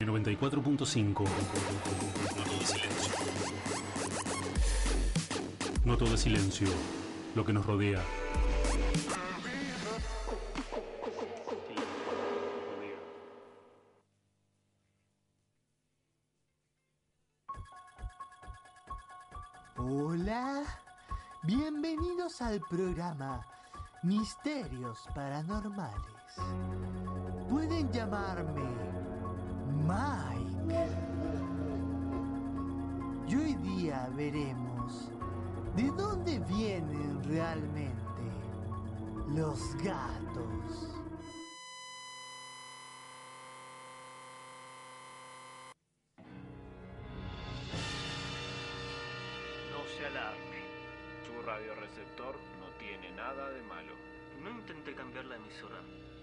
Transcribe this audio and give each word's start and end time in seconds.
94.5 0.00 1.24
No 5.84 5.96
todo 5.96 6.14
es 6.14 6.20
silencio. 6.20 6.68
Lo 7.34 7.44
que 7.44 7.52
nos 7.52 7.66
rodea. 7.66 8.00
Hola, 19.78 20.62
bienvenidos 21.42 22.40
al 22.40 22.60
programa 22.60 23.44
Misterios 24.04 25.08
Paranormales. 25.12 26.36
Pueden 27.50 27.90
llamarme 27.90 29.07
Mike. 29.88 30.84
Y 33.26 33.36
hoy 33.36 33.54
día 33.54 34.10
veremos 34.14 35.10
de 35.76 35.84
dónde 35.96 36.38
vienen 36.40 37.24
realmente 37.24 37.96
los 39.28 39.74
gatos. 39.76 40.94
No 49.72 49.80
se 49.96 50.06
alarme. 50.06 50.60
Su 51.24 51.42
radioreceptor 51.46 52.34
no 52.60 52.66
tiene 52.78 53.10
nada 53.16 53.48
de 53.52 53.62
malo. 53.62 53.94
No 54.42 54.50
intenté 54.50 54.94
cambiar 54.94 55.24
la 55.24 55.36
emisora. 55.36 55.80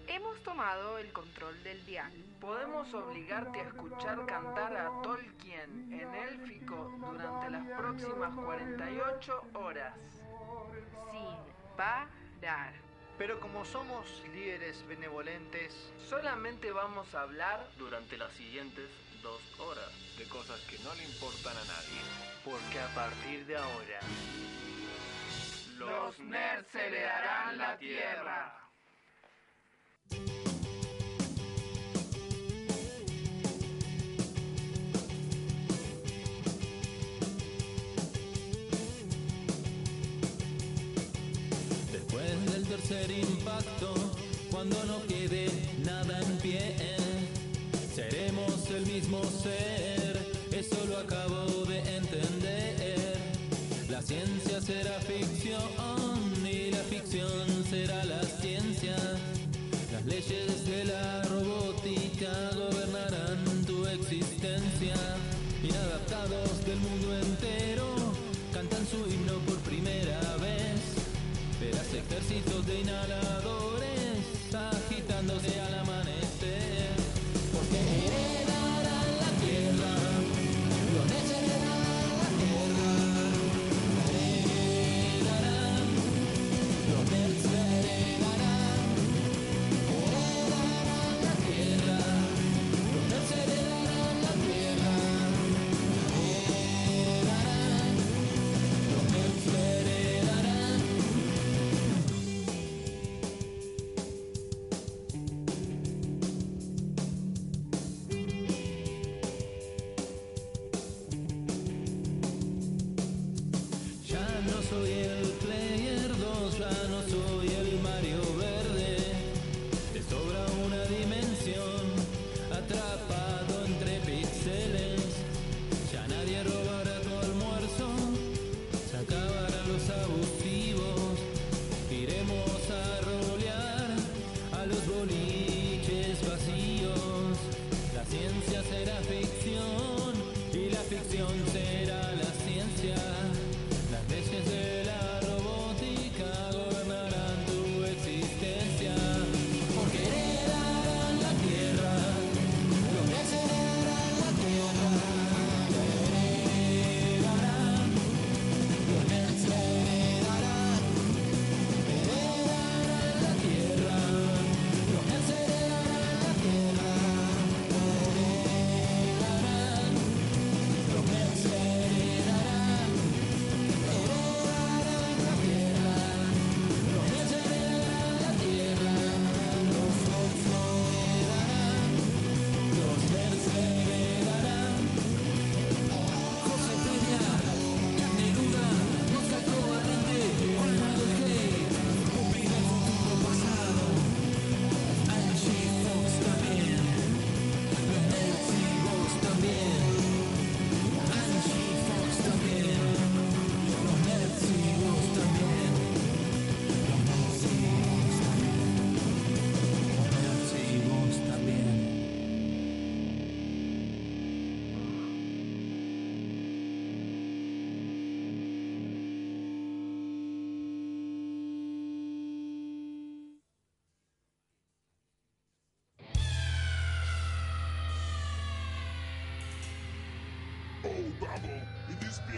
Hemos 0.08 0.40
tomado 0.42 0.98
el 0.98 1.12
control 1.12 1.62
del 1.62 1.84
dial. 1.84 2.12
Podemos 2.40 2.92
obligarte 2.94 3.60
a 3.60 3.64
escuchar 3.64 4.24
cantar 4.26 4.76
a 4.76 5.02
Tolkien 5.02 5.92
en 5.92 6.14
élfico 6.14 6.92
durante 6.98 7.50
las 7.50 7.66
próximas 7.66 8.34
48 8.34 9.42
horas. 9.54 9.94
Sin 11.10 11.76
parar. 11.76 12.72
Pero 13.18 13.40
como 13.40 13.64
somos 13.64 14.22
líderes 14.32 14.86
benevolentes, 14.86 15.92
Solamente 16.08 16.70
vamos 16.70 17.12
a 17.14 17.22
hablar 17.22 17.66
Durante 17.78 18.16
las 18.16 18.32
siguientes 18.34 18.88
dos 19.22 19.40
horas. 19.58 19.90
De 20.18 20.28
cosas 20.28 20.60
que 20.70 20.78
no 20.80 20.94
le 20.94 21.04
importan 21.04 21.56
a 21.56 21.64
nadie. 21.64 22.00
porque 22.44 22.78
a 22.78 22.94
partir 22.94 23.44
de 23.46 23.56
ahora, 23.56 24.00
Los 25.78 26.18
nerds 26.20 26.74
heredarán 26.74 27.58
la 27.58 27.76
tierra. 27.78 28.65
Tercer 42.68 43.10
impacto, 43.10 43.94
cuando 44.50 44.82
no 44.84 45.02
quede 45.06 45.48
nada 45.84 46.20
en 46.20 46.38
pie, 46.38 46.74
seremos 47.94 48.70
el 48.70 48.86
mismo 48.86 49.22
ser, 49.24 50.18
eso 50.52 50.84
lo 50.88 50.98
acabo 50.98 51.64
de 51.66 51.78
entender. 51.96 53.16
La 53.88 54.02
ciencia 54.02 54.60
será 54.60 54.98
ficción 55.00 55.62
y 56.44 56.70
la 56.70 56.82
ficción 56.90 57.64
será 57.70 58.04
la 58.04 58.22
ciencia. 58.22 58.96
Las 59.92 60.04
leyes 60.04 60.66
de 60.66 60.84
la 60.84 61.22
robótica 61.22 62.50
gobernarán 62.54 63.64
tu 63.64 63.86
existencia. 63.86 64.96
Inadaptados 65.62 66.64
del 66.66 66.78
mundo 66.80 67.16
entero 67.16 67.86
cantan 68.52 68.86
su 68.86 69.08
ejércitos 72.16 72.66
de 72.66 72.80
inhaladores 72.80 73.85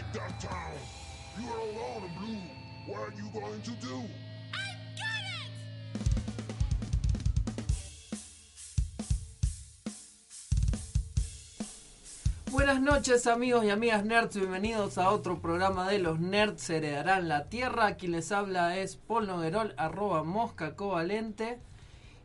in 0.09 0.21
this 0.21 0.21
big 0.21 0.21
dark 0.21 0.39
town, 0.39 0.71
you 1.39 1.47
are 1.49 1.59
alone 1.59 2.03
and 2.03 2.17
blue. 2.17 2.41
What 2.87 3.01
are 3.01 3.13
you 3.15 3.29
going 3.33 3.61
to 3.61 3.71
do? 3.71 4.03
Buenas 12.51 12.81
noches 12.81 13.27
amigos 13.27 13.63
y 13.63 13.69
amigas 13.69 14.03
nerds, 14.03 14.35
bienvenidos 14.35 14.97
a 14.97 15.11
otro 15.11 15.39
programa 15.39 15.87
de 15.87 15.99
los 15.99 16.19
nerds 16.19 16.69
heredarán 16.69 17.27
la 17.27 17.45
tierra. 17.45 17.95
Quien 17.95 18.13
les 18.13 18.31
habla 18.31 18.77
es 18.77 18.95
Paul 18.95 19.27
Noguerol, 19.27 19.73
arroba 19.77 20.23
mosca 20.23 20.75
covalente. 20.75 21.59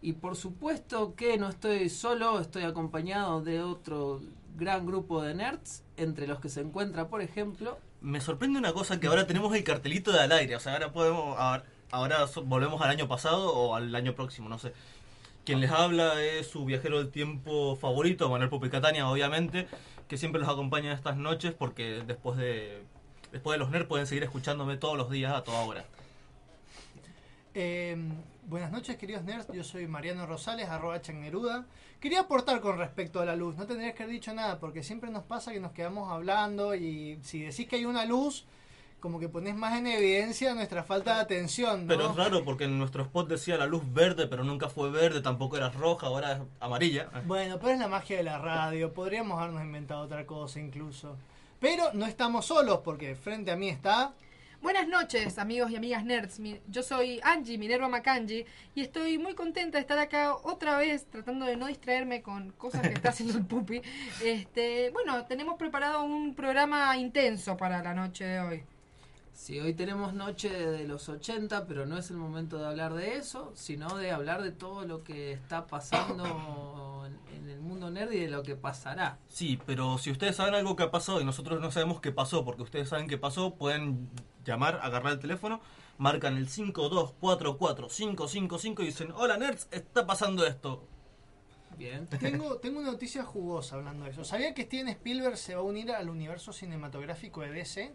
Y 0.03 0.15
por 0.15 0.37
supuesto 0.37 1.15
que 1.15 1.39
no 1.39 1.49
estoy 1.49 1.89
solo, 1.89 2.41
estoy 2.41 2.65
acompañado 2.65 3.43
de 3.43 3.63
otro 3.63 4.21
gran 4.57 4.87
grupo 4.87 5.23
de 5.23 5.35
nerds, 5.35 5.84
entre 5.97 6.27
los 6.27 6.41
que 6.41 6.49
se 6.49 6.61
encuentra, 6.61 7.09
por 7.09 7.23
ejemplo... 7.23 7.79
Me 8.01 8.21
sorprende 8.21 8.59
una 8.59 8.73
cosa 8.73 9.01
que 9.01 9.07
ahora 9.07 9.27
tenemos 9.27 9.55
el 9.55 9.65
cartelito 9.65 10.13
de 10.13 10.21
al 10.21 10.33
aire, 10.33 10.57
o 10.57 10.61
sea, 10.61 10.75
ahora 10.75 10.93
podemos, 10.93 11.39
ahora, 11.91 12.27
volvemos 12.45 12.83
al 12.83 12.91
año 12.91 13.09
pasado 13.09 13.53
o 13.53 13.75
al 13.75 13.95
año 13.95 14.15
próximo, 14.15 14.49
no 14.49 14.59
sé. 14.59 14.73
Quien 15.45 15.61
les 15.61 15.71
habla 15.71 16.23
es 16.23 16.47
su 16.47 16.65
viajero 16.65 16.99
del 16.99 17.11
tiempo 17.11 17.77
favorito, 17.77 18.31
Manuel 18.31 18.51
Pupi 18.51 18.71
Catania, 18.71 19.09
obviamente, 19.09 19.69
que 20.09 20.17
siempre 20.17 20.41
los 20.41 20.49
acompaña 20.49 20.93
estas 20.93 21.17
noches 21.17 21.53
porque 21.53 22.03
después 22.07 22.37
de 22.39 22.83
después 23.33 23.57
de 23.57 23.59
los 23.59 23.71
nerds 23.71 23.89
pueden 23.89 24.07
seguir 24.07 24.23
escuchándome 24.23 24.77
todos 24.77 24.97
los 24.97 25.11
días 25.11 25.33
a 25.35 25.43
toda 25.43 25.61
hora. 25.61 25.85
Eh, 27.57 27.97
buenas 28.49 28.73
noches, 28.73 28.97
queridos 28.97 29.23
nerds. 29.23 29.47
Yo 29.53 29.63
soy 29.63 29.87
Mariano 29.87 30.27
Rosales, 30.27 30.69
arroba 30.69 31.01
Neruda. 31.13 31.65
Quería 32.01 32.21
aportar 32.21 32.61
con 32.61 32.79
respecto 32.79 33.21
a 33.21 33.25
la 33.25 33.37
luz. 33.37 33.57
No 33.57 33.65
tendrías 33.65 33.95
que 33.95 34.03
haber 34.03 34.15
dicho 34.15 34.35
nada, 34.35 34.59
porque 34.59 34.83
siempre 34.83 35.09
nos 35.11 35.23
pasa 35.23 35.53
que 35.53 35.61
nos 35.61 35.71
quedamos 35.71 36.11
hablando 36.11 36.75
y 36.75 37.21
si 37.23 37.43
decís 37.43 37.69
que 37.69 37.77
hay 37.77 37.85
una 37.85 38.05
luz, 38.05 38.45
como 38.99 39.21
que 39.21 39.29
pones 39.29 39.55
más 39.55 39.79
en 39.79 39.87
evidencia 39.87 40.53
nuestra 40.55 40.83
falta 40.83 41.15
de 41.15 41.21
atención. 41.21 41.83
¿no? 41.83 41.89
Pero 41.89 42.11
es 42.11 42.17
raro 42.17 42.45
porque 42.45 42.65
en 42.65 42.77
nuestro 42.77 43.05
spot 43.05 43.29
decía 43.29 43.57
la 43.57 43.67
luz 43.67 43.83
verde, 43.93 44.27
pero 44.27 44.43
nunca 44.43 44.69
fue 44.69 44.91
verde, 44.91 45.21
tampoco 45.21 45.57
era 45.57 45.71
roja, 45.71 46.09
ahora 46.09 46.33
es 46.33 46.39
amarilla. 46.59 47.09
Bueno, 47.25 47.59
pero 47.61 47.75
es 47.75 47.79
la 47.79 47.87
magia 47.87 48.17
de 48.17 48.25
la 48.25 48.39
radio. 48.39 48.93
Podríamos 48.93 49.41
habernos 49.41 49.63
inventado 49.63 50.03
otra 50.03 50.27
cosa 50.27 50.59
incluso. 50.59 51.17
Pero 51.61 51.93
no 51.95 52.05
estamos 52.07 52.47
solos, 52.47 52.81
porque 52.85 53.15
frente 53.15 53.53
a 53.53 53.57
mí 53.57 53.69
está. 53.69 54.13
Buenas 54.65 54.89
noches, 54.89 55.39
amigos 55.39 55.71
y 55.71 55.77
amigas 55.77 56.05
nerds. 56.07 56.41
Mi- 56.41 56.59
Yo 56.69 56.83
soy 56.83 57.21
Angie 57.23 57.59
Minerva 57.59 57.87
Macanji 57.87 58.47
y 58.75 58.81
estoy 58.81 59.19
muy 59.19 59.35
contenta 59.35 59.77
de 59.77 59.83
estar 59.83 59.99
acá 59.99 60.35
otra 60.37 60.79
vez 60.79 61.05
tratando 61.11 61.45
de 61.45 61.55
no 61.59 61.67
distraerme 61.67 62.23
con 62.23 62.51
cosas 62.53 62.81
que 62.81 62.95
está 62.95 63.11
haciendo 63.11 63.37
el 63.37 63.45
pupi. 63.45 63.83
Este, 64.25 64.89
bueno, 64.91 65.27
tenemos 65.27 65.59
preparado 65.59 66.03
un 66.03 66.35
programa 66.35 66.97
intenso 66.97 67.59
para 67.59 67.83
la 67.83 67.93
noche 67.93 68.25
de 68.25 68.41
hoy. 68.41 68.63
Sí, 69.35 69.61
hoy 69.61 69.75
tenemos 69.75 70.15
noche 70.15 70.49
de 70.49 70.89
los 70.89 71.11
80, 71.11 71.67
pero 71.67 71.85
no 71.85 71.99
es 71.99 72.09
el 72.11 72.17
momento 72.17 72.57
de 72.57 72.67
hablar 72.67 72.95
de 72.95 73.17
eso, 73.17 73.53
sino 73.55 73.97
de 73.99 74.13
hablar 74.13 74.43
de 74.43 74.51
todo 74.53 74.87
lo 74.87 75.05
que 75.05 75.33
está 75.33 75.67
pasando 75.67 77.05
en, 77.07 77.37
en 77.37 77.51
el 77.51 77.61
mundo 77.61 77.91
nerd 77.91 78.13
y 78.13 78.21
de 78.21 78.29
lo 78.31 78.43
que 78.43 78.57
pasará. 78.57 79.19
Sí, 79.29 79.61
pero 79.67 79.99
si 79.99 80.11
ustedes 80.11 80.37
saben 80.37 80.55
algo 80.55 80.75
que 80.77 80.85
ha 80.85 80.91
pasado 80.91 81.21
y 81.21 81.25
nosotros 81.25 81.61
no 81.61 81.71
sabemos 81.71 82.01
qué 82.01 82.13
pasó, 82.13 82.45
porque 82.47 82.63
ustedes 82.63 82.89
saben 82.89 83.09
qué 83.09 83.19
pasó, 83.19 83.57
pueden 83.57 84.09
llamar, 84.45 84.81
agarrar 84.83 85.13
el 85.15 85.19
teléfono, 85.21 85.61
marcan 85.99 86.37
el 86.37 86.49
5244-555 86.49 88.83
y 88.83 88.87
dicen, 88.87 89.13
hola 89.17 89.37
nerds, 89.37 89.69
está 89.71 90.07
pasando 90.07 90.47
esto. 90.47 90.87
Bien. 91.77 92.07
Tengo, 92.21 92.57
tengo 92.59 92.79
una 92.81 92.93
noticia 92.93 93.25
jugosa 93.25 93.75
hablando 93.77 94.05
de 94.05 94.13
eso. 94.13 94.25
¿Sabía 94.25 94.55
que 94.55 94.63
Steven 94.63 94.89
Spielberg 94.89 95.37
se 95.37 95.55
va 95.57 95.61
a 95.61 95.65
unir 95.65 95.91
al 95.91 96.09
universo 96.09 96.53
cinematográfico 96.53 97.41
de 97.41 97.51
DC? 97.51 97.93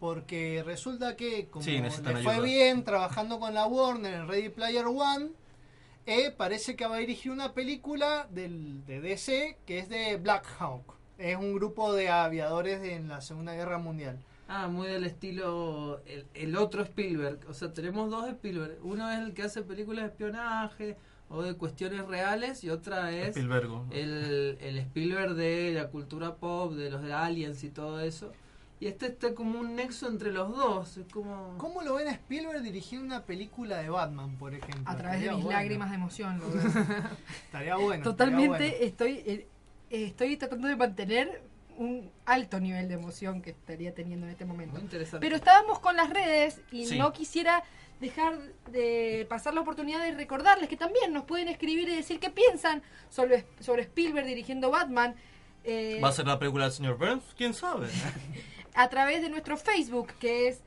Porque 0.00 0.62
resulta 0.66 1.14
que, 1.16 1.48
como 1.48 1.64
Sí, 1.64 1.78
le 1.80 1.90
fue 1.90 2.32
ayuda. 2.32 2.40
bien 2.40 2.82
trabajando 2.82 3.38
con 3.38 3.54
la 3.54 3.66
Warner 3.66 4.12
en 4.14 4.28
Ready 4.28 4.48
Player 4.48 4.86
One, 4.86 5.30
eh, 6.06 6.32
parece 6.36 6.74
que 6.74 6.84
va 6.88 6.96
a 6.96 6.98
dirigir 6.98 7.30
una 7.30 7.52
película 7.54 8.26
del, 8.30 8.84
de 8.84 9.00
DC 9.00 9.58
que 9.64 9.78
es 9.78 9.88
de 9.88 10.16
Black 10.16 10.44
Hawk. 10.58 10.94
Es 11.18 11.36
un 11.36 11.54
grupo 11.54 11.92
de 11.94 12.08
aviadores 12.08 12.80
de- 12.80 12.94
en 12.94 13.06
la 13.08 13.20
Segunda 13.20 13.54
Guerra 13.54 13.78
Mundial. 13.78 14.18
Ah, 14.54 14.68
muy 14.68 14.86
del 14.86 15.04
estilo 15.04 16.02
el, 16.04 16.26
el 16.34 16.56
otro 16.56 16.82
Spielberg. 16.82 17.40
O 17.48 17.54
sea, 17.54 17.72
tenemos 17.72 18.10
dos 18.10 18.28
Spielberg. 18.28 18.78
Uno 18.82 19.10
es 19.10 19.18
el 19.20 19.32
que 19.32 19.44
hace 19.44 19.62
películas 19.62 20.04
de 20.04 20.10
espionaje 20.10 20.96
o 21.30 21.40
de 21.40 21.54
cuestiones 21.54 22.06
reales 22.06 22.62
y 22.62 22.68
otra 22.68 23.12
es 23.12 23.34
el, 23.38 24.58
el 24.60 24.78
Spielberg 24.78 25.34
de 25.36 25.72
la 25.72 25.88
cultura 25.88 26.34
pop, 26.34 26.74
de 26.74 26.90
los 26.90 27.00
de 27.02 27.14
aliens 27.14 27.64
y 27.64 27.70
todo 27.70 28.00
eso. 28.00 28.30
Y 28.78 28.88
este 28.88 29.06
está 29.06 29.34
como 29.34 29.58
un 29.58 29.74
nexo 29.74 30.06
entre 30.06 30.30
los 30.32 30.54
dos. 30.54 30.98
Es 30.98 31.06
como... 31.10 31.54
¿Cómo 31.56 31.80
lo 31.80 31.94
ven 31.94 32.08
a 32.08 32.10
Spielberg 32.10 32.60
dirigiendo 32.60 33.06
una 33.06 33.24
película 33.24 33.78
de 33.78 33.88
Batman, 33.88 34.36
por 34.36 34.52
ejemplo? 34.52 34.82
A 34.84 34.96
través 34.98 35.22
de 35.22 35.30
mis 35.30 35.44
bueno. 35.44 35.58
lágrimas 35.58 35.88
de 35.88 35.96
emoción. 35.96 36.38
lo. 36.38 36.46
Estaría 37.46 37.76
bueno. 37.76 38.04
Totalmente 38.04 38.84
estaría 38.84 39.16
estoy 39.16 39.46
eh, 39.88 40.06
estoy 40.06 40.36
tratando 40.36 40.68
de 40.68 40.76
mantener 40.76 41.42
un 41.82 42.10
alto 42.24 42.60
nivel 42.60 42.88
de 42.88 42.94
emoción 42.94 43.42
que 43.42 43.50
estaría 43.50 43.94
teniendo 43.94 44.26
en 44.26 44.32
este 44.32 44.44
momento. 44.44 44.74
Muy 44.74 44.82
interesante. 44.82 45.24
Pero 45.24 45.36
estábamos 45.36 45.78
con 45.80 45.96
las 45.96 46.10
redes 46.10 46.60
y 46.70 46.86
Sí. 46.86 46.98
no 46.98 47.12
quisiera 47.12 47.62
dejar 48.00 48.38
de 48.70 49.26
pasar 49.28 49.54
la 49.54 49.60
oportunidad 49.60 50.02
de 50.02 50.12
recordarles 50.12 50.68
que 50.68 50.76
también 50.76 51.12
nos 51.12 51.24
pueden 51.24 51.48
escribir 51.48 51.88
y 51.88 51.94
decir 51.96 52.18
qué 52.18 52.30
piensan 52.30 52.82
sobre, 53.10 53.44
sobre 53.60 53.82
Spielberg 53.82 54.26
dirigiendo 54.26 54.70
Batman 54.70 55.14
eh, 55.64 56.00
¿Va 56.02 56.08
a 56.08 56.12
ser 56.12 56.26
la 56.26 56.40
película 56.40 56.64
del 56.64 56.72
señor 56.72 56.98
Burns? 56.98 57.22
¿Quién 57.36 57.54
sabe? 57.54 57.86
a 58.74 58.88
través 58.88 59.22
de 59.22 59.28
nuestro 59.28 59.56
Facebook 59.56 60.08
que 60.18 60.48
es 60.48 60.60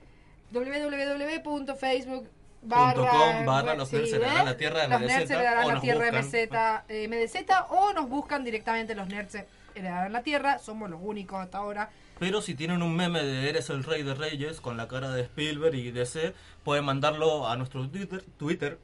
www.facebook 0.51 2.29
Punto 2.67 3.07
com 3.07 3.45
barra 3.45 3.75
los 3.75 3.89
sí, 3.89 3.97
nerds 3.97 4.13
¿eh? 4.13 4.19
la 4.43 4.57
tierra 4.57 4.87
los 4.87 5.01
MDZ, 5.01 5.29
la 5.29 5.65
nos 5.73 5.81
tierra 5.81 6.05
buscan. 6.11 6.25
MZ, 6.25 6.83
eh, 6.89 7.07
MDZ 7.07 7.35
o 7.69 7.93
nos 7.93 8.09
buscan 8.09 8.43
directamente 8.43 8.95
los 8.95 9.07
nerds 9.07 9.43
heredarán 9.75 10.13
la 10.13 10.23
tierra 10.23 10.57
somos 10.59 10.89
los 10.89 10.99
únicos 11.03 11.39
hasta 11.39 11.57
ahora 11.59 11.89
Pero 12.19 12.41
si 12.41 12.55
tienen 12.55 12.81
un 12.81 12.95
meme 12.95 13.21
de 13.23 13.49
Eres 13.49 13.69
el 13.69 13.83
Rey 13.83 14.03
de 14.03 14.13
Reyes 14.15 14.61
con 14.61 14.77
la 14.77 14.87
cara 14.87 15.11
de 15.11 15.21
Spielberg 15.23 15.75
y 15.75 15.91
DC, 15.91 16.33
pueden 16.63 16.85
mandarlo 16.85 17.47
a 17.47 17.55
nuestro 17.57 17.87
Twitter, 17.89 18.23
Twitter 18.37 18.79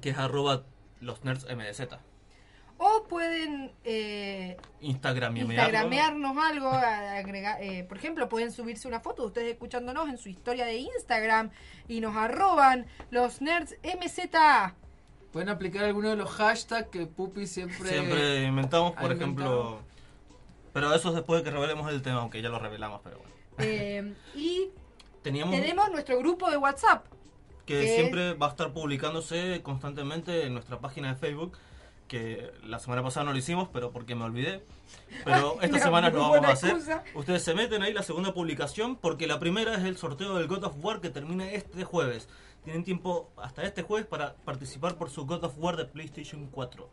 que 0.00 0.10
es 0.10 0.18
arroba 0.18 0.62
los 1.00 1.22
nerds 1.24 1.46
MDZ. 1.54 1.98
o 2.78 3.04
pueden 3.08 3.70
eh, 3.84 4.56
instagramearnos 4.80 6.36
algo 6.38 6.68
a- 6.68 7.16
agregar, 7.16 7.62
eh, 7.62 7.84
por 7.84 7.96
ejemplo 7.98 8.28
pueden 8.28 8.50
subirse 8.52 8.88
una 8.88 9.00
foto 9.00 9.22
de 9.22 9.28
ustedes 9.28 9.52
escuchándonos 9.52 10.08
en 10.08 10.18
su 10.18 10.28
historia 10.28 10.64
de 10.64 10.76
Instagram 10.76 11.50
y 11.88 12.00
nos 12.00 12.16
arroban 12.16 12.86
los 13.10 13.40
nerds 13.40 13.76
MZA 13.84 14.74
Pueden 15.32 15.48
aplicar 15.48 15.84
alguno 15.84 16.10
de 16.10 16.16
los 16.16 16.30
hashtags 16.30 16.88
que 16.88 17.06
Pupi 17.06 17.46
siempre... 17.46 17.88
Siempre 17.88 18.44
inventamos, 18.44 18.92
por 18.92 19.12
ejemplo. 19.12 19.80
Pero 20.72 20.94
eso 20.94 21.08
es 21.10 21.14
después 21.14 21.40
de 21.40 21.44
que 21.44 21.50
revelemos 21.54 21.90
el 21.90 22.02
tema, 22.02 22.20
aunque 22.20 22.40
ya 22.42 22.48
lo 22.48 22.58
revelamos, 22.58 23.00
pero 23.04 23.18
bueno. 23.18 23.32
Eh, 23.58 24.14
y 24.34 24.68
Teníamos 25.22 25.54
tenemos 25.54 25.90
nuestro 25.90 26.18
grupo 26.18 26.50
de 26.50 26.56
WhatsApp 26.56 27.06
que 27.64 27.80
que- 27.82 27.94
siempre 27.94 28.34
va 28.34 28.46
a 28.46 28.50
estar 28.50 28.72
publicándose 28.72 29.60
constantemente 29.62 30.46
en 30.46 30.54
nuestra 30.54 30.78
página 30.80 31.08
de 31.12 31.14
Facebook. 31.20 31.56
Que 32.08 32.52
la 32.64 32.78
semana 32.78 33.02
pasada 33.02 33.24
no 33.24 33.32
lo 33.32 33.38
hicimos, 33.38 33.68
pero 33.72 33.90
porque 33.90 34.14
me 34.14 34.24
olvidé. 34.24 34.62
Pero 35.24 35.56
esta 35.62 35.78
semana 35.78 36.10
lo 36.10 36.20
vamos 36.20 36.44
a 36.44 36.50
hacer. 36.52 36.70
excusa. 36.70 37.04
Ustedes 37.14 37.42
se 37.42 37.54
meten 37.54 37.82
ahí 37.82 37.94
la 37.94 38.02
segunda 38.02 38.34
publicación 38.34 38.96
porque 38.96 39.26
la 39.26 39.38
primera 39.38 39.74
es 39.76 39.84
el 39.84 39.96
sorteo 39.96 40.34
del 40.36 40.46
God 40.46 40.64
of 40.64 40.74
War 40.84 41.00
que 41.00 41.08
termina 41.08 41.50
este 41.52 41.84
jueves. 41.84 42.28
Tienen 42.64 42.84
tiempo 42.84 43.30
hasta 43.36 43.62
este 43.62 43.82
jueves 43.82 44.06
para 44.06 44.34
participar 44.34 44.96
por 44.96 45.08
su 45.08 45.24
God 45.24 45.44
of 45.44 45.54
War 45.56 45.76
de 45.76 45.86
PlayStation 45.86 46.48
4. 46.48 46.88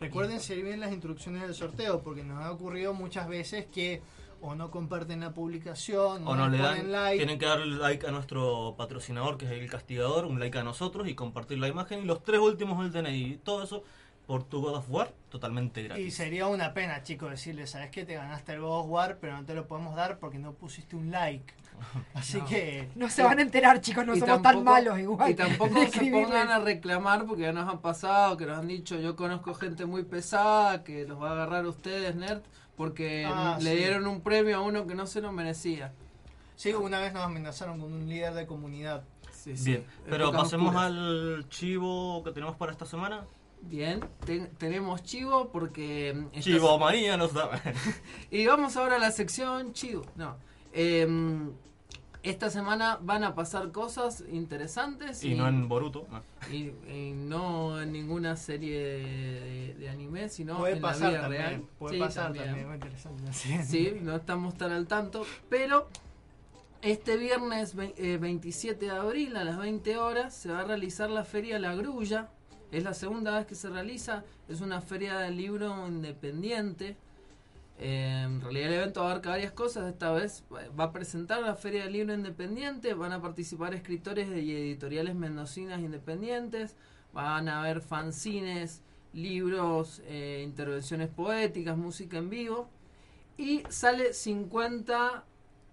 Recuerden 0.00 0.40
seguir 0.40 0.64
bien 0.64 0.80
las 0.80 0.92
instrucciones 0.92 1.42
del 1.42 1.54
sorteo, 1.54 2.02
porque 2.02 2.24
nos 2.24 2.42
ha 2.42 2.50
ocurrido 2.50 2.92
muchas 2.92 3.28
veces 3.28 3.66
que 3.66 4.02
o 4.42 4.56
no 4.56 4.72
comparten 4.72 5.20
la 5.20 5.32
publicación, 5.32 6.26
o 6.26 6.34
no 6.34 6.48
le 6.48 6.58
ponen 6.58 6.90
dan, 6.90 6.92
like. 6.92 7.16
tienen 7.18 7.38
que 7.38 7.46
darle 7.46 7.76
like 7.76 8.06
a 8.06 8.10
nuestro 8.10 8.74
patrocinador 8.76 9.38
que 9.38 9.44
es 9.46 9.52
el 9.52 9.70
castigador, 9.70 10.24
un 10.24 10.40
like 10.40 10.58
a 10.58 10.64
nosotros 10.64 11.06
y 11.06 11.14
compartir 11.14 11.58
la 11.58 11.68
imagen 11.68 12.02
y 12.02 12.04
los 12.06 12.24
tres 12.24 12.40
últimos 12.40 12.82
del 12.82 13.04
DNI. 13.04 13.38
Todo 13.44 13.62
eso 13.62 13.84
por 14.32 14.44
tu 14.44 14.62
God 14.62 14.76
of 14.76 14.86
War 14.88 15.12
totalmente 15.28 15.82
gratis. 15.82 16.06
Y 16.06 16.10
sería 16.10 16.46
una 16.46 16.72
pena, 16.72 17.02
chicos, 17.02 17.28
decirles, 17.30 17.68
sabes 17.68 17.90
que 17.90 18.06
te 18.06 18.14
ganaste 18.14 18.52
el 18.54 18.62
God 18.62 18.80
of 18.80 18.86
War, 18.88 19.18
pero 19.20 19.36
no 19.36 19.44
te 19.44 19.54
lo 19.54 19.66
podemos 19.68 19.94
dar 19.94 20.18
porque 20.18 20.38
no 20.38 20.54
pusiste 20.54 20.96
un 20.96 21.10
like. 21.10 21.52
Así 22.14 22.38
No. 22.38 22.46
que 22.46 22.88
no 22.94 23.10
se 23.10 23.22
van 23.22 23.38
a 23.40 23.42
enterar 23.42 23.82
chicos 23.82 24.06
no 24.06 24.14
Y 24.14 24.20
somos 24.20 24.40
tan 24.40 24.64
malos 24.64 24.98
igual 24.98 25.30
Y 25.30 25.34
tampoco 25.34 25.84
se 25.86 26.10
pongan 26.10 26.48
a 26.48 26.60
reclamar 26.60 27.26
porque 27.26 27.42
ya 27.42 27.52
nos 27.52 27.68
han 27.68 27.80
pasado, 27.80 28.38
que 28.38 28.46
nos 28.46 28.56
han 28.58 28.68
dicho, 28.68 28.98
yo 29.00 29.16
conozco 29.16 29.52
gente 29.52 29.84
muy 29.84 30.02
pesada 30.04 30.82
que 30.82 31.04
los 31.06 31.20
va 31.20 31.28
a 31.28 31.32
agarrar 31.32 31.66
a 31.66 31.68
ustedes, 31.68 32.14
nerd, 32.14 32.40
porque 32.74 33.26
Ah, 33.28 33.58
le 33.60 33.72
sí. 33.72 33.76
dieron 33.76 34.06
un 34.06 34.22
premio 34.22 34.56
a 34.56 34.60
uno 34.62 34.86
que 34.86 34.94
no 34.94 35.06
se 35.06 35.20
lo 35.20 35.30
merecía. 35.30 35.92
sí, 36.56 36.72
una 36.72 37.00
vez 37.00 37.12
nos 37.12 37.22
amenazaron 37.24 37.78
con 37.80 37.92
un 37.92 38.08
líder 38.08 38.32
de 38.32 38.46
comunidad. 38.46 39.02
Sí, 39.30 39.58
sí, 39.58 39.70
Bien, 39.72 39.84
pero 40.08 40.24
épocas 40.28 40.42
pasemos 40.44 40.68
oscuras. 40.74 40.86
al 40.92 41.46
chivo 41.50 42.22
que 42.24 42.30
tenemos 42.30 42.56
para 42.56 42.72
esta 42.72 42.86
semana. 42.86 43.24
Bien, 43.62 44.00
te- 44.26 44.46
tenemos 44.58 45.02
chivo 45.02 45.48
porque... 45.50 46.12
mm, 46.34 46.40
Chivo 46.40 46.78
María 46.78 47.16
nos 47.16 47.32
da. 47.34 47.50
Y 48.30 48.46
vamos 48.46 48.76
ahora 48.76 48.96
a 48.96 48.98
la 48.98 49.10
sección 49.10 49.72
chivo. 49.72 50.02
No. 50.16 50.36
em, 50.72 51.52
esta 52.24 52.50
semana 52.50 52.98
van 53.02 53.24
a 53.24 53.34
pasar 53.34 53.72
cosas 53.72 54.22
interesantes. 54.30 55.24
Y 55.24 55.34
no 55.34 55.48
en 55.48 55.68
Boruto. 55.68 56.06
no. 56.10 56.22
y, 56.54 56.72
y 56.88 57.12
no 57.14 57.80
en 57.82 57.90
ninguna 57.92 58.36
serie 58.36 58.78
de, 58.78 59.74
de 59.78 59.88
anime, 59.88 60.28
sino 60.28 60.58
Puede 60.58 60.74
en 60.74 60.80
pasar 60.80 61.00
la 61.02 61.08
vida 61.10 61.20
también, 61.22 61.42
real. 61.42 61.62
puede 61.80 61.94
Sí, 61.94 62.00
pasar 62.00 62.24
también. 62.26 62.44
también, 62.46 62.66
muy 62.68 62.74
interesante. 62.76 63.32
Sí. 63.32 63.58
Sí, 63.64 63.92
no 64.00 64.14
estamos 64.16 64.54
tan 64.56 64.70
al 64.70 64.86
tanto, 64.86 65.24
pero 65.48 65.88
este 66.80 67.16
viernes 67.16 67.74
eh, 67.96 68.18
27 68.20 68.84
de 68.86 68.90
abril 68.92 69.36
a 69.36 69.42
las 69.44 69.58
20 69.58 69.96
horas 69.98 70.32
se 70.34 70.50
va 70.52 70.60
a 70.60 70.64
realizar 70.64 71.10
la 71.10 71.24
Feria 71.24 71.58
La 71.58 71.74
Grulla. 71.74 72.28
Es 72.72 72.84
la 72.84 72.94
segunda 72.94 73.36
vez 73.36 73.46
que 73.46 73.54
se 73.54 73.68
realiza, 73.68 74.24
es 74.48 74.62
una 74.62 74.80
feria 74.80 75.18
del 75.18 75.36
libro 75.36 75.86
independiente. 75.86 76.96
Eh, 77.78 78.22
en 78.24 78.40
realidad 78.40 78.68
el 78.68 78.74
evento 78.74 79.02
abarca 79.02 79.28
varias 79.28 79.52
cosas, 79.52 79.92
esta 79.92 80.10
vez 80.10 80.42
va 80.50 80.84
a 80.84 80.92
presentar 80.92 81.42
la 81.42 81.54
Feria 81.54 81.84
del 81.84 81.92
Libro 81.92 82.14
Independiente, 82.14 82.94
van 82.94 83.12
a 83.12 83.20
participar 83.20 83.74
escritores 83.74 84.28
y 84.28 84.52
editoriales 84.54 85.14
mendocinas 85.14 85.80
independientes, 85.80 86.74
van 87.12 87.48
a 87.48 87.60
haber 87.60 87.82
fanzines, 87.82 88.80
libros, 89.12 90.00
eh, 90.06 90.42
intervenciones 90.42 91.10
poéticas, 91.10 91.76
música 91.76 92.16
en 92.16 92.30
vivo 92.30 92.70
y 93.36 93.64
sale 93.68 94.14
50 94.14 95.24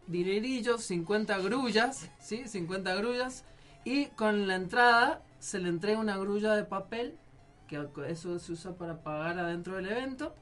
dinerillos, 0.07 0.83
50 0.83 1.37
grullas, 1.39 2.09
¿sí? 2.19 2.45
50 2.45 2.93
grullas 2.95 3.45
y 3.85 4.07
con 4.07 4.47
la 4.47 4.55
entrada 4.55 5.23
se 5.39 5.59
le 5.59 5.69
entrega 5.69 5.99
una 5.99 6.17
grulla 6.17 6.55
de 6.55 6.63
papel, 6.63 7.15
que 7.67 7.85
eso 8.07 8.39
se 8.39 8.51
usa 8.53 8.75
para 8.75 9.01
pagar 9.03 9.37
adentro 9.39 9.75
del 9.75 9.87
evento. 9.87 10.35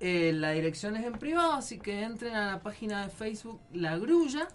Eh, 0.00 0.32
la 0.34 0.50
dirección 0.52 0.96
es 0.96 1.04
en 1.04 1.12
privado, 1.14 1.52
así 1.52 1.78
que 1.78 2.02
entren 2.02 2.34
a 2.34 2.46
la 2.52 2.60
página 2.62 3.04
de 3.04 3.10
Facebook 3.10 3.60
La 3.72 3.98
Grulla 3.98 4.48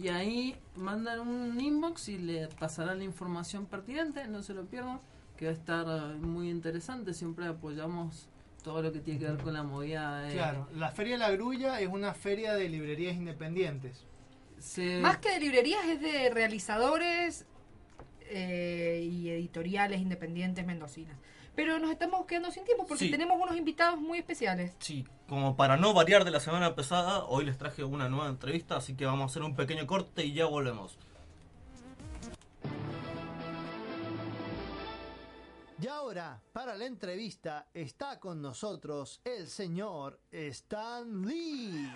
y 0.00 0.08
ahí 0.08 0.56
mandan 0.76 1.20
un 1.20 1.60
inbox 1.60 2.08
y 2.08 2.16
le 2.18 2.48
pasarán 2.48 2.98
la 2.98 3.04
información 3.04 3.66
pertinente, 3.66 4.26
no 4.28 4.42
se 4.42 4.54
lo 4.54 4.64
pierdan, 4.64 5.00
que 5.36 5.44
va 5.44 5.50
a 5.50 5.54
estar 5.54 5.86
eh, 5.86 6.16
muy 6.18 6.48
interesante, 6.48 7.12
siempre 7.12 7.46
apoyamos 7.46 8.28
todo 8.64 8.80
lo 8.80 8.92
que 8.92 9.00
tiene 9.00 9.20
que 9.20 9.26
ver 9.26 9.42
con 9.42 9.52
la 9.52 9.62
movida 9.62 10.22
de... 10.22 10.34
Claro, 10.34 10.66
la 10.74 10.90
Feria 10.90 11.14
de 11.14 11.18
la 11.18 11.30
Grulla 11.32 11.78
es 11.80 11.88
una 11.88 12.14
feria 12.14 12.54
de 12.54 12.68
librerías 12.70 13.14
independientes. 13.16 14.04
Se- 14.58 15.00
Más 15.00 15.18
que 15.18 15.32
de 15.32 15.40
librerías 15.40 15.84
es 15.84 16.00
de 16.00 16.30
realizadores 16.30 17.44
eh, 18.32 19.00
y 19.10 19.28
editoriales 19.30 20.00
independientes 20.00 20.64
mendocinas. 20.66 21.16
Pero 21.54 21.78
nos 21.78 21.90
estamos 21.90 22.24
quedando 22.26 22.50
sin 22.50 22.64
tiempo 22.64 22.86
porque 22.86 23.04
Sí. 23.04 23.10
tenemos 23.10 23.38
unos 23.40 23.56
invitados 23.56 24.00
muy 24.00 24.18
especiales. 24.18 24.74
Sí, 24.78 25.06
como 25.28 25.54
para 25.56 25.76
no 25.76 25.92
variar 25.92 26.24
de 26.24 26.30
la 26.30 26.40
semana 26.40 26.74
pasada, 26.74 27.24
hoy 27.24 27.44
les 27.44 27.58
traje 27.58 27.84
una 27.84 28.08
nueva 28.08 28.28
entrevista, 28.28 28.76
así 28.76 28.94
que 28.96 29.04
vamos 29.04 29.22
a 29.22 29.26
hacer 29.26 29.42
un 29.42 29.54
pequeño 29.54 29.86
corte 29.86 30.24
y 30.24 30.32
ya 30.32 30.46
volvemos. 30.46 30.96
Y 35.80 35.88
ahora, 35.88 36.40
para 36.52 36.76
la 36.76 36.86
entrevista, 36.86 37.66
está 37.74 38.20
con 38.20 38.40
nosotros 38.40 39.20
el 39.24 39.48
señor 39.48 40.20
Stan 40.30 41.22
Lee. 41.26 41.90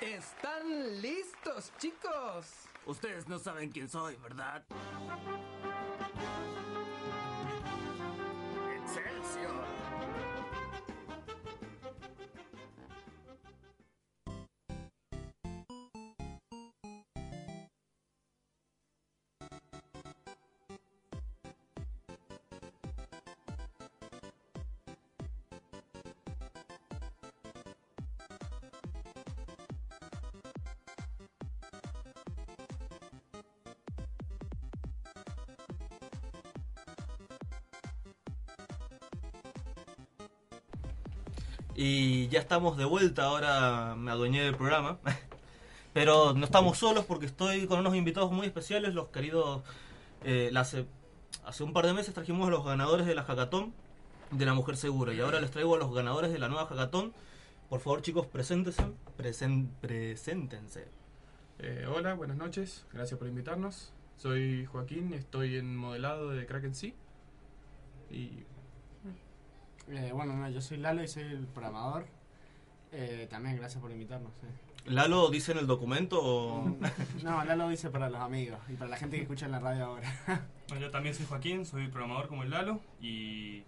¿Están 0.00 1.00
listos, 1.00 1.72
chicos? 1.78 2.46
Ustedes 2.84 3.26
no 3.28 3.38
saben 3.38 3.70
quién 3.70 3.88
soy, 3.88 4.14
¿verdad? 4.16 4.62
Y 41.78 42.28
ya 42.28 42.40
estamos 42.40 42.78
de 42.78 42.86
vuelta, 42.86 43.24
ahora 43.24 43.94
me 43.96 44.10
adueñé 44.10 44.42
del 44.42 44.56
programa. 44.56 44.98
Pero 45.92 46.32
no 46.32 46.46
estamos 46.46 46.78
solos 46.78 47.04
porque 47.04 47.26
estoy 47.26 47.66
con 47.66 47.80
unos 47.80 47.94
invitados 47.94 48.32
muy 48.32 48.46
especiales, 48.46 48.94
los 48.94 49.08
queridos... 49.08 49.62
eh, 50.24 50.50
hace, 50.56 50.86
un 51.60 51.72
par 51.74 51.86
de 51.86 51.92
meses 51.92 52.14
trajimos 52.14 52.48
a 52.48 52.50
los 52.50 52.64
ganadores 52.64 53.06
de 53.06 53.14
la 53.14 53.24
hackathon 53.24 53.74
de 54.30 54.46
la 54.46 54.54
mujer 54.54 54.76
segura 54.76 55.12
y 55.12 55.20
ahora 55.20 55.40
les 55.40 55.50
traigo 55.50 55.74
a 55.74 55.78
los 55.78 55.94
ganadores 55.94 56.32
de 56.32 56.38
la 56.38 56.48
nueva 56.48 56.66
hackathon. 56.66 57.12
Por 57.68 57.80
favor 57.80 58.00
chicos, 58.00 58.26
preséntense. 58.26 58.82
Presen. 59.16 60.48
Eh, 61.58 61.86
hola, 61.94 62.14
buenas 62.14 62.38
noches. 62.38 62.86
Gracias 62.92 63.18
por 63.18 63.28
invitarnos. 63.28 63.92
Soy 64.16 64.64
Joaquín, 64.64 65.12
estoy 65.12 65.56
en 65.56 65.76
modelado 65.76 66.30
de 66.30 66.46
Kraken 66.46 66.74
Sea. 66.74 66.94
Y 68.10 68.44
Eh, 69.88 70.10
bueno, 70.12 70.34
no, 70.34 70.48
yo 70.50 70.60
soy 70.60 70.78
Lalo 70.78 71.02
y 71.02 71.08
soy 71.08 71.22
el 71.24 71.46
programador. 71.46 72.06
Eh, 72.92 73.26
también 73.30 73.56
gracias 73.56 73.80
por 73.80 73.90
invitarnos. 73.90 74.32
eh. 74.42 74.90
Lalo 74.90 75.28
dice 75.30 75.50
en 75.52 75.58
el 75.58 75.66
documento 75.66 76.20
o... 76.22 76.76
No, 77.24 77.44
Lalo 77.44 77.68
dice 77.68 77.90
para 77.90 78.08
los 78.08 78.20
amigos 78.20 78.60
y 78.68 78.74
para 78.74 78.90
la 78.90 78.96
gente 78.96 79.16
que 79.16 79.22
escucha 79.22 79.46
en 79.46 79.52
la 79.52 79.60
radio 79.60 79.84
ahora. 79.86 80.08
Bueno, 80.68 80.84
yo 80.86 80.90
también 80.90 81.14
soy 81.14 81.26
Joaquín, 81.26 81.64
soy 81.64 81.86
programador 81.86 82.26
como 82.26 82.42
el 82.42 82.50
Lalo 82.50 82.80
y, 83.00 83.62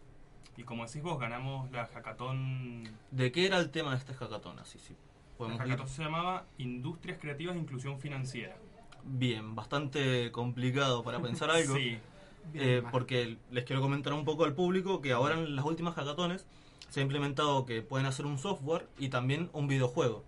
y 0.56 0.62
como 0.64 0.84
decís 0.84 1.00
vos, 1.00 1.16
ganamos 1.20 1.70
la 1.70 1.86
hackathon. 1.86 2.82
¿De 3.12 3.30
qué 3.30 3.46
era 3.46 3.58
el 3.58 3.70
tema 3.70 3.92
de 3.92 3.98
este 3.98 4.14
hackathon? 4.14 4.58
Así, 4.58 4.80
sí. 4.80 4.94
La 4.94 5.36
Podemos 5.38 5.60
ir. 5.60 5.62
hackathon 5.70 5.88
se 5.88 6.02
llamaba 6.02 6.46
Industrias 6.58 7.18
Creativas 7.20 7.54
e 7.54 7.58
Inclusión 7.60 8.00
Financiera. 8.00 8.56
Bien, 9.04 9.54
bastante 9.54 10.32
complicado 10.32 11.04
para 11.04 11.20
pensar 11.20 11.50
algo. 11.52 11.76
Sí. 11.76 11.98
Eh, 12.54 12.82
porque 12.90 13.38
les 13.50 13.64
quiero 13.64 13.82
comentar 13.82 14.12
un 14.12 14.24
poco 14.24 14.44
al 14.44 14.54
público 14.54 15.00
que 15.00 15.12
ahora 15.12 15.34
en 15.34 15.54
las 15.54 15.64
últimas 15.64 15.94
hackatones 15.94 16.46
se 16.88 17.00
ha 17.00 17.02
implementado 17.02 17.66
que 17.66 17.82
pueden 17.82 18.06
hacer 18.06 18.26
un 18.26 18.38
software 18.38 18.88
y 18.98 19.08
también 19.08 19.50
un 19.52 19.68
videojuego. 19.68 20.24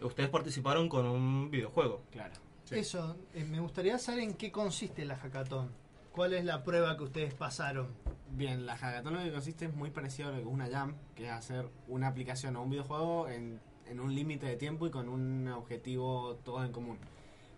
Ustedes 0.00 0.28
participaron 0.28 0.88
con 0.88 1.06
un 1.06 1.50
videojuego. 1.50 2.02
Claro. 2.10 2.34
Eso, 2.70 3.16
eh, 3.34 3.44
me 3.44 3.60
gustaría 3.60 3.98
saber 3.98 4.20
en 4.20 4.34
qué 4.34 4.50
consiste 4.50 5.04
la 5.04 5.16
hackathon. 5.16 5.70
¿Cuál 6.12 6.32
es 6.32 6.44
la 6.44 6.64
prueba 6.64 6.96
que 6.96 7.04
ustedes 7.04 7.34
pasaron? 7.34 7.88
Bien, 8.30 8.66
la 8.66 8.76
hackathon 8.76 9.14
lo 9.14 9.22
que 9.22 9.30
consiste 9.30 9.66
es 9.66 9.74
muy 9.74 9.90
parecido 9.90 10.28
a 10.28 10.32
lo 10.32 10.38
que 10.38 10.42
es 10.42 10.48
una 10.48 10.68
jam, 10.68 10.94
que 11.14 11.26
es 11.26 11.32
hacer 11.32 11.68
una 11.88 12.08
aplicación 12.08 12.56
o 12.56 12.62
un 12.62 12.70
videojuego 12.70 13.28
en, 13.28 13.60
en 13.86 14.00
un 14.00 14.14
límite 14.14 14.46
de 14.46 14.56
tiempo 14.56 14.86
y 14.86 14.90
con 14.90 15.08
un 15.08 15.48
objetivo 15.48 16.36
todo 16.44 16.64
en 16.64 16.72
común. 16.72 16.98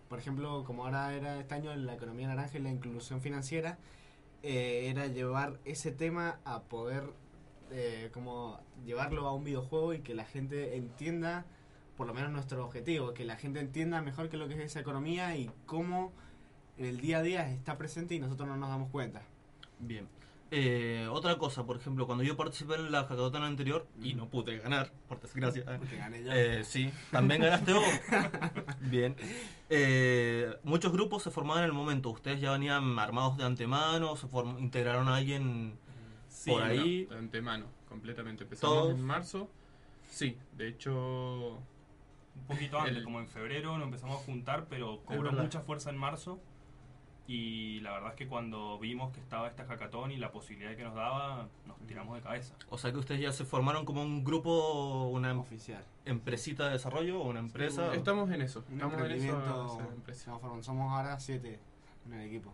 Por 0.09 0.19
ejemplo, 0.19 0.65
como 0.65 0.85
ahora 0.85 1.15
era 1.15 1.39
este 1.39 1.55
año 1.55 1.75
la 1.77 1.95
economía 1.95 2.29
naranja 2.29 2.59
y 2.59 2.63
la 2.63 2.71
inclusión 2.71 3.21
financiera, 3.21 3.79
eh, 4.43 4.89
era 4.91 5.07
llevar 5.07 5.59
ese 5.65 5.93
tema 5.93 6.41
a 6.45 6.63
poder 6.63 7.05
eh, 7.71 8.11
como 8.13 8.61
llevarlo 8.85 9.27
a 9.27 9.35
un 9.35 9.45
videojuego 9.45 9.93
y 9.95 10.01
que 10.01 10.15
la 10.15 10.25
gente 10.25 10.77
entienda 10.77 11.45
por 11.97 12.07
lo 12.07 12.15
menos 12.15 12.31
nuestro 12.31 12.65
objetivo, 12.65 13.13
que 13.13 13.25
la 13.25 13.37
gente 13.37 13.59
entienda 13.61 14.01
mejor 14.01 14.29
qué 14.29 14.37
es 14.37 14.41
lo 14.41 14.49
que 14.49 14.55
es 14.55 14.61
esa 14.61 14.81
economía 14.81 15.37
y 15.37 15.51
cómo 15.67 16.13
en 16.77 16.87
el 16.87 17.01
día 17.01 17.19
a 17.19 17.23
día 17.23 17.51
está 17.51 17.77
presente 17.77 18.15
y 18.15 18.21
nosotros 18.21 18.49
no 18.49 18.57
nos 18.57 18.69
damos 18.69 18.91
cuenta. 18.91 19.23
Bien. 19.81 20.09
Eh, 20.51 21.07
otra 21.11 21.37
cosa, 21.37 21.67
por 21.67 21.77
ejemplo, 21.77 22.07
cuando 22.07 22.25
yo 22.25 22.35
participé 22.37 22.77
en 22.77 22.91
la 22.91 23.03
hackathon 23.05 23.43
anterior 23.43 23.87
y 24.03 24.15
no 24.15 24.29
pude 24.31 24.57
ganar, 24.59 24.91
por 25.07 25.21
desgracia. 25.21 25.63
Porque 25.79 25.97
gané 25.97 26.25
yo. 26.25 26.33
Eh, 26.33 26.65
sí, 26.65 26.91
también 27.11 27.43
ganaste 27.43 27.75
vos. 27.75 27.85
Bien. 28.81 29.15
Eh, 29.69 30.57
muchos 30.65 30.91
grupos 30.93 31.23
se 31.23 31.31
formaban 31.31 31.65
en 31.65 31.67
el 31.69 31.75
momento. 31.75 32.09
Ustedes 32.11 32.41
ya 32.41 32.53
venían 32.53 32.99
armados 32.99 33.37
de 33.37 33.45
antemano, 33.45 34.17
se 34.17 34.27
form- 34.27 34.59
integraron 34.59 35.09
a 35.09 35.17
alguien 35.17 35.79
sí, 36.29 36.51
por 36.51 36.63
ahí. 36.63 37.07
no, 37.09 37.15
de 37.15 37.21
antemano, 37.21 37.67
completamente. 37.89 38.45
Empezamos 38.45 38.75
Todos. 38.77 38.95
en 38.95 39.03
marzo. 39.05 39.51
Sí, 40.11 40.39
de 40.57 40.69
hecho. 40.69 41.59
Un 42.37 42.45
poquito 42.47 42.79
antes, 42.81 42.97
El- 42.97 43.05
como 43.05 43.21
en 43.21 43.29
febrero 43.29 43.77
nos 43.77 43.85
empezamos 43.87 44.23
a 44.23 44.25
juntar, 44.25 44.67
pero 44.71 45.03
cobró 45.05 45.31
mucha 45.33 45.61
fuerza 45.61 45.91
en 45.91 45.99
marzo. 45.99 46.41
Y 47.31 47.81
la 47.81 47.93
verdad 47.93 48.09
es 48.13 48.15
que 48.17 48.27
cuando 48.27 48.79
vimos 48.79 49.13
que 49.13 49.21
estaba 49.21 49.49
esta 49.49 49.67
hackathon 49.67 50.11
y 50.13 50.17
la 50.17 50.33
posibilidad 50.33 50.75
que 50.75 50.83
nos 50.83 50.95
daba, 50.95 51.47
nos 51.67 51.77
tiramos 51.87 52.17
de 52.17 52.23
cabeza. 52.23 52.55
O 52.71 52.79
sea 52.79 52.91
que 52.91 52.97
ustedes 52.97 53.21
ya 53.21 53.33
se 53.33 53.45
formaron 53.45 53.85
como 53.85 54.01
un 54.01 54.25
grupo, 54.25 55.09
una 55.09 55.33
em- 55.33 55.39
Oficial. 55.41 55.85
empresita 56.07 56.65
de 56.69 56.73
desarrollo 56.73 57.21
o 57.21 57.29
una 57.29 57.41
empresa. 57.41 57.95
Estamos 57.95 58.31
en 58.31 58.41
eso. 58.41 58.65
Un 58.71 58.77
Estamos 58.81 58.99
en 59.03 59.11
eso. 59.13 60.63
somos 60.63 60.91
ahora 60.91 61.21
siete 61.21 61.61
en 62.07 62.15
el 62.15 62.27
equipo. 62.29 62.51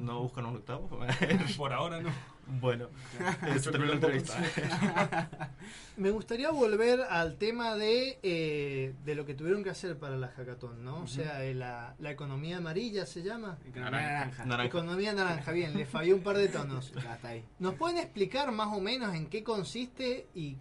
¿No 0.00 0.22
buscan 0.22 0.46
un 0.46 0.56
octavo? 0.56 0.88
Por 1.58 1.72
ahora 1.74 2.00
no. 2.00 2.10
Bueno, 2.46 2.88
eso 3.54 3.70
terminó 3.70 3.92
la 3.92 3.96
entrevista. 3.96 4.34
Me 5.98 6.10
gustaría 6.10 6.50
volver 6.50 7.02
al 7.02 7.36
tema 7.36 7.76
de, 7.76 8.18
eh, 8.22 8.94
de 9.04 9.14
lo 9.14 9.26
que 9.26 9.34
tuvieron 9.34 9.62
que 9.62 9.68
hacer 9.68 9.98
para 9.98 10.16
la 10.16 10.28
hackathon, 10.28 10.82
¿no? 10.82 11.02
O 11.02 11.06
sea, 11.06 11.44
eh, 11.44 11.54
la, 11.54 11.94
la 11.98 12.10
economía 12.10 12.56
amarilla 12.56 13.04
se 13.04 13.22
llama. 13.22 13.58
Economía 13.68 13.90
naranja. 13.90 14.44
Naranja. 14.46 14.68
Economía 14.68 15.12
naranja, 15.12 15.52
bien, 15.52 15.76
le 15.76 15.84
falló 15.84 16.16
un 16.16 16.22
par 16.22 16.38
de 16.38 16.48
tonos. 16.48 16.92
Ya 16.94 17.14
está 17.14 17.28
ahí. 17.28 17.44
¿Nos 17.58 17.74
pueden 17.74 17.98
explicar 17.98 18.50
más 18.52 18.68
o 18.74 18.80
menos 18.80 19.14
en 19.14 19.26
qué 19.28 19.44
consiste 19.44 20.26
y 20.34 20.56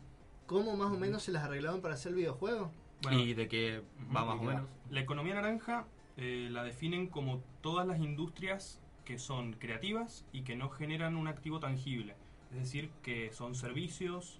cómo 0.47 0.75
más 0.75 0.91
o 0.91 0.97
menos 0.97 1.23
se 1.23 1.31
las 1.31 1.45
arreglaron 1.45 1.81
para 1.81 1.93
hacer 1.93 2.09
el 2.09 2.17
videojuego? 2.17 2.71
Bueno, 3.03 3.19
y 3.19 3.33
de 3.33 3.47
que 3.47 3.83
va 4.13 4.25
más 4.25 4.37
o 4.37 4.43
menos. 4.43 4.63
La 4.89 4.99
economía 4.99 5.35
naranja 5.35 5.85
eh, 6.17 6.49
la 6.51 6.63
definen 6.63 7.07
como 7.07 7.41
todas 7.61 7.87
las 7.87 7.99
industrias 7.99 8.81
que 9.09 9.17
son 9.17 9.53
creativas 9.53 10.23
y 10.31 10.43
que 10.43 10.55
no 10.55 10.69
generan 10.69 11.15
un 11.15 11.27
activo 11.27 11.59
tangible. 11.59 12.13
Es 12.51 12.59
decir, 12.59 12.91
que 13.01 13.31
son 13.33 13.55
servicios, 13.55 14.39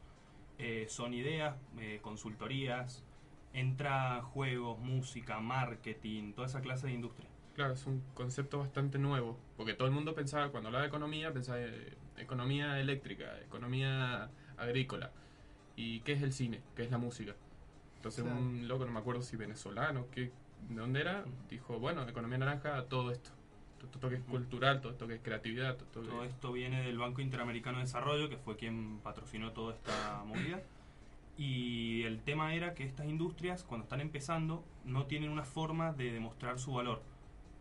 eh, 0.59 0.85
son 0.89 1.15
ideas, 1.15 1.55
eh, 1.79 1.97
consultorías, 2.03 3.03
entra 3.51 4.21
juegos, 4.21 4.77
música, 4.77 5.39
marketing, 5.39 6.33
toda 6.33 6.45
esa 6.45 6.61
clase 6.61 6.85
de 6.85 6.93
industria. 6.93 7.27
Claro, 7.55 7.73
es 7.73 7.87
un 7.87 8.03
concepto 8.13 8.59
bastante 8.59 8.99
nuevo, 8.99 9.39
porque 9.57 9.73
todo 9.73 9.87
el 9.87 9.93
mundo 9.95 10.13
pensaba, 10.13 10.49
cuando 10.49 10.67
hablaba 10.67 10.83
de 10.83 10.89
economía, 10.89 11.33
pensaba 11.33 11.59
eh, 11.59 11.97
economía 12.17 12.79
eléctrica, 12.79 13.39
economía 13.41 14.29
agrícola. 14.55 15.09
¿Y 15.75 16.01
qué 16.01 16.11
es 16.11 16.21
el 16.21 16.31
cine? 16.31 16.61
¿Qué 16.75 16.83
es 16.83 16.91
la 16.91 16.99
música? 16.99 17.35
Entonces 17.95 18.23
un 18.23 18.67
loco, 18.67 18.85
no 18.85 18.91
me 18.91 18.99
acuerdo 18.99 19.23
si 19.23 19.35
venezolano, 19.35 20.05
qué, 20.11 20.31
de 20.69 20.75
dónde 20.75 21.01
era, 21.01 21.25
dijo, 21.49 21.79
bueno, 21.79 22.07
economía 22.07 22.37
naranja, 22.37 22.85
todo 22.85 23.09
esto. 23.09 23.31
Todo 23.79 23.91
esto 23.95 24.09
que 24.09 24.15
es 24.15 24.21
cultural, 24.23 24.81
todo 24.81 24.91
esto 24.91 25.07
que 25.07 25.15
es 25.15 25.21
creatividad, 25.21 25.75
todo 25.77 25.85
esto 25.85 26.01
que 26.01 26.07
Todo 26.07 26.23
esto 26.25 26.51
viene 26.51 26.81
del 26.83 26.97
Banco 26.97 27.21
Interamericano 27.21 27.77
de 27.77 27.85
Desarrollo, 27.85 28.29
que 28.29 28.37
fue 28.37 28.55
quien 28.57 28.99
patrocinó 29.03 29.51
toda 29.51 29.73
esta 29.73 30.23
movida. 30.27 30.61
Y 31.37 32.03
el 32.03 32.19
tema 32.21 32.53
era 32.53 32.73
que 32.73 32.83
estas 32.83 33.07
industrias, 33.07 33.63
cuando 33.63 33.83
están 33.85 34.01
empezando, 34.01 34.63
no 34.83 35.05
tienen 35.05 35.29
una 35.29 35.43
forma 35.45 35.93
de 35.93 36.11
demostrar 36.11 36.59
su 36.59 36.73
valor, 36.73 37.01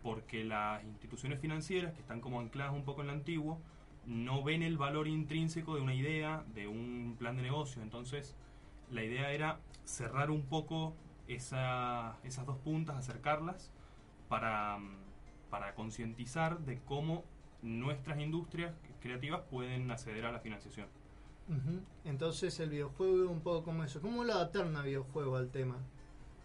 porque 0.03 0.43
las 0.45 0.83
instituciones 0.85 1.41
financieras, 1.41 1.93
que 1.95 2.01
están 2.01 2.21
como 2.21 2.41
ancladas 2.41 2.75
un 2.75 2.85
poco 2.85 3.03
en 3.03 3.07
lo 3.07 3.13
antiguo, 3.13 3.61
no 4.05 4.43
ven 4.43 4.63
el 4.63 4.79
valor 4.79 5.07
intrínseco 5.07 5.77
de 5.77 5.83
una 5.83 5.95
idea, 5.95 6.43
de 6.55 6.67
un 6.67 7.15
plan 7.19 7.37
de 7.37 7.43
negocio. 7.43 7.81
Entonces, 7.83 8.35
la 8.91 9.05
idea 9.05 9.31
era 9.33 9.61
cerrar 9.85 10.31
un 10.31 10.43
poco 10.43 10.95
esa- 11.29 12.17
esas 12.25 12.47
dos 12.47 12.57
puntas, 12.59 12.97
acercarlas, 12.97 13.71
para, 14.29 14.79
mm, 14.79 14.97
para 15.51 15.75
concientizar 15.75 16.59
de 16.61 16.79
cómo 16.79 17.25
nuestras 17.63 18.21
industrias 18.21 18.73
creativas 19.01 19.43
pueden 19.51 19.91
acceder 19.91 20.27
a 20.27 20.33
la 20.33 20.41
financiación. 20.41 20.87
Entonces 22.05 22.61
el 22.61 22.69
videojuego 22.69 23.25
es 23.25 23.31
un 23.31 23.41
poco 23.41 23.65
como 23.65 23.83
eso. 23.83 24.03
¿Cómo 24.03 24.25
lo 24.25 24.35
adaptaron 24.35 24.77
a 24.77 24.83
videojuego 24.83 25.37
al 25.37 25.49
tema? 25.49 25.77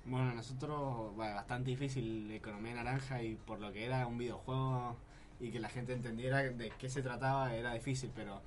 Bueno, 0.05 0.33
nosotros, 0.33 1.15
bueno, 1.15 1.35
bastante 1.35 1.71
difícil 1.71 2.31
economía 2.31 2.73
naranja 2.73 3.21
y 3.21 3.35
por 3.35 3.59
lo 3.59 3.71
que 3.71 3.85
era 3.85 4.07
un 4.07 4.17
videojuego 4.17 4.95
y 5.39 5.51
que 5.51 5.59
la 5.59 5.69
gente 5.69 5.93
entendiera 5.93 6.39
de 6.39 6.71
qué 6.77 6.89
se 6.89 7.01
trataba 7.01 7.53
era 7.53 7.73
difícil, 7.73 8.11
pero 8.15 8.41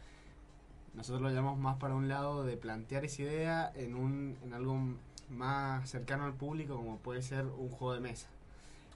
nosotros 0.94 1.22
lo 1.22 1.30
llamamos 1.30 1.58
más 1.58 1.76
para 1.76 1.94
un 1.94 2.08
lado 2.08 2.44
de 2.44 2.56
plantear 2.56 3.04
esa 3.04 3.22
idea 3.22 3.72
en, 3.74 3.94
un, 3.94 4.36
en 4.42 4.54
algo 4.54 4.78
más 5.28 5.88
cercano 5.90 6.24
al 6.24 6.34
público 6.34 6.76
como 6.76 6.98
puede 6.98 7.22
ser 7.22 7.44
un 7.46 7.68
juego 7.68 7.94
de 7.94 8.00
mesa. 8.00 8.28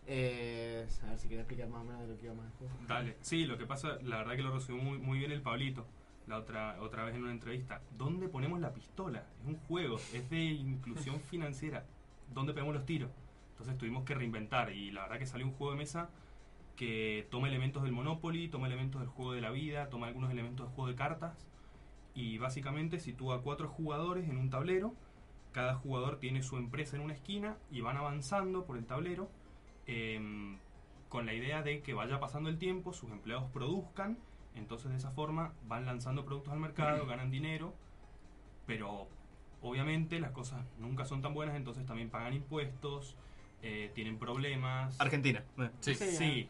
Eh, 0.06 0.86
a 1.02 1.06
ver 1.10 1.18
si 1.18 1.28
quieres 1.28 1.44
explicar 1.44 1.68
más 1.68 1.82
o 1.82 1.84
menos 1.84 2.02
de 2.02 2.08
lo 2.08 2.16
que 2.16 2.24
íbamos 2.24 2.46
a 2.46 2.50
juego. 2.58 2.72
Dale. 2.88 3.16
Sí, 3.20 3.44
lo 3.44 3.58
que 3.58 3.66
pasa, 3.66 3.98
la 4.02 4.18
verdad 4.18 4.36
que 4.36 4.42
lo 4.42 4.52
resumió 4.52 4.82
muy, 4.82 4.98
muy 4.98 5.18
bien 5.18 5.30
el 5.30 5.42
Pablito, 5.42 5.86
la 6.26 6.38
otra, 6.38 6.80
otra 6.80 7.04
vez 7.04 7.14
en 7.14 7.22
una 7.22 7.32
entrevista. 7.32 7.80
¿Dónde 7.96 8.28
ponemos 8.28 8.60
la 8.60 8.72
pistola? 8.72 9.24
Es 9.40 9.46
un 9.46 9.56
juego, 9.68 9.96
es 9.96 10.28
de 10.30 10.42
inclusión 10.42 11.20
financiera. 11.30 11.84
¿Dónde 12.32 12.52
pegamos 12.52 12.74
los 12.74 12.86
tiros? 12.86 13.10
Entonces 13.52 13.76
tuvimos 13.78 14.04
que 14.04 14.14
reinventar 14.14 14.72
y 14.72 14.90
la 14.90 15.02
verdad 15.02 15.18
que 15.18 15.26
salió 15.26 15.46
un 15.46 15.52
juego 15.52 15.72
de 15.72 15.78
mesa 15.78 16.08
que 16.76 17.28
toma 17.30 17.48
elementos 17.48 17.82
del 17.82 17.92
Monopoly, 17.92 18.48
toma 18.48 18.68
elementos 18.68 19.02
del 19.02 19.10
juego 19.10 19.32
de 19.32 19.42
la 19.42 19.50
vida, 19.50 19.90
toma 19.90 20.06
algunos 20.06 20.30
elementos 20.30 20.66
del 20.66 20.74
juego 20.74 20.88
de 20.88 20.96
cartas 20.96 21.46
y 22.14 22.38
básicamente 22.38 22.98
sitúa 22.98 23.36
a 23.36 23.40
cuatro 23.40 23.68
jugadores 23.68 24.28
en 24.28 24.38
un 24.38 24.48
tablero. 24.48 24.94
Cada 25.52 25.74
jugador 25.74 26.18
tiene 26.18 26.42
su 26.42 26.56
empresa 26.56 26.96
en 26.96 27.02
una 27.02 27.12
esquina 27.12 27.58
y 27.70 27.82
van 27.82 27.98
avanzando 27.98 28.64
por 28.64 28.78
el 28.78 28.86
tablero 28.86 29.28
em, 29.90 30.58
con 31.08 31.26
la 31.26 31.34
idea 31.34 31.62
de 31.62 31.80
que 31.80 31.94
vaya 31.94 32.20
pasando 32.20 32.48
el 32.48 32.58
tiempo, 32.58 32.92
sus 32.92 33.10
empleados 33.10 33.50
produzcan, 33.50 34.16
entonces 34.54 34.90
de 34.90 34.96
esa 34.96 35.10
forma 35.10 35.52
van 35.66 35.84
lanzando 35.86 36.24
productos 36.24 36.52
al 36.52 36.60
mercado, 36.60 37.06
ganan 37.06 37.30
dinero, 37.30 37.74
pero 38.66 39.08
obviamente 39.62 40.20
las 40.20 40.30
cosas 40.30 40.64
nunca 40.78 41.04
son 41.04 41.22
tan 41.22 41.34
buenas, 41.34 41.56
entonces 41.56 41.84
también 41.86 42.10
pagan 42.10 42.34
impuestos, 42.34 43.16
eh, 43.62 43.90
tienen 43.94 44.18
problemas. 44.18 45.00
Argentina. 45.00 45.42
eh. 45.58 45.70
Sí, 45.80 45.94
sí. 45.94 46.48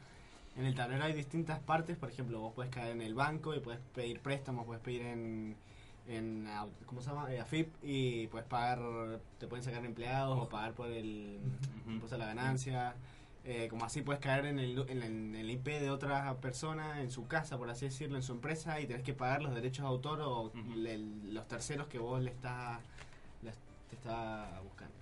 En 0.56 0.66
el 0.66 0.74
tablero 0.74 1.04
hay 1.04 1.12
distintas 1.12 1.60
partes, 1.60 1.96
por 1.96 2.10
ejemplo, 2.10 2.40
vos 2.40 2.52
puedes 2.54 2.70
caer 2.72 2.92
en 2.92 3.02
el 3.02 3.14
banco 3.14 3.54
y 3.54 3.60
puedes 3.60 3.80
pedir 3.94 4.20
préstamos, 4.20 4.66
puedes 4.66 4.82
pedir 4.82 5.02
en, 5.02 5.56
¿cómo 6.86 7.00
se 7.00 7.08
llama? 7.10 7.32
Eh, 7.32 7.40
AFIP 7.40 7.68
y 7.82 8.26
puedes 8.26 8.46
pagar, 8.46 9.20
te 9.38 9.46
pueden 9.46 9.64
sacar 9.64 9.84
empleados 9.84 10.38
o 10.38 10.48
pagar 10.48 10.74
por 10.74 10.88
el 10.88 11.38
impuesto 11.86 12.16
a 12.16 12.18
la 12.18 12.26
ganancia. 12.26 12.94
Eh, 13.44 13.68
como 13.70 13.86
así 13.86 14.02
puedes 14.02 14.20
caer 14.20 14.44
en 14.46 14.58
el, 14.58 14.78
en, 14.88 14.90
el, 14.90 15.02
en 15.02 15.34
el 15.34 15.50
IP 15.50 15.64
de 15.80 15.90
otra 15.90 16.34
persona 16.36 17.00
en 17.00 17.10
su 17.10 17.26
casa, 17.26 17.56
por 17.56 17.70
así 17.70 17.86
decirlo, 17.86 18.16
en 18.16 18.22
su 18.22 18.32
empresa 18.32 18.78
y 18.80 18.86
tenés 18.86 19.02
que 19.02 19.14
pagar 19.14 19.40
los 19.42 19.54
derechos 19.54 19.82
de 19.84 19.88
autor 19.88 20.20
o 20.22 20.52
le- 20.76 20.98
los 20.98 21.48
terceros 21.48 21.86
que 21.86 21.98
vos 21.98 22.20
le 22.22 22.30
estás 22.32 22.78
le- 23.42 23.52
te 23.88 23.96
está 23.96 24.60
buscando. 24.62 24.92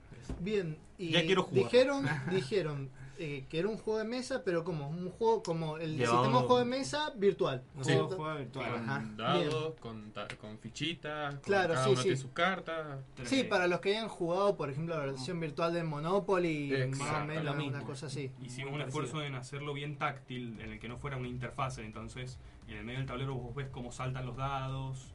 Bien, 0.40 0.76
y 0.98 1.10
Ya 1.10 1.22
quiero 1.24 1.42
jugar. 1.42 1.64
dijeron, 1.64 2.06
dijeron 2.30 2.90
eh, 3.18 3.44
que 3.48 3.58
era 3.58 3.68
un 3.68 3.76
juego 3.78 3.98
de 3.98 4.04
mesa, 4.04 4.42
pero 4.44 4.62
como 4.64 4.88
un 4.88 5.10
juego 5.10 5.42
como 5.42 5.76
el 5.78 5.96
Llevado- 5.96 6.18
sistema 6.22 6.40
de 6.40 6.46
juego 6.46 6.58
de 6.60 6.64
mesa 6.64 7.10
virtual. 7.16 7.62
¿no 7.74 7.84
Sí. 7.84 7.90
cierto? 7.92 8.16
Con 8.16 9.16
dados, 9.16 9.74
con, 9.80 10.12
ta- 10.12 10.28
con 10.40 10.58
fichitas, 10.58 11.34
con 11.34 11.42
Claro, 11.42 11.74
cada 11.74 11.84
sí, 11.84 11.90
uno 11.90 11.96
sí. 11.98 12.02
tiene 12.04 12.16
sus 12.16 12.30
cartas. 12.30 12.98
Sí, 13.24 13.44
para 13.44 13.66
los 13.66 13.80
que 13.80 13.90
hayan 13.96 14.08
jugado, 14.08 14.56
por 14.56 14.70
ejemplo, 14.70 14.96
la 14.96 15.04
versión 15.06 15.40
virtual 15.40 15.72
de 15.74 15.82
Monopoly, 15.82 16.72
más 16.98 17.22
o 17.22 17.24
menos 17.26 17.56
una 17.56 17.82
cosa 17.82 18.06
así. 18.06 18.30
Hicimos 18.42 18.72
un 18.74 18.82
esfuerzo 18.82 19.22
en 19.22 19.34
hacerlo 19.34 19.72
bien 19.74 19.96
táctil, 19.98 20.60
en 20.60 20.72
el 20.72 20.78
que 20.78 20.88
no 20.88 20.96
fuera 20.96 21.16
una 21.16 21.28
interfase. 21.28 21.84
Entonces, 21.84 22.38
en 22.68 22.76
el 22.78 22.84
medio 22.84 22.98
del 22.98 23.08
tablero 23.08 23.34
vos 23.34 23.54
ves 23.54 23.68
cómo 23.70 23.92
saltan 23.92 24.26
los 24.26 24.36
dados, 24.36 25.12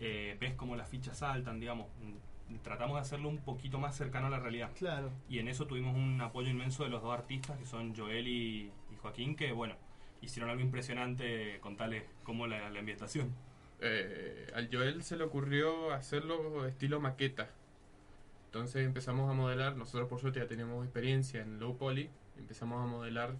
eh, 0.00 0.36
ves 0.40 0.54
cómo 0.54 0.74
las 0.76 0.88
fichas 0.88 1.18
saltan, 1.18 1.60
digamos. 1.60 1.86
Tratamos 2.62 2.96
de 2.96 3.00
hacerlo 3.00 3.28
un 3.28 3.38
poquito 3.38 3.78
más 3.78 3.96
cercano 3.96 4.28
a 4.28 4.30
la 4.30 4.38
realidad. 4.38 4.70
Claro. 4.76 5.10
Y 5.28 5.38
en 5.38 5.48
eso 5.48 5.66
tuvimos 5.66 5.94
un 5.94 6.20
apoyo 6.20 6.48
inmenso 6.48 6.84
de 6.84 6.90
los 6.90 7.02
dos 7.02 7.12
artistas, 7.12 7.58
que 7.58 7.66
son 7.66 7.94
Joel 7.94 8.28
y, 8.28 8.70
y 8.92 8.96
Joaquín, 9.00 9.36
que, 9.36 9.52
bueno, 9.52 9.76
hicieron 10.20 10.50
algo 10.50 10.62
impresionante 10.62 11.58
con 11.60 11.76
tales 11.76 12.04
como 12.22 12.46
la, 12.46 12.70
la 12.70 12.78
ambientación. 12.78 13.34
Eh, 13.80 14.50
al 14.54 14.68
Joel 14.72 15.02
se 15.02 15.16
le 15.16 15.24
ocurrió 15.24 15.92
hacerlo 15.92 16.66
estilo 16.66 17.00
maqueta. 17.00 17.50
Entonces 18.46 18.86
empezamos 18.86 19.28
a 19.30 19.34
modelar, 19.34 19.76
nosotros 19.76 20.08
por 20.08 20.20
suerte 20.20 20.40
ya 20.40 20.46
tenemos 20.46 20.84
experiencia 20.84 21.42
en 21.42 21.58
low 21.58 21.76
poly, 21.76 22.08
empezamos 22.38 22.82
a 22.82 22.86
modelar 22.86 23.34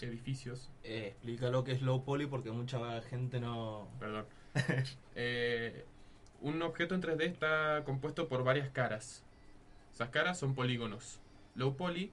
edificios. 0.00 0.70
Eh, 0.84 1.08
explica 1.08 1.50
lo 1.50 1.64
que 1.64 1.72
es 1.72 1.82
low 1.82 2.04
poly 2.04 2.26
porque 2.26 2.50
mucha 2.50 3.00
gente 3.02 3.40
no. 3.40 3.88
Perdón. 3.98 4.26
Eh, 5.20 5.84
un 6.40 6.62
objeto 6.62 6.94
en 6.94 7.02
3D 7.02 7.22
está 7.24 7.82
compuesto 7.84 8.28
por 8.28 8.44
varias 8.44 8.68
caras. 8.70 9.24
Esas 9.92 10.10
caras 10.10 10.38
son 10.38 10.54
polígonos. 10.54 11.20
Low 11.54 11.76
poly 11.76 12.12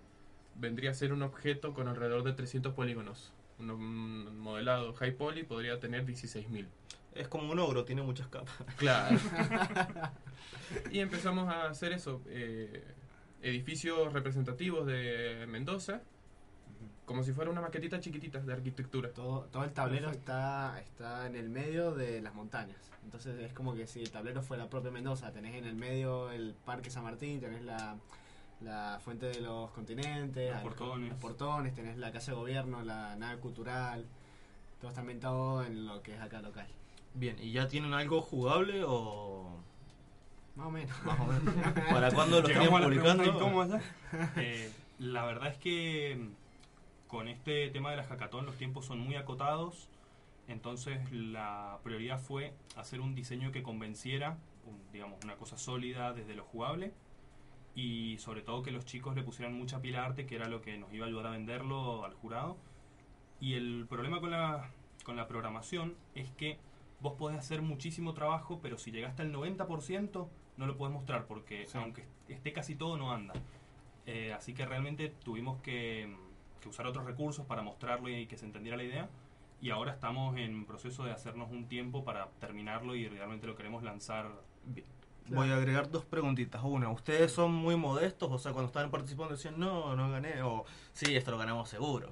vendría 0.56 0.92
a 0.92 0.94
ser 0.94 1.14
un 1.14 1.22
objeto 1.22 1.74
con 1.74 1.88
alrededor 1.88 2.24
de 2.24 2.34
300 2.34 2.74
polígonos. 2.74 3.32
Un, 3.60 4.38
modelado 4.40 4.94
high 4.94 5.16
poly 5.16 5.44
podría 5.44 5.80
tener 5.80 6.06
16.000. 6.06 6.66
Es 7.14 7.28
como 7.28 7.52
un 7.52 7.60
ogro, 7.60 7.86
tiene 7.86 8.02
muchas 8.02 8.28
capas. 8.28 8.56
Claro. 8.78 9.18
y 10.92 11.00
empezamos 11.00 11.48
a 11.48 11.70
hacer 11.70 11.94
eso. 11.94 12.22
eh, 12.28 12.84
edificios 13.42 14.12
representativos 14.12 14.88
de 14.88 15.46
Mendoza. 15.48 16.02
Como 17.06 17.24
si 17.24 17.32
fuera 17.34 17.52
una 17.52 17.62
maquetita 17.62 18.00
chiquitita 18.00 18.40
de 18.40 18.52
arquitectura. 18.54 19.10
Todo, 19.12 19.42
todo 19.52 19.64
el 19.64 19.72
tablero 19.74 20.10
está, 20.10 20.80
está 20.82 21.28
en 21.28 21.36
el 21.36 21.50
medio 21.50 21.94
de 21.94 22.22
las 22.22 22.34
montañas. 22.34 22.78
Entonces 23.04 23.40
es 23.40 23.54
como 23.54 23.76
que 23.76 23.86
si 23.86 24.02
el 24.02 24.10
tablero 24.10 24.42
fuera 24.42 24.68
propio 24.70 24.92
Mendoza, 24.92 25.32
tenés 25.32 25.54
en 25.56 25.66
el 25.66 25.76
medio 25.76 26.32
el 26.32 26.56
Parque 26.66 26.90
San 26.90 27.04
Martín, 27.04 27.40
tenés 27.40 27.62
la, 27.64 27.96
la 28.62 29.00
Fuente 29.04 29.28
de 29.28 29.40
los 29.42 29.70
Continentes, 29.72 30.48
Los 30.50 30.58
al- 30.58 30.64
portones. 30.64 31.10
los 31.12 31.20
portones, 31.20 31.76
tenés 31.76 31.98
la 31.98 32.12
Casa 32.12 32.32
de 32.32 32.38
Gobierno, 32.38 32.82
la 32.82 33.16
nave 33.18 33.40
cultural. 33.40 34.04
Todo 34.82 34.90
está 34.90 35.02
ambientado 35.02 35.64
en 35.64 35.86
lo 35.86 36.02
que 36.02 36.16
es 36.16 36.22
acá 36.22 36.42
local. 36.42 36.68
Bien, 37.14 37.38
¿y 37.40 37.52
ya 37.52 37.68
tienen 37.68 37.94
algo 37.94 38.22
jugable 38.22 38.84
o.? 38.84 39.60
Más 40.56 40.68
o 40.68 40.72
menos. 40.72 41.04
Más 41.06 41.20
o 41.20 41.26
menos. 41.28 41.54
¿Para 41.92 42.12
cuándo 42.12 42.42
lo 42.42 42.48
estarían 42.48 42.72
publicando? 42.84 43.24
Eh, 44.38 44.72
la 45.00 45.24
verdad 45.26 45.50
es 45.52 45.58
que 45.58 46.30
con 47.08 47.28
este 47.28 47.70
tema 47.70 47.92
de 47.92 47.98
la 47.98 48.04
hackathon 48.04 48.46
los 48.46 48.58
tiempos 48.58 48.86
son 48.86 49.00
muy 49.00 49.16
acotados, 49.16 49.90
entonces 50.48 51.12
la 51.12 51.80
prioridad 51.84 52.20
fue 52.20 52.54
hacer 52.76 53.02
un 53.02 53.16
diseño 53.16 53.52
que 53.52 53.64
convenciera, 53.64 54.38
un- 54.66 54.92
digamos, 54.92 55.24
una 55.24 55.36
cosa 55.36 55.58
sólida 55.58 56.14
desde 56.14 56.36
lo 56.36 56.44
jugable 56.44 56.94
y 57.76 58.18
sobre 58.20 58.42
todo 58.42 58.64
que 58.64 58.72
los 58.72 58.86
chicos 58.86 59.16
le 59.16 59.24
pusieran 59.24 59.54
mucha 59.58 59.82
pila 59.82 60.04
a 60.04 60.06
arte, 60.06 60.26
que 60.26 60.36
era 60.36 60.48
lo 60.48 60.62
que 60.62 60.78
nos 60.78 60.94
iba 60.94 61.06
a 61.06 61.10
ayudar 61.10 61.28
a 61.28 61.32
venderlo 61.32 62.06
al 62.06 62.14
jurado. 62.14 62.58
Y 63.40 63.54
el 63.56 63.86
problema 63.90 64.22
con 64.22 64.32
la, 64.32 64.72
con 65.04 65.16
la 65.18 65.28
programación 65.28 65.96
es 66.16 66.32
que 66.32 66.58
vos 67.02 67.14
podés 67.14 67.38
hacer 67.38 67.62
muchísimo 67.62 68.14
trabajo, 68.14 68.60
pero 68.62 68.78
si 68.78 68.92
llegaste 68.92 69.22
al 69.24 69.32
90% 69.34 70.30
no 70.58 70.68
lo 70.68 70.78
podés 70.78 70.94
mostrar 70.94 71.26
porque 71.28 71.68
aunque 71.74 72.06
esté 72.30 72.54
casi 72.54 72.76
todo 72.76 72.98
no 72.98 73.12
anda. 73.12 73.34
Eh, 74.06 74.32
así 74.34 74.54
que 74.54 74.66
realmente 74.66 75.10
tuvimos 75.10 75.62
que, 75.62 76.16
que 76.66 76.70
usar 76.70 76.88
otros 76.88 77.06
recursos 77.06 77.46
para 77.46 77.62
mostrarlo 77.62 78.10
y 78.10 78.26
que 78.26 78.38
se 78.38 78.46
entendiera 78.46 78.76
la 78.76 78.84
idea. 78.84 79.10
Y 79.62 79.70
ahora 79.70 79.92
estamos 79.94 80.36
en 80.38 80.66
proceso 80.66 81.06
de 81.06 81.12
hacernos 81.12 81.52
un 81.52 81.68
tiempo 81.68 82.04
para 82.04 82.28
terminarlo 82.40 82.96
y 82.96 83.08
realmente 83.08 83.46
lo 83.48 83.56
queremos 83.56 83.84
lanzar. 83.84 84.28
Voy 85.30 85.50
a 85.50 85.56
agregar 85.56 85.90
dos 85.90 86.06
preguntitas. 86.06 86.62
Una, 86.64 86.90
¿ustedes 86.90 87.32
son 87.32 87.54
muy 87.54 87.76
modestos? 87.76 88.32
O 88.32 88.38
sea, 88.38 88.52
cuando 88.52 88.68
estaban 88.68 88.90
participando 88.92 89.36
decían, 89.36 89.60
no, 89.60 89.96
no 89.96 90.10
gané. 90.10 90.42
O, 90.42 90.66
sí, 90.94 91.16
esto 91.16 91.32
lo 91.32 91.38
ganamos 91.38 91.70
seguro. 91.70 92.12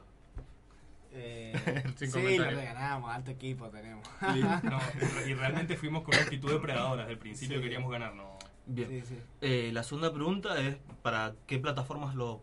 Eh, 1.11 1.53
sí, 1.95 2.37
lo 2.37 2.45
ganamos, 2.55 3.11
alto 3.11 3.31
equipo 3.31 3.69
tenemos. 3.69 4.07
No, 4.63 4.79
y 5.27 5.33
realmente 5.33 5.75
fuimos 5.77 6.03
con 6.03 6.13
una 6.13 6.23
actitud 6.23 6.51
depredadora. 6.51 7.01
Desde 7.03 7.13
el 7.13 7.19
principio 7.19 7.57
Sí. 7.57 7.63
queríamos 7.63 7.91
ganar. 7.91 8.15
No. 8.15 8.37
Bien. 8.65 8.87
Sí, 8.89 9.01
sí. 9.01 9.19
Eh, 9.41 9.71
la 9.73 9.83
segunda 9.83 10.13
pregunta 10.13 10.59
es, 10.59 10.77
¿para 11.01 11.33
qué 11.45 11.59
plataformas 11.59 12.15
lo 12.15 12.41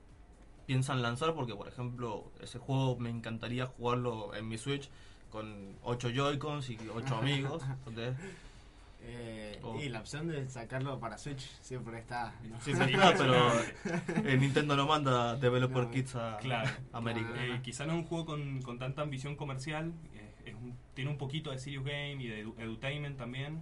piensan 0.71 1.03
lanzar? 1.03 1.35
Porque, 1.35 1.57
por 1.57 1.67
ejemplo, 1.67 2.31
ese 2.41 2.61
juego 2.61 2.97
me 2.97 3.11
encantaría 3.11 3.67
jugarlo 3.67 4.33
en 4.37 4.47
mi 4.47 4.57
Switch 4.57 4.89
con 5.29 5.75
8 5.83 6.11
Joy-Cons 6.11 6.71
y 6.71 6.79
8 6.95 7.17
amigos. 7.23 7.65
Entonces, 7.89 8.15
Eh, 9.03 9.59
Oh. 9.63 9.79
Y 9.81 9.89
la 9.89 10.01
opción 10.01 10.29
de 10.29 10.49
sacarlo 10.49 10.99
para 11.01 11.17
Switch 11.19 11.41
siempre 11.63 11.99
está. 11.99 12.35
¿no? 12.49 12.61
siempre 12.61 12.93
está, 12.93 13.13
pero 13.17 13.35
eh, 14.29 14.37
Nintendo 14.39 14.77
no 14.77 14.87
manda 14.87 15.37
Developer 15.37 15.91
Kits 15.91 16.15
a 16.17 16.37
Claro. 16.39 16.71
América. 16.93 17.29
Eh, 17.39 17.61
quizá 17.63 17.85
no 17.87 17.93
es 17.95 17.99
un 17.99 18.05
juego 18.05 18.27
con, 18.27 18.63
con 18.63 18.79
tanta 18.79 19.03
ambición 19.03 19.35
comercial. 19.37 19.93
eh, 20.15 20.35
es 20.47 20.55
un- 20.55 20.77
tiene 20.95 21.11
un 21.11 21.19
poquito 21.19 21.51
de 21.51 21.59
Serious 21.59 21.85
Game 21.85 22.23
y 22.23 22.29
de 22.29 22.45
edu- 22.47 22.55
Edutainment 22.59 23.17
también. 23.19 23.61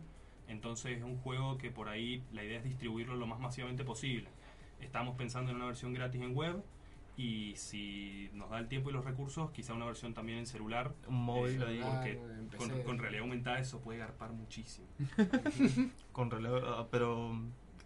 Entonces 0.49 0.99
es 0.99 1.03
un 1.05 1.17
juego 1.19 1.57
que 1.59 1.71
por 1.71 1.89
ahí 1.89 2.23
la 2.33 2.43
idea 2.45 2.59
es 2.59 2.65
distribuirlo 2.65 3.15
lo 3.17 3.27
más 3.27 3.39
masivamente 3.41 3.85
posible. 3.85 4.29
Estamos 4.81 5.17
pensando 5.17 5.51
en 5.51 5.57
una 5.57 5.67
versión 5.67 5.93
gratis 5.95 6.21
en 6.21 6.35
web 6.37 6.63
y 7.19 7.57
si 7.57 8.31
nos 8.33 8.49
da 8.49 8.61
el 8.61 8.69
tiempo 8.69 8.91
y 8.91 8.93
los 8.93 9.05
recursos, 9.05 9.51
quizá 9.51 9.75
una 9.75 9.85
versión 9.87 10.15
también 10.15 10.39
en 10.39 10.47
celular. 10.47 10.95
Un 11.09 11.17
móvil 11.17 11.61
ahí. 11.65 11.81
Porque 11.83 12.57
con, 12.57 12.83
con 12.85 12.99
realidad 12.99 13.23
aumentada 13.23 13.59
eso 13.59 13.81
puede 13.81 13.99
garpar 13.99 14.31
muchísimo. 14.33 14.87
Con 16.13 16.31
relevo, 16.31 16.59
ah, 16.65 16.87
pero 16.91 17.37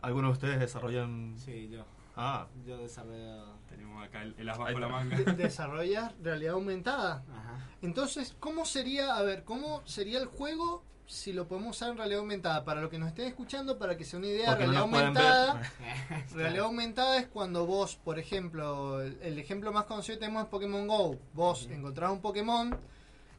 ¿algunos 0.03 0.29
de 0.29 0.33
ustedes 0.33 0.61
desarrollan? 0.61 1.35
Sí, 1.39 1.69
yo. 1.71 1.85
Ah, 2.15 2.47
Yo 2.67 2.77
desarrollo. 2.77 3.57
Tenemos 3.69 4.05
acá 4.05 4.23
el, 4.23 4.35
el 4.37 4.49
as 4.51 4.59
bajo 4.59 4.79
la 4.79 4.89
manga. 4.89 5.17
De- 5.17 5.33
desarrollas 5.33 6.13
realidad 6.23 6.53
aumentada. 6.55 7.25
Ajá. 7.31 7.67
Entonces, 7.81 8.37
¿cómo 8.39 8.67
sería, 8.67 9.17
a 9.17 9.23
ver, 9.23 9.45
cómo 9.45 9.81
sería 9.87 10.19
el 10.19 10.27
juego 10.27 10.85
si 11.13 11.33
lo 11.33 11.47
podemos 11.47 11.77
usar 11.77 11.91
en 11.91 11.99
realidad 11.99 12.21
aumentada? 12.21 12.65
Para 12.65 12.81
los 12.81 12.91
que 12.91 12.99
nos 12.99 13.09
estén 13.09 13.27
escuchando, 13.27 13.79
para 13.79 13.97
que 13.97 14.05
sea 14.05 14.19
una 14.19 14.29
idea, 14.29 14.47
Porque 14.47 14.65
realidad 14.65 14.83
aumentada. 14.83 15.73
Realidad 16.33 16.65
aumentada 16.65 17.19
es 17.19 17.27
cuando 17.27 17.67
vos, 17.67 17.97
por 17.97 18.19
ejemplo, 18.19 19.01
el, 19.03 19.19
el 19.23 19.39
ejemplo 19.39 19.73
más 19.73 19.85
conocido 19.85 20.17
que 20.17 20.21
tenemos 20.21 20.45
es 20.45 20.49
Pokémon 20.49 20.87
Go. 20.87 21.19
Vos 21.35 21.69
encontrás 21.71 22.11
un 22.11 22.21
Pokémon 22.21 22.79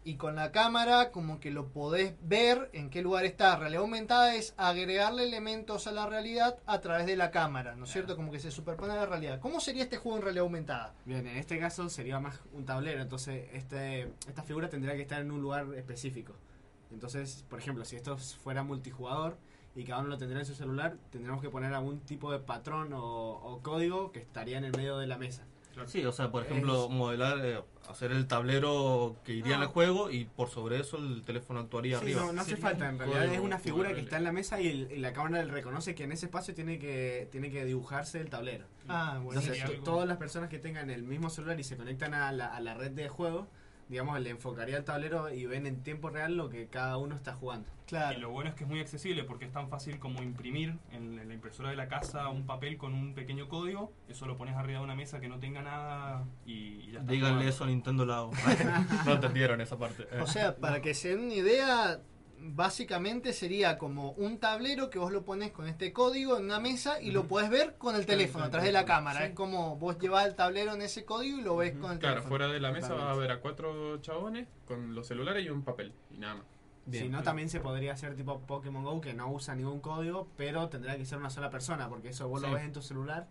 y 0.06 0.16
con 0.16 0.36
la 0.36 0.52
cámara 0.52 1.12
como 1.12 1.40
que 1.40 1.52
lo 1.52 1.70
podés 1.70 2.14
ver 2.22 2.70
en 2.74 2.90
qué 2.90 3.02
lugar 3.02 3.26
está. 3.26 3.56
Realidad 3.56 3.82
aumentada 3.82 4.36
es 4.36 4.54
agregarle 4.58 5.24
elementos 5.24 5.88
a 5.88 5.92
la 5.92 6.06
realidad 6.06 6.58
a 6.66 6.80
través 6.82 7.06
de 7.06 7.16
la 7.16 7.32
cámara, 7.32 7.76
¿no 7.76 7.86
es 7.86 7.92
cierto? 7.92 8.16
Como 8.16 8.32
que 8.32 8.40
se 8.40 8.52
superpone 8.52 8.94
a 8.94 8.98
la 8.98 9.06
realidad. 9.06 9.40
¿Cómo 9.40 9.60
sería 9.60 9.84
este 9.84 9.98
juego 9.98 10.18
en 10.18 10.24
realidad 10.24 10.44
aumentada? 10.44 10.94
Bien, 11.06 11.26
en 11.26 11.38
este 11.38 11.60
caso 11.60 11.90
sería 11.90 12.20
más 12.20 12.40
un 12.54 12.66
tablero, 12.66 13.02
entonces 13.02 13.50
este, 13.54 14.12
esta 14.28 14.44
figura 14.44 14.70
tendría 14.70 14.96
que 14.96 15.02
estar 15.02 15.22
en 15.22 15.32
un 15.32 15.42
lugar 15.42 15.68
específico. 15.76 16.34
Entonces, 16.94 17.44
por 17.50 17.60
ejemplo, 17.60 17.84
si 17.86 17.96
esto 17.96 18.18
fuera 18.18 18.64
multijugador 18.64 19.38
y 19.76 19.84
cada 19.84 20.02
uno 20.02 20.10
lo 20.10 20.18
tendría 20.18 20.40
en 20.42 20.46
su 20.46 20.56
celular, 20.56 20.98
tendríamos 21.12 21.42
que 21.42 21.50
poner 21.50 21.74
algún 21.74 22.00
tipo 22.02 22.32
de 22.32 22.40
patrón 22.40 22.94
o, 22.94 23.02
o 23.04 23.60
código 23.62 24.12
que 24.12 24.20
estaría 24.20 24.58
en 24.58 24.66
el 24.66 24.72
medio 24.76 24.98
de 24.98 25.08
la 25.08 25.18
mesa. 25.18 25.44
Sí, 25.88 26.06
o 26.06 26.12
sea, 26.12 26.30
por 26.32 26.44
ejemplo, 26.44 26.86
Es- 26.86 26.92
modelar, 26.92 27.44
eh, 27.44 27.60
hacer 27.90 28.12
el 28.12 28.28
tablero 28.28 29.16
que 29.24 29.34
iría 29.34 29.56
en 29.56 29.60
No. 29.62 29.66
el 29.66 29.72
juego 29.72 30.12
y 30.12 30.26
por 30.26 30.50
sobre 30.52 30.80
eso 30.80 30.98
el 30.98 31.24
teléfono 31.24 31.62
actuaría 31.62 31.98
Sí, 31.98 32.04
arriba. 32.06 32.22
no, 32.22 32.32
no 32.34 32.42
hace 32.42 32.58
falta, 32.58 32.88
en 32.88 33.00
realidad 33.00 33.22
código 33.22 33.34
es 33.34 33.40
una 33.40 33.58
figura 33.58 33.92
que 33.96 34.02
está 34.02 34.18
en 34.18 34.24
la 34.24 34.32
mesa 34.32 34.62
y, 34.62 34.68
el- 34.68 34.92
y 34.92 35.00
la 35.00 35.14
cámara 35.14 35.44
reconoce 35.46 35.96
que 35.96 36.04
en 36.04 36.12
ese 36.12 36.28
espacio 36.28 36.54
tiene 36.54 36.78
que, 36.78 37.28
tiene 37.32 37.50
que 37.50 37.66
dibujarse 37.66 38.22
el 38.22 38.30
tablero. 38.30 38.68
Ah, 38.88 39.18
Entonces, 39.20 39.58
to- 39.64 39.72
algo- 39.72 39.84
todas 39.84 40.08
las 40.08 40.18
personas 40.18 40.48
que 40.52 40.60
tengan 40.60 40.92
el 40.92 41.02
mismo 41.02 41.32
celular 41.32 41.60
y 41.60 41.64
se 41.64 41.76
conectan 41.76 42.14
a 42.14 42.32
la, 42.32 42.56
a 42.56 42.60
la 42.60 42.76
red 42.76 42.92
de 42.92 43.10
juego, 43.10 43.48
digamos, 43.94 44.20
le 44.20 44.30
enfocaría 44.32 44.78
el 44.78 44.84
tablero 44.84 45.34
y 45.34 45.46
ven 45.46 45.66
en 45.66 45.82
tiempo 45.84 46.10
real 46.10 46.36
lo 46.36 46.50
que 46.50 46.68
cada 46.68 46.98
uno 46.98 47.16
está 47.16 47.34
jugando. 47.34 47.68
Y 47.70 47.90
Claro. 47.94 48.20
lo 48.20 48.30
bueno 48.32 48.50
es 48.50 48.56
que 48.56 48.64
es 48.64 48.70
muy 48.70 48.80
accesible 48.80 49.24
porque 49.24 49.46
es 49.46 49.52
tan 49.52 49.70
fácil 49.70 50.00
como 50.00 50.24
imprimir 50.24 50.78
en, 50.92 51.20
en 51.20 51.28
la 51.28 51.34
impresora 51.34 51.70
de 51.70 51.76
la 51.76 51.88
casa 51.88 52.28
un 52.30 52.46
papel 52.48 52.78
con 52.78 52.94
un 52.94 53.14
pequeño 53.14 53.48
código. 53.50 53.94
Eso 54.10 54.26
lo 54.26 54.36
pones 54.36 54.56
arriba 54.56 54.80
de 54.80 54.84
una 54.86 54.96
mesa 54.96 55.20
que 55.20 55.28
no 55.28 55.38
tenga 55.40 55.62
nada 55.62 56.26
y, 56.46 56.54
y 56.88 56.92
ya 56.94 57.00
está. 57.02 57.12
Díganle 57.12 57.34
jugando. 57.36 57.50
eso 57.50 57.64
a 57.64 57.68
Nintendo 57.68 58.06
Labo. 58.06 58.32
no 59.06 59.14
entendieron 59.14 59.62
esa 59.62 59.78
parte. 59.78 60.08
O 60.20 60.26
sea, 60.28 60.56
para 60.58 60.82
que 60.82 60.94
se 60.96 61.10
den 61.10 61.26
una 61.26 61.34
idea, 61.36 62.00
básicamente 62.46 63.32
sería 63.34 63.78
como 63.78 64.12
un 64.12 64.38
tablero 64.38 64.90
que 64.90 65.00
vos 65.00 65.12
lo 65.12 65.24
pones 65.24 65.52
con 65.52 65.68
este 65.68 65.94
código 65.94 66.38
en 66.38 66.46
una 66.46 66.60
mesa 66.60 67.02
y 67.02 67.12
lo 67.12 67.26
podés 67.28 67.50
ver 67.50 67.76
con 67.78 67.96
el 67.96 68.06
teléfono, 68.06 68.44
a 68.46 68.50
través 68.50 68.66
de 68.68 68.74
la 68.74 68.86
cámara. 68.86 69.20
Sí. 69.22 69.26
Es 69.28 69.32
como 69.34 69.78
vos 69.78 69.98
llevás 69.98 70.28
el 70.28 70.36
tablero 70.36 70.74
en 70.74 70.82
ese 70.82 71.06
código 71.06 71.40
y 71.40 71.42
lo 71.42 71.56
ves 71.56 71.72
con 71.78 71.94
el 71.94 72.00
Claro, 72.00 72.16
teléfono. 72.16 72.30
fuera 72.30 72.48
de 72.48 72.60
la 72.60 72.72
mesa 72.72 72.94
va 72.94 73.12
a 73.12 73.16
ver 73.16 73.32
a 73.32 73.40
cuatro 73.40 73.98
chabones 74.02 74.48
con 74.68 74.94
los 74.94 75.08
celulares 75.08 75.46
y 75.46 75.50
un 75.50 75.64
papel 75.64 75.94
y 76.12 76.18
nada 76.18 76.36
más. 76.36 76.46
Bien. 76.86 77.06
si 77.06 77.10
no, 77.10 77.24
también 77.24 77.48
se 77.48 77.62
podría 77.62 77.94
hacer 77.94 78.14
tipo 78.14 78.42
Pokémon 78.42 78.84
Go 78.84 79.00
que 79.00 79.14
no 79.14 79.32
usa 79.32 79.56
ningún 79.56 79.80
código, 79.80 80.28
pero 80.36 80.68
tendría 80.68 80.98
que 80.98 81.06
ser 81.06 81.18
una 81.18 81.30
sola 81.30 81.50
persona, 81.50 81.88
porque 81.88 82.10
eso 82.10 82.28
vos 82.28 82.42
Sí. 82.42 82.48
lo 82.48 82.54
ves 82.54 82.64
en 82.64 82.74
tu 82.74 82.82
celular 82.82 83.26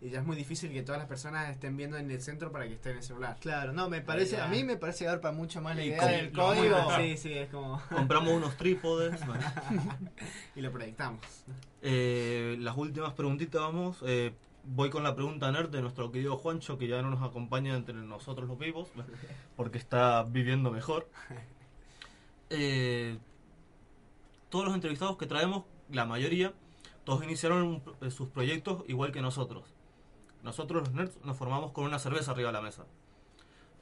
y 0.00 0.10
ya 0.10 0.20
es 0.20 0.24
muy 0.26 0.36
difícil 0.36 0.72
que 0.72 0.82
todas 0.82 1.00
las 1.00 1.08
personas 1.08 1.50
estén 1.50 1.76
viendo 1.76 1.96
en 1.96 2.08
el 2.10 2.20
centro 2.20 2.52
para 2.52 2.66
que 2.68 2.74
esté 2.74 2.90
en 2.92 2.98
el 2.98 3.02
celular. 3.02 3.36
Claro, 3.40 3.72
no, 3.72 3.88
me 3.88 4.00
parece, 4.00 4.40
a 4.40 4.46
mí 4.46 4.62
me 4.62 4.76
parece 4.76 5.06
dar 5.06 5.20
para 5.20 5.34
mucho 5.34 5.60
más 5.60 5.74
la 5.76 5.84
idea 5.84 6.06
del 6.06 6.30
código. 6.32 6.76
Sí, 6.96 7.16
sí, 7.16 7.32
es 7.32 7.48
como... 7.50 7.80
Compramos 7.90 8.32
unos 8.34 8.56
trípodes. 8.56 9.24
bueno. 9.26 9.44
y 10.56 10.60
lo 10.60 10.70
proyectamos. 10.70 11.20
Eh, 11.82 12.56
las 12.60 12.76
últimas 12.76 13.12
preguntitas 13.14 13.60
vamos. 13.60 13.98
Eh, 14.06 14.32
voy 14.64 14.88
con 14.90 15.02
la 15.02 15.14
pregunta 15.16 15.50
nerd 15.50 15.70
de 15.70 15.82
nuestro 15.82 16.12
querido 16.12 16.36
Juancho, 16.36 16.78
que 16.78 16.86
ya 16.86 17.02
no 17.02 17.10
nos 17.10 17.28
acompaña 17.28 17.74
entre 17.74 17.94
nosotros 17.94 18.46
los 18.48 18.58
vivos, 18.58 18.88
porque 19.56 19.78
está 19.78 20.22
viviendo 20.24 20.70
mejor. 20.70 21.08
Eh, 22.50 23.18
todos 24.48 24.64
los 24.64 24.74
entrevistados 24.74 25.18
que 25.18 25.26
traemos, 25.26 25.64
la 25.90 26.06
mayoría, 26.06 26.54
todos 27.04 27.22
iniciaron 27.22 27.62
un- 27.62 27.82
eh, 28.00 28.10
sus 28.10 28.28
proyectos 28.30 28.84
igual 28.88 29.12
que 29.12 29.20
nosotros. 29.20 29.64
Nosotros 30.48 30.84
los 30.88 30.94
nerds 30.94 31.18
nos 31.26 31.36
formamos 31.36 31.72
con 31.72 31.84
una 31.84 31.98
cerveza 31.98 32.30
arriba 32.30 32.48
de 32.48 32.54
la 32.54 32.62
mesa. 32.62 32.84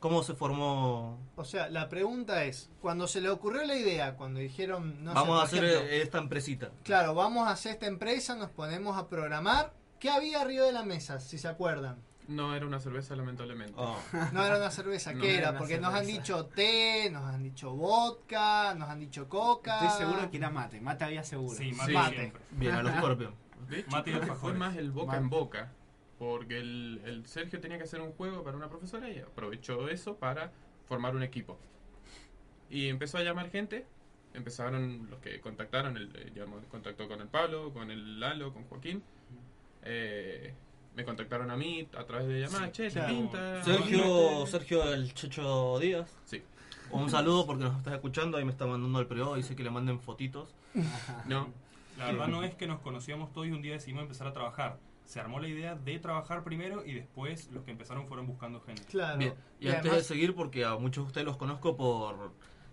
¿Cómo 0.01 0.25
se 0.25 0.35
formó? 0.35 1.17
O 1.37 1.45
sea, 1.45 1.69
la 1.69 1.89
pregunta 1.89 2.43
es, 2.43 2.69
cuando 2.83 3.07
se 3.07 3.21
le 3.21 3.31
ocurrió 3.31 3.65
la 3.65 3.77
idea, 3.77 4.17
cuando 4.17 4.41
dijeron, 4.41 5.05
no 5.05 5.13
sé, 5.13 5.15
Vamos 5.15 5.37
a 5.37 5.43
por 5.43 5.45
hacer 5.47 5.65
ejemplo, 5.65 5.89
eh, 5.89 6.03
esta 6.03 6.19
empresita. 6.19 6.71
claro, 6.83 7.15
vamos 7.15 7.47
a 7.47 7.53
hacer 7.53 7.71
esta 7.75 7.87
empresa, 7.87 8.35
nos 8.35 8.51
ponemos 8.51 8.99
a 8.99 9.09
programar, 9.09 9.73
¿qué 10.01 10.11
había 10.11 10.41
arriba 10.41 10.65
de 10.67 10.73
la 10.73 10.83
mesa, 10.83 11.21
si 11.21 11.39
se 11.39 11.47
acuerdan? 11.47 11.99
No 12.27 12.57
era 12.57 12.67
una 12.67 12.81
cerveza, 12.81 13.15
lamentablemente. 13.15 13.75
Oh. 13.77 13.97
No 14.33 14.45
era 14.45 14.57
una 14.57 14.73
cerveza, 14.73 15.13
No 15.15 15.21
¿qué 15.23 15.31
era 15.35 15.39
era? 15.39 15.51
una 15.51 15.59
Porque 15.61 15.79
nos 15.79 15.95
han 15.95 16.01
cerveza. 16.05 16.19
dicho 16.19 16.47
té, 16.47 17.09
nos 17.13 17.25
han 17.25 17.43
dicho 17.45 17.71
vodka, 17.75 18.75
nos 18.75 18.89
han 18.91 18.99
dicho 18.99 19.29
coca. 19.29 19.87
Estoy 19.87 20.05
seguro 20.07 20.29
que 20.33 20.37
era 20.37 20.51
mate, 20.51 20.81
mate 20.81 21.05
había 21.05 21.23
seguro. 21.23 21.57
Sí, 21.57 21.73
Sí. 21.73 21.93
mate. 21.95 22.33
Bien, 22.51 22.75
a 22.75 22.83
los 22.83 22.93
Scorpion. 22.97 23.33
De 23.71 23.79
hecho, 23.81 23.91
Mate 23.91 24.11
y 24.11 24.15
creo 24.15 24.27
que 24.29 24.35
fue 24.35 24.53
más 24.55 24.77
el 24.77 24.93
boca 24.93 25.07
Mate. 25.13 25.19
en 25.19 25.31
boca. 25.31 25.73
Porque 26.19 26.59
el, 26.59 27.01
el 27.05 27.27
Sergio 27.27 27.61
tenía 27.61 27.77
que 27.77 27.85
hacer 27.85 28.01
un 28.01 28.13
juego 28.13 28.43
para 28.43 28.57
una 28.57 28.69
profesora 28.69 29.11
y 29.11 29.19
aprovechó 29.19 29.89
eso 29.89 30.17
para 30.17 30.51
formar 30.89 31.15
un 31.15 31.23
equipo. 31.23 31.59
Y 32.71 32.89
empezó 32.89 33.19
a 33.19 33.23
llamar 33.23 33.51
gente. 33.51 33.85
Empezaron 34.35 35.09
los 35.11 35.19
que 35.21 35.41
contactaron, 35.41 35.97
el, 35.97 36.11
eh, 36.17 36.33
llamó- 36.35 36.61
contactó 36.71 37.09
con 37.09 37.21
el 37.21 37.29
Pablo, 37.29 37.73
con 37.73 37.91
el 37.91 38.19
Lalo, 38.21 38.53
con 38.53 38.65
Joaquín. 38.65 39.03
Eh, 39.83 40.53
me 40.95 41.05
contactaron 41.05 41.51
a 41.51 41.57
mí 41.57 41.87
a 41.97 42.05
través 42.05 42.27
de 42.29 42.41
llamadas. 42.41 42.73
che, 42.73 42.85
¿te 42.89 42.93
claro. 42.95 43.09
pinta? 43.15 43.63
Sergio, 43.65 44.03
Animate". 44.29 44.51
Sergio 44.51 44.93
el 44.95 45.15
Checho 45.15 45.79
Díaz. 45.79 46.11
Sí. 46.25 46.43
Un 46.91 47.11
saludo 47.11 47.47
porque 47.47 47.65
nos 47.65 47.77
estás 47.79 47.95
escuchando, 47.95 48.39
ahí 48.39 48.45
me 48.45 48.53
está 48.53 48.65
mandando 48.67 49.01
el 49.01 49.07
periodo, 49.07 49.35
dice 49.35 49.57
que 49.57 49.63
le 49.63 49.71
manden 49.71 49.99
fotitos. 50.01 50.55
No, 51.27 51.49
La 51.99 52.07
verdad 52.07 52.29
no 52.29 52.43
es 52.45 52.55
que 52.55 52.67
nos 52.67 52.81
conocíamos 52.81 53.33
todos 53.33 53.47
y 53.47 53.51
un 53.51 53.61
día 53.63 53.73
decidimos 53.73 54.03
empezar 54.03 54.27
a 54.29 54.33
trabajar. 54.33 54.79
Se 55.07 55.21
armó 55.21 55.41
la 55.41 55.49
idea 55.49 55.75
de 55.77 55.99
trabajar 55.99 56.45
primero 56.45 56.85
y 56.85 56.93
después 56.93 57.51
los 57.53 57.65
que 57.65 57.71
empezaron 57.71 58.07
fueron 58.07 58.27
buscando 58.27 58.61
gente. 58.61 58.83
Claro. 58.85 59.19
Bien, 59.19 59.35
y, 59.61 59.69
antes 59.69 59.93
de 59.93 60.03
seguir, 60.03 60.35
porque 60.35 60.65
a 60.65 60.77
muchos 60.77 61.05
de 61.05 61.09
ustedes 61.09 61.25
los 61.25 61.37
conozco 61.37 61.77
por 61.77 62.33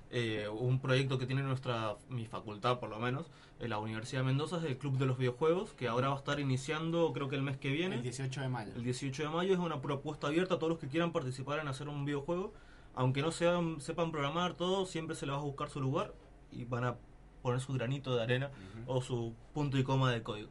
eh, 0.10 0.48
un 0.50 0.80
proyecto 0.80 1.18
que 1.18 1.28
tiene 1.28 1.44
nuestra 1.44 1.96
mi 2.10 2.26
facultad, 2.26 2.80
por 2.80 2.90
lo 2.90 3.00
menos, 3.00 3.32
en 3.60 3.70
la 3.70 3.78
Universidad 3.78 4.22
de 4.22 4.26
Mendoza, 4.26 4.58
es 4.58 4.64
el 4.64 4.78
Club 4.78 4.98
de 4.98 5.06
los 5.06 5.18
Videojuegos, 5.18 5.74
que 5.74 5.88
ahora 5.88 6.10
va 6.10 6.16
a 6.16 6.18
estar 6.18 6.40
iniciando, 6.40 7.14
creo 7.14 7.30
que 7.30 7.36
el 7.36 7.44
mes 7.44 7.58
que 7.58 7.70
viene. 7.70 7.96
El 7.96 8.04
18 8.04 8.42
de 8.42 8.50
mayo. 8.50 8.72
El 8.76 8.84
18 8.84 9.24
de 9.24 9.30
mayo 9.30 9.54
es 9.54 9.60
una 9.60 9.82
propuesta 9.82 10.28
abierta 10.28 10.56
a 10.56 10.60
todos 10.60 10.72
los 10.72 10.80
que 10.80 10.88
quieran 10.88 11.12
participar 11.12 11.60
en 11.60 11.68
hacer 11.68 11.88
un 11.88 12.04
videojuego. 12.04 12.54
Aunque 12.96 13.22
no 13.22 13.32
sean, 13.32 13.80
sepan 13.80 14.12
programar 14.12 14.54
todo, 14.56 14.86
siempre 14.86 15.16
se 15.16 15.26
les 15.26 15.34
va 15.34 15.40
a 15.40 15.44
buscar 15.44 15.70
su 15.70 15.82
lugar 15.82 16.14
y 16.52 16.66
van 16.66 16.84
a 16.84 16.96
poner 17.42 17.60
su 17.60 17.74
granito 17.74 18.16
de 18.16 18.24
arena 18.24 18.52
o 18.86 19.02
su 19.02 19.34
punto 19.54 19.78
y 19.78 19.84
coma 19.84 20.12
de 20.12 20.22
código. 20.22 20.50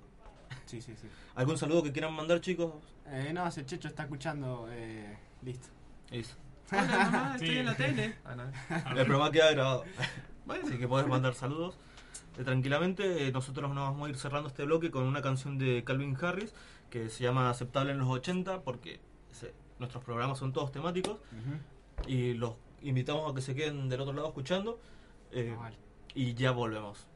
Sí, 0.67 0.81
sí, 0.81 0.95
sí. 0.97 1.07
¿Algún 1.35 1.57
saludo 1.57 1.83
que 1.83 1.93
quieran 1.93 2.13
mandar, 2.15 2.41
chicos? 2.41 2.73
Eh, 3.07 3.31
no, 3.33 3.47
ese 3.47 3.65
Checho 3.65 3.89
está 3.89 4.03
escuchando. 4.05 4.67
Eh, 4.71 5.17
listo. 5.43 5.69
Listo. 6.11 6.37
Hola, 6.71 6.83
mamá, 7.13 7.33
estoy 7.37 7.57
en 7.59 7.67
la 7.67 7.75
tele. 7.77 8.15
Ah, 8.25 8.35
no. 8.35 8.45
El 8.91 9.07
programa 9.07 9.31
queda 9.31 9.51
grabado. 9.53 9.85
Así 10.65 10.79
que 10.79 10.89
podés 10.89 11.07
mandar 11.07 11.35
saludos. 11.35 11.79
Eh, 12.39 12.45
tranquilamente, 12.45 13.27
eh, 13.29 13.33
nosotros 13.33 13.71
nos 13.75 13.91
vamos 13.91 14.07
a 14.07 14.11
ir 14.11 14.17
cerrando 14.17 14.49
este 14.49 14.65
bloque 14.65 14.91
con 14.91 15.05
una 15.05 15.23
canción 15.23 15.59
de 15.59 15.85
Calvin 15.85 16.17
Harris 16.21 16.55
que 16.91 17.09
se 17.09 17.25
llama 17.25 17.49
Aceptable 17.49 17.93
en 17.93 17.99
los 17.99 18.09
80 18.09 18.63
porque 18.63 19.01
se- 19.31 19.55
nuestros 19.79 20.05
programas 20.05 20.39
son 20.39 20.53
todos 20.53 20.71
temáticos 20.73 21.19
y 22.07 22.35
los 22.35 22.55
invitamos 22.83 23.31
a 23.31 23.35
que 23.35 23.41
se 23.41 23.55
queden 23.55 23.89
del 23.89 24.01
otro 24.03 24.13
lado 24.13 24.29
escuchando 24.29 24.79
eh, 25.31 25.57
y 26.15 26.35
ya 26.35 26.51
volvemos. 26.51 27.07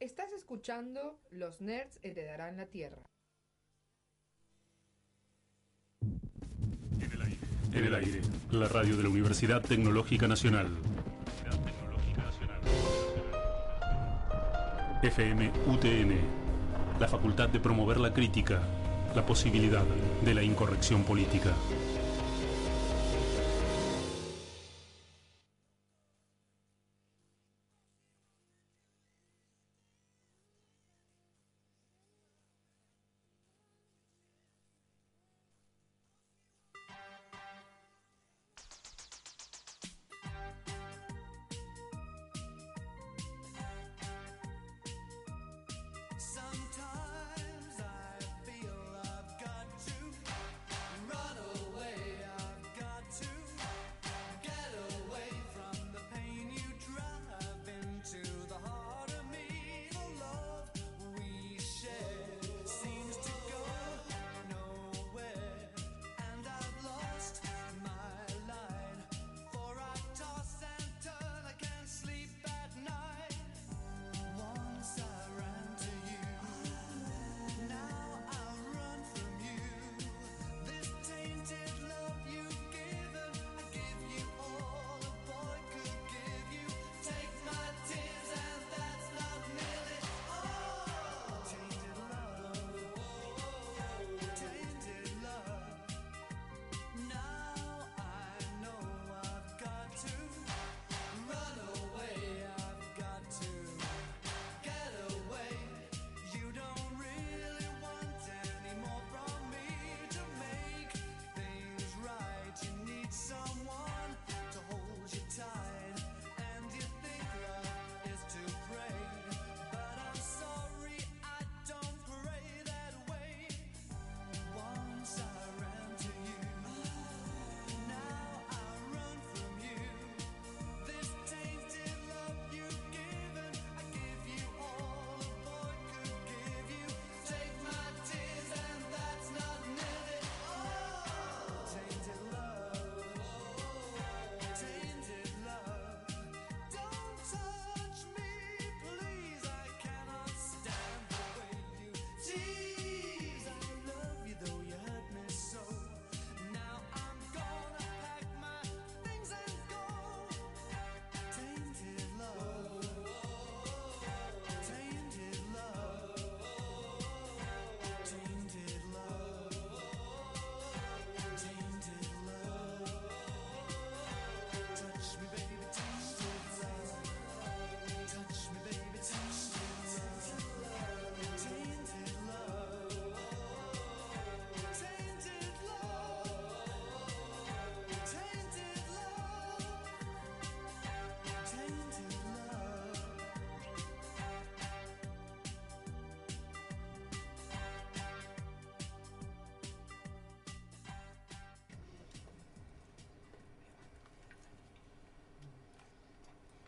Estás 0.00 0.32
escuchando 0.32 1.20
Los 1.30 1.60
Nerds 1.60 1.98
Heredarán 2.02 2.56
la 2.56 2.64
Tierra. 2.64 3.02
En 7.74 7.84
el 7.84 7.94
aire, 7.94 8.22
la 8.50 8.66
radio 8.66 8.96
de 8.96 9.02
la 9.02 9.10
Universidad 9.10 9.60
Tecnológica 9.60 10.26
Nacional. 10.26 10.68
FM 15.02 15.52
UTN, 15.66 16.98
la 16.98 17.06
facultad 17.06 17.50
de 17.50 17.60
promover 17.60 18.00
la 18.00 18.14
crítica, 18.14 18.62
la 19.14 19.26
posibilidad 19.26 19.84
de 20.24 20.32
la 20.32 20.42
incorrección 20.42 21.04
política. 21.04 21.54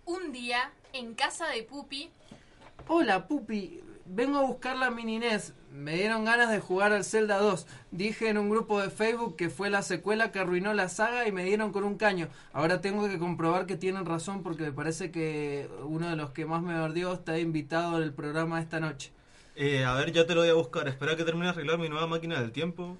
Un 0.04 0.32
día, 0.32 0.72
en 0.92 1.14
casa 1.14 1.48
de 1.48 1.62
Pupi, 1.62 2.10
Hola, 2.88 3.28
Pupi. 3.28 3.80
Vengo 4.04 4.38
a 4.38 4.42
buscar 4.42 4.76
la 4.76 4.90
mini 4.90 5.18
NES. 5.20 5.54
Me 5.70 5.94
dieron 5.94 6.24
ganas 6.24 6.50
de 6.50 6.58
jugar 6.58 6.92
al 6.92 7.04
Zelda 7.04 7.38
2. 7.38 7.66
Dije 7.92 8.28
en 8.28 8.36
un 8.36 8.50
grupo 8.50 8.80
de 8.80 8.90
Facebook 8.90 9.36
que 9.36 9.48
fue 9.48 9.70
la 9.70 9.82
secuela 9.82 10.32
que 10.32 10.40
arruinó 10.40 10.74
la 10.74 10.88
saga 10.88 11.26
y 11.26 11.32
me 11.32 11.44
dieron 11.44 11.72
con 11.72 11.84
un 11.84 11.96
caño. 11.96 12.28
Ahora 12.52 12.80
tengo 12.80 13.08
que 13.08 13.18
comprobar 13.18 13.66
que 13.66 13.76
tienen 13.76 14.04
razón 14.04 14.42
porque 14.42 14.64
me 14.64 14.72
parece 14.72 15.12
que 15.12 15.70
uno 15.84 16.10
de 16.10 16.16
los 16.16 16.30
que 16.30 16.44
más 16.44 16.62
me 16.62 16.74
ardió 16.74 17.12
está 17.12 17.38
invitado 17.38 17.96
en 17.98 18.02
el 18.02 18.12
programa 18.12 18.60
esta 18.60 18.80
noche. 18.80 19.12
Eh, 19.54 19.84
a 19.84 19.94
ver, 19.94 20.12
ya 20.12 20.26
te 20.26 20.34
lo 20.34 20.40
voy 20.40 20.50
a 20.50 20.54
buscar. 20.54 20.88
Espera 20.88 21.16
que 21.16 21.24
termine 21.24 21.46
de 21.46 21.50
arreglar 21.52 21.78
mi 21.78 21.88
nueva 21.88 22.08
máquina 22.08 22.40
del 22.40 22.50
tiempo. 22.50 22.98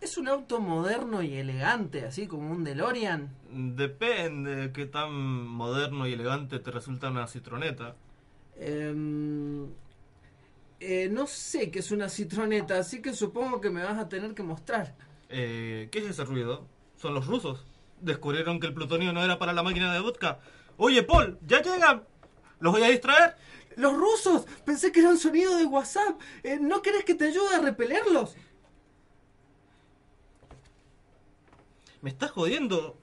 Es 0.00 0.16
un 0.16 0.26
auto 0.26 0.58
moderno 0.58 1.22
y 1.22 1.34
elegante, 1.34 2.06
así 2.06 2.26
como 2.26 2.50
un 2.50 2.64
DeLorean. 2.64 3.28
Depende 3.54 4.56
de 4.56 4.72
qué 4.72 4.86
tan 4.86 5.12
moderno 5.46 6.06
y 6.06 6.14
elegante 6.14 6.58
te 6.58 6.70
resulta 6.70 7.10
una 7.10 7.26
citroneta. 7.26 7.96
Em, 8.56 9.66
eh, 10.80 11.10
no 11.10 11.26
sé 11.26 11.70
qué 11.70 11.80
es 11.80 11.90
una 11.90 12.08
citroneta, 12.08 12.78
así 12.78 13.02
que 13.02 13.12
supongo 13.12 13.60
que 13.60 13.68
me 13.68 13.82
vas 13.84 13.98
a 13.98 14.08
tener 14.08 14.34
que 14.34 14.42
mostrar. 14.42 14.96
Eh, 15.28 15.90
¿Qué 15.92 15.98
es 15.98 16.06
ese 16.06 16.24
ruido? 16.24 16.66
¿Son 16.96 17.12
los 17.12 17.26
rusos? 17.26 17.66
¿Descubrieron 18.00 18.58
que 18.58 18.68
el 18.68 18.74
plutonio 18.74 19.12
no 19.12 19.22
era 19.22 19.38
para 19.38 19.52
la 19.52 19.62
máquina 19.62 19.92
de 19.92 20.00
vodka? 20.00 20.40
Oye, 20.78 21.02
Paul, 21.02 21.38
ya 21.46 21.60
llegan. 21.60 22.04
¿Los 22.58 22.72
voy 22.72 22.84
a 22.84 22.88
distraer? 22.88 23.36
¡Los 23.76 23.94
rusos! 23.94 24.46
Pensé 24.64 24.92
que 24.92 25.00
era 25.00 25.10
un 25.10 25.18
sonido 25.18 25.58
de 25.58 25.66
WhatsApp. 25.66 26.18
Eh, 26.42 26.58
¿No 26.58 26.80
querés 26.80 27.04
que 27.04 27.14
te 27.14 27.26
ayude 27.26 27.54
a 27.54 27.60
repelerlos? 27.60 28.34
¿Me 32.00 32.08
estás 32.08 32.30
jodiendo? 32.30 33.01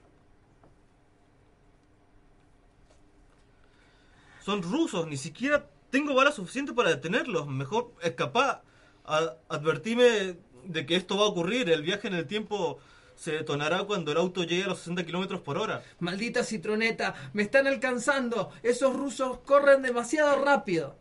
Son 4.50 4.62
rusos, 4.64 5.06
ni 5.06 5.16
siquiera 5.16 5.68
tengo 5.90 6.12
balas 6.12 6.34
suficientes 6.34 6.74
para 6.74 6.88
detenerlos. 6.90 7.46
Mejor 7.46 7.92
escapá. 8.02 8.64
A- 9.04 9.36
advertime 9.48 10.38
de 10.64 10.86
que 10.86 10.96
esto 10.96 11.16
va 11.16 11.22
a 11.26 11.28
ocurrir. 11.28 11.70
El 11.70 11.82
viaje 11.82 12.08
en 12.08 12.14
el 12.14 12.26
tiempo 12.26 12.80
se 13.14 13.30
detonará 13.30 13.84
cuando 13.84 14.10
el 14.10 14.18
auto 14.18 14.42
llegue 14.42 14.64
a 14.64 14.66
los 14.66 14.78
60 14.78 15.06
kilómetros 15.06 15.40
por 15.42 15.56
hora. 15.56 15.84
Maldita 16.00 16.42
citroneta, 16.42 17.14
me 17.32 17.44
están 17.44 17.68
alcanzando. 17.68 18.50
Esos 18.64 18.96
rusos 18.96 19.38
corren 19.44 19.82
demasiado 19.82 20.44
rápido. 20.44 20.96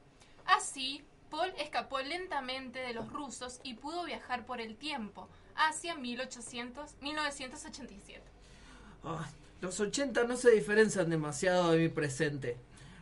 así, 0.45 1.03
Paul 1.31 1.51
escapó 1.57 1.99
lentamente 2.01 2.77
de 2.79 2.93
los 2.93 3.11
rusos 3.11 3.61
y 3.63 3.73
pudo 3.75 4.03
viajar 4.05 4.45
por 4.45 4.61
el 4.61 4.75
tiempo 4.75 5.27
hacia 5.55 5.95
1800, 5.95 6.97
1987. 7.01 8.21
Ay, 9.03 9.31
los 9.61 9.79
80 9.79 10.23
no 10.25 10.37
se 10.37 10.51
diferencian 10.51 11.09
demasiado 11.09 11.71
de 11.71 11.79
mi 11.79 11.89
presente. 11.89 12.57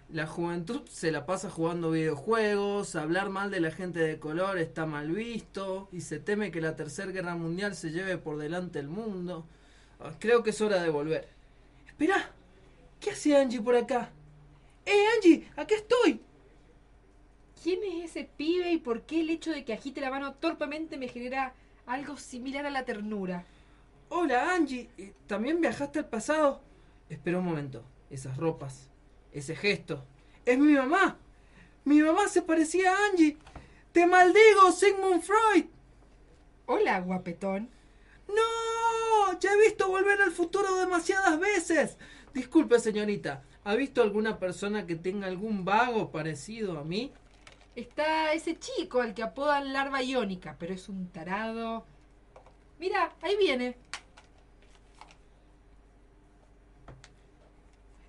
La 0.10 0.26
juventud 0.26 0.88
se 0.88 1.12
la 1.12 1.26
pasa 1.26 1.50
jugando 1.50 1.91
videojuegos, 1.91 2.96
hablar 2.96 3.30
mal 3.30 3.52
de 3.52 3.60
la 3.60 3.72
gente 3.72 4.00
de 4.00 4.20
color 4.20 4.58
está 4.58 4.86
mal 4.86 5.12
visto 5.12 5.89
y 5.91 6.00
se 6.02 6.20
teme 6.20 6.50
que 6.50 6.62
la 6.62 6.78
tercera 6.78 7.12
guerra 7.12 7.36
mundial 7.36 7.76
se 7.76 7.91
lleve 7.91 8.18
por 8.18 8.38
delante 8.38 8.80
el 8.80 8.88
mundo. 8.88 9.45
Ah, 9.99 10.14
Creo 10.18 10.43
que 10.43 10.51
es 10.51 10.62
hora 10.62 10.82
de 10.82 10.89
volver. 10.89 11.28
Espera, 11.88 12.32
¿qué 13.01 13.12
hace 13.12 13.36
Angie 13.36 13.62
por 13.62 13.76
acá? 13.76 14.12
¡Eh, 14.86 15.03
Angie! 15.18 15.49
¡Aquí 15.58 15.74
estoy! 15.74 16.22
¿Quién 17.62 17.80
es 17.84 18.12
ese 18.12 18.24
pibe 18.38 18.72
y 18.72 18.78
por 18.78 19.01
qué 19.01 19.20
el 19.22 19.30
hecho 19.30 19.51
de 19.51 19.66
que 19.66 19.74
agite 19.74 19.99
la 19.99 20.10
mano 20.10 20.36
torpemente 20.36 20.95
me 20.97 21.10
genera 21.10 21.53
algo 21.86 22.16
similar 22.16 22.66
a 22.66 22.70
la 22.70 22.86
ternura? 22.86 23.43
Hola, 24.10 24.53
Angie. 24.53 24.89
Eh, 24.97 25.14
¿También 25.28 25.60
viajaste 25.60 25.99
al 25.99 26.08
pasado? 26.08 26.62
Espera 27.10 27.39
un 27.39 27.45
momento. 27.45 27.84
Esas 28.10 28.38
ropas, 28.38 28.89
ese 29.39 29.55
gesto. 29.55 30.03
¡Es 30.45 30.57
mi 30.57 30.73
mamá! 30.73 31.17
¡Mi 31.85 32.01
mamá 32.01 32.27
se 32.27 32.41
parecía 32.41 32.91
a 32.91 33.05
Angie! 33.07 33.38
¡Te 33.91 34.05
maldigo, 34.05 34.71
Sigmund 34.71 35.21
Freud! 35.21 35.65
Hola, 36.65 36.99
guapetón. 36.99 37.69
¡No! 38.27 39.39
Ya 39.39 39.51
he 39.53 39.61
visto 39.61 39.88
volver 39.88 40.21
al 40.21 40.31
futuro 40.31 40.75
demasiadas 40.75 41.39
veces. 41.39 41.97
Disculpe, 42.33 42.79
señorita. 42.79 43.43
¿Ha 43.63 43.75
visto 43.75 44.01
alguna 44.01 44.39
persona 44.39 44.85
que 44.85 44.95
tenga 44.95 45.27
algún 45.27 45.65
vago 45.65 46.11
parecido 46.11 46.79
a 46.79 46.83
mí? 46.83 47.11
Está 47.75 48.33
ese 48.33 48.57
chico 48.57 49.01
al 49.01 49.13
que 49.13 49.23
apodan 49.23 49.73
larva 49.73 50.01
iónica, 50.01 50.55
pero 50.57 50.73
es 50.73 50.89
un 50.89 51.09
tarado. 51.09 51.85
Mira, 52.79 53.15
ahí 53.21 53.35
viene. 53.38 53.75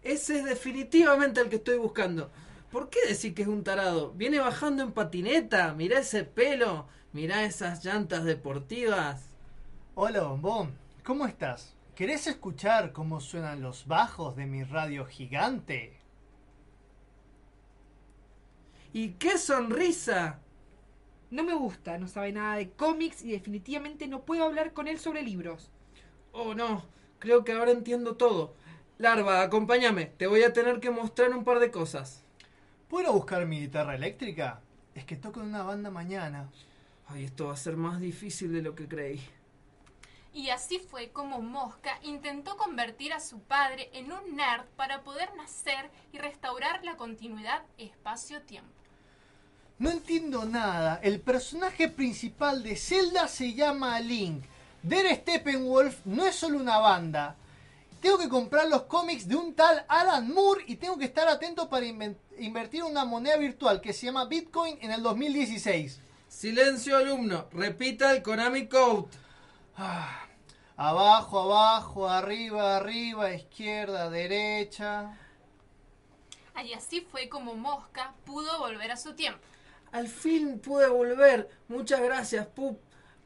Ese 0.08 0.38
es 0.38 0.44
definitivamente 0.46 1.42
el 1.42 1.50
que 1.50 1.56
estoy 1.56 1.76
buscando. 1.76 2.30
¿Por 2.72 2.88
qué 2.88 2.98
decir 3.06 3.34
que 3.34 3.42
es 3.42 3.48
un 3.48 3.62
tarado? 3.62 4.12
Viene 4.12 4.38
bajando 4.38 4.82
en 4.82 4.92
patineta. 4.92 5.74
Mirá 5.74 5.98
ese 5.98 6.24
pelo. 6.24 6.86
Mirá 7.12 7.44
esas 7.44 7.84
llantas 7.84 8.24
deportivas. 8.24 9.28
Hola, 9.94 10.22
bombón. 10.22 10.78
¿Cómo 11.04 11.26
estás? 11.26 11.74
¿Querés 11.94 12.26
escuchar 12.26 12.92
cómo 12.92 13.20
suenan 13.20 13.60
los 13.60 13.86
bajos 13.86 14.34
de 14.34 14.46
mi 14.46 14.64
radio 14.64 15.04
gigante? 15.04 16.00
¡Y 18.94 19.10
qué 19.10 19.36
sonrisa! 19.36 20.40
No 21.30 21.42
me 21.42 21.52
gusta, 21.52 21.98
no 21.98 22.08
sabe 22.08 22.32
nada 22.32 22.56
de 22.56 22.70
cómics 22.70 23.22
y 23.22 23.32
definitivamente 23.32 24.08
no 24.08 24.22
puedo 24.22 24.44
hablar 24.44 24.72
con 24.72 24.88
él 24.88 24.98
sobre 24.98 25.20
libros. 25.20 25.70
Oh, 26.32 26.54
no. 26.54 26.86
Creo 27.18 27.44
que 27.44 27.52
ahora 27.52 27.72
entiendo 27.72 28.16
todo. 28.16 28.54
Larva, 28.98 29.42
acompáñame. 29.42 30.06
Te 30.06 30.26
voy 30.26 30.42
a 30.42 30.52
tener 30.52 30.80
que 30.80 30.90
mostrar 30.90 31.30
un 31.30 31.44
par 31.44 31.60
de 31.60 31.70
cosas. 31.70 32.24
¿Puedo 32.88 33.12
buscar 33.12 33.46
mi 33.46 33.60
guitarra 33.60 33.94
eléctrica? 33.94 34.60
Es 34.96 35.04
que 35.04 35.14
toco 35.14 35.40
en 35.40 35.46
una 35.46 35.62
banda 35.62 35.88
mañana. 35.88 36.50
Ay, 37.06 37.24
esto 37.24 37.46
va 37.46 37.52
a 37.52 37.56
ser 37.56 37.76
más 37.76 38.00
difícil 38.00 38.52
de 38.52 38.60
lo 38.60 38.74
que 38.74 38.88
creí. 38.88 39.20
Y 40.34 40.50
así 40.50 40.80
fue 40.80 41.10
como 41.10 41.40
Mosca 41.40 42.00
intentó 42.02 42.56
convertir 42.56 43.12
a 43.12 43.20
su 43.20 43.38
padre 43.38 43.88
en 43.92 44.10
un 44.10 44.34
nerd 44.34 44.64
para 44.74 45.02
poder 45.02 45.32
nacer 45.36 45.90
y 46.12 46.18
restaurar 46.18 46.84
la 46.84 46.96
continuidad 46.96 47.62
espacio-tiempo. 47.78 48.68
No 49.78 49.90
entiendo 49.90 50.44
nada. 50.44 50.98
El 51.04 51.20
personaje 51.20 51.88
principal 51.88 52.64
de 52.64 52.74
Zelda 52.74 53.28
se 53.28 53.54
llama 53.54 54.00
Link. 54.00 54.44
Der 54.82 55.06
Steppenwolf 55.14 56.04
no 56.04 56.26
es 56.26 56.34
solo 56.34 56.58
una 56.58 56.78
banda. 56.78 57.36
Tengo 58.00 58.18
que 58.18 58.28
comprar 58.28 58.68
los 58.68 58.82
cómics 58.82 59.26
de 59.26 59.34
un 59.34 59.54
tal 59.54 59.84
Alan 59.88 60.32
Moore 60.32 60.64
y 60.66 60.76
tengo 60.76 60.96
que 60.96 61.06
estar 61.06 61.26
atento 61.28 61.68
para 61.68 61.86
invertir 61.86 62.84
una 62.84 63.04
moneda 63.04 63.36
virtual 63.36 63.80
que 63.80 63.92
se 63.92 64.06
llama 64.06 64.26
Bitcoin 64.26 64.78
en 64.80 64.92
el 64.92 65.02
2016. 65.02 66.00
Silencio, 66.28 66.96
alumno. 66.96 67.48
Repita 67.52 68.12
el 68.12 68.22
Konami 68.22 68.68
Code. 68.68 69.08
Ah, 69.76 70.26
abajo, 70.76 71.40
abajo, 71.40 72.08
arriba, 72.08 72.76
arriba, 72.76 73.32
izquierda, 73.32 74.10
derecha. 74.10 75.18
Y 76.64 76.72
así 76.72 77.00
fue 77.00 77.28
como 77.28 77.54
Mosca 77.54 78.14
pudo 78.24 78.58
volver 78.58 78.92
a 78.92 78.96
su 78.96 79.14
tiempo. 79.14 79.40
Al 79.92 80.08
fin 80.08 80.58
pude 80.58 80.88
volver. 80.88 81.48
Muchas 81.68 82.00
gracias, 82.00 82.46
Pup. 82.46 82.78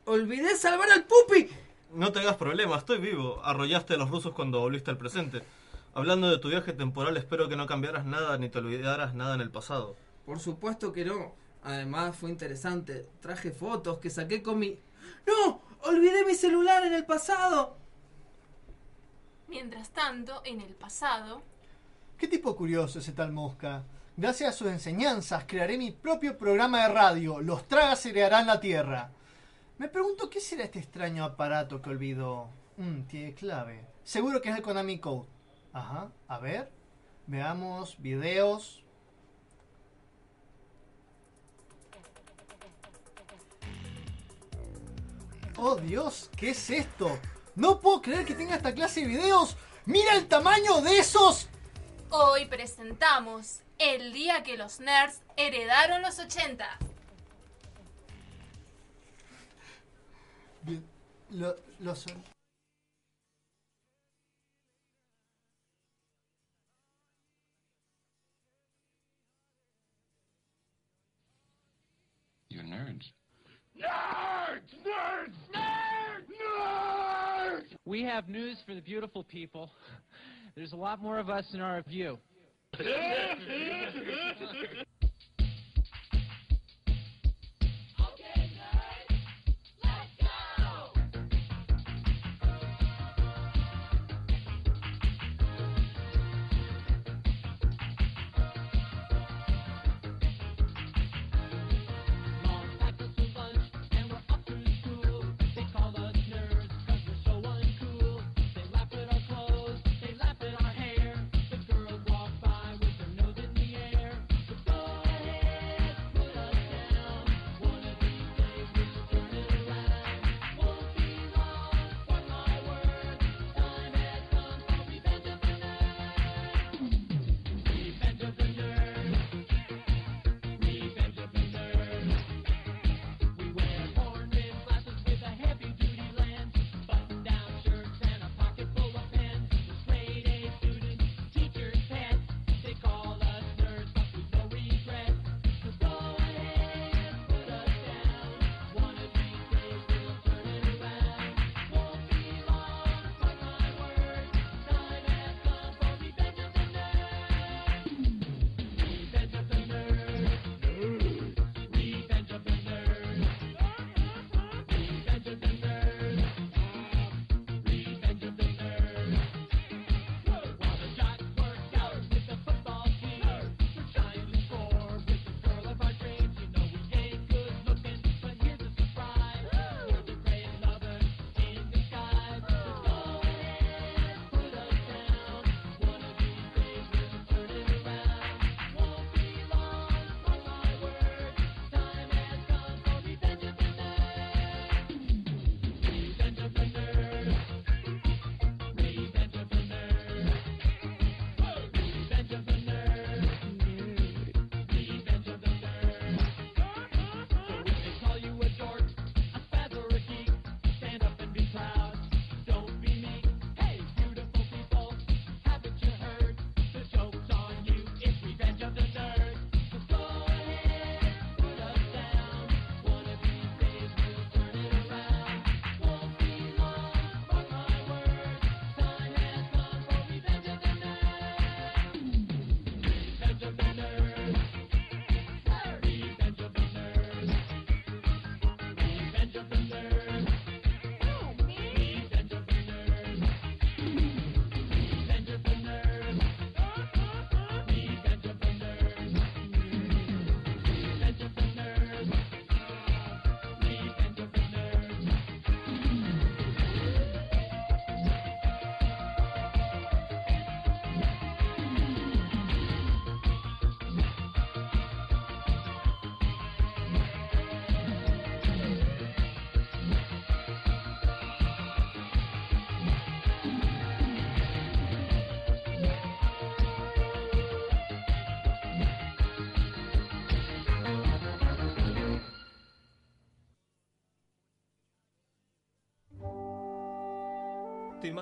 Olvidé 0.05 0.57
salvar 0.57 0.91
al 0.91 1.05
Pupi. 1.05 1.49
No 1.93 2.11
te 2.11 2.21
hagas 2.21 2.37
problema, 2.37 2.77
estoy 2.77 2.99
vivo. 2.99 3.41
Arrollaste 3.45 3.95
a 3.95 3.97
los 3.99 4.11
rusos 4.11 4.33
cuando 4.33 4.61
volviste 4.61 4.91
al 4.91 4.99
presente. 4.99 5.43
Hablando 5.95 6.31
de 6.31 6.39
tu 6.39 6.49
viaje 6.49 6.73
temporal, 6.73 7.17
espero 7.17 7.49
que 7.49 7.57
no 7.57 7.67
cambiaras 7.67 8.07
nada 8.07 8.39
ni 8.39 8.49
te 8.49 8.59
olvidaras 8.59 9.15
nada 9.15 9.35
en 9.35 9.43
el 9.43 9.51
pasado. 9.51 9.97
Por 10.25 10.41
supuesto 10.41 10.93
que 10.93 11.05
no. 11.05 11.35
Además 11.63 12.17
fue 12.17 12.31
interesante. 12.31 13.07
Traje 13.21 13.51
fotos 13.51 13.99
que 13.99 14.11
saqué 14.11 14.43
con 14.43 14.59
mi... 14.59 14.79
¡No! 15.27 15.61
Olvidé 15.83 16.25
mi 16.25 16.35
celular 16.35 16.85
en 16.87 16.95
el 16.95 17.05
pasado. 17.05 17.77
Mientras 19.49 19.91
tanto, 19.91 20.41
en 20.45 20.61
el 20.61 20.75
pasado, 20.75 21.43
¿Qué 22.23 22.29
tipo 22.29 22.55
curioso 22.55 23.01
ese 23.01 23.11
tal 23.11 23.33
Mosca? 23.33 23.83
Gracias 24.17 24.51
a 24.51 24.57
sus 24.57 24.69
enseñanzas 24.69 25.43
crearé 25.45 25.77
mi 25.77 25.91
propio 25.91 26.39
programa 26.39 26.83
de 26.83 26.95
radio. 26.95 27.41
Los 27.41 27.67
tragas 27.67 28.07
heredarán 28.07 28.47
la 28.47 28.61
tierra. 28.61 29.11
Me 29.83 29.89
pregunto 29.89 30.31
qué 30.31 30.39
será 30.39 30.63
este 30.63 30.79
extraño 30.79 31.25
aparato 31.25 31.83
que 31.83 31.91
olvidó. 31.91 32.49
Mm, 32.77 33.03
tiene 33.09 33.35
clave. 33.35 33.85
Seguro 34.05 34.41
que 34.41 34.49
es 34.49 34.55
el 34.55 34.63
Konami 34.63 35.01
Code. 35.01 35.27
Ajá, 35.73 36.13
a 36.29 36.39
ver. 36.39 36.71
Veamos 37.27 38.01
videos. 38.01 38.85
Oh 45.57 45.75
Dios, 45.75 46.31
¿qué 46.37 46.51
es 46.51 46.71
esto? 46.71 47.19
No 47.57 47.81
puedo 47.81 48.03
creer 48.03 48.25
que 48.25 48.37
tenga 48.37 48.55
esta 48.55 48.73
clase 48.73 49.01
de 49.01 49.09
videos. 49.09 49.57
¡Mira 49.85 50.15
el 50.15 50.29
tamaño 50.29 50.81
de 50.81 50.99
esos! 51.01 51.49
hoy 52.11 52.45
presentamos 52.45 53.63
el 53.79 54.13
día 54.13 54.45
que 54.45 54.57
los 54.57 54.79
nerds 54.79 55.23
heredaron 55.37 56.03
los 56.03 56.21
80. 56.21 56.79
Bien. 60.65 60.83
You're 72.51 72.63
nerds. 72.63 73.13
Nerds! 73.77 74.71
Nerds! 74.87 75.33
Nerds! 75.55 76.29
Nerds! 77.51 77.65
We 77.87 78.03
have 78.03 78.29
news 78.29 78.59
for 78.67 78.75
the 78.75 78.83
beautiful 78.83 79.25
people. 79.25 79.71
There's 80.55 80.73
a 80.73 80.77
lot 80.77 81.03
more 81.03 81.19
of 81.19 81.31
us 81.31 81.47
in 81.55 81.61
our 81.61 81.83
view. 81.83 82.19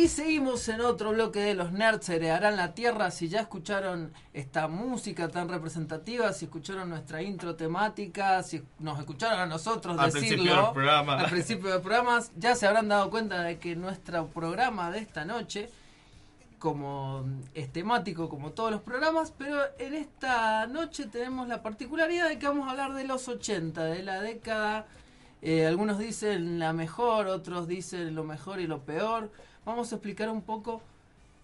Y 0.00 0.08
seguimos 0.08 0.66
en 0.70 0.80
otro 0.80 1.10
bloque 1.10 1.40
de 1.40 1.54
los 1.54 1.72
nerds 1.72 2.08
heredarán 2.08 2.56
la 2.56 2.72
tierra. 2.72 3.10
Si 3.10 3.28
ya 3.28 3.40
escucharon 3.40 4.14
esta 4.32 4.66
música 4.66 5.28
tan 5.28 5.50
representativa, 5.50 6.32
si 6.32 6.46
escucharon 6.46 6.88
nuestra 6.88 7.20
intro 7.20 7.54
temática, 7.54 8.42
si 8.42 8.62
nos 8.78 8.98
escucharon 8.98 9.40
a 9.40 9.44
nosotros 9.44 9.98
Al 9.98 10.10
decirlo 10.10 10.36
principio 10.38 10.62
del 10.62 10.72
programa. 10.72 11.20
al 11.20 11.28
principio 11.28 11.68
del 11.68 11.82
programa, 11.82 12.18
ya 12.34 12.54
se 12.54 12.66
habrán 12.66 12.88
dado 12.88 13.10
cuenta 13.10 13.42
de 13.42 13.58
que 13.58 13.76
nuestro 13.76 14.26
programa 14.28 14.90
de 14.90 15.00
esta 15.00 15.26
noche, 15.26 15.68
como 16.58 17.26
es 17.52 17.70
temático 17.70 18.30
como 18.30 18.52
todos 18.52 18.70
los 18.70 18.80
programas, 18.80 19.34
pero 19.36 19.60
en 19.78 19.92
esta 19.92 20.66
noche 20.66 21.08
tenemos 21.08 21.46
la 21.46 21.62
particularidad 21.62 22.30
de 22.30 22.38
que 22.38 22.48
vamos 22.48 22.66
a 22.68 22.70
hablar 22.70 22.94
de 22.94 23.04
los 23.04 23.28
80, 23.28 23.84
de 23.84 24.02
la 24.02 24.22
década 24.22 24.86
eh, 25.42 25.66
algunos 25.66 25.98
dicen 25.98 26.58
la 26.58 26.72
mejor, 26.72 27.26
otros 27.26 27.66
dicen 27.66 28.14
lo 28.14 28.24
mejor 28.24 28.60
y 28.60 28.66
lo 28.66 28.80
peor. 28.80 29.30
Vamos 29.64 29.92
a 29.92 29.96
explicar 29.96 30.28
un 30.30 30.42
poco 30.42 30.80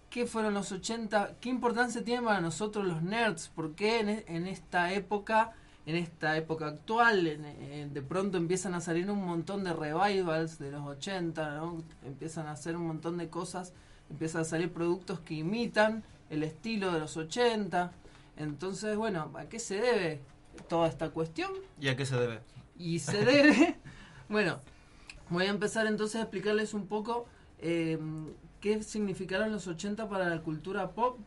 qué 0.09 0.25
fueron 0.25 0.53
los 0.53 0.71
80, 0.71 1.35
qué 1.39 1.49
importancia 1.49 2.03
tienen 2.03 2.25
para 2.25 2.41
nosotros 2.41 2.85
los 2.85 3.01
nerds, 3.01 3.49
por 3.49 3.73
qué 3.75 3.99
en, 3.99 4.09
e- 4.09 4.25
en 4.27 4.47
esta 4.47 4.93
época 4.93 5.53
en 5.85 5.95
esta 5.95 6.35
época 6.35 6.67
actual, 6.67 7.27
en- 7.27 7.45
en- 7.45 7.93
de 7.93 8.01
pronto 8.01 8.37
empiezan 8.37 8.73
a 8.73 8.81
salir 8.81 9.09
un 9.09 9.23
montón 9.25 9.63
de 9.63 9.71
revivals 9.71 10.59
de 10.59 10.69
los 10.71 10.85
80, 10.85 11.55
¿no? 11.55 11.81
empiezan 12.03 12.45
a 12.47 12.51
hacer 12.51 12.75
un 12.75 12.87
montón 12.87 13.17
de 13.17 13.29
cosas, 13.29 13.71
empiezan 14.09 14.41
a 14.41 14.43
salir 14.43 14.69
productos 14.73 15.21
que 15.21 15.35
imitan 15.35 16.03
el 16.29 16.43
estilo 16.43 16.91
de 16.91 16.99
los 16.99 17.15
80. 17.15 17.93
Entonces, 18.35 18.97
bueno, 18.97 19.31
¿a 19.35 19.45
qué 19.45 19.59
se 19.59 19.75
debe 19.79 20.19
toda 20.67 20.89
esta 20.89 21.11
cuestión? 21.11 21.51
¿Y 21.79 21.87
a 21.87 21.95
qué 21.95 22.05
se 22.05 22.17
debe? 22.17 22.41
Y 22.77 22.99
se 22.99 23.23
debe, 23.23 23.77
bueno, 24.27 24.59
voy 25.29 25.45
a 25.45 25.49
empezar 25.51 25.87
entonces 25.87 26.17
a 26.17 26.23
explicarles 26.23 26.73
un 26.73 26.87
poco 26.87 27.27
eh, 27.59 27.99
qué 28.61 28.83
significaron 28.83 29.51
los 29.51 29.67
80 29.67 30.09
para 30.09 30.29
la 30.29 30.41
cultura 30.41 30.91
pop. 30.91 31.17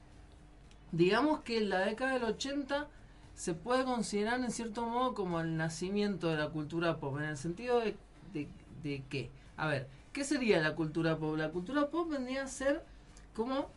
Digamos 0.93 1.41
que 1.41 1.61
la 1.61 1.81
década 1.81 2.15
del 2.15 2.25
80 2.25 2.89
se 3.35 3.55
puede 3.55 3.85
considerar 3.85 4.41
en 4.41 4.51
cierto 4.51 4.87
modo 4.87 5.15
como 5.15 5.41
el 5.41 5.57
nacimiento 5.57 6.29
de 6.29 6.37
la 6.37 6.51
cultura 6.51 6.99
pop, 6.99 7.19
en 7.19 7.25
el 7.25 7.37
sentido 7.37 7.81
de, 7.81 7.97
de, 8.33 8.49
de 8.83 9.03
qué. 9.09 9.31
A 9.57 9.67
ver, 9.67 9.89
¿qué 10.13 10.25
sería 10.25 10.61
la 10.61 10.75
cultura 10.75 11.17
pop? 11.17 11.37
La 11.37 11.51
cultura 11.51 11.89
pop 11.89 12.11
vendría 12.11 12.43
a 12.45 12.49
ser 12.49 12.85
como 13.35 13.71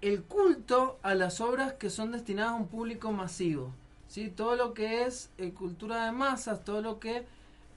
el 0.00 0.22
culto 0.22 0.98
a 1.02 1.14
las 1.14 1.40
obras 1.40 1.74
que 1.74 1.90
son 1.90 2.12
destinadas 2.12 2.52
a 2.52 2.56
un 2.56 2.68
público 2.68 3.12
masivo. 3.12 3.72
¿sí? 4.08 4.28
Todo 4.28 4.56
lo 4.56 4.74
que 4.74 5.04
es 5.04 5.30
eh, 5.38 5.52
cultura 5.52 6.06
de 6.06 6.12
masas, 6.12 6.64
todo 6.64 6.82
lo 6.82 6.98
que 6.98 7.26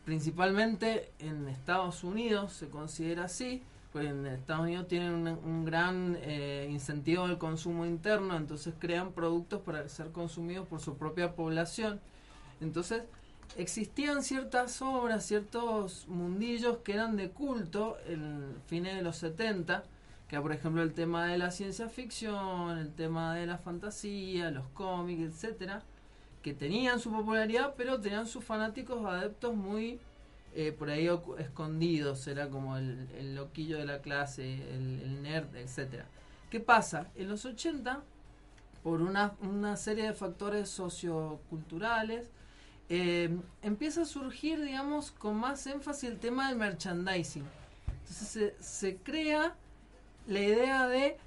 principalmente 0.06 1.12
en 1.20 1.48
Estados 1.48 2.04
Unidos 2.04 2.54
se 2.54 2.70
considera 2.70 3.26
así, 3.26 3.64
pues 3.92 4.08
en 4.08 4.26
Estados 4.26 4.64
Unidos 4.64 4.88
tienen 4.88 5.28
un, 5.28 5.66
gran 5.66 6.18
eh, 6.22 6.68
incentivo 6.70 7.28
del 7.28 7.38
consumo 7.38 7.86
interno, 7.86 8.36
entonces 8.36 8.74
crean 8.80 9.12
productos 9.12 9.62
para 9.62 9.88
ser 9.88 10.12
consumidos 10.12 10.68
por 10.68 10.80
su 10.80 10.98
propia 10.98 11.36
población. 11.36 12.02
Entonces 12.60 13.04
existían 13.56 14.24
ciertas 14.24 14.82
obras, 14.82 15.26
ciertos 15.26 16.08
mundillos 16.08 16.78
que 16.80 16.94
eran 16.94 17.16
de 17.16 17.30
culto 17.30 17.98
en 18.08 18.56
fines 18.68 18.96
de 18.96 19.04
los 19.04 19.18
70, 19.18 19.84
que 20.28 20.42
por 20.42 20.52
ejemplo 20.52 20.82
el 20.82 20.94
tema 20.94 21.28
de 21.28 21.38
la 21.38 21.52
ciencia 21.52 21.88
ficción, 21.88 22.80
el 22.80 22.92
tema 22.94 23.36
de 23.36 23.46
la 23.46 23.60
fantasía, 23.60 24.50
los 24.50 24.68
cómics, 24.70 25.22
etcétera, 25.22 25.84
que 26.44 26.54
tenían 26.54 27.00
su 27.00 27.10
popularidad, 27.12 27.74
pero 27.76 28.00
tenían 28.00 28.28
sus 28.28 28.44
fanáticos 28.44 29.04
adeptos 29.06 29.56
muy 29.56 30.00
eh, 30.56 30.72
por 30.72 30.92
ahí 30.92 31.10
escondidos, 31.40 32.28
era 32.28 32.48
como 32.50 32.78
el, 32.78 33.34
loquillo 33.34 33.80
de 33.80 33.86
la 33.86 34.02
clase, 34.02 34.54
el, 34.76 35.24
nerd, 35.24 35.56
etcétera. 35.56 36.06
¿Qué 36.52 36.60
pasa? 36.60 37.10
En 37.16 37.30
los 37.30 37.46
80, 37.46 38.04
por 38.84 39.02
una, 39.02 39.34
una 39.42 39.76
serie 39.78 40.04
de 40.04 40.14
factores 40.14 40.70
socioculturales, 40.70 42.30
eh, 42.90 43.36
empieza 43.64 44.04
a 44.04 44.06
surgir, 44.06 44.62
digamos, 44.62 45.12
con 45.12 45.38
más 45.38 45.66
énfasis 45.66 46.10
el 46.10 46.20
tema 46.20 46.50
del 46.50 46.58
merchandising. 46.58 47.46
Entonces 47.88 48.28
se, 48.28 48.56
se 48.64 48.98
crea 48.98 49.56
la 50.28 50.40
idea 50.40 50.88
de 50.88 51.18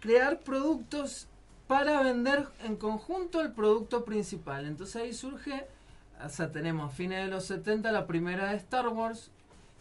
crear 0.00 0.40
productos 0.40 1.28
para 1.66 2.02
vender 2.02 2.48
en 2.64 2.76
conjunto 2.76 3.40
el 3.40 3.52
producto 3.52 4.04
principal. 4.04 4.66
Entonces 4.66 4.96
ahí 4.96 5.12
surge, 5.12 5.66
o 6.24 6.28
sea, 6.28 6.50
tenemos 6.50 6.94
fines 6.94 7.24
de 7.24 7.30
los 7.30 7.44
70 7.46 7.90
la 7.92 8.06
primera 8.06 8.50
de 8.50 8.56
Star 8.56 8.88
Wars, 8.88 9.30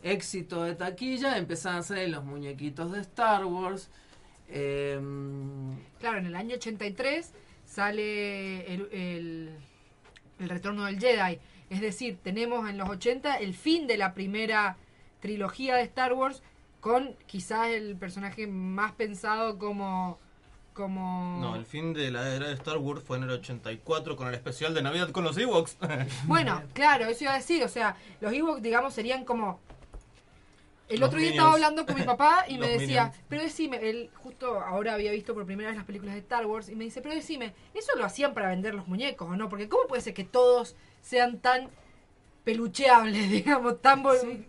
éxito 0.01 0.63
de 0.63 0.75
taquilla, 0.75 1.37
empiezan 1.37 1.77
a 1.77 1.83
salir 1.83 2.09
los 2.09 2.23
muñequitos 2.23 2.91
de 2.91 3.01
Star 3.01 3.45
Wars. 3.45 3.89
em, 4.49 5.71
Claro, 5.99 6.19
en 6.19 6.25
el 6.25 6.35
año 6.35 6.55
83 6.55 7.31
sale 7.65 8.73
el, 8.73 8.89
el 10.39 10.49
retorno 10.49 10.85
del 10.85 10.99
Jedi. 10.99 11.39
Es 11.69 11.81
decir, 11.81 12.17
tenemos 12.21 12.69
en 12.69 12.77
los 12.77 12.89
80 12.89 13.37
el 13.37 13.53
fin 13.53 13.87
de 13.87 13.97
la 13.97 14.13
primera 14.13 14.77
trilogía 15.21 15.75
de 15.75 15.83
Star 15.83 16.13
Wars 16.13 16.43
con 16.81 17.15
quizás 17.25 17.69
el 17.69 17.95
personaje 17.95 18.45
más 18.47 18.91
pensado 18.93 19.57
como... 19.57 20.19
como 20.73 21.37
No, 21.39 21.55
el 21.55 21.65
fin 21.65 21.93
de 21.93 22.11
la 22.11 22.35
era 22.35 22.47
de 22.47 22.53
Star 22.53 22.77
Wars 22.77 23.01
fue 23.05 23.17
en 23.17 23.23
el 23.23 23.29
84 23.31 24.15
con 24.15 24.27
el 24.27 24.33
especial 24.33 24.73
de 24.73 24.81
Navidad 24.81 25.11
con 25.11 25.23
los 25.23 25.37
Ewoks. 25.37 25.77
Bueno, 26.25 26.63
claro, 26.73 27.05
eso 27.05 27.23
iba 27.25 27.33
a 27.33 27.37
decir. 27.37 27.63
O 27.63 27.69
sea, 27.69 27.95
los 28.21 28.33
Ewoks, 28.33 28.61
digamos, 28.61 28.93
serían 28.93 29.23
como... 29.25 29.59
El 30.89 30.99
Los 30.99 31.07
otro 31.07 31.19
día 31.19 31.29
Minions. 31.29 31.37
estaba 31.37 31.53
hablando 31.53 31.85
con 31.85 31.95
mi 31.95 32.03
papá 32.03 32.45
y 32.47 32.57
me 32.59 32.67
decía, 32.67 33.05
Minions. 33.05 33.23
pero 33.29 33.41
decime, 33.43 33.89
él 33.89 34.09
justo 34.15 34.59
ahora 34.59 34.93
había 34.93 35.11
visto 35.11 35.33
por 35.33 35.45
primera 35.45 35.69
vez 35.69 35.77
las 35.77 35.85
películas 35.85 36.13
de 36.15 36.19
Star 36.21 36.45
Wars 36.45 36.67
y 36.69 36.75
me 36.75 36.83
dice, 36.83 37.01
pero 37.01 37.15
decime, 37.15 37.53
¿eso 37.73 37.93
lo 37.97 38.03
hacían 38.05 38.33
para 38.33 38.49
vender 38.49 38.75
los 38.75 38.87
muñecos 38.87 39.29
o 39.29 39.35
no? 39.37 39.47
Porque 39.49 39.69
¿cómo 39.69 39.87
puede 39.87 40.01
ser 40.01 40.13
que 40.13 40.25
todos 40.25 40.75
sean 41.01 41.39
tan 41.39 41.69
pelucheables, 42.43 43.29
digamos, 43.31 43.81
tan 43.81 44.03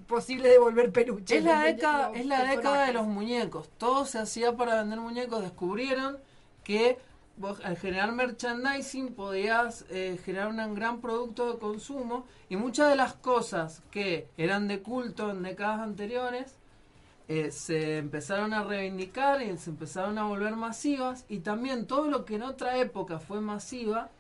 posibles 0.07 0.53
de 0.53 0.59
volver 0.59 0.93
peluches? 0.93 1.39
Es 1.39 1.45
la 1.45 1.63
década, 1.63 2.13
es 2.15 2.27
la 2.27 2.45
década 2.45 2.87
de 2.87 2.93
los 2.93 3.07
muñecos. 3.07 3.69
Todo 3.79 4.05
se 4.05 4.19
hacía 4.19 4.57
para 4.57 4.77
vender 4.77 5.01
muñecos. 5.01 5.43
Descubrieron 5.43 6.19
que 6.63 6.99
vos, 7.37 7.61
al 7.65 7.77
generar 7.77 8.13
merchandising 8.13 9.15
podías 9.15 9.85
eh, 9.91 10.19
generar 10.25 10.49
un 10.49 10.75
gran 10.75 11.01
producto 11.01 11.53
de 11.53 11.59
consumo 11.59 12.27
y 12.49 12.57
muchas 12.57 12.91
de 12.91 12.97
las 12.97 13.15
cosas 13.15 13.83
que 13.91 14.29
eran 14.37 14.69
de 14.69 14.81
culto 14.81 15.31
en 15.31 15.43
décadas 15.43 15.81
anteriores 15.81 16.57
eh, 17.27 17.51
se 17.51 17.99
empezaron 17.99 18.53
a 18.53 18.65
reivindicar 18.65 19.43
y 19.43 19.57
se 19.57 19.71
empezaron 19.71 20.19
a 20.19 20.25
volver 20.25 20.57
masivas 20.57 21.25
y 21.29 21.39
también 21.39 21.87
todo 21.87 22.09
lo 22.09 22.25
que 22.25 22.37
en 22.37 22.43
otra 22.43 22.79
época 22.79 23.19
fue 23.19 23.41
masiva, 23.41 24.11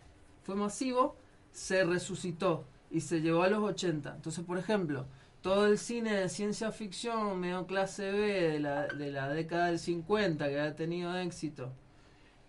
fue 0.42 0.54
masivo, 0.54 1.14
se 1.52 1.84
resucitó 1.84 2.64
y 2.94 3.00
se 3.00 3.20
llevó 3.20 3.42
a 3.42 3.48
los 3.48 3.62
80. 3.62 4.14
Entonces, 4.14 4.44
por 4.44 4.56
ejemplo, 4.56 5.06
todo 5.42 5.66
el 5.66 5.78
cine 5.78 6.14
de 6.14 6.28
ciencia 6.28 6.70
ficción 6.70 7.40
medio 7.40 7.66
clase 7.66 8.12
B 8.12 8.52
de 8.52 8.60
la, 8.60 8.86
de 8.86 9.10
la 9.10 9.28
década 9.28 9.66
del 9.66 9.80
50 9.80 10.48
que 10.48 10.60
ha 10.60 10.76
tenido 10.76 11.16
éxito, 11.18 11.72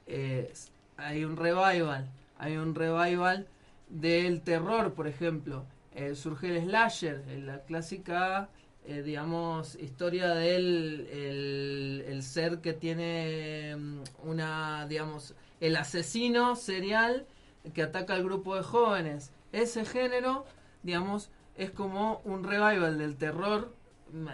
eh, 0.05 0.53
hay 0.97 1.25
un 1.25 1.35
revival, 1.35 2.07
hay 2.37 2.57
un 2.57 2.75
revival 2.75 3.47
del 3.89 4.41
terror, 4.41 4.93
por 4.93 5.07
ejemplo. 5.07 5.65
Eh, 5.95 6.13
surge 6.13 6.55
el 6.55 6.63
slasher, 6.65 7.23
la 7.39 7.63
clásica, 7.63 8.49
eh, 8.85 9.01
digamos, 9.01 9.75
historia 9.75 10.29
del 10.35 11.07
el, 11.11 12.05
el 12.07 12.21
ser 12.21 12.59
que 12.59 12.73
tiene 12.73 13.75
mm, 13.75 14.03
una, 14.25 14.85
digamos, 14.87 15.33
el 15.59 15.75
asesino 15.75 16.55
serial 16.55 17.25
que 17.73 17.81
ataca 17.81 18.13
al 18.13 18.23
grupo 18.23 18.55
de 18.55 18.61
jóvenes. 18.61 19.31
Ese 19.55 19.85
género, 19.85 20.45
digamos, 20.83 21.29
es 21.55 21.71
como 21.71 22.19
un 22.25 22.43
revival 22.43 22.97
del 22.97 23.15
terror 23.15 23.73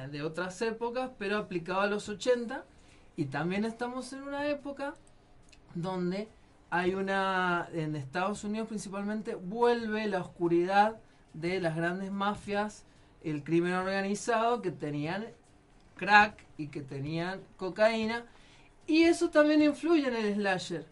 de 0.09 0.23
otras 0.23 0.59
épocas, 0.63 1.11
pero 1.19 1.37
aplicado 1.37 1.81
a 1.81 1.87
los 1.87 2.09
80. 2.09 2.65
Y 3.15 3.25
también 3.25 3.63
estamos 3.63 4.11
en 4.13 4.23
una 4.23 4.47
época 4.47 4.95
donde 5.75 6.27
hay 6.71 6.95
una, 6.95 7.69
en 7.71 7.95
Estados 7.95 8.43
Unidos 8.43 8.67
principalmente, 8.67 9.35
vuelve 9.35 10.07
la 10.07 10.21
oscuridad 10.21 10.99
de 11.33 11.59
las 11.59 11.75
grandes 11.75 12.11
mafias, 12.11 12.85
el 13.23 13.43
crimen 13.43 13.73
organizado, 13.73 14.63
que 14.63 14.71
tenían 14.71 15.27
crack 15.97 16.47
y 16.57 16.69
que 16.69 16.81
tenían 16.81 17.41
cocaína, 17.57 18.25
y 18.87 19.03
eso 19.03 19.29
también 19.29 19.61
influye 19.61 20.07
en 20.07 20.15
el 20.15 20.33
slasher. 20.33 20.85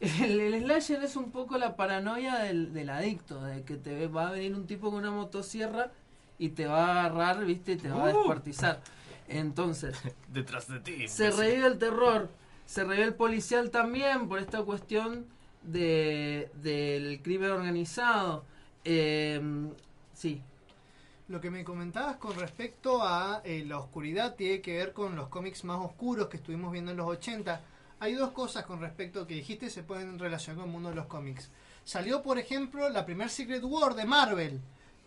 El, 0.00 0.40
el 0.40 0.62
slasher 0.62 1.02
es 1.04 1.16
un 1.16 1.30
poco 1.30 1.56
la 1.58 1.76
paranoia 1.76 2.36
del, 2.40 2.72
del 2.74 2.90
adicto, 2.90 3.42
de 3.44 3.62
que 3.64 3.76
te 3.76 3.94
ve- 3.94 4.08
va 4.08 4.28
a 4.28 4.32
venir 4.32 4.54
un 4.54 4.66
tipo 4.66 4.90
con 4.90 4.98
una 5.00 5.10
motosierra 5.10 5.90
y 6.38 6.50
te 6.50 6.66
va 6.66 6.86
a 6.86 7.00
agarrar, 7.06 7.44
viste, 7.44 7.72
y 7.72 7.76
te 7.76 7.88
va 7.88 8.00
a 8.00 8.04
Uh. 8.04 8.06
descuartizar. 8.08 8.80
Entonces, 9.28 9.96
Detrás 10.32 10.68
de 10.68 10.80
ti. 10.80 11.08
se 11.08 11.30
revive 11.30 11.66
el 11.66 11.78
terror, 11.78 12.28
se 12.66 12.84
revive 12.84 13.04
el 13.04 13.14
policial 13.14 13.70
también 13.70 14.28
por 14.28 14.38
esta 14.38 14.62
cuestión 14.62 15.26
de, 15.62 16.50
del 16.62 17.20
crimen 17.22 17.50
organizado. 17.52 18.44
Eh, 18.84 19.40
sí, 20.12 20.42
Lo 21.28 21.40
que 21.40 21.50
me 21.50 21.64
comentabas 21.64 22.16
con 22.18 22.38
respecto 22.38 23.02
a 23.02 23.40
eh, 23.44 23.64
la 23.66 23.78
oscuridad 23.78 24.36
tiene 24.36 24.60
que 24.60 24.76
ver 24.76 24.92
con 24.92 25.16
los 25.16 25.28
cómics 25.28 25.64
más 25.64 25.78
oscuros 25.80 26.28
que 26.28 26.36
estuvimos 26.36 26.70
viendo 26.70 26.90
en 26.92 26.98
los 26.98 27.08
80. 27.08 27.60
Hay 27.98 28.14
dos 28.14 28.32
cosas 28.32 28.66
con 28.66 28.80
respecto 28.80 29.22
a 29.22 29.26
que 29.26 29.34
dijiste 29.34 29.70
se 29.70 29.82
pueden 29.82 30.18
relacionar 30.18 30.58
con 30.58 30.66
el 30.66 30.72
mundo 30.72 30.90
de 30.90 30.96
los 30.96 31.06
cómics. 31.06 31.50
Salió, 31.84 32.22
por 32.22 32.38
ejemplo, 32.38 32.90
la 32.90 33.06
primer 33.06 33.30
Secret 33.30 33.62
War 33.64 33.94
de 33.94 34.04
Marvel, 34.04 34.60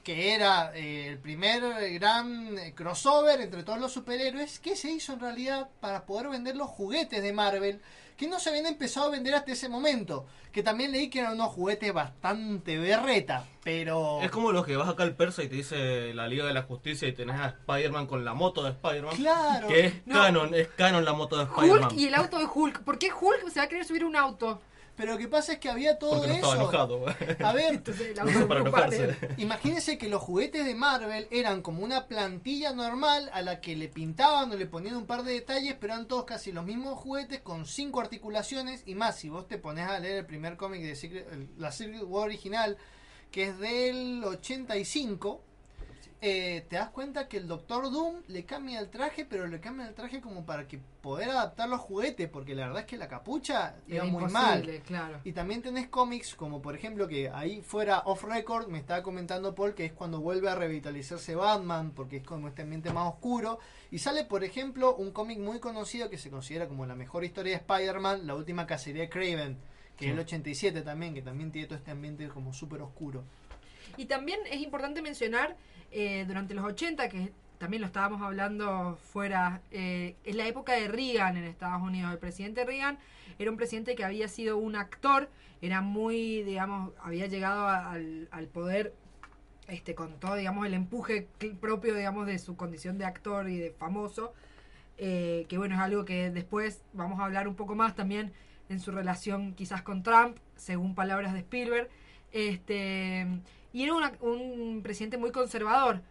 que 0.04 0.34
era 0.34 0.76
eh, 0.76 1.08
el 1.10 1.20
primer 1.20 1.62
gran 1.94 2.58
eh, 2.58 2.74
crossover 2.74 3.42
entre 3.42 3.64
todos 3.64 3.80
los 3.80 3.92
superhéroes, 3.92 4.60
que 4.60 4.76
se 4.76 4.90
hizo 4.90 5.14
en 5.14 5.20
realidad 5.20 5.70
para 5.80 6.06
poder 6.06 6.30
vender 6.30 6.56
los 6.56 6.70
juguetes 6.70 7.22
de 7.22 7.32
Marvel, 7.32 7.80
que 8.20 8.28
no 8.28 8.38
se 8.38 8.49
habían 8.49 8.65
empezado 8.65 9.07
a 9.07 9.11
vender 9.11 9.34
hasta 9.34 9.53
ese 9.53 9.70
momento. 9.70 10.26
Que 10.51 10.61
también 10.61 10.91
leí 10.91 11.09
que 11.09 11.20
eran 11.20 11.34
unos 11.34 11.53
juguetes 11.53 11.93
bastante 11.93 12.78
berreta, 12.78 13.45
pero... 13.63 14.20
Es 14.22 14.30
como 14.30 14.51
los 14.51 14.65
que 14.65 14.76
vas 14.76 14.89
acá 14.89 15.03
al 15.03 15.15
persa 15.15 15.41
y 15.41 15.47
te 15.47 15.55
dice 15.55 16.13
la 16.13 16.28
Liga 16.28 16.45
de 16.45 16.53
la 16.53 16.63
Justicia 16.63 17.07
y 17.07 17.13
tenés 17.13 17.39
a 17.39 17.47
Spider-Man 17.47 18.07
con 18.07 18.26
la 18.26 18.34
moto 18.34 18.63
de 18.63 18.72
Spider-Man. 18.72 19.15
Claro. 19.15 19.67
Que 19.70 19.86
es 19.86 19.93
No. 20.07 20.15
canon, 20.15 20.53
es 20.53 20.67
canon 20.70 21.05
la 21.05 21.13
moto 21.13 21.38
de 21.38 21.43
Spider-Man. 21.43 21.84
Hulk 21.91 21.93
y 21.93 22.07
el 22.07 22.15
auto 22.15 22.39
de 22.39 22.45
Hulk. 22.53 22.80
¿Por 22.84 22.99
qué 22.99 23.09
Hulk 23.13 23.47
se 23.49 23.59
va 23.59 23.65
a 23.65 23.70
querer 23.70 23.86
subir 23.86 24.03
un 24.03 24.17
auto? 24.17 24.61
Pero 25.00 25.14
lo 25.14 25.18
que 25.18 25.30
pasa 25.30 25.54
es 25.54 25.60
que 25.60 25.70
había 25.70 25.97
todo 25.97 26.18
Porque 26.18 26.28
no 26.28 26.34
eso. 26.34 26.45
estaba 26.52 26.56
enojado. 26.62 27.06
A 27.45 27.54
ver, 27.54 27.76
Entonces, 27.76 28.18
la 28.18 28.24
Para 28.26 28.39
autoocupada. 28.60 28.88
enojarse. 28.95 29.30
Imagínense 29.38 29.97
que 29.97 30.10
los 30.10 30.22
juguetes 30.22 30.66
de 30.66 30.76
Marvel 30.76 31.26
eran 31.32 31.62
como 31.62 31.86
una 31.86 32.08
plantilla 32.08 32.74
normal 32.74 33.30
a 33.32 33.41
la 33.41 33.62
que 33.62 33.78
le 33.78 33.88
pintaban 33.88 34.52
o 34.52 34.56
le 34.58 34.66
ponían 34.66 34.97
un 34.97 35.06
par 35.06 35.24
de 35.24 35.32
detalles, 35.32 35.76
pero 35.80 35.93
eran 35.93 36.10
todos 36.10 36.26
casi 36.26 36.52
los 36.52 36.66
mismos 36.66 37.00
juguetes 37.00 37.39
con 37.39 37.66
cinco 37.66 38.02
articulaciones 38.02 38.84
y 38.86 38.95
más. 38.95 39.16
Si 39.18 39.30
vos 39.30 39.47
te 39.47 39.58
pones 39.58 39.88
a 39.88 39.97
leer 40.00 40.18
el 40.18 40.26
primer 40.26 40.58
cómic 40.58 40.82
de 40.82 40.95
Secret- 40.97 41.32
el- 41.32 41.47
la 41.58 41.72
Secret 41.72 42.04
War 42.04 42.26
original, 42.26 42.76
que 43.32 43.43
es 43.45 43.58
del 43.58 44.22
85, 44.26 45.41
eh, 46.22 46.65
te 46.70 46.76
das 46.76 46.89
cuenta 46.89 47.30
que 47.30 47.38
el 47.38 47.47
Doctor 47.47 47.89
Doom 47.91 48.24
le 48.28 48.43
cambia 48.43 48.80
el 48.80 48.89
traje, 48.89 49.24
pero 49.26 49.47
le 49.47 49.59
cambia 49.61 49.88
el 49.88 49.93
traje 49.93 50.20
como 50.20 50.45
para 50.45 50.67
que 50.67 50.78
poder 51.01 51.30
adaptar 51.30 51.70
los 51.70 51.80
juguetes, 51.80 52.28
porque 52.28 52.53
la 52.55 52.65
verdad 52.67 52.82
es 52.82 52.86
que 52.88 52.97
la 52.97 53.07
capucha 53.07 53.76
iba 53.88 54.03
Era 54.03 54.05
muy 54.05 54.26
mal. 54.26 54.82
claro. 54.86 55.22
Y 55.24 55.32
también 55.32 55.61
tenés 55.61 55.88
cómics 55.88 56.36
como 56.36 56.61
por 56.61 56.76
ejemplo 56.76 57.07
que 57.07 57.30
ahí 57.30 57.61
fuera 57.61 57.99
off 57.99 58.26
record 58.26 58.67
me 58.67 58.80
estaba 58.80 59.01
comentando 59.01 59.55
Paul 59.55 59.74
que 59.74 59.86
es 59.86 59.93
cuando 59.93 60.20
vuelve 60.20 60.49
a 60.49 60.55
revitalizarse 60.55 61.36
Batman 61.36 61.91
porque 61.91 62.17
es 62.17 62.24
como 62.24 62.49
este 62.49 62.63
ambiente 62.63 62.91
más 62.91 63.07
oscuro 63.13 63.59
y 63.89 63.99
sale 63.99 64.26
por 64.26 64.43
ejemplo 64.43 64.95
un 64.97 65.11
cómic 65.11 65.39
muy 65.39 65.59
conocido 65.61 66.09
que 66.09 66.17
se 66.17 66.30
considera 66.30 66.67
como 66.67 66.86
la 66.86 66.95
mejor 66.95 67.24
historia 67.24 67.53
de 67.53 67.57
Spider-Man, 67.59 68.28
la 68.28 68.36
última 68.36 68.67
cacería 68.67 69.03
de 69.03 69.09
Craven, 69.09 69.57
que 69.95 70.03
Sí. 70.03 70.07
es 70.07 70.13
el 70.13 70.20
87 70.20 70.82
también, 70.82 71.13
que 71.13 71.22
también 71.22 71.49
tiene 71.51 71.67
todo 71.70 71.78
este 71.78 71.91
ambiente 71.91 72.28
como 72.28 72.53
súper 72.53 72.82
oscuro. 72.82 73.24
Y 73.97 74.05
también 74.05 74.39
es 74.51 74.61
importante 74.61 75.01
mencionar, 75.01 75.55
eh, 75.92 76.26
durante 76.28 76.54
los 76.54 76.66
80, 76.66 77.10
que 77.10 77.32
también 77.58 77.82
lo 77.82 77.88
estábamos 77.88 78.22
hablando 78.22 78.98
fuera, 79.12 79.62
eh, 79.72 80.16
es 80.24 80.36
la 80.36 80.48
época 80.48 80.74
de 80.74 80.88
Reagan 80.88 81.38
en 81.38 81.44
Estados 81.44 81.82
Unidos. 81.82 82.12
El 82.12 82.20
presidente 82.20 82.66
Reagan 82.66 82.98
era 83.38 83.52
un 83.52 83.58
presidente 83.58 83.96
que 83.96 84.04
había 84.04 84.28
sido 84.28 84.58
un 84.58 84.76
actor, 84.76 85.30
era 85.62 85.82
muy, 85.82 86.44
digamos, 86.44 86.94
había 87.02 87.28
llegado 87.28 87.68
al, 87.68 88.28
al 88.32 88.48
poder 88.48 88.94
este, 89.68 89.94
con 89.96 90.20
todo, 90.20 90.36
digamos, 90.36 90.66
el 90.66 90.74
empuje 90.74 91.28
propio, 91.62 91.94
digamos, 91.96 92.26
de 92.28 92.40
su 92.40 92.56
condición 92.56 92.98
de 92.98 93.06
actor 93.06 93.50
y 93.50 93.58
de 93.58 93.72
famoso. 93.72 94.34
eh, 94.98 95.46
que 95.48 95.58
bueno, 95.58 95.76
es 95.76 95.82
algo 95.82 96.06
que 96.06 96.30
después 96.32 96.82
vamos 96.94 97.20
a 97.20 97.26
hablar 97.26 97.48
un 97.48 97.56
poco 97.56 97.76
más 97.76 97.96
también 97.96 98.34
en 98.70 98.80
su 98.80 98.92
relación 98.92 99.54
quizás 99.54 99.82
con 99.82 100.04
Trump, 100.04 100.38
según 100.56 100.96
palabras 100.96 101.34
de 101.34 101.40
Spielberg. 101.40 101.90
Este, 102.32 103.28
y 103.74 103.84
era 103.84 103.93
una- 103.95 104.13
un 104.22 104.82
presidente 104.84 105.17
muy 105.17 105.32
conservador. 105.32 106.01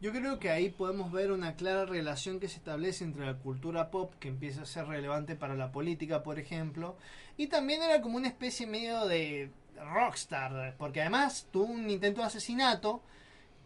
Yo 0.00 0.10
creo 0.10 0.40
que 0.40 0.50
ahí 0.50 0.68
podemos 0.68 1.12
ver 1.12 1.30
una 1.30 1.54
clara 1.54 1.86
relación 1.86 2.40
que 2.40 2.48
se 2.48 2.56
establece 2.56 3.04
entre 3.04 3.24
la 3.24 3.34
cultura 3.34 3.90
pop, 3.90 4.12
que 4.18 4.28
empieza 4.28 4.62
a 4.62 4.66
ser 4.66 4.86
relevante 4.86 5.36
para 5.36 5.54
la 5.54 5.70
política, 5.70 6.24
por 6.24 6.40
ejemplo, 6.40 6.96
y 7.36 7.46
también 7.46 7.82
era 7.82 8.00
como 8.02 8.16
una 8.16 8.26
especie 8.26 8.66
medio 8.66 9.06
de 9.06 9.50
rockstar, 9.94 10.74
porque 10.76 11.00
además 11.02 11.46
tuvo 11.52 11.66
un 11.72 11.88
intento 11.90 12.20
de 12.20 12.26
asesinato. 12.26 13.02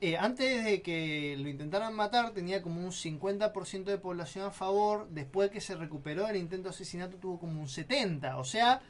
eh, 0.02 0.18
antes 0.18 0.62
de 0.62 0.82
que 0.82 1.36
lo 1.38 1.48
intentaran 1.48 1.94
matar 1.94 2.32
tenía 2.32 2.60
como 2.60 2.84
un 2.84 2.92
50% 2.92 3.90
de 3.90 3.96
población 3.96 4.44
a 4.44 4.50
favor, 4.50 5.08
después 5.08 5.50
que 5.50 5.62
se 5.62 5.74
recuperó 5.74 6.26
del 6.26 6.36
intento 6.36 6.64
de 6.68 6.74
asesinato 6.74 7.16
tuvo 7.16 7.38
como 7.38 7.62
un 7.62 7.66
70%, 7.66 8.36
o 8.38 8.44
sea, 8.44 8.82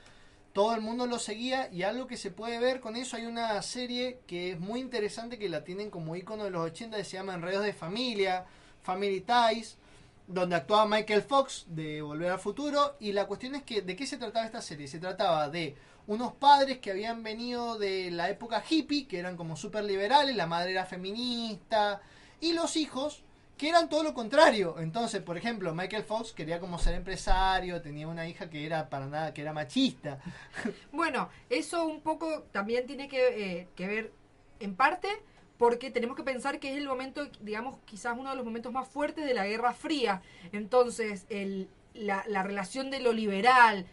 todo 0.57 0.75
el 0.75 0.81
mundo 0.81 1.07
lo 1.07 1.19
seguía 1.19 1.69
y 1.71 1.83
algo 1.83 2.07
que 2.07 2.17
se 2.17 2.31
puede 2.31 2.59
ver 2.59 2.81
con 2.81 2.97
eso 2.97 3.19
hay 3.19 3.27
una 3.27 3.61
serie 3.61 4.21
que 4.27 4.53
es 4.53 4.59
muy 4.59 4.81
interesante 4.81 5.39
que 5.39 5.51
la 5.51 5.65
tienen 5.65 5.91
como 5.91 6.17
icono 6.17 6.45
de 6.45 6.51
los 6.51 6.63
80 6.63 6.97
que 6.97 7.05
se 7.05 7.19
llama 7.19 7.35
Enredos 7.35 7.63
de 7.63 7.75
Familia, 7.75 8.47
Family 8.83 9.21
Ties, 9.21 9.77
donde 10.27 10.57
actuaba 10.57 10.87
Michael 10.87 11.21
Fox 11.21 11.67
de 11.69 12.01
Volver 12.01 12.31
al 12.31 12.39
Futuro 12.39 12.97
y 13.01 13.13
la 13.13 13.27
cuestión 13.27 13.55
es 13.55 13.65
que 13.65 13.83
de 13.83 13.97
qué 13.97 14.07
se 14.07 14.17
trataba 14.17 14.47
esta 14.47 14.63
serie, 14.63 14.89
se 14.89 14.99
trataba 14.99 15.51
de 15.51 15.77
unos 16.07 16.33
padres 16.33 16.79
que 16.79 16.91
habían 16.91 17.23
venido 17.23 17.77
de 17.77 18.11
la 18.11 18.31
época 18.31 18.65
hippie, 18.67 19.07
que 19.07 19.19
eran 19.19 19.37
como 19.37 19.57
súper 19.57 19.85
liberales, 19.85 20.35
la 20.37 20.47
madre 20.47 20.71
era 20.71 20.87
feminista 20.87 22.01
y 22.41 22.55
los 22.55 22.77
hijos 22.77 23.25
que 23.57 23.69
eran 23.69 23.89
todo 23.89 24.03
lo 24.03 24.15
contrario. 24.15 24.77
Entonces, 24.79 25.23
por 25.23 25.37
ejemplo, 25.37 25.75
Michael 25.75 26.05
Fox 26.05 26.33
quería 26.33 26.61
como 26.61 26.79
ser 26.79 26.95
empresario, 26.95 27.81
tenía 27.81 28.07
una 28.07 28.29
hija 28.29 28.51
que 28.51 28.67
era 28.67 28.89
para 28.89 29.07
nada, 29.07 29.35
que 29.35 29.43
era 29.43 29.53
machista. 29.53 30.19
Bueno, 30.93 31.29
eso 31.51 31.87
un 31.87 32.01
poco 32.01 32.45
también 32.53 32.87
tiene 32.87 33.09
que, 33.09 33.61
eh, 33.61 33.69
que 33.77 33.87
ver 33.87 34.13
en 34.61 34.75
parte 34.75 35.09
porque 35.59 35.91
tenemos 35.91 36.17
que 36.17 36.23
pensar 36.23 36.59
que 36.59 36.73
es 36.73 36.77
el 36.77 36.87
momento, 36.87 37.27
digamos, 37.41 37.79
quizás 37.87 38.17
uno 38.19 38.31
de 38.31 38.37
los 38.37 38.45
momentos 38.45 38.73
más 38.73 38.89
fuertes 38.89 39.25
de 39.25 39.35
la 39.35 39.47
Guerra 39.47 39.73
Fría. 39.73 40.23
Entonces, 40.53 41.25
el, 41.31 41.69
la, 41.95 42.25
la 42.29 42.43
relación 42.43 42.91
de 42.91 43.01
lo 43.01 43.13
liberal 43.13 43.87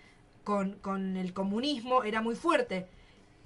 con, 0.43 0.74
con 0.80 1.16
el 1.16 1.34
comunismo 1.34 2.03
era 2.03 2.22
muy 2.22 2.36
fuerte. 2.36 2.88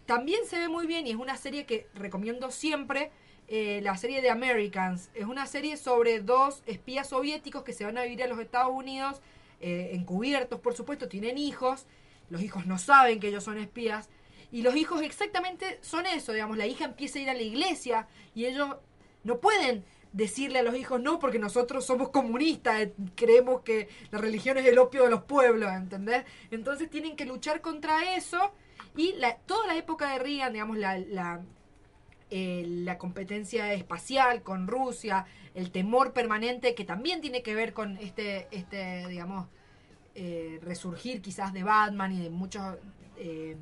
También 0.05 0.45
se 0.47 0.57
ve 0.57 0.67
muy 0.67 0.87
bien, 0.87 1.05
y 1.05 1.11
es 1.11 1.17
una 1.17 1.37
serie 1.37 1.65
que 1.65 1.87
recomiendo 1.93 2.49
siempre, 2.49 3.11
eh, 3.47 3.79
la 3.81 3.95
serie 3.97 4.21
de 4.21 4.29
Americans. 4.29 5.09
Es 5.13 5.25
una 5.25 5.45
serie 5.45 5.77
sobre 5.77 6.19
dos 6.19 6.63
espías 6.65 7.09
soviéticos 7.09 7.63
que 7.63 7.73
se 7.73 7.85
van 7.85 7.97
a 7.97 8.03
vivir 8.03 8.23
a 8.23 8.27
los 8.27 8.39
Estados 8.39 8.73
Unidos, 8.73 9.21
eh, 9.61 9.91
encubiertos, 9.93 10.59
por 10.59 10.75
supuesto, 10.75 11.07
tienen 11.07 11.37
hijos. 11.37 11.85
Los 12.29 12.41
hijos 12.41 12.65
no 12.65 12.77
saben 12.77 13.19
que 13.19 13.29
ellos 13.29 13.43
son 13.43 13.57
espías. 13.57 14.09
Y 14.51 14.61
los 14.61 14.75
hijos 14.75 15.01
exactamente 15.01 15.79
son 15.81 16.05
eso, 16.05 16.33
digamos, 16.33 16.57
la 16.57 16.67
hija 16.67 16.85
empieza 16.85 17.19
a 17.19 17.21
ir 17.21 17.29
a 17.29 17.33
la 17.33 17.41
iglesia 17.41 18.07
y 18.33 18.45
ellos 18.45 18.77
no 19.23 19.39
pueden 19.39 19.83
decirle 20.13 20.59
a 20.59 20.63
los 20.63 20.75
hijos 20.75 21.01
no 21.01 21.19
porque 21.19 21.37
nosotros 21.37 21.85
somos 21.85 22.09
comunistas, 22.09 22.81
eh, 22.81 22.93
creemos 23.15 23.61
que 23.61 23.89
la 24.09 24.19
religión 24.19 24.57
es 24.57 24.65
el 24.65 24.79
opio 24.79 25.03
de 25.03 25.09
los 25.09 25.23
pueblos, 25.23 25.71
¿entendés? 25.73 26.23
Entonces 26.49 26.89
tienen 26.89 27.15
que 27.15 27.25
luchar 27.25 27.61
contra 27.61 28.15
eso 28.15 28.53
y 28.95 29.13
la, 29.13 29.35
toda 29.35 29.67
la 29.67 29.75
época 29.75 30.11
de 30.11 30.19
Reagan, 30.19 30.53
digamos, 30.53 30.77
la, 30.77 30.97
la, 30.97 31.41
eh, 32.29 32.65
la 32.67 32.97
competencia 32.97 33.73
espacial 33.73 34.41
con 34.43 34.67
Rusia, 34.67 35.25
el 35.55 35.71
temor 35.71 36.11
permanente 36.11 36.75
que 36.75 36.83
también 36.83 37.21
tiene 37.21 37.41
que 37.41 37.55
ver 37.55 37.73
con 37.73 37.95
este, 37.97 38.47
este 38.51 39.07
digamos, 39.07 39.47
eh, 40.13 40.59
resurgir 40.61 41.21
quizás 41.21 41.53
de 41.53 41.63
Batman 41.63 42.11
y 42.11 42.21
de 42.23 42.29
muchos 42.29 42.75
eh, 43.17 43.55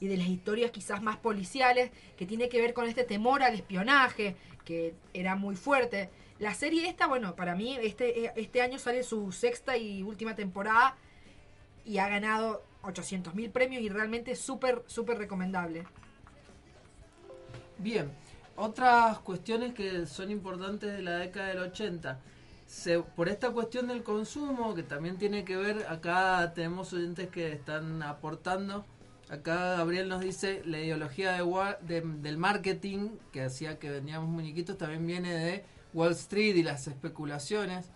y 0.00 0.08
de 0.08 0.16
las 0.16 0.26
historias 0.26 0.72
quizás 0.72 1.00
más 1.00 1.16
policiales 1.16 1.92
que 2.16 2.26
tiene 2.26 2.48
que 2.48 2.60
ver 2.60 2.74
con 2.74 2.88
este 2.88 3.04
temor 3.04 3.42
al 3.44 3.54
espionaje 3.54 4.34
que 4.64 4.94
era 5.14 5.36
muy 5.36 5.54
fuerte. 5.54 6.10
La 6.40 6.54
serie 6.54 6.88
esta, 6.88 7.06
bueno, 7.06 7.36
para 7.36 7.54
mí 7.54 7.78
este, 7.80 8.32
este 8.40 8.62
año 8.62 8.80
sale 8.80 9.04
su 9.04 9.30
sexta 9.30 9.76
y 9.76 10.02
última 10.02 10.34
temporada 10.34 10.96
y 11.84 11.98
ha 11.98 12.08
ganado 12.08 12.64
800 12.82 13.36
mil 13.36 13.50
premios 13.50 13.80
y 13.80 13.88
realmente 13.88 14.34
súper, 14.34 14.82
súper 14.86 15.18
recomendable. 15.18 15.84
Bien, 17.78 18.10
otras 18.56 19.18
cuestiones 19.20 19.74
que 19.74 20.06
son 20.06 20.30
importantes 20.30 20.92
de 20.92 21.02
la 21.02 21.16
década 21.16 21.48
del 21.48 21.58
80. 21.58 22.18
Se- 22.66 23.00
por 23.00 23.28
esta 23.28 23.50
cuestión 23.50 23.88
del 23.88 24.02
consumo, 24.02 24.74
que 24.74 24.82
también 24.82 25.18
tiene 25.18 25.44
que 25.44 25.56
ver, 25.56 25.86
acá 25.88 26.52
tenemos 26.54 26.92
oyentes 26.92 27.28
que 27.28 27.52
están 27.52 28.02
aportando. 28.02 28.84
Acá 29.28 29.76
Gabriel 29.76 30.08
nos 30.08 30.20
dice, 30.20 30.62
la 30.64 30.78
ideología 30.78 31.32
de 31.32 31.42
Wa- 31.42 31.78
de- 31.80 32.00
del 32.02 32.38
marketing, 32.38 33.10
que 33.32 33.42
hacía 33.42 33.78
que 33.78 33.90
vendíamos 33.90 34.28
muñequitos, 34.28 34.78
también 34.78 35.06
viene 35.06 35.34
de 35.34 35.64
Wall 35.94 36.12
Street 36.12 36.54
y 36.56 36.62
las 36.62 36.86
especulaciones. 36.86 37.90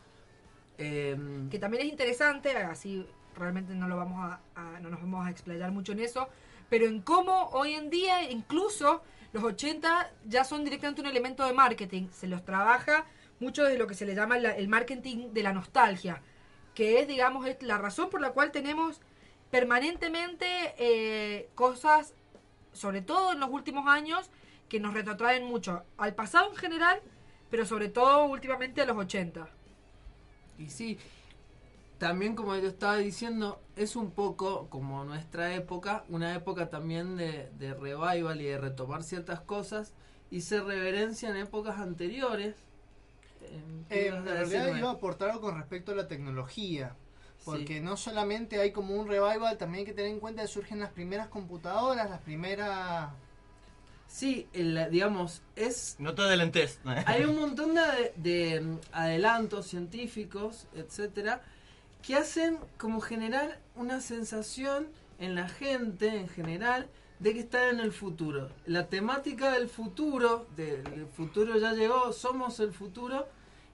Em, 0.79 1.49
que 1.49 1.59
también 1.59 1.85
es 1.85 1.89
interesante, 1.91 2.55
así 2.57 3.07
realmente 3.35 3.75
no 3.75 3.89
lo 3.89 3.97
vamos 3.97 4.19
a, 4.21 4.41
a- 4.57 4.81
no 4.81 4.91
nos 4.91 5.01
vamos 5.01 5.27
a 5.27 5.31
explayar 5.31 5.71
mucho 5.73 5.93
en 5.93 6.01
eso, 6.01 6.29
pero 6.69 6.87
en 6.87 7.01
cómo 7.01 7.49
hoy 7.53 7.73
en 7.73 7.89
día 7.91 8.31
incluso 8.31 9.03
los 9.33 9.43
80 9.45 10.11
ya 10.25 10.45
son 10.45 10.65
directamente 10.65 11.01
un 11.03 11.07
elemento 11.09 11.45
de 11.47 11.53
marketing, 11.53 12.09
se 12.13 12.27
los 12.27 12.45
trabaja 12.45 13.05
mucho 13.41 13.65
de 13.65 13.77
lo 13.79 13.87
que 13.87 13.95
se 13.95 14.07
le 14.07 14.15
llama 14.15 14.39
la- 14.39 14.57
el 14.57 14.69
marketing 14.69 15.33
de 15.33 15.43
la 15.43 15.53
nostalgia, 15.53 16.23
que 16.75 17.01
es 17.01 17.09
digamos 17.09 17.47
la 17.61 17.79
razón 17.79 18.09
por 18.11 18.21
la 18.21 18.31
cual 18.31 18.51
tenemos 18.53 19.01
permanentemente 19.51 20.47
eh, 20.79 21.49
cosas, 21.55 22.15
sobre 22.73 23.01
todo 23.03 23.33
en 23.33 23.41
los 23.41 23.51
últimos 23.51 23.87
años, 23.89 24.31
que 24.69 24.81
nos 24.81 24.95
retrotraen 24.95 25.45
mucho 25.45 25.83
al 25.97 26.15
pasado 26.15 26.51
en 26.51 26.57
general, 26.57 27.01
pero 27.51 27.65
sobre 27.65 27.89
todo 27.89 28.25
últimamente 28.25 28.83
a 28.83 28.87
los 28.87 28.97
80. 28.97 29.49
Y 30.59 30.69
sí, 30.71 30.99
también 31.99 32.35
como 32.35 32.55
yo 32.57 32.69
estaba 32.69 32.97
diciendo, 32.99 33.61
es 33.75 33.97
un 33.97 34.11
poco 34.11 34.69
como 34.69 35.05
nuestra 35.05 35.55
época, 35.55 36.05
una 36.09 36.35
época 36.35 36.69
también 36.69 37.17
de, 37.17 37.51
de 37.59 37.75
revival 37.75 38.41
y 38.41 38.45
de 38.45 38.59
retomar 38.59 39.03
ciertas 39.03 39.41
cosas 39.41 39.93
y 40.31 40.43
se 40.43 40.61
reverencia 40.61 41.31
en 41.31 41.37
épocas 41.37 41.79
anteriores. 41.79 42.55
Eh, 43.41 43.61
¿qué 43.89 44.09
en 44.09 44.25
realidad 44.25 44.77
iba 44.77 44.91
a 44.91 44.93
aportar 44.95 45.31
algo 45.31 45.43
con 45.43 45.57
respecto 45.57 45.93
a 45.93 45.95
la 45.95 46.09
tecnología. 46.09 46.95
Porque 47.45 47.81
no 47.81 47.97
solamente 47.97 48.61
hay 48.61 48.73
como 48.73 48.97
un 48.97 49.07
revival, 49.07 49.57
también 49.57 49.81
hay 49.81 49.85
que 49.87 49.93
tener 49.93 50.11
en 50.11 50.19
cuenta 50.19 50.43
que 50.43 50.49
surgen 50.49 50.81
las 50.81 50.91
primeras 50.91 51.29
computadoras, 51.29 52.11
las 52.11 52.21
primeras... 52.21 53.11
Sí, 54.09 54.49
el, 54.53 54.89
digamos, 54.91 55.43
es... 55.55 55.95
No 56.01 56.15
te 56.15 56.23
adelantes. 56.23 56.81
Hay 57.07 57.25
un 57.25 57.37
montón 57.37 57.75
de, 57.75 58.13
de, 58.17 58.61
mm, 58.61 58.79
adelantos 58.91 59.67
científicos, 59.69 60.67
etcétera, 60.75 61.41
que 62.03 62.15
hacen 62.17 62.59
como 62.79 63.01
generar 63.01 63.59
una 63.75 64.01
sensación 64.01 64.89
en 65.19 65.35
la 65.35 65.49
gente 65.49 66.09
en 66.17 66.29
general 66.29 66.89
de 67.19 67.33
que 67.33 67.41
están 67.41 67.75
en 67.75 67.81
el 67.81 67.93
futuro. 67.93 68.51
La 68.67 68.87
temática 68.89 69.51
del 69.53 69.69
futuro, 69.69 70.47
del 70.57 71.07
futuro 71.17 71.57
ya 71.59 71.73
llegó, 71.73 72.13
somos 72.13 72.61
el 72.61 72.73
futuro, 72.73 73.27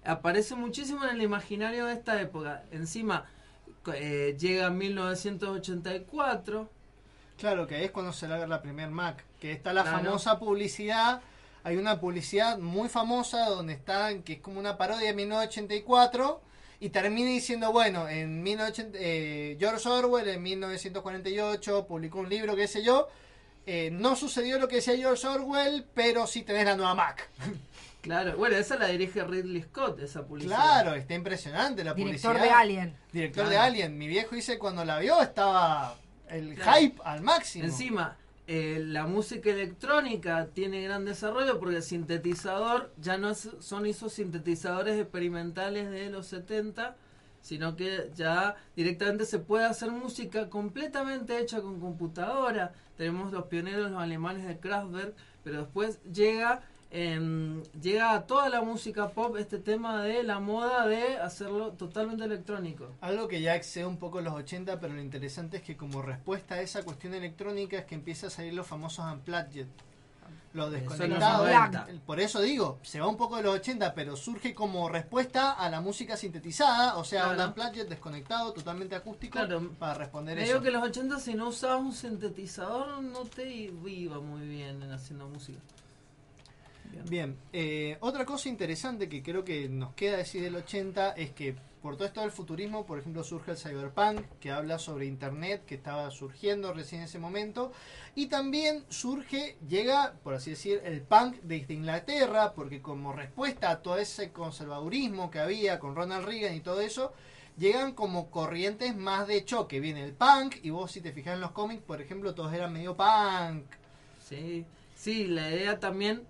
aparece 0.04 0.54
muchísimo 0.54 1.04
en 1.04 1.10
el 1.16 1.22
imaginario 1.22 1.86
de 1.86 1.94
esta 1.94 2.20
época. 2.20 2.62
Encima 2.70 3.26
eh, 3.94 4.36
llega 4.38 4.70
1984. 4.70 6.68
Claro, 7.38 7.66
que 7.66 7.84
es 7.84 7.90
cuando 7.90 8.12
se 8.12 8.28
larga 8.28 8.46
la 8.46 8.62
primer 8.62 8.90
Mac, 8.90 9.24
que 9.40 9.52
está 9.52 9.72
la 9.72 9.82
Claro. 9.82 9.98
famosa 10.04 10.38
publicidad. 10.38 11.20
Hay 11.64 11.76
una 11.76 12.00
publicidad 12.00 12.58
muy 12.58 12.88
famosa 12.88 13.46
donde 13.46 13.72
están, 13.72 14.22
que 14.22 14.34
es 14.34 14.40
como 14.40 14.60
una 14.60 14.76
parodia 14.76 15.08
de 15.08 15.14
1984 15.14 16.40
y 16.84 16.90
termina 16.90 17.30
diciendo, 17.30 17.70
bueno, 17.72 18.08
en 18.08 18.42
1980, 18.42 18.98
eh, 19.00 19.56
George 19.58 19.88
Orwell 19.88 20.28
en 20.28 20.42
1948 20.42 21.86
publicó 21.86 22.18
un 22.18 22.28
libro, 22.28 22.56
qué 22.56 22.66
sé 22.66 22.82
yo. 22.82 23.08
eh, 23.66 23.90
no 23.92 24.16
sucedió 24.16 24.58
lo 24.58 24.66
que 24.66 24.76
decía 24.76 24.96
George 24.96 25.24
Orwell, 25.26 25.86
pero 25.94 26.26
sí 26.26 26.42
tenés 26.42 26.64
la 26.64 26.74
nueva 26.76 26.94
Mac. 26.94 27.28
Claro, 28.02 28.36
bueno, 28.36 28.56
esa 28.56 28.74
la 28.76 28.88
dirige 28.88 29.22
Ridley 29.22 29.62
Scott, 29.62 30.00
esa 30.00 30.26
publicidad. 30.26 30.56
Claro, 30.56 30.94
está 30.96 31.14
impresionante 31.14 31.84
la 31.84 31.94
Director 31.94 32.32
publicidad. 32.32 32.56
de 32.56 32.60
Alien. 32.60 32.96
Director 33.12 33.48
de. 33.48 33.56
Alien. 33.56 33.96
Mi 33.96 34.08
viejo 34.08 34.34
dice 34.34 34.58
cuando 34.58 34.84
la 34.84 34.98
vio 34.98 35.22
estaba 35.22 35.94
el 36.28 36.56
Claro. 36.56 36.80
hype 36.80 37.00
al 37.04 37.20
máximo. 37.22 37.64
Encima, 37.64 38.16
eh, 38.54 38.80
la 38.84 39.06
música 39.06 39.48
electrónica 39.48 40.48
tiene 40.52 40.82
gran 40.82 41.06
desarrollo 41.06 41.58
porque 41.58 41.76
el 41.76 41.82
sintetizador 41.82 42.92
ya 42.98 43.16
no 43.16 43.34
son 43.34 43.86
esos 43.86 44.12
sintetizadores 44.12 45.00
experimentales 45.00 45.90
de 45.90 46.10
los 46.10 46.26
70, 46.26 46.94
sino 47.40 47.76
que 47.76 48.10
ya 48.14 48.56
directamente 48.76 49.24
se 49.24 49.38
puede 49.38 49.64
hacer 49.64 49.90
música 49.90 50.50
completamente 50.50 51.38
hecha 51.38 51.62
con 51.62 51.80
computadora. 51.80 52.74
Tenemos 52.98 53.32
los 53.32 53.46
pioneros, 53.46 53.90
los 53.90 54.02
alemanes 54.02 54.46
de 54.46 54.58
Kraftwerk, 54.58 55.14
pero 55.42 55.62
después 55.62 56.02
llega 56.02 56.60
em, 56.94 57.62
llega 57.80 58.12
a 58.12 58.26
toda 58.26 58.50
la 58.50 58.60
música 58.60 59.08
pop 59.10 59.36
este 59.38 59.58
tema 59.58 60.02
de 60.02 60.22
la 60.22 60.40
moda 60.40 60.86
de 60.86 61.16
hacerlo 61.16 61.72
totalmente 61.72 62.24
electrónico. 62.24 62.88
Algo 63.00 63.28
que 63.28 63.40
ya 63.40 63.56
excede 63.56 63.86
un 63.86 63.96
poco 63.96 64.20
los 64.20 64.34
80, 64.34 64.78
pero 64.78 64.92
lo 64.92 65.00
interesante 65.00 65.56
es 65.56 65.62
que 65.62 65.74
como 65.76 66.02
respuesta 66.02 66.56
a 66.56 66.60
esa 66.60 66.82
cuestión 66.84 67.14
electrónica 67.14 67.78
es 67.78 67.86
que 67.86 67.94
empieza 67.94 68.26
a 68.26 68.30
salir 68.30 68.52
los 68.52 68.66
famosos 68.66 69.04
unplugged. 69.10 69.66
Los 70.52 70.70
desconectados. 70.70 71.46
90. 71.48 71.86
Por 72.04 72.20
eso 72.20 72.42
digo, 72.42 72.78
se 72.82 73.00
va 73.00 73.06
un 73.08 73.16
poco 73.16 73.36
de 73.38 73.42
los 73.44 73.54
80, 73.54 73.94
pero 73.94 74.16
surge 74.16 74.54
como 74.54 74.86
respuesta 74.90 75.52
a 75.52 75.70
la 75.70 75.80
música 75.80 76.14
sintetizada, 76.18 76.98
o 76.98 77.04
sea, 77.04 77.22
Claro. 77.24 77.40
un 77.44 77.48
unplugged 77.48 77.88
desconectado, 77.88 78.52
totalmente 78.52 78.94
acústico, 78.94 79.32
Claro. 79.38 79.70
para 79.78 79.94
responder 79.94 80.36
Me 80.36 80.42
eso. 80.42 80.52
digo 80.52 80.62
que 80.62 80.68
en 80.68 80.74
los 80.74 80.82
80 80.82 81.18
si 81.20 81.32
no 81.32 81.48
usabas 81.48 81.80
un 81.80 81.94
sintetizador 81.94 83.02
no 83.02 83.20
te 83.20 83.50
iba 83.50 84.20
muy 84.20 84.46
bien 84.46 84.82
en 84.82 84.92
haciendo 84.92 85.26
música. 85.26 85.58
Bien, 87.08 87.36
eh, 87.52 87.96
otra 88.00 88.24
cosa 88.24 88.48
interesante 88.48 89.08
que 89.08 89.22
creo 89.22 89.44
que 89.44 89.68
nos 89.68 89.94
queda 89.94 90.16
decir 90.16 90.42
del 90.42 90.56
80 90.56 91.10
es 91.12 91.30
que 91.32 91.56
por 91.82 91.96
todo 91.96 92.06
esto 92.06 92.20
del 92.20 92.30
futurismo, 92.30 92.86
por 92.86 93.00
ejemplo, 93.00 93.24
surge 93.24 93.50
el 93.50 93.56
cyberpunk, 93.56 94.20
que 94.38 94.52
habla 94.52 94.78
sobre 94.78 95.06
internet, 95.06 95.64
que 95.66 95.74
estaba 95.74 96.08
surgiendo 96.12 96.72
recién 96.72 97.00
en 97.00 97.06
ese 97.06 97.18
momento, 97.18 97.72
y 98.14 98.26
también 98.26 98.84
surge, 98.88 99.56
llega, 99.68 100.14
por 100.22 100.34
así 100.34 100.50
decir, 100.50 100.80
el 100.84 101.00
punk 101.00 101.40
desde 101.42 101.74
Inglaterra, 101.74 102.52
porque 102.54 102.80
como 102.80 103.12
respuesta 103.12 103.70
a 103.70 103.82
todo 103.82 103.98
ese 103.98 104.30
conservadurismo 104.30 105.28
que 105.30 105.40
había 105.40 105.80
con 105.80 105.96
Ronald 105.96 106.24
Reagan 106.24 106.54
y 106.54 106.60
todo 106.60 106.80
eso, 106.80 107.12
llegan 107.58 107.94
como 107.94 108.30
corrientes 108.30 108.96
más 108.96 109.26
de 109.26 109.44
choque. 109.44 109.80
Viene 109.80 110.04
el 110.04 110.12
punk, 110.12 110.56
y 110.62 110.70
vos 110.70 110.92
si 110.92 111.00
te 111.00 111.12
fijas 111.12 111.34
en 111.34 111.40
los 111.40 111.50
cómics, 111.50 111.82
por 111.82 112.00
ejemplo, 112.00 112.32
todos 112.32 112.52
eran 112.52 112.72
medio 112.72 112.96
punk. 112.96 113.64
Sí, 114.20 114.64
sí, 114.94 115.26
la 115.26 115.50
idea 115.50 115.80
también 115.80 116.22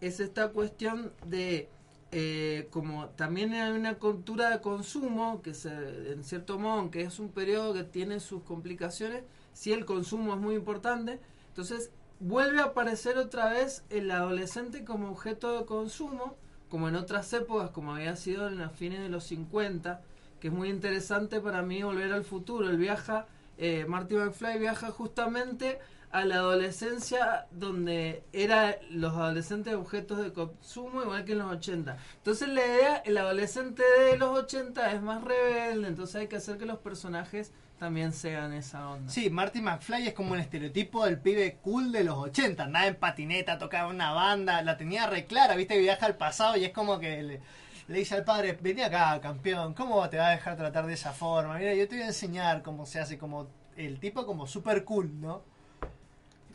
es 0.00 0.20
esta 0.20 0.48
cuestión 0.48 1.12
de 1.26 1.68
eh, 2.12 2.68
como 2.70 3.08
también 3.10 3.52
hay 3.52 3.72
una 3.72 3.94
cultura 3.94 4.50
de 4.50 4.60
consumo 4.60 5.42
que 5.42 5.54
se, 5.54 6.12
en 6.12 6.22
cierto 6.24 6.58
modo 6.58 6.90
que 6.90 7.02
es 7.02 7.18
un 7.18 7.30
periodo 7.30 7.74
que 7.74 7.82
tiene 7.84 8.20
sus 8.20 8.42
complicaciones 8.42 9.24
si 9.52 9.72
el 9.72 9.84
consumo 9.84 10.34
es 10.34 10.40
muy 10.40 10.54
importante 10.54 11.20
entonces 11.48 11.90
vuelve 12.20 12.60
a 12.60 12.66
aparecer 12.66 13.18
otra 13.18 13.50
vez 13.50 13.84
el 13.90 14.10
adolescente 14.10 14.84
como 14.84 15.10
objeto 15.10 15.58
de 15.58 15.66
consumo 15.66 16.36
como 16.70 16.88
en 16.88 16.96
otras 16.96 17.32
épocas 17.32 17.70
como 17.70 17.94
había 17.94 18.16
sido 18.16 18.48
en 18.48 18.58
las 18.58 18.72
fines 18.72 19.00
de 19.00 19.08
los 19.08 19.24
50 19.24 20.00
que 20.40 20.48
es 20.48 20.54
muy 20.54 20.68
interesante 20.68 21.40
para 21.40 21.62
mí 21.62 21.82
volver 21.82 22.12
al 22.12 22.24
futuro. 22.24 22.68
Él 22.68 22.76
viaja 22.76 23.26
eh, 23.58 23.86
Marty 23.88 24.16
McFly 24.16 24.58
viaja 24.58 24.90
justamente 24.90 25.78
a 26.10 26.24
la 26.24 26.36
adolescencia 26.36 27.46
donde 27.50 28.22
era 28.32 28.76
los 28.90 29.12
adolescentes 29.14 29.74
objetos 29.74 30.18
de 30.18 30.32
consumo 30.32 31.02
igual 31.02 31.24
que 31.24 31.32
en 31.32 31.38
los 31.38 31.52
80. 31.52 31.96
Entonces 32.18 32.48
la 32.48 32.64
idea, 32.64 32.96
el 33.04 33.18
adolescente 33.18 33.82
de 33.82 34.16
los 34.16 34.38
80 34.38 34.92
es 34.92 35.02
más 35.02 35.22
rebelde, 35.22 35.88
entonces 35.88 36.16
hay 36.16 36.28
que 36.28 36.36
hacer 36.36 36.58
que 36.58 36.66
los 36.66 36.78
personajes 36.78 37.52
también 37.78 38.12
sean 38.12 38.52
esa 38.54 38.88
onda. 38.88 39.12
Sí, 39.12 39.28
Marty 39.28 39.60
McFly 39.60 40.08
es 40.08 40.14
como 40.14 40.34
el 40.34 40.40
estereotipo 40.40 41.04
del 41.04 41.18
pibe 41.20 41.58
cool 41.60 41.92
de 41.92 42.04
los 42.04 42.16
80. 42.16 42.64
Andaba 42.64 42.86
en 42.86 42.96
patineta, 42.96 43.58
tocaba 43.58 43.90
una 43.90 44.12
banda, 44.12 44.62
la 44.62 44.76
tenía 44.76 45.06
re 45.06 45.26
clara, 45.26 45.56
viste 45.56 45.74
que 45.74 45.80
viaja 45.80 46.06
al 46.06 46.16
pasado 46.16 46.56
y 46.56 46.64
es 46.64 46.72
como 46.72 46.98
que 46.98 47.22
le, 47.22 47.40
le 47.88 47.98
dice 47.98 48.14
al 48.14 48.24
padre, 48.24 48.58
vení 48.60 48.82
acá, 48.82 49.20
campeón, 49.20 49.74
¿cómo 49.74 50.08
te 50.08 50.16
va 50.16 50.28
a 50.28 50.30
dejar 50.30 50.56
tratar 50.56 50.86
de 50.86 50.94
esa 50.94 51.12
forma? 51.12 51.58
Mira, 51.58 51.74
yo 51.74 51.86
te 51.86 51.96
voy 51.96 52.04
a 52.04 52.08
enseñar 52.08 52.62
cómo 52.62 52.86
se 52.86 52.98
hace, 52.98 53.18
como 53.18 53.48
el 53.76 54.00
tipo 54.00 54.24
como 54.24 54.46
super 54.46 54.84
cool, 54.84 55.20
¿no? 55.20 55.42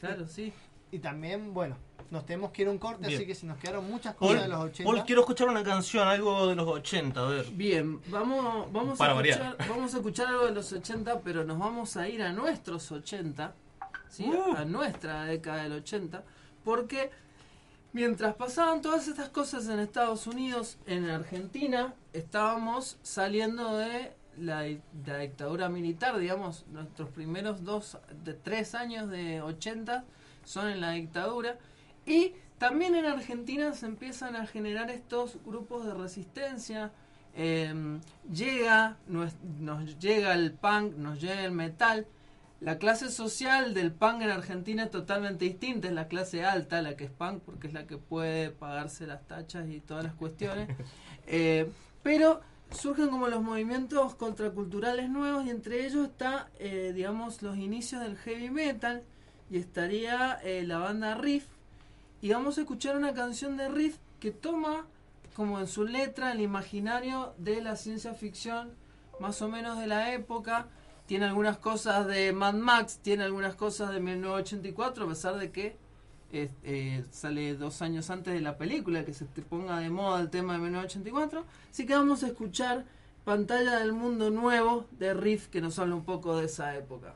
Claro, 0.01 0.27
sí. 0.27 0.51
Y 0.91 0.99
también, 0.99 1.53
bueno, 1.53 1.77
nos 2.09 2.25
tenemos 2.25 2.51
que 2.51 2.63
ir 2.63 2.67
a 2.67 2.71
un 2.71 2.77
corte, 2.77 3.07
Bien. 3.07 3.17
así 3.17 3.25
que 3.25 3.33
si 3.33 3.45
nos 3.45 3.57
quedaron 3.57 3.89
muchas 3.89 4.13
Paul, 4.15 4.31
cosas 4.33 4.43
de 4.43 4.49
los 4.49 4.59
80. 4.59 4.83
Paul, 4.91 5.05
quiero 5.05 5.21
escuchar 5.21 5.47
una 5.47 5.63
canción, 5.63 6.05
algo 6.05 6.47
de 6.47 6.55
los 6.55 6.67
80, 6.67 7.19
a 7.19 7.29
ver. 7.29 7.45
Bien, 7.51 8.01
vamos, 8.07 8.69
vamos, 8.73 8.97
Para 8.97 9.13
a 9.13 9.15
variar. 9.15 9.39
escuchar, 9.41 9.69
vamos 9.69 9.93
a 9.93 9.97
escuchar 9.97 10.27
algo 10.27 10.45
de 10.47 10.51
los 10.51 10.73
80, 10.73 11.21
pero 11.21 11.45
nos 11.45 11.57
vamos 11.57 11.95
a 11.95 12.09
ir 12.09 12.21
a 12.21 12.33
nuestros 12.33 12.91
80, 12.91 13.53
¿sí? 14.09 14.25
Uh. 14.25 14.57
a 14.57 14.65
nuestra 14.65 15.23
década 15.23 15.63
del 15.63 15.71
80, 15.71 16.23
porque 16.65 17.11
mientras 17.93 18.35
pasaban 18.35 18.81
todas 18.81 19.07
estas 19.07 19.29
cosas 19.29 19.67
en 19.69 19.79
Estados 19.79 20.27
Unidos, 20.27 20.77
en 20.87 21.09
Argentina, 21.09 21.93
estábamos 22.11 22.97
saliendo 23.03 23.77
de 23.77 24.13
la, 24.41 24.61
di- 24.61 24.81
la 25.05 25.17
dictadura 25.19 25.69
militar, 25.69 26.17
digamos, 26.19 26.65
nuestros 26.67 27.09
primeros 27.09 27.63
dos, 27.63 27.97
de 28.23 28.33
tres 28.33 28.75
años 28.75 29.09
de 29.09 29.41
80 29.41 30.03
son 30.43 30.67
en 30.69 30.81
la 30.81 30.91
dictadura, 30.91 31.57
y 32.05 32.33
también 32.57 32.95
en 32.95 33.05
Argentina 33.05 33.73
se 33.73 33.85
empiezan 33.85 34.35
a 34.35 34.45
generar 34.47 34.89
estos 34.91 35.37
grupos 35.45 35.85
de 35.85 35.93
resistencia. 35.93 36.91
eh, 37.35 37.99
llega, 38.31 38.97
nos, 39.07 39.33
nos 39.59 39.97
llega 39.99 40.33
el 40.33 40.51
punk, 40.53 40.95
nos 40.97 41.21
llega 41.21 41.43
el 41.45 41.51
metal. 41.51 42.05
La 42.59 42.77
clase 42.77 43.09
social 43.09 43.73
del 43.73 43.91
punk 43.91 44.21
en 44.21 44.29
Argentina 44.31 44.83
es 44.83 44.91
totalmente 44.91 45.45
distinta. 45.45 45.87
Es 45.87 45.93
la 45.93 46.07
clase 46.07 46.43
alta, 46.45 46.81
la 46.83 46.95
que 46.95 47.05
es 47.05 47.11
punk, 47.11 47.41
porque 47.43 47.67
es 47.67 47.73
la 47.73 47.87
que 47.87 47.97
puede 47.97 48.51
pagarse 48.51 49.07
las 49.07 49.25
tachas 49.27 49.67
y 49.69 49.79
todas 49.79 50.03
las 50.03 50.13
cuestiones. 50.13 50.69
Eh, 51.27 51.71
pero 52.03 52.41
surgen 52.71 53.09
como 53.09 53.27
los 53.27 53.41
movimientos 53.41 54.15
contraculturales 54.15 55.09
nuevos 55.09 55.45
y 55.45 55.49
entre 55.49 55.85
ellos 55.85 56.07
está, 56.07 56.49
eh, 56.59 56.93
digamos, 56.95 57.41
los 57.41 57.57
inicios 57.57 58.01
del 58.01 58.17
heavy 58.17 58.49
metal 58.49 59.03
y 59.49 59.57
estaría 59.57 60.39
eh, 60.43 60.63
la 60.63 60.79
banda 60.79 61.15
Riff. 61.15 61.45
Y 62.21 62.31
vamos 62.31 62.57
a 62.57 62.61
escuchar 62.61 62.95
una 62.95 63.13
canción 63.13 63.57
de 63.57 63.69
Riff 63.69 63.97
que 64.19 64.31
toma 64.31 64.85
como 65.35 65.59
en 65.59 65.67
su 65.67 65.85
letra 65.85 66.31
el 66.31 66.41
imaginario 66.41 67.33
de 67.37 67.61
la 67.61 67.75
ciencia 67.75 68.13
ficción 68.13 68.71
más 69.19 69.41
o 69.41 69.49
menos 69.49 69.79
de 69.79 69.87
la 69.87 70.13
época. 70.13 70.67
Tiene 71.05 71.25
algunas 71.25 71.57
cosas 71.57 72.07
de 72.07 72.31
Mad 72.31 72.53
Max 72.53 72.99
tiene 73.01 73.23
algunas 73.23 73.55
cosas 73.55 73.91
de 73.91 73.99
1984 73.99 75.05
a 75.05 75.07
pesar 75.09 75.37
de 75.37 75.51
que 75.51 75.75
eh, 76.33 76.49
eh, 76.63 77.05
sale 77.11 77.55
dos 77.55 77.81
años 77.81 78.09
antes 78.09 78.33
de 78.33 78.41
la 78.41 78.57
película 78.57 79.05
que 79.05 79.13
se 79.13 79.25
te 79.25 79.41
ponga 79.41 79.79
de 79.79 79.89
moda 79.89 80.21
el 80.21 80.29
tema 80.29 80.53
de 80.53 80.59
1984 80.59 81.45
así 81.69 81.85
que 81.85 81.93
vamos 81.93 82.23
a 82.23 82.27
escuchar 82.27 82.85
Pantalla 83.23 83.77
del 83.77 83.93
Mundo 83.93 84.31
Nuevo 84.31 84.87
de 84.97 85.13
Riff 85.13 85.47
que 85.47 85.61
nos 85.61 85.77
habla 85.77 85.93
un 85.93 86.05
poco 86.05 86.37
de 86.37 86.45
esa 86.45 86.75
época. 86.75 87.13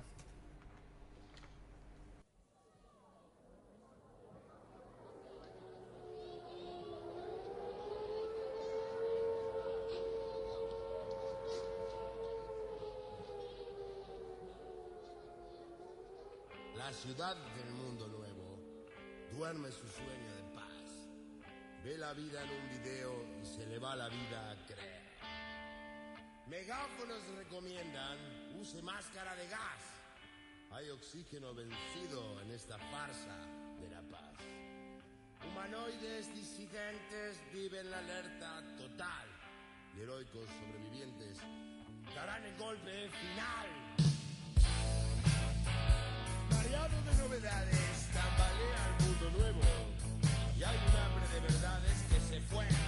La 16.77 16.93
ciudad 16.93 17.35
nuevo 17.35 17.64
duerme 19.35 19.69
su 19.71 19.87
sueño 19.87 20.35
de 20.35 20.43
paz. 20.55 21.09
Ve 21.83 21.97
la 21.97 22.13
vida 22.13 22.41
en 22.43 22.49
un 22.49 22.69
video 22.69 23.25
y 23.41 23.45
se 23.45 23.65
le 23.65 23.79
va 23.79 23.95
la 23.95 24.07
vida 24.07 24.51
a 24.51 24.65
creer. 24.65 25.03
Megáfonos 26.47 27.21
recomiendan 27.37 28.17
use 28.59 28.81
máscara 28.81 29.35
de 29.35 29.47
gas. 29.47 29.83
Hay 30.71 30.89
oxígeno 30.89 31.53
vencido 31.53 32.41
en 32.41 32.51
esta 32.51 32.77
farsa 32.77 33.37
de 33.81 33.89
la 33.89 34.01
paz. 34.03 34.35
Humanoides 35.45 36.33
disidentes 36.33 37.39
viven 37.53 37.91
la 37.91 37.99
alerta 37.99 38.63
total 38.77 39.27
y 39.95 40.01
heroicos 40.01 40.47
sobrevivientes 40.47 41.37
darán 42.15 42.43
el 42.43 42.57
golpe 42.57 43.09
final. 43.09 44.14
Mareado 46.75 47.01
de 47.03 47.23
novedades, 47.23 48.09
tambalea 48.11 48.81
el 48.89 49.05
mundo 49.05 49.39
nuevo. 49.39 49.61
Y 50.57 50.63
hay 50.63 50.75
un 50.75 50.95
hambre 50.99 51.25
de 51.33 51.39
verdades 51.39 52.03
que 52.09 52.19
se 52.19 52.41
fueron 52.41 52.84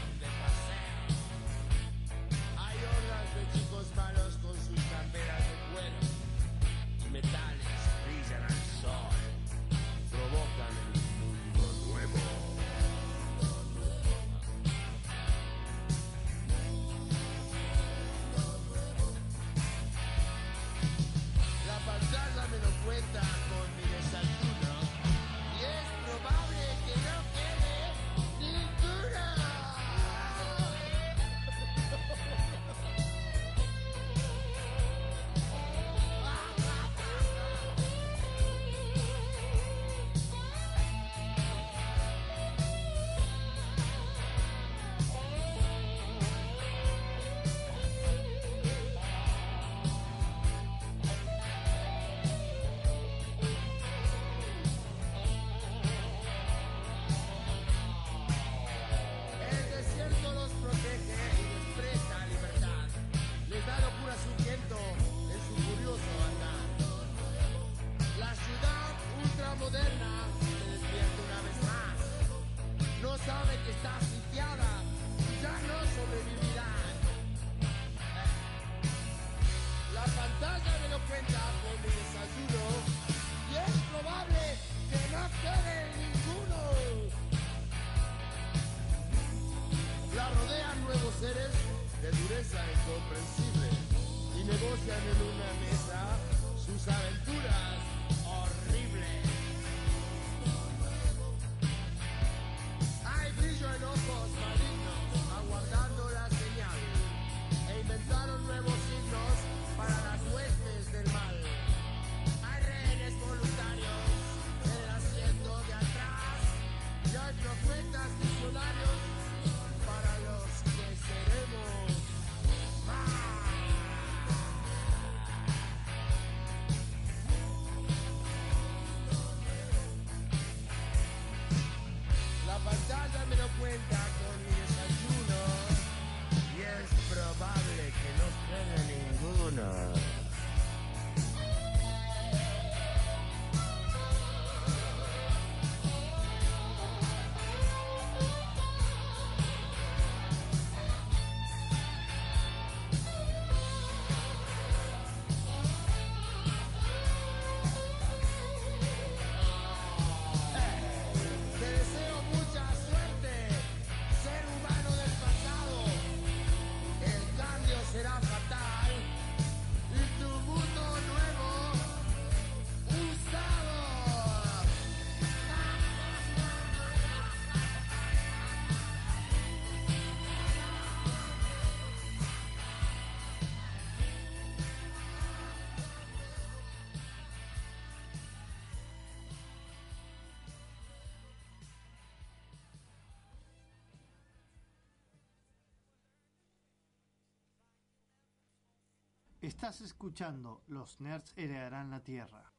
Estás 199.47 199.79
escuchando 199.79 200.61
Los 200.67 200.99
Nerds 200.99 201.31
heredarán 201.37 201.89
la 201.89 202.01
Tierra. 202.01 202.51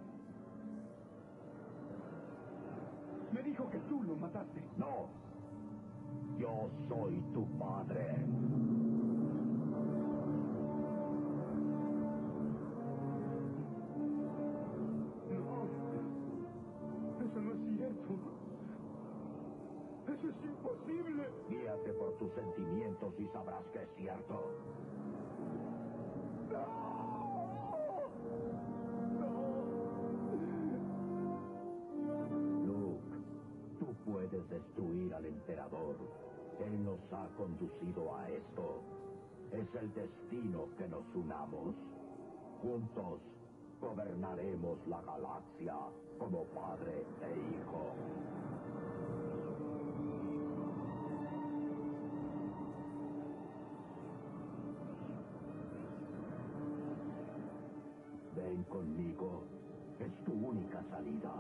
Me 3.31 3.43
dijo 3.43 3.69
que 3.69 3.79
tú 3.81 4.03
lo 4.05 4.17
mataste. 4.17 4.63
No. 4.79 5.11
Yo 6.39 6.71
soy 6.89 7.23
tu 7.35 7.47
padre. 7.59 8.17
Es 20.23 20.45
imposible. 20.45 21.29
Guíate 21.49 21.93
por 21.95 22.13
tus 22.13 22.33
sentimientos 22.35 23.13
y 23.19 23.27
sabrás 23.29 23.65
que 23.73 23.83
es 23.83 23.89
cierto. 23.97 24.41
Luke, 32.65 33.17
tú 33.81 33.87
puedes 34.05 34.49
destruir 34.49 35.13
al 35.13 35.27
emperador. 35.27 35.97
Él 36.61 36.85
nos 36.85 37.01
ha 37.13 37.27
conducido 37.37 38.15
a 38.15 38.29
esto. 38.29 38.81
Es 39.51 39.75
el 39.75 39.93
destino 39.93 40.69
que 40.79 40.87
nos 40.87 41.05
unamos. 41.17 41.75
Juntos 42.63 43.21
gobernaremos 43.81 44.79
la 44.87 45.03
galaxia 45.03 45.75
como 46.17 46.45
padre 46.45 47.05
e 47.23 47.31
hijo. 47.33 48.42
Ven 58.63 58.65
conmigo. 58.65 59.45
Es 59.99 60.25
tu 60.25 60.33
única 60.33 60.83
salida. 60.91 61.33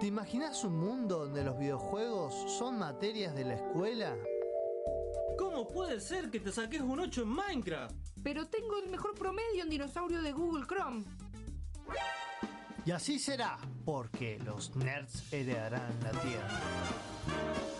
¿Te 0.00 0.06
imaginas 0.06 0.62
un 0.64 0.78
mundo 0.78 1.24
donde 1.24 1.42
los 1.42 1.58
videojuegos 1.58 2.34
son 2.58 2.78
materias 2.78 3.34
de 3.34 3.44
la 3.44 3.54
escuela? 3.54 4.16
¿Cómo 5.36 5.66
puede 5.66 6.00
ser 6.00 6.30
que 6.30 6.40
te 6.40 6.52
saques 6.52 6.80
un 6.80 7.00
8 7.00 7.22
en 7.22 7.28
Minecraft? 7.28 7.96
Pero 8.22 8.46
tengo 8.46 8.78
el 8.78 8.88
mejor 8.88 9.14
promedio 9.14 9.62
en 9.62 9.70
dinosaurio 9.70 10.22
de 10.22 10.32
Google 10.32 10.66
Chrome. 10.66 11.04
Y 12.84 12.90
así 12.92 13.18
será, 13.18 13.58
porque 13.84 14.38
los 14.38 14.74
nerds 14.76 15.32
heredarán 15.32 15.92
la 16.02 16.10
tierra. 16.12 17.77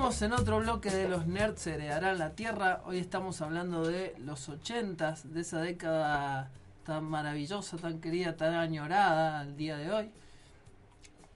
En 0.00 0.32
otro 0.32 0.60
bloque 0.60 0.90
de 0.90 1.08
los 1.10 1.26
nerds 1.26 1.66
heredarán 1.66 2.18
la 2.18 2.30
tierra. 2.30 2.80
Hoy 2.86 2.98
estamos 2.98 3.42
hablando 3.42 3.86
de 3.86 4.14
los 4.18 4.48
ochentas, 4.48 5.30
de 5.32 5.42
esa 5.42 5.60
década 5.60 6.50
tan 6.84 7.04
maravillosa, 7.04 7.76
tan 7.76 8.00
querida, 8.00 8.34
tan 8.34 8.54
añorada 8.54 9.40
al 9.40 9.56
día 9.58 9.76
de 9.76 9.90
hoy. 9.92 10.10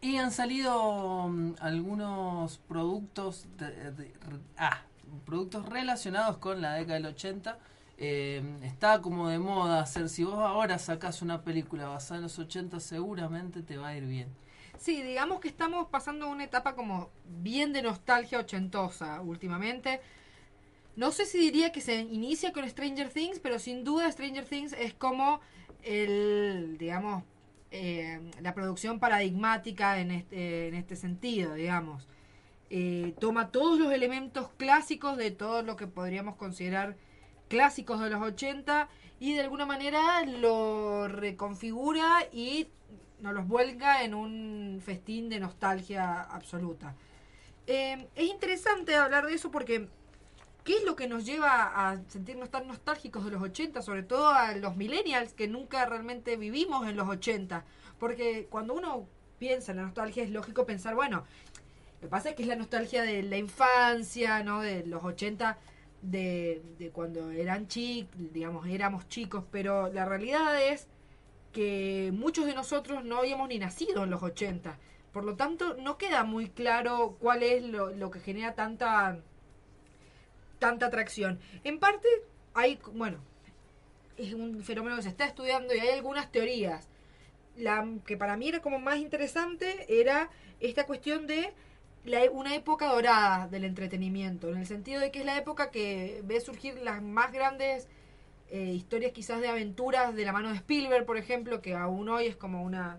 Y 0.01 0.17
han 0.17 0.33
salido 0.33 1.29
mm, 1.29 1.57
algunos 1.61 2.57
productos, 2.67 3.47
de- 3.59 4.13
ah, 4.57 4.81
productos 5.27 5.67
relacionados 5.69 6.39
con 6.39 6.63
la 6.63 6.75
década 6.75 6.95
del 6.95 7.07
80. 7.07 7.59
Eh, 7.99 8.43
está 8.63 9.03
como 9.03 9.29
de 9.29 9.39
moda 9.39 9.81
hacer, 9.83 10.09
si 10.09 10.25
vos 10.25 10.35
ahora 10.39 10.79
sacás 10.79 11.21
una 11.23 11.43
película 11.43 11.87
basada 11.87 12.17
en 12.17 12.23
los 12.25 12.39
80 12.39 12.81
seguramente 12.81 13.63
te 13.63 13.77
va 13.77 13.89
a 13.89 13.97
ir 13.97 14.05
bien. 14.07 14.29
Sí, 14.79 15.03
digamos 15.03 15.41
que 15.41 15.49
estamos 15.49 15.89
pasando 15.89 16.29
una 16.29 16.45
etapa 16.45 16.75
como 16.75 17.11
bien 17.27 17.73
de 17.73 17.83
nostalgia 17.83 18.39
ochentosa 18.39 19.21
últimamente. 19.21 20.01
No 20.97 21.11
sé 21.11 21.27
si 21.27 21.39
diría 21.39 21.73
que 21.73 21.81
se 21.81 22.01
inicia 22.01 22.53
con 22.53 22.69
Stranger 22.69 23.09
Things, 23.09 23.41
pero 23.41 23.59
sin 23.59 23.83
duda 23.85 24.11
Stranger 24.11 24.45
Things 24.45 24.73
es 24.73 24.95
como 24.95 25.41
el, 25.83 26.77
digamos, 26.79 27.25
eh, 27.71 28.21
la 28.41 28.55
producción 28.55 29.01
paradigmática 29.01 29.99
en 29.99 30.13
este, 30.13 30.77
este 30.77 30.97
sentido, 30.97 31.55
digamos. 31.55 32.07
Eh, 32.71 33.15
toma 33.21 33.51
todos 33.51 33.79
los 33.79 33.93
elementos 33.93 34.51
clásicos 34.57 35.17
de 35.17 35.31
todo 35.31 35.63
lo 35.63 35.77
que 35.77 35.87
podríamos 35.87 36.37
considerar 36.37 36.97
clásicos 37.49 38.01
de 38.01 38.11
los 38.11 38.23
80 38.23 38.89
y 39.21 39.35
de 39.35 39.41
alguna 39.41 39.67
manera 39.67 40.25
lo 40.25 41.09
reconfigura 41.09 42.27
y 42.33 42.69
nos 43.21 43.35
los 43.35 43.47
vuelca 43.47 44.05
en 44.05 44.15
un 44.15 44.81
festín 44.85 45.29
de 45.29 45.41
nostalgia 45.41 46.23
absoluta. 46.23 46.95
Eh, 47.67 48.09
es 48.15 48.29
interesante 48.29 48.95
hablar 48.95 49.27
de 49.27 49.35
eso 49.35 49.51
porque 49.51 49.89
¿qué 50.65 50.79
es 50.79 50.85
lo 50.85 50.97
que 50.97 51.07
nos 51.07 51.25
lleva 51.25 51.91
a 51.91 52.01
sentirnos 52.09 52.51
tan 52.51 52.67
nostálgicos 52.67 53.25
de 53.25 53.31
los 53.31 53.43
80? 53.43 53.83
Sobre 53.83 54.03
todo 54.03 54.29
a 54.29 54.55
los 54.57 54.77
millennials 54.77 55.35
que 55.35 55.47
nunca 55.47 55.85
realmente 55.87 56.37
vivimos 56.37 56.89
en 56.89 56.97
los 56.97 57.09
80. 57.09 57.65
Porque 57.99 58.47
cuando 58.51 58.75
uno 58.75 59.07
piensa 59.39 59.73
en 59.73 59.79
la 59.79 59.85
nostalgia 59.85 60.25
es 60.25 60.31
lógico 60.31 60.67
pensar, 60.67 60.95
bueno, 60.95 61.25
lo 61.95 62.01
que 62.01 62.09
pasa 62.09 62.31
es 62.31 62.37
que 62.37 62.43
es 62.43 62.49
la 62.49 62.57
nostalgia 62.57 63.03
de 63.03 63.23
la 63.23 63.37
infancia, 63.37 64.43
¿no? 64.43 64.61
De 64.61 64.85
los 64.87 65.05
80, 65.05 65.59
de, 66.03 66.63
de 66.79 66.91
cuando 66.91 67.31
eran 67.31 67.69
chicos, 67.69 68.15
digamos, 68.33 68.67
éramos 68.67 69.09
chicos, 69.09 69.45
pero 69.51 69.93
la 69.93 70.05
realidad 70.05 70.61
es 70.61 70.89
que 71.55 72.11
muchos 72.13 72.45
de 72.45 72.55
nosotros 72.55 73.05
no 73.05 73.19
habíamos 73.19 73.49
ni 73.49 73.59
nacido 73.59 74.05
en 74.05 74.11
los 74.11 74.23
80. 74.23 74.77
Por 75.13 75.25
lo 75.25 75.37
tanto, 75.37 75.77
no 75.77 75.97
queda 75.97 76.25
muy 76.25 76.51
claro 76.51 77.17
cuál 77.21 77.45
es 77.45 77.63
lo, 77.63 78.11
que 78.11 78.21
genera 78.21 78.55
tanta 78.55 79.21
tanta 80.59 80.87
atracción. 80.87 81.39
En 81.63 81.79
parte, 81.79 82.09
hay, 82.55 82.79
bueno, 82.93 83.19
es 84.17 84.35
un 84.35 84.63
fenómeno 84.63 84.97
que 84.97 85.03
se 85.03 85.09
está 85.11 85.27
estudiando 85.27 85.75
y 85.75 85.79
hay 85.79 85.91
algunas 85.91 86.31
teorías. 86.33 86.89
La 87.57 87.87
que 88.05 88.17
para 88.17 88.37
mí 88.37 88.49
era 88.49 88.61
como 88.61 88.79
más 88.81 88.99
interesante 88.99 89.87
era 90.01 90.31
esta 90.61 90.87
cuestión 90.87 91.27
de 91.27 91.53
la, 92.05 92.29
una 92.31 92.55
época 92.55 92.87
dorada 92.89 93.47
del 93.47 93.65
entretenimiento, 93.65 94.49
en 94.51 94.59
el 94.59 94.67
sentido 94.67 95.01
de 95.01 95.11
que 95.13 95.21
es 95.21 95.25
la 95.25 95.39
época 95.39 95.71
que 95.71 96.21
ve 96.25 96.41
surgir 96.41 96.79
las 96.79 97.03
más 97.03 97.33
grandes 97.33 97.89
eh, 98.51 98.73
historias 98.73 99.13
quizás 99.13 99.41
de 99.41 99.49
aventuras 99.49 100.15
de 100.15 100.25
la 100.25 100.33
mano 100.33 100.51
de 100.51 100.57
Spielberg, 100.57 101.07
por 101.07 101.17
ejemplo, 101.17 101.61
que 101.63 101.75
aún 101.75 102.09
hoy 102.09 102.27
es 102.27 102.37
como 102.37 102.63
una 102.63 102.99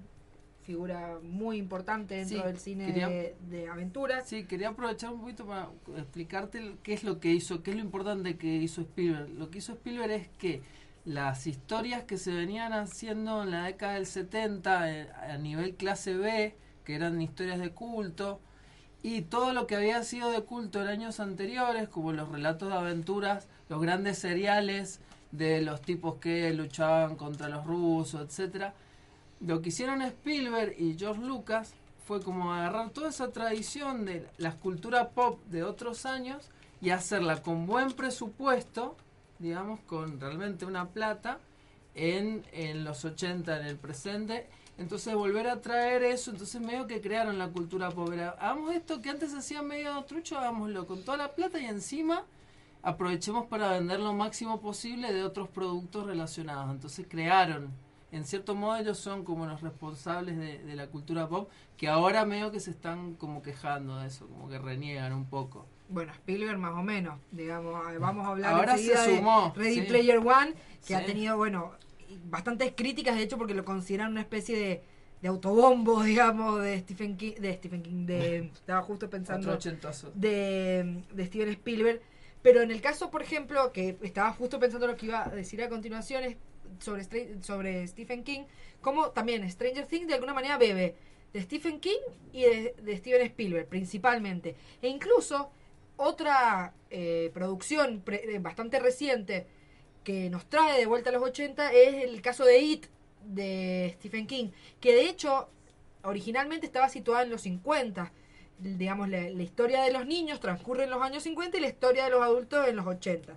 figura 0.63 1.19
muy 1.21 1.57
importante 1.57 2.15
dentro 2.15 2.37
Sí, 2.39 2.43
del 2.43 2.57
cine 2.59 2.87
quería- 2.87 3.07
de, 3.09 3.35
de 3.49 3.67
aventuras. 3.69 4.27
Sí, 4.27 4.45
quería 4.45 4.69
aprovechar 4.69 5.11
un 5.13 5.21
poquito 5.21 5.45
para 5.45 5.69
explicarte 5.97 6.77
qué 6.81 6.93
es 6.93 7.03
lo 7.03 7.19
que 7.19 7.31
hizo, 7.31 7.61
qué 7.61 7.71
es 7.71 7.77
lo 7.77 7.83
importante 7.83 8.35
que 8.37 8.47
hizo 8.55 8.81
Spielberg. 8.81 9.29
Lo 9.29 9.51
que 9.51 9.59
hizo 9.59 9.73
Spielberg 9.73 10.11
es 10.11 10.27
que 10.39 10.63
las 11.05 11.45
historias 11.45 12.03
que 12.05 12.17
se 12.17 12.33
venían 12.33 12.73
haciendo 12.73 13.43
en 13.43 13.51
la 13.51 13.65
década 13.65 13.93
del 13.93 14.07
70 14.07 14.91
eh, 14.91 15.07
a 15.31 15.37
nivel 15.37 15.75
clase 15.75 16.15
B, 16.15 16.55
que 16.83 16.95
eran 16.95 17.21
historias 17.21 17.59
de 17.59 17.69
culto, 17.69 18.39
y 19.03 19.21
todo 19.21 19.53
lo 19.53 19.67
que 19.67 19.75
había 19.75 20.01
sido 20.03 20.31
de 20.31 20.41
culto 20.41 20.81
en 20.81 20.87
años 20.87 21.19
anteriores, 21.19 21.87
como 21.89 22.11
los 22.11 22.27
relatos 22.29 22.69
de 22.69 22.75
aventuras, 22.75 23.47
los 23.69 23.79
grandes 23.79 24.17
seriales 24.17 24.99
de 25.37 25.61
los 25.61 25.81
tipos 25.81 26.15
que 26.15 26.53
luchaban 26.53 27.15
contra 27.15 27.49
los 27.49 27.65
rusos, 27.65 28.21
etcétera. 28.21 28.73
Lo 29.41 29.61
que 29.61 29.69
hicieron 29.69 30.01
Spielberg 30.01 30.75
y 30.77 30.97
George 30.97 31.21
Lucas 31.21 31.73
fue 32.05 32.21
como 32.21 32.53
agarrar 32.53 32.91
toda 32.91 33.09
esa 33.09 33.31
tradición 33.31 34.05
de 34.05 34.27
la 34.37 34.55
cultura 34.55 35.09
pop 35.09 35.39
de 35.47 35.63
otros 35.63 36.05
años 36.05 36.49
y 36.81 36.91
hacerla 36.91 37.41
con 37.41 37.65
buen 37.65 37.91
presupuesto, 37.93 38.95
digamos, 39.39 39.79
con 39.81 40.19
realmente 40.19 40.65
una 40.65 40.89
plata, 40.89 41.39
en, 41.95 42.43
en 42.51 42.83
los 42.83 43.03
80, 43.05 43.59
en 43.59 43.65
el 43.65 43.77
presente. 43.77 44.47
Entonces 44.77 45.15
volver 45.15 45.47
a 45.47 45.61
traer 45.61 46.03
eso, 46.03 46.31
entonces 46.31 46.59
medio 46.61 46.85
que 46.85 47.01
crearon 47.01 47.39
la 47.39 47.47
cultura 47.47 47.89
pop. 47.89 48.11
Era, 48.11 48.31
hagamos 48.31 48.75
esto 48.75 49.01
que 49.01 49.09
antes 49.09 49.33
hacía 49.33 49.61
medio 49.61 50.03
trucho, 50.03 50.37
hagámoslo 50.37 50.85
con 50.85 51.03
toda 51.03 51.17
la 51.17 51.33
plata 51.33 51.59
y 51.59 51.65
encima 51.65 52.23
aprovechemos 52.85 53.47
para 53.47 53.71
vender 53.71 53.99
lo 53.99 54.13
máximo 54.13 54.61
posible 54.61 55.11
de 55.11 55.23
otros 55.23 55.49
productos 55.49 56.05
relacionados. 56.05 56.71
Entonces 56.71 57.05
crearon 57.09 57.73
en 58.15 58.23
cierto 58.23 58.55
modo 58.55 58.77
ellos 58.77 58.97
son 58.97 59.25
como 59.25 59.45
los 59.45 59.59
responsables 59.59 60.37
de, 60.37 60.59
de 60.59 60.75
la 60.75 60.87
cultura 60.87 61.27
pop, 61.27 61.49
que 61.75 61.89
ahora 61.89 62.25
medio 62.25 62.49
que 62.49 62.61
se 62.61 62.71
están 62.71 63.15
como 63.15 63.41
quejando 63.41 63.97
de 63.99 64.07
eso, 64.07 64.27
como 64.27 64.47
que 64.47 64.57
reniegan 64.57 65.11
un 65.11 65.25
poco. 65.25 65.65
Bueno, 65.89 66.13
Spielberg 66.13 66.57
más 66.57 66.73
o 66.75 66.81
menos, 66.81 67.19
digamos, 67.31 67.91
eh, 67.91 67.97
vamos 67.97 68.25
a 68.25 68.29
hablar 68.29 68.53
Ahora 68.53 68.77
se 68.77 68.83
enseguida 68.93 69.07
de 69.07 69.17
sumó, 69.17 69.53
Ready 69.55 69.75
sí. 69.75 69.81
Player 69.81 70.19
One, 70.19 70.53
que 70.53 70.87
Sí. 70.87 70.93
ha 70.93 71.05
tenido, 71.05 71.35
bueno, 71.35 71.73
bastantes 72.29 72.71
críticas, 72.73 73.15
de 73.15 73.23
hecho, 73.23 73.37
porque 73.37 73.53
lo 73.53 73.65
consideran 73.65 74.11
una 74.11 74.21
especie 74.21 74.57
de, 74.57 74.83
de 75.21 75.27
autobombo, 75.27 76.01
digamos, 76.03 76.61
de 76.61 76.79
Stephen 76.79 77.17
King, 77.17 77.33
de 77.39 77.53
Stephen 77.55 77.83
King, 77.83 78.05
de, 78.05 78.37
estaba 78.53 78.81
justo 78.81 79.09
pensando, 79.09 79.57
de, 80.13 81.03
de 81.13 81.25
Steven 81.25 81.49
Spielberg, 81.49 82.01
pero 82.45 82.61
en 82.61 82.69
el 82.69 82.79
caso, 82.79 83.09
por 83.09 83.23
ejemplo, 83.23 83.71
que 83.71 83.97
estaba 84.03 84.31
justo 84.31 84.59
pensando 84.59 84.85
lo 84.85 84.95
que 84.95 85.07
iba 85.07 85.25
a 85.25 85.29
decir 85.29 85.63
a 85.63 85.67
continuación, 85.67 86.23
es 86.23 86.37
sobre, 86.77 87.03
sobre 87.41 87.87
Stephen 87.87 88.23
King, 88.23 88.43
como 88.81 89.09
también 89.09 89.49
Stranger 89.49 89.87
Things 89.87 90.07
de 90.07 90.13
alguna 90.13 90.35
manera 90.35 90.59
bebe 90.59 90.93
de 91.33 91.41
Stephen 91.41 91.79
King 91.79 91.97
y 92.31 92.43
de, 92.43 92.75
de 92.83 92.97
Steven 92.97 93.23
Spielberg 93.23 93.65
principalmente. 93.67 94.55
E 94.79 94.87
incluso 94.89 95.49
otra 95.97 96.71
eh, 96.91 97.31
producción 97.33 98.01
pre- 98.01 98.35
eh, 98.35 98.37
bastante 98.37 98.77
reciente 98.79 99.47
que 100.03 100.29
nos 100.29 100.45
trae 100.45 100.77
de 100.77 100.85
vuelta 100.85 101.09
a 101.09 101.13
los 101.13 101.23
80 101.23 101.73
es 101.73 102.03
el 102.03 102.21
caso 102.21 102.45
de 102.45 102.59
It 102.59 102.85
de 103.23 103.95
Stephen 103.97 104.27
King, 104.27 104.49
que 104.79 104.93
de 104.93 105.09
hecho 105.09 105.49
originalmente 106.03 106.67
estaba 106.67 106.89
situada 106.89 107.23
en 107.23 107.31
los 107.31 107.41
50. 107.41 108.11
Digamos, 108.59 109.09
la, 109.09 109.21
la 109.29 109.43
historia 109.43 109.81
de 109.83 109.91
los 109.91 110.05
niños 110.05 110.39
transcurre 110.39 110.85
en 110.85 110.89
los 110.89 111.01
años 111.01 111.23
50 111.23 111.57
y 111.57 111.61
la 111.61 111.67
historia 111.67 112.05
de 112.05 112.09
los 112.11 112.21
adultos 112.21 112.67
en 112.67 112.75
los 112.77 112.87
80. 112.87 113.35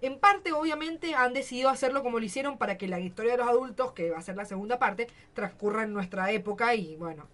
En 0.00 0.18
parte, 0.20 0.52
obviamente, 0.52 1.14
han 1.14 1.32
decidido 1.34 1.70
hacerlo 1.70 2.04
como 2.04 2.20
lo 2.20 2.24
hicieron 2.24 2.56
para 2.56 2.78
que 2.78 2.86
la 2.86 3.00
historia 3.00 3.32
de 3.32 3.38
los 3.38 3.48
adultos, 3.48 3.92
que 3.92 4.10
va 4.10 4.18
a 4.18 4.22
ser 4.22 4.36
la 4.36 4.44
segunda 4.44 4.78
parte, 4.78 5.08
transcurra 5.34 5.82
en 5.82 5.92
nuestra 5.92 6.30
época 6.30 6.74
y 6.76 6.94
bueno. 6.96 7.26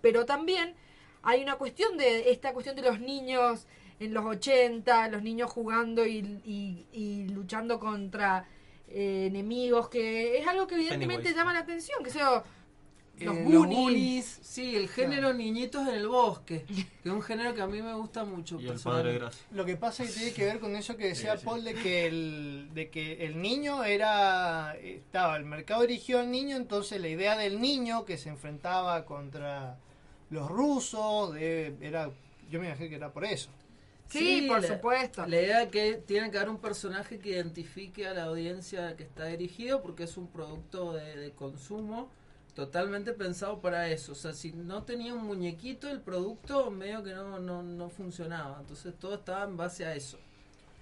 Pero 0.00 0.24
también 0.24 0.74
hay 1.22 1.42
una 1.42 1.56
cuestión 1.56 1.96
de 1.98 2.30
esta 2.30 2.52
cuestión 2.52 2.76
de 2.76 2.82
los 2.82 3.00
niños 3.00 3.66
en 3.98 4.14
los 4.14 4.24
80, 4.24 5.08
los 5.08 5.22
niños 5.22 5.50
jugando 5.50 6.06
y, 6.06 6.18
y- 6.44 6.86
y 6.92 7.28
luchando 7.28 7.78
contra 7.80 8.46
eh, 8.88 9.26
enemigos, 9.26 9.88
que 9.88 10.38
es 10.38 10.46
algo 10.46 10.66
que 10.68 10.74
evidentemente 10.76 11.28
llama 11.34 11.52
la 11.52 11.60
atención, 11.60 12.02
que 12.04 12.10
sea 12.10 12.44
los 13.20 13.36
Eh, 13.36 13.42
Goonies. 13.44 14.40
sí, 14.42 14.74
el 14.74 14.88
género 14.88 15.32
niñitos 15.32 15.86
en 15.86 15.94
el 15.94 16.08
bosque, 16.08 16.64
que 16.66 17.08
es 17.08 17.12
un 17.14 17.22
género 17.22 17.54
que 17.54 17.60
a 17.62 17.66
mí 17.66 17.80
me 17.82 17.94
gusta 17.94 18.24
mucho. 18.24 18.60
Y 18.60 18.66
el 18.68 18.80
padre 18.80 19.14
Gracia. 19.18 19.44
Lo 19.52 19.64
que 19.64 19.76
pasa 19.76 20.02
es 20.02 20.10
que 20.12 20.16
tiene 20.18 20.32
que 20.32 20.44
ver 20.46 20.58
con 20.60 20.74
eso 20.76 20.96
que 20.96 21.08
decía 21.08 21.32
Sí, 21.34 21.40
sí. 21.40 21.44
Paul 21.46 21.62
de 21.64 21.74
que 21.74 22.06
el 22.06 22.70
de 22.74 22.90
que 22.90 23.24
el 23.26 23.40
niño 23.40 23.84
era 23.84 24.74
estaba 24.76 25.36
el 25.36 25.44
mercado 25.44 25.82
dirigido 25.82 26.20
al 26.20 26.30
niño, 26.30 26.56
entonces 26.56 27.00
la 27.00 27.08
idea 27.08 27.36
del 27.36 27.60
niño 27.60 28.04
que 28.04 28.16
se 28.18 28.28
enfrentaba 28.28 29.04
contra 29.04 29.76
los 30.30 30.48
rusos 30.50 31.34
de, 31.34 31.76
era 31.80 32.10
yo 32.50 32.60
me 32.60 32.66
imagino 32.66 32.88
que 32.88 32.96
era 32.96 33.12
por 33.12 33.24
eso. 33.24 33.50
Sí, 34.08 34.44
por 34.46 34.60
la- 34.60 34.68
supuesto. 34.68 35.26
La 35.26 35.40
idea 35.40 35.62
es 35.62 35.70
que 35.70 35.94
tiene 35.94 36.30
que 36.30 36.36
haber 36.36 36.50
un 36.50 36.58
personaje 36.58 37.18
que 37.18 37.30
identifique 37.30 38.06
a 38.06 38.12
la 38.12 38.24
audiencia 38.24 38.94
que 38.96 39.04
está 39.04 39.24
dirigido 39.26 39.80
porque 39.80 40.04
es 40.04 40.16
un 40.18 40.26
producto 40.28 40.92
de, 40.92 41.16
de 41.16 41.30
consumo 41.32 42.10
totalmente 42.54 43.12
pensado 43.12 43.60
para 43.60 43.88
eso. 43.88 44.12
O 44.12 44.14
sea, 44.14 44.32
si 44.32 44.52
no 44.52 44.82
tenía 44.82 45.14
un 45.14 45.24
muñequito, 45.24 45.88
el 45.88 46.00
producto 46.00 46.70
medio 46.70 47.02
que 47.02 47.12
no, 47.14 47.38
no, 47.38 47.62
no 47.62 47.88
funcionaba. 47.90 48.58
Entonces 48.60 48.94
todo 48.98 49.14
estaba 49.14 49.44
en 49.44 49.56
base 49.56 49.84
a 49.86 49.94
eso. 49.94 50.18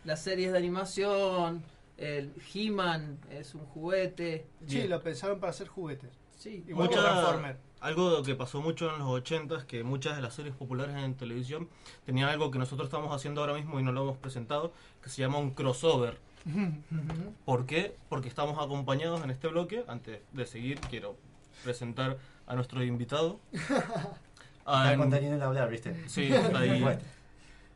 Las 0.05 0.22
series 0.22 0.52
de 0.52 0.59
animación, 0.59 1.62
el 1.97 2.32
He-Man 2.55 3.18
es 3.30 3.55
un 3.55 3.64
juguete. 3.66 4.47
Sí, 4.66 4.88
lo 4.88 5.02
pensaron 5.02 5.38
para 5.38 5.51
hacer 5.51 5.68
juguetes. 5.68 6.10
Sí, 6.36 6.64
igual 6.66 6.88
que 6.88 6.97
Mucha- 6.97 7.06
Transformer. 7.10 7.59
algo 7.80 8.22
que 8.22 8.34
pasó 8.34 8.62
mucho 8.62 8.90
en 8.92 8.98
los 8.98 9.09
80 9.09 9.56
es 9.59 9.64
que 9.64 9.84
muchas 9.84 10.16
de 10.16 10.22
las 10.22 10.32
series 10.34 10.55
populares 10.55 10.97
en 10.97 11.14
televisión 11.14 11.68
tenían 12.06 12.30
algo 12.30 12.51
que 12.51 12.59
nosotros 12.59 12.86
estamos 12.88 13.14
haciendo 13.14 13.42
ahora 13.42 13.52
mismo 13.52 13.78
y 13.78 13.82
no 13.82 13.92
lo 13.92 14.01
hemos 14.02 14.16
presentado, 14.16 14.72
que 15.02 15.10
se 15.10 15.20
llama 15.20 15.36
un 15.38 15.51
crossover. 15.51 16.18
¿Por 17.44 17.66
qué? 17.66 17.94
Porque 18.09 18.28
estamos 18.28 18.59
acompañados 18.62 19.22
en 19.22 19.30
este 19.30 19.48
bloque. 19.48 19.84
Antes 19.86 20.20
de 20.32 20.47
seguir, 20.47 20.80
quiero 20.80 21.16
presentar 21.65 22.16
a 22.47 22.55
nuestro 22.55 22.82
invitado. 22.82 23.41
Está 23.53 24.97
contenido 24.97 25.35
en 25.35 25.43
hablar, 25.43 25.69
¿viste? 25.70 25.95
Sí, 26.09 26.28
está 26.32 26.59
ahí. 26.61 26.85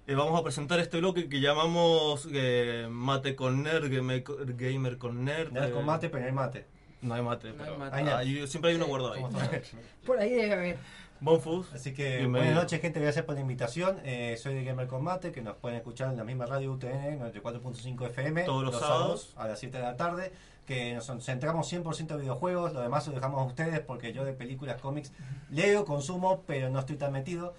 Eh, 0.07 0.15
vamos 0.15 0.39
a 0.39 0.43
presentar 0.45 0.79
este 0.81 0.99
bloque 0.99 1.31
que 1.31 1.41
llamamos 1.41 2.29
eh, 2.31 2.87
Mate 2.91 3.35
con 3.35 3.63
Nerd, 3.63 3.91
Game- 3.91 4.23
Gamer 4.23 4.99
con 4.99 5.25
Nerd. 5.25 5.51
Nerd 5.51 5.73
con 5.73 5.81
eh, 5.81 5.87
mate, 5.87 6.11
pero 6.11 6.21
no 6.21 6.27
hay 6.29 6.33
mate. 6.35 6.67
No 7.01 7.15
hay 7.15 7.23
mate, 7.23 7.49
No 7.49 7.53
hay 7.55 7.59
pero 7.71 7.79
mate. 7.79 7.97
hay- 7.97 8.09
hay- 8.37 8.47
siempre 8.47 8.71
hay 8.73 8.77
uno 8.77 8.85
guardado 8.87 9.15
ahí. 9.15 9.23
Por 10.07 10.19
ahí 10.19 10.29
debe 10.29 10.53
haber. 10.53 10.77
Bonfus. 11.21 11.73
Así 11.73 11.95
que 11.95 12.19
bienvenido. 12.19 12.33
buenas 12.41 12.55
noches, 12.65 12.83
gente. 12.83 13.01
Gracias 13.01 13.25
por 13.25 13.35
la 13.35 13.41
invitación. 13.41 13.99
Eh, 14.05 14.37
soy 14.37 14.53
de 14.53 14.65
Gamer 14.65 14.89
Combate, 14.89 15.33
que 15.33 15.41
nos 15.41 15.57
pueden 15.57 15.79
escuchar 15.79 16.11
en 16.11 16.19
la 16.19 16.25
misma 16.25 16.45
radio 16.45 16.73
UTN 16.75 17.19
94.5 17.21 18.07
FM. 18.09 18.43
Todos 18.43 18.63
los 18.63 18.79
sábados. 18.79 19.33
a 19.39 19.49
las 19.49 19.59
7 19.59 19.79
de 19.79 19.83
la 19.85 19.97
tarde. 19.97 20.33
Que 20.67 20.95
nos 20.95 21.07
centramos 21.25 21.71
100% 21.73 22.11
en 22.13 22.21
videojuegos. 22.21 22.73
Lo 22.73 22.81
demás 22.81 23.07
lo 23.07 23.15
dejamos 23.15 23.41
a 23.43 23.45
ustedes 23.45 23.81
porque 23.81 24.13
yo 24.13 24.25
de 24.25 24.33
películas, 24.33 24.81
cómics 24.81 25.13
leo, 25.51 25.85
consumo, 25.85 26.43
pero 26.47 26.71
no 26.71 26.79
estoy 26.81 26.97
tan 26.97 27.13
metido. 27.13 27.55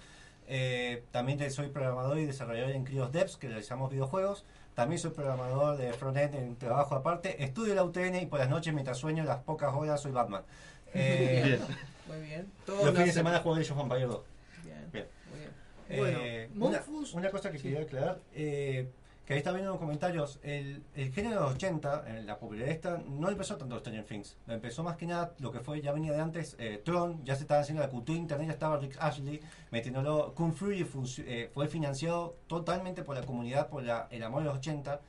Eh, 0.48 1.04
también 1.10 1.50
soy 1.50 1.68
programador 1.68 2.18
y 2.18 2.26
desarrollador 2.26 2.70
en 2.70 2.84
Crios 2.84 3.12
Devs, 3.12 3.36
que 3.36 3.48
realizamos 3.48 3.90
videojuegos. 3.90 4.44
También 4.74 4.98
soy 5.00 5.10
programador 5.12 5.76
de 5.76 5.92
frontend 5.92 6.34
en 6.34 6.56
trabajo 6.56 6.94
aparte. 6.94 7.42
Estudio 7.42 7.74
la 7.74 7.82
UTN 7.84 8.16
y 8.22 8.26
por 8.26 8.38
las 8.38 8.48
noches, 8.48 8.74
mientras 8.74 8.98
sueño, 8.98 9.24
las 9.24 9.38
pocas 9.38 9.72
horas, 9.74 10.00
soy 10.00 10.12
Batman. 10.12 10.42
Eh, 10.98 11.42
Bien. 11.44 11.60
Muy 12.08 12.26
bien. 12.26 12.52
Todos 12.64 12.84
Los 12.84 12.92
fines 12.92 13.08
de 13.08 13.12
semana 13.12 13.40
juego 13.40 13.58
de 13.58 13.70
of 13.70 13.78
Empires 13.80 14.08
2. 14.08 14.20
Bien, 14.64 14.90
Bien. 14.92 15.06
muy 15.30 15.38
bien. 15.40 15.50
Eh, 15.90 16.48
Bueno, 16.54 16.78
una, 16.88 17.02
una 17.14 17.30
cosa 17.30 17.50
que 17.50 17.58
quería 17.58 17.80
aclarar, 17.80 18.18
eh, 18.34 18.88
que 19.26 19.32
ahí 19.34 19.38
está 19.38 19.50
viendo 19.50 19.70
en 19.70 19.74
los 19.74 19.80
comentarios, 19.80 20.38
el, 20.44 20.84
el 20.94 21.12
género 21.12 21.34
de 21.34 21.40
los 21.46 21.54
80, 21.56 22.04
eh, 22.06 22.22
la 22.24 22.38
popularidad 22.38 22.70
esta, 22.72 23.02
no 23.08 23.28
empezó 23.28 23.56
tanto 23.56 23.76
Stranger 23.80 24.04
Things, 24.04 24.36
lo 24.46 24.54
empezó 24.54 24.84
más 24.84 24.96
que 24.96 25.04
nada 25.06 25.32
lo 25.40 25.50
que 25.50 25.58
fue, 25.58 25.80
ya 25.80 25.90
venía 25.90 26.12
de 26.12 26.20
antes, 26.20 26.54
eh, 26.60 26.80
Tron, 26.84 27.24
ya 27.24 27.34
se 27.34 27.42
estaba 27.42 27.60
haciendo 27.60 27.82
la 27.82 27.88
cultura 27.90 28.16
internet, 28.16 28.46
ya 28.46 28.52
estaba 28.52 28.78
Rick 28.78 28.96
Ashley 29.00 29.40
metiéndolo, 29.72 30.32
Kung 30.34 30.52
Fury 30.54 30.86
eh, 31.26 31.50
fue 31.52 31.66
financiado 31.66 32.36
totalmente 32.46 33.02
por 33.02 33.16
la 33.16 33.22
comunidad, 33.26 33.68
por 33.68 33.82
la, 33.82 34.06
el 34.12 34.22
amor 34.22 34.42
de 34.42 34.48
los 34.48 34.58
80, 34.58 35.00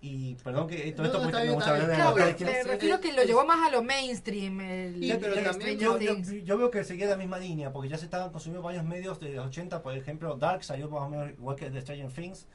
y 0.00 0.34
perdón 0.36 0.68
que 0.68 0.92
todo 0.92 1.02
No, 1.04 1.08
esto 1.08 1.18
no, 1.18 1.28
está 1.58 1.70
hablar 1.70 1.80
de 1.80 1.96
bien. 1.96 1.98
la 1.98 2.34
Claro, 2.36 2.44
me 2.44 2.62
refiero 2.62 3.00
que 3.00 3.12
lo 3.14 3.24
llevó 3.24 3.44
más 3.46 3.66
a 3.66 3.70
lo 3.72 3.82
mainstream. 3.82 4.60
El, 4.60 5.00
Sí, 5.02 5.16
pero 5.20 5.34
el 5.34 5.42
también 5.44 5.76
yo, 5.78 5.98
yo- 5.98 6.14
yo 6.20 6.56
veo 6.58 6.70
que 6.70 6.84
seguía 6.84 7.06
la 7.08 7.16
misma 7.16 7.38
línea, 7.38 7.72
porque 7.72 7.88
ya 7.88 7.98
se 7.98 8.04
estaban 8.04 8.30
consumiendo 8.30 8.62
varios 8.62 8.84
medios 8.84 9.18
de 9.18 9.30
los 9.32 9.46
80, 9.46 9.82
por 9.82 9.96
ejemplo, 9.96 10.36
Dark 10.36 10.62
salió 10.62 10.88
más 10.90 11.02
o 11.02 11.08
menos 11.08 11.30
igual 11.30 11.56
que 11.56 11.70
The 11.70 11.80
Stranger 11.80 12.12
Things, 12.12 12.46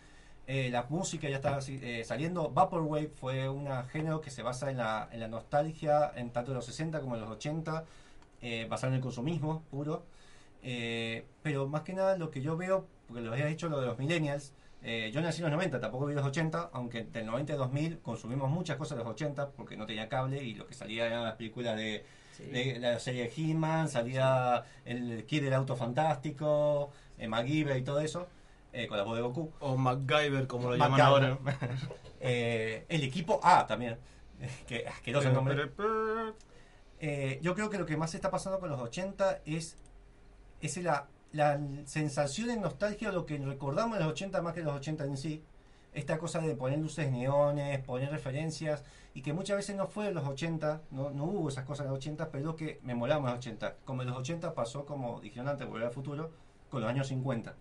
eh, 0.47 0.69
la 0.69 0.83
música 0.89 1.29
ya 1.29 1.37
así, 1.37 1.79
eh, 1.81 2.03
saliendo, 2.03 2.49
Vaporwave 2.49 3.09
fue 3.09 3.47
un 3.47 3.67
género 3.89 4.21
que 4.21 4.29
se 4.29 4.43
basa 4.43 4.69
en 4.69 4.77
la, 4.77 5.09
en 5.11 5.19
la 5.19 5.27
nostalgia, 5.27 6.11
en 6.15 6.31
tanto 6.31 6.51
de 6.51 6.55
los 6.55 6.65
60 6.65 6.99
como 6.99 7.15
de 7.15 7.21
los 7.21 7.29
80, 7.29 7.85
eh, 8.41 8.67
basado 8.69 8.91
en 8.91 8.95
el 8.95 9.01
consumismo 9.01 9.63
puro, 9.71 10.03
eh, 10.61 11.25
pero 11.41 11.67
más 11.67 11.83
que 11.83 11.93
nada 11.93 12.17
lo 12.17 12.29
que 12.29 12.41
yo 12.41 12.57
veo, 12.57 12.87
porque 13.07 13.21
lo 13.21 13.31
había 13.31 13.45
dicho 13.45 13.69
lo 13.69 13.79
de 13.79 13.87
los 13.87 13.97
millennials, 13.97 14.53
eh, 14.85 15.11
yo 15.13 15.21
nací 15.21 15.37
en 15.37 15.43
los 15.43 15.51
90, 15.53 15.79
tampoco 15.79 16.07
vi 16.07 16.13
los 16.13 16.25
80, 16.25 16.71
aunque 16.73 17.03
del 17.05 17.25
90 17.25 17.53
al 17.53 17.59
2000 17.59 17.99
consumimos 17.99 18.51
muchas 18.51 18.75
cosas 18.75 18.97
de 18.97 19.03
los 19.05 19.13
80 19.13 19.51
porque 19.51 19.77
no 19.77 19.85
tenía 19.85 20.09
cable 20.09 20.43
y 20.43 20.55
lo 20.55 20.67
que 20.67 20.73
salía 20.73 21.05
eran 21.05 21.23
las 21.23 21.35
películas 21.35 21.77
de, 21.77 22.03
de 22.51 22.79
la 22.79 22.99
serie 22.99 23.31
He-Man, 23.35 23.87
salía 23.87 24.65
el 24.83 25.25
Kid 25.25 25.43
del 25.43 25.53
Auto 25.53 25.77
Fantástico, 25.77 26.91
eh, 27.17 27.29
MacGyver 27.29 27.77
y 27.77 27.83
todo 27.83 28.01
eso, 28.01 28.27
eh, 28.73 28.87
con 28.87 28.97
la 28.97 29.03
voz 29.03 29.15
de 29.15 29.21
Goku. 29.21 29.51
O 29.59 29.77
MacGyver, 29.77 30.47
como 30.47 30.69
lo 30.69 30.75
llaman 30.75 31.01
ahora. 31.01 31.37
Eh, 32.25 32.85
el 32.87 33.03
equipo 33.03 33.41
A 33.43 33.67
también, 33.67 33.97
que 34.67 34.87
asqueroso 34.87 35.27
el 35.27 35.33
nombre. 35.33 35.71
Eh, 37.01 37.37
yo 37.41 37.53
creo 37.53 37.69
que 37.69 37.77
lo 37.77 37.85
que 37.85 37.97
más 37.97 38.15
está 38.15 38.31
pasando 38.31 38.61
con 38.61 38.69
los 38.69 38.79
80 38.79 39.41
es, 39.45 39.77
es 40.61 40.77
la, 40.77 41.09
la 41.33 41.59
sensación 41.83 42.47
de 42.47 42.55
nostalgia, 42.55 43.11
lo 43.11 43.25
que 43.25 43.37
recordamos 43.39 43.97
de 43.97 44.05
los 44.05 44.13
80 44.13 44.41
más 44.41 44.53
que 44.53 44.61
los 44.61 44.73
80 44.73 45.03
en 45.03 45.17
sí. 45.17 45.43
Esta 45.93 46.17
cosa 46.17 46.39
de 46.39 46.55
poner 46.55 46.79
luces 46.79 47.11
neones, 47.11 47.77
poner 47.79 48.09
referencias, 48.09 48.85
y 49.13 49.21
que 49.21 49.33
muchas 49.33 49.57
veces 49.57 49.75
no 49.75 49.87
fue 49.87 50.05
de 50.05 50.13
los 50.13 50.25
80, 50.25 50.83
no, 50.91 51.09
no 51.09 51.25
hubo 51.25 51.49
esas 51.49 51.65
cosas 51.65 51.87
en 51.87 51.91
los 51.91 51.97
80, 51.97 52.31
pero 52.31 52.55
que 52.55 52.79
me 52.83 52.95
molaba 52.95 53.19
en 53.19 53.35
los 53.35 53.39
80. 53.39 53.75
Como 53.83 54.01
en 54.03 54.07
los 54.07 54.17
80 54.17 54.53
pasó, 54.53 54.85
como 54.85 55.19
dijeron 55.19 55.49
antes, 55.49 55.67
volver 55.67 55.87
al 55.87 55.93
futuro, 55.93 56.31
con 56.69 56.79
los 56.79 56.89
años 56.89 57.09
50. 57.09 57.53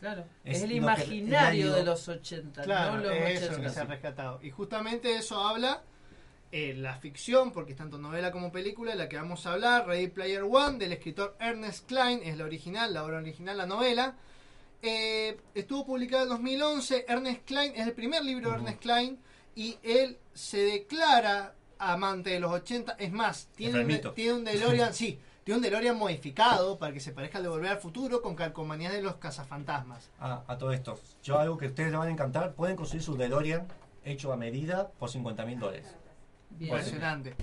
Claro. 0.00 0.24
Es 0.44 0.56
Es, 0.58 0.62
el 0.64 0.68
lo 0.70 0.72
que- 0.72 0.76
imaginario 0.76 1.66
el 1.68 1.74
de 1.74 1.82
los 1.84 2.08
80, 2.08 2.62
Claro, 2.62 2.96
no 2.96 3.02
los 3.04 3.12
eso 3.12 3.46
80. 3.52 3.62
que 3.62 3.68
se 3.70 3.80
ha 3.80 3.84
rescatado. 3.84 4.40
Y 4.42 4.50
justamente 4.50 5.14
eso 5.16 5.38
habla 5.46 5.82
eh, 6.52 6.74
la 6.76 6.96
ficción, 6.96 7.52
porque 7.52 7.72
es 7.72 7.78
tanto 7.78 7.96
novela 7.98 8.32
como 8.32 8.50
película, 8.50 8.94
la 8.96 9.08
que 9.08 9.16
vamos 9.16 9.46
a 9.46 9.52
hablar, 9.52 9.86
Ready 9.86 10.08
Player 10.08 10.42
One, 10.42 10.78
del 10.78 10.92
escritor 10.92 11.36
Ernest 11.38 11.86
Klein, 11.86 12.20
es 12.24 12.36
la 12.36 12.44
original, 12.44 12.92
la 12.92 13.04
obra 13.04 13.18
original, 13.18 13.56
la 13.56 13.66
novela. 13.66 14.16
Eh, 14.82 15.38
estuvo 15.54 15.86
publicada 15.86 16.22
en 16.24 16.30
2011, 16.30 17.04
Ernest 17.06 17.44
Klein 17.44 17.72
es 17.76 17.86
el 17.86 17.92
primer 17.92 18.24
libro 18.24 18.48
de 18.50 18.56
Ernest 18.56 18.80
Klein 18.80 19.18
y 19.54 19.76
él 19.82 20.18
se 20.32 20.58
declara 20.58 21.54
amante 21.78 22.30
de 22.30 22.40
los 22.40 22.50
80. 22.50 22.92
Es 22.98 23.12
más, 23.12 23.48
tiene 23.54 23.84
un, 23.84 24.14
tiene 24.14 24.32
un 24.32 24.44
DeLorean, 24.44 24.92
sí, 24.94 25.20
tiene 25.44 25.56
un 25.58 25.62
DeLorean 25.62 25.96
modificado 25.96 26.78
para 26.78 26.92
que 26.92 27.00
se 27.00 27.12
parezca 27.12 27.38
al 27.38 27.44
de 27.44 27.50
Volver 27.50 27.70
al 27.72 27.78
Futuro 27.78 28.20
con 28.22 28.34
calcomanías 28.34 28.92
de 28.92 29.02
los 29.02 29.16
cazafantasmas. 29.16 30.10
Ah, 30.20 30.42
a 30.46 30.58
todo 30.58 30.72
esto. 30.72 30.98
Yo 31.22 31.38
algo 31.38 31.56
que 31.56 31.66
a 31.66 31.68
ustedes 31.68 31.90
les 31.90 31.98
van 31.98 32.08
a 32.08 32.12
encantar, 32.12 32.52
pueden 32.54 32.76
conseguir 32.76 33.02
su 33.02 33.16
DeLorean 33.16 33.66
hecho 34.04 34.32
a 34.32 34.36
medida 34.36 34.90
por 34.98 35.10
50 35.10 35.44
mil 35.46 35.58
dólares. 35.58 35.86
Impresionante. 36.58 37.34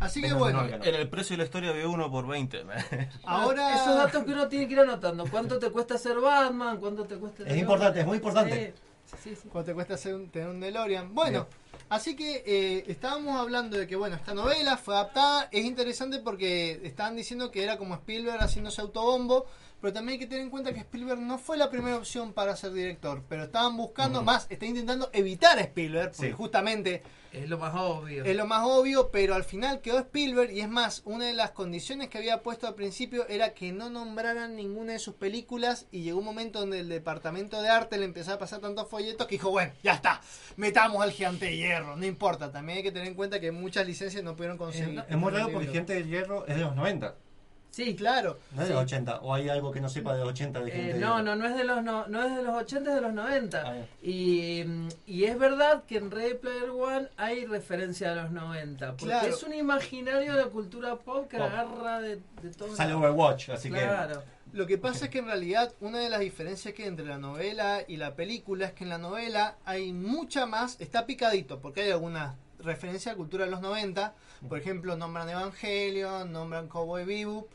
Así 0.00 0.22
que 0.22 0.32
bueno. 0.32 0.64
En 0.64 0.94
el 0.94 1.08
precio 1.08 1.34
de 1.34 1.38
la 1.38 1.44
historia 1.44 1.72
veo 1.72 1.90
uno 1.90 2.10
por 2.10 2.26
20. 2.26 2.64
ahora... 3.24 3.74
Esos 3.74 3.96
datos 3.96 4.24
que 4.24 4.32
uno 4.32 4.48
tiene 4.48 4.66
que 4.66 4.72
ir 4.74 4.80
anotando. 4.80 5.26
¿Cuánto 5.30 5.58
te 5.58 5.70
cuesta 5.70 5.98
ser 5.98 6.18
Batman? 6.20 6.78
¿Cuánto 6.78 7.04
te 7.04 7.16
cuesta 7.16 7.44
Es 7.44 7.56
importante, 7.56 8.00
es 8.00 8.06
muy 8.06 8.16
importante. 8.16 8.74
Sí, 9.04 9.16
sí, 9.22 9.36
sí. 9.36 9.48
¿Cuánto 9.50 9.70
te 9.70 9.74
cuesta 9.74 9.94
hacer 9.94 10.14
un- 10.14 10.30
tener 10.30 10.48
un 10.48 10.60
DeLorean? 10.60 11.14
Bueno, 11.14 11.46
así 11.90 12.16
que 12.16 12.42
eh, 12.46 12.84
estábamos 12.88 13.38
hablando 13.38 13.76
de 13.76 13.86
que, 13.86 13.96
bueno, 13.96 14.16
esta 14.16 14.32
novela 14.32 14.78
fue 14.78 14.94
adaptada. 14.94 15.48
Es 15.52 15.66
interesante 15.66 16.18
porque 16.20 16.80
estaban 16.84 17.16
diciendo 17.16 17.50
que 17.50 17.62
era 17.62 17.76
como 17.76 17.94
Spielberg 17.96 18.40
haciéndose 18.40 18.80
autobombo. 18.80 19.44
Pero 19.80 19.92
también 19.92 20.14
hay 20.14 20.18
que 20.18 20.26
tener 20.26 20.42
en 20.44 20.50
cuenta 20.50 20.72
que 20.72 20.80
Spielberg 20.80 21.20
no 21.20 21.38
fue 21.38 21.56
la 21.56 21.70
primera 21.70 21.96
opción 21.96 22.32
para 22.32 22.54
ser 22.56 22.72
director. 22.72 23.22
Pero 23.28 23.44
estaban 23.44 23.76
buscando 23.76 24.22
más, 24.22 24.46
está 24.50 24.66
intentando 24.66 25.08
evitar 25.12 25.58
a 25.58 25.62
Spielberg. 25.62 26.10
Porque 26.12 26.28
Sí. 26.28 26.32
justamente 26.32 27.02
Es 27.32 27.48
lo 27.48 27.58
más 27.58 27.72
obvio. 27.76 28.24
es 28.24 28.36
lo 28.36 28.44
más 28.46 28.64
obvio, 28.66 29.10
pero 29.10 29.34
al 29.36 29.44
final 29.44 29.80
quedó 29.80 29.98
Spielberg 30.00 30.50
y 30.52 30.60
es 30.60 30.68
más, 30.68 31.02
una 31.04 31.26
de 31.26 31.32
las 31.32 31.52
condiciones 31.52 32.08
que 32.08 32.18
había 32.18 32.42
puesto 32.42 32.66
al 32.66 32.74
principio 32.74 33.26
era 33.28 33.54
que 33.54 33.70
no 33.72 33.88
nombraran 33.88 34.56
ninguna 34.56 34.94
de 34.94 34.98
sus 34.98 35.14
películas 35.14 35.86
y 35.92 36.02
llegó 36.02 36.18
un 36.18 36.24
momento 36.24 36.58
donde 36.58 36.80
el 36.80 36.88
departamento 36.88 37.62
de 37.62 37.68
arte 37.68 37.98
le 37.98 38.04
empezó 38.04 38.32
a 38.34 38.38
pasar 38.38 38.58
tantos 38.60 38.88
folletos 38.88 39.26
que 39.28 39.36
dijo, 39.36 39.50
bueno, 39.50 39.72
ya 39.82 39.94
está, 39.94 40.20
metamos 40.56 41.02
al 41.02 41.12
gigante 41.12 41.46
de 41.46 41.56
hierro, 41.56 41.96
no 41.96 42.04
importa, 42.04 42.50
también 42.50 42.78
hay 42.78 42.82
que 42.82 42.90
tener 42.92 43.06
en 43.08 43.14
cuenta 43.14 43.38
que 43.40 43.52
muchas 43.52 43.86
licencias 43.86 44.22
no 44.24 44.34
pudieron 44.34 44.58
conseguir. 44.58 45.02
Es 45.08 45.16
muy 45.16 45.30
raro 45.32 45.50
porque 45.52 45.68
Gente 45.68 45.94
del 45.94 46.08
Hierro 46.08 46.44
es 46.48 46.56
de 46.56 46.62
los 46.62 46.74
90, 46.74 47.14
Sí, 47.70 47.94
claro. 47.94 48.38
no 48.54 48.62
es 48.62 48.68
de 48.68 48.74
los 48.74 48.82
80. 48.82 49.20
O 49.20 49.32
hay 49.32 49.48
algo 49.48 49.70
que 49.70 49.80
no 49.80 49.88
sepa 49.88 50.12
de 50.14 50.20
los 50.20 50.28
80 50.30 50.60
de 50.60 50.70
Gente 50.72 50.90
Eh, 50.90 50.92
del 50.94 51.00
no, 51.00 51.22
no, 51.22 51.36
no 51.36 51.46
es 51.46 51.56
de 51.56 51.64
los 51.64 51.82
no, 51.84 52.06
no 52.08 52.24
es 52.24 52.34
de 52.36 52.42
los 52.42 52.54
80, 52.62 52.90
es 52.90 52.94
de 52.96 53.00
los 53.00 53.12
90. 53.12 53.62
Ah, 53.64 53.74
y, 54.02 54.64
y 55.06 55.24
es 55.24 55.38
verdad 55.38 55.84
que 55.84 55.98
en 55.98 56.10
Ready 56.10 56.34
Player 56.34 56.70
One 56.70 57.08
hay 57.16 57.46
referencia 57.46 58.12
a 58.12 58.14
los 58.16 58.30
90. 58.32 58.88
Porque 58.90 59.04
Claro. 59.06 59.28
es 59.28 59.42
un 59.44 59.54
imaginario 59.54 60.34
de 60.34 60.42
la 60.44 60.48
cultura 60.50 60.96
pop 60.96 61.28
que 61.28 61.38
Pop. 61.38 61.46
agarra 61.46 62.00
de, 62.00 62.16
de 62.42 62.50
todo. 62.56 62.74
Sale 62.74 62.92
Overwatch, 62.94 63.50
así 63.50 63.68
Claro. 63.70 64.22
Lo 64.52 64.66
que 64.66 64.78
pasa 64.78 65.04
es 65.04 65.10
que 65.12 65.18
en 65.20 65.26
realidad 65.26 65.72
una 65.80 65.98
de 66.00 66.08
las 66.10 66.18
diferencias 66.18 66.74
que 66.74 66.82
hay 66.82 66.88
entre 66.88 67.06
la 67.06 67.18
novela 67.18 67.82
y 67.86 67.98
la 67.98 68.16
película 68.16 68.66
es 68.66 68.72
que 68.72 68.82
en 68.82 68.90
la 68.90 68.98
novela 68.98 69.54
hay 69.64 69.92
mucha 69.92 70.44
más, 70.44 70.76
está 70.80 71.06
picadito, 71.06 71.60
porque 71.60 71.82
hay 71.82 71.92
algunas 71.92 72.34
referencias 72.58 73.14
a 73.14 73.16
cultura 73.16 73.44
de 73.44 73.50
los 73.52 73.60
90, 73.60 74.12
por 74.48 74.58
ejemplo, 74.58 74.96
nombran 74.96 75.28
Evangelion, 75.30 76.32
nombran 76.32 76.66
Cowboy 76.66 77.04
Bebop, 77.04 77.46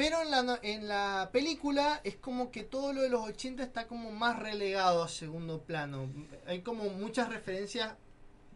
pero 0.00 0.22
en 0.22 0.30
la, 0.30 0.58
en 0.62 0.88
la 0.88 1.28
película 1.30 2.00
es 2.04 2.16
como 2.16 2.50
que 2.50 2.62
todo 2.62 2.94
lo 2.94 3.02
de 3.02 3.10
los 3.10 3.20
80 3.20 3.62
está 3.62 3.86
como 3.86 4.10
más 4.10 4.38
relegado 4.38 5.02
a 5.02 5.08
segundo 5.08 5.60
plano. 5.60 6.08
Hay 6.46 6.62
como 6.62 6.84
muchas 6.84 7.28
referencias 7.28 7.96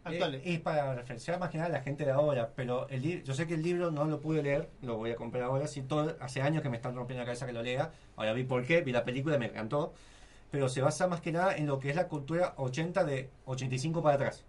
actuales. 0.03 0.41
Eh, 0.43 0.55
es 0.55 0.59
para 0.59 0.95
referenciar 0.95 1.37
más 1.37 1.51
que 1.51 1.59
nada 1.59 1.69
a 1.69 1.73
la 1.73 1.83
gente 1.83 2.03
de 2.03 2.09
ahora, 2.09 2.49
pero 2.55 2.89
el 2.89 3.23
yo 3.23 3.35
sé 3.35 3.45
que 3.45 3.53
el 3.53 3.61
libro 3.61 3.91
no 3.91 4.05
lo 4.05 4.21
pude 4.21 4.41
leer, 4.41 4.71
lo 4.81 4.97
voy 4.97 5.11
a 5.11 5.15
comprar 5.15 5.43
ahora, 5.43 5.67
sí, 5.67 5.83
todo, 5.83 6.17
hace 6.19 6.41
años 6.41 6.63
que 6.63 6.69
me 6.69 6.77
están 6.77 6.95
rompiendo 6.95 7.21
la 7.21 7.27
cabeza 7.27 7.45
que 7.45 7.53
lo 7.53 7.61
lea, 7.61 7.91
ahora 8.15 8.33
vi 8.33 8.43
por 8.43 8.65
qué, 8.65 8.81
vi 8.81 8.91
la 8.91 9.05
película 9.05 9.35
y 9.35 9.37
me 9.39 9.45
encantó, 9.45 9.93
pero 10.49 10.67
se 10.67 10.81
basa 10.81 11.05
más 11.05 11.21
que 11.21 11.31
nada 11.31 11.55
en 11.55 11.67
lo 11.67 11.77
que 11.77 11.91
es 11.91 11.95
la 11.95 12.07
cultura 12.07 12.55
80 12.57 13.03
de 13.03 13.29
85 13.45 14.01
para 14.01 14.15
atrás. 14.15 14.45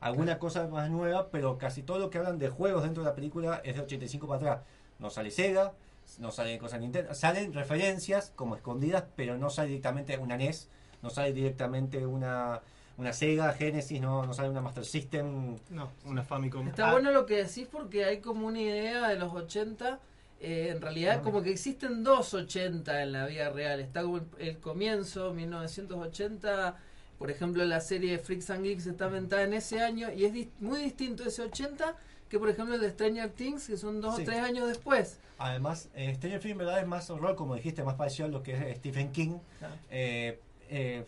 Alguna 0.00 0.40
cosa 0.40 0.66
más 0.66 0.90
nueva, 0.90 1.30
pero 1.30 1.58
casi 1.58 1.84
todo 1.84 2.00
lo 2.00 2.10
que 2.10 2.18
hablan 2.18 2.40
de 2.40 2.48
juegos 2.48 2.82
dentro 2.82 3.04
de 3.04 3.08
la 3.08 3.14
película 3.14 3.60
es 3.62 3.76
de 3.76 3.82
85 3.82 4.26
para 4.26 4.36
atrás. 4.38 4.62
No 4.98 5.10
sale 5.10 5.30
Sega, 5.30 5.74
no 6.18 6.30
salen 6.30 6.58
cosas 6.58 6.80
Nintendo, 6.80 7.14
salen 7.14 7.52
referencias 7.52 8.32
como 8.34 8.56
escondidas, 8.56 9.04
pero 9.16 9.38
no 9.38 9.50
sale 9.50 9.68
directamente 9.68 10.16
una 10.18 10.36
NES, 10.36 10.68
no 11.02 11.10
sale 11.10 11.32
directamente 11.32 12.04
una, 12.06 12.60
una 12.98 13.12
Sega, 13.12 13.52
Genesis, 13.54 14.00
no, 14.00 14.26
no 14.26 14.34
sale 14.34 14.48
una 14.50 14.60
Master 14.60 14.84
System, 14.84 15.56
no. 15.70 15.90
una 16.04 16.22
Famicom. 16.22 16.68
Está 16.68 16.88
Ah, 16.88 16.92
bueno 16.92 17.10
lo 17.12 17.26
que 17.26 17.44
decís 17.44 17.68
porque 17.70 18.04
hay 18.04 18.18
como 18.20 18.46
una 18.46 18.60
idea 18.60 19.08
de 19.08 19.16
los 19.16 19.32
80. 19.32 19.98
eh, 20.42 20.68
en 20.70 20.80
realidad, 20.80 21.22
como 21.22 21.42
que 21.42 21.50
existen 21.50 22.02
dos 22.02 22.32
80 22.34 23.02
en 23.02 23.12
la 23.12 23.26
vida 23.26 23.50
real. 23.50 23.78
Está 23.80 24.02
como 24.02 24.16
el, 24.18 24.24
el 24.38 24.58
comienzo, 24.58 25.32
1980. 25.34 26.76
Por 27.18 27.30
ejemplo, 27.30 27.64
la 27.66 27.80
serie 27.80 28.18
Freaks 28.18 28.48
and 28.50 28.64
Geeks 28.64 28.86
está 28.86 29.06
inventada 29.06 29.42
en 29.42 29.52
ese 29.52 29.82
año 29.82 30.10
y 30.10 30.24
es 30.24 30.32
muy 30.60 30.80
distinto 30.82 31.24
ese 31.24 31.42
80 31.42 31.94
que, 32.30 32.38
por 32.38 32.48
ejemplo, 32.48 32.76
el 32.76 32.80
de 32.80 32.90
Stranger 32.90 33.28
Things, 33.30 33.66
que 33.66 33.76
son 33.76 34.00
dos 34.00 34.16
Sí. 34.16 34.22
o 34.22 34.24
tres 34.24 34.38
años 34.38 34.68
después. 34.68 35.18
Además, 35.38 35.88
eh, 35.94 36.14
Stranger 36.14 36.40
Things, 36.40 36.52
en 36.52 36.58
verdad, 36.58 36.78
es 36.80 36.86
más 36.86 37.10
horror, 37.10 37.34
como 37.34 37.56
dijiste, 37.56 37.82
más 37.82 37.96
parecido 37.96 38.26
a 38.26 38.30
lo 38.30 38.42
que 38.42 38.52
es 38.70 38.76
Stephen 38.78 39.10
King. 39.10 39.38
Claro. 39.58 39.74
Eh, 39.90 40.40
eh, 40.70 41.04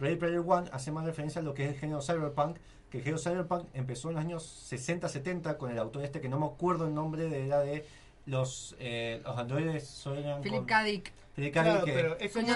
Ready 0.00 0.16
Player 0.16 0.38
One 0.46 0.70
hace 0.72 0.90
más 0.92 1.04
referencia 1.04 1.40
a 1.40 1.44
lo 1.44 1.52
que 1.52 1.64
es 1.64 1.70
el 1.72 1.78
género 1.78 2.00
cyberpunk, 2.00 2.56
que 2.90 2.98
el 2.98 3.04
género 3.04 3.20
cyberpunk 3.20 3.66
empezó 3.74 4.08
en 4.08 4.14
los 4.14 4.24
años 4.24 4.44
60-70 4.70 5.56
con 5.58 5.70
el 5.70 5.78
autor 5.78 6.04
este, 6.04 6.20
que 6.20 6.28
no 6.28 6.38
me 6.38 6.46
acuerdo 6.46 6.86
el 6.86 6.94
nombre 6.94 7.24
de 7.28 7.46
la 7.46 7.60
de 7.60 7.84
los, 8.26 8.76
eh, 8.78 9.20
los 9.24 9.36
androides 9.36 10.06
Philip 10.42 10.64
K. 10.66 10.84
Dick. 10.84 11.12
Claro, 11.52 11.84
que- 11.84 11.92
pero 11.92 12.16
es 12.20 12.32
como 12.32 12.46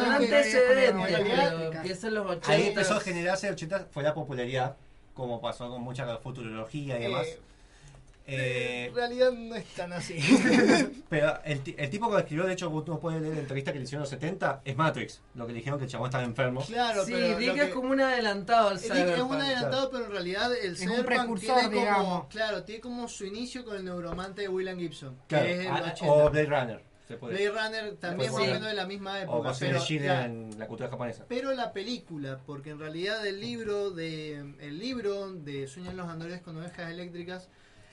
los 2.10 2.26
80. 2.26 2.52
Ahí 2.52 2.68
empezó 2.68 2.94
a 2.94 3.00
generarse 3.00 3.48
el 3.48 3.54
80, 3.54 3.86
fue 3.90 4.02
la 4.02 4.14
popularidad, 4.14 4.76
como 5.14 5.40
pasó 5.40 5.68
con 5.70 5.82
mucha 5.82 6.18
futurología 6.18 6.98
y 6.98 7.02
demás. 7.02 7.26
Eh, 8.28 8.86
En 8.88 8.94
realidad 8.94 9.30
no 9.32 9.54
es 9.54 9.64
tan 9.74 9.92
así. 9.92 10.18
Pero 11.08 11.38
el, 11.44 11.62
el 11.76 11.90
tipo 11.90 12.06
que 12.08 12.12
lo 12.14 12.18
escribió, 12.18 12.44
de 12.46 12.52
hecho, 12.54 12.68
uno 12.70 12.98
puede 12.98 13.20
leer 13.20 13.34
la 13.34 13.40
entrevista 13.40 13.72
que 13.72 13.78
le 13.78 13.84
hicieron 13.84 14.00
en 14.00 14.02
los 14.02 14.10
70, 14.10 14.62
es 14.64 14.76
Matrix. 14.76 15.20
Lo 15.34 15.46
que 15.46 15.52
le 15.52 15.58
dijeron 15.58 15.78
que 15.78 15.84
el 15.84 15.90
chabón 15.90 16.06
estaba 16.08 16.24
enfermo. 16.24 16.64
Claro, 16.66 17.04
sí, 17.04 17.12
pero 17.12 17.38
Dick 17.38 17.56
es 17.56 17.64
que- 17.66 17.70
como 17.70 17.90
un 17.90 18.00
adelantado 18.00 18.70
al 18.70 18.80
Dick 18.80 18.92
cyberpunk. 18.92 19.16
es 19.16 19.22
un 19.22 19.40
adelantado, 19.40 19.90
pero 19.90 20.04
en 20.06 20.10
realidad 20.10 20.50
el 20.60 20.70
un 20.72 20.76
cyberpunk 20.76 21.06
precursor, 21.06 21.46
tiene 21.46 21.62
como, 21.62 21.80
digamos. 21.80 22.26
claro, 22.28 22.64
tiene 22.64 22.80
como 22.80 23.08
su 23.08 23.24
inicio 23.26 23.64
con 23.64 23.76
el 23.76 23.84
neuromante 23.84 24.42
de 24.42 24.48
William 24.48 24.78
Gibson, 24.78 25.16
Claro, 25.28 25.44
que 25.46 25.52
es 25.52 25.60
el 25.60 25.66
ah, 25.68 25.92
80. 25.94 26.12
o 26.12 26.30
Blade 26.30 26.46
Runner. 26.46 26.82
Blade 27.08 27.50
Runner 27.50 27.96
también 27.98 28.32
más 28.32 28.40
o 28.42 28.44
menos 28.44 28.66
de 28.66 28.74
la 28.74 28.84
misma 28.84 29.12
O 29.12 29.16
época, 29.18 29.50
in 29.50 29.54
pero, 29.60 29.80
claro, 29.86 30.24
en 30.24 30.58
la 30.58 30.66
cultura 30.66 30.90
japonesa. 30.90 31.24
pero 31.28 31.52
la 31.52 31.72
película, 31.72 32.40
porque 32.44 32.70
en 32.70 32.80
realidad 32.80 33.24
el 33.24 33.40
libro 33.40 33.92
de 33.92 34.38
el 34.58 34.78
libro 34.80 35.32
de 35.32 35.68
Sueñan 35.68 35.96
los 35.96 36.08
androides 36.08 36.40
con 36.42 36.56
ovejas 36.56 36.90
eléctricas 36.90 37.48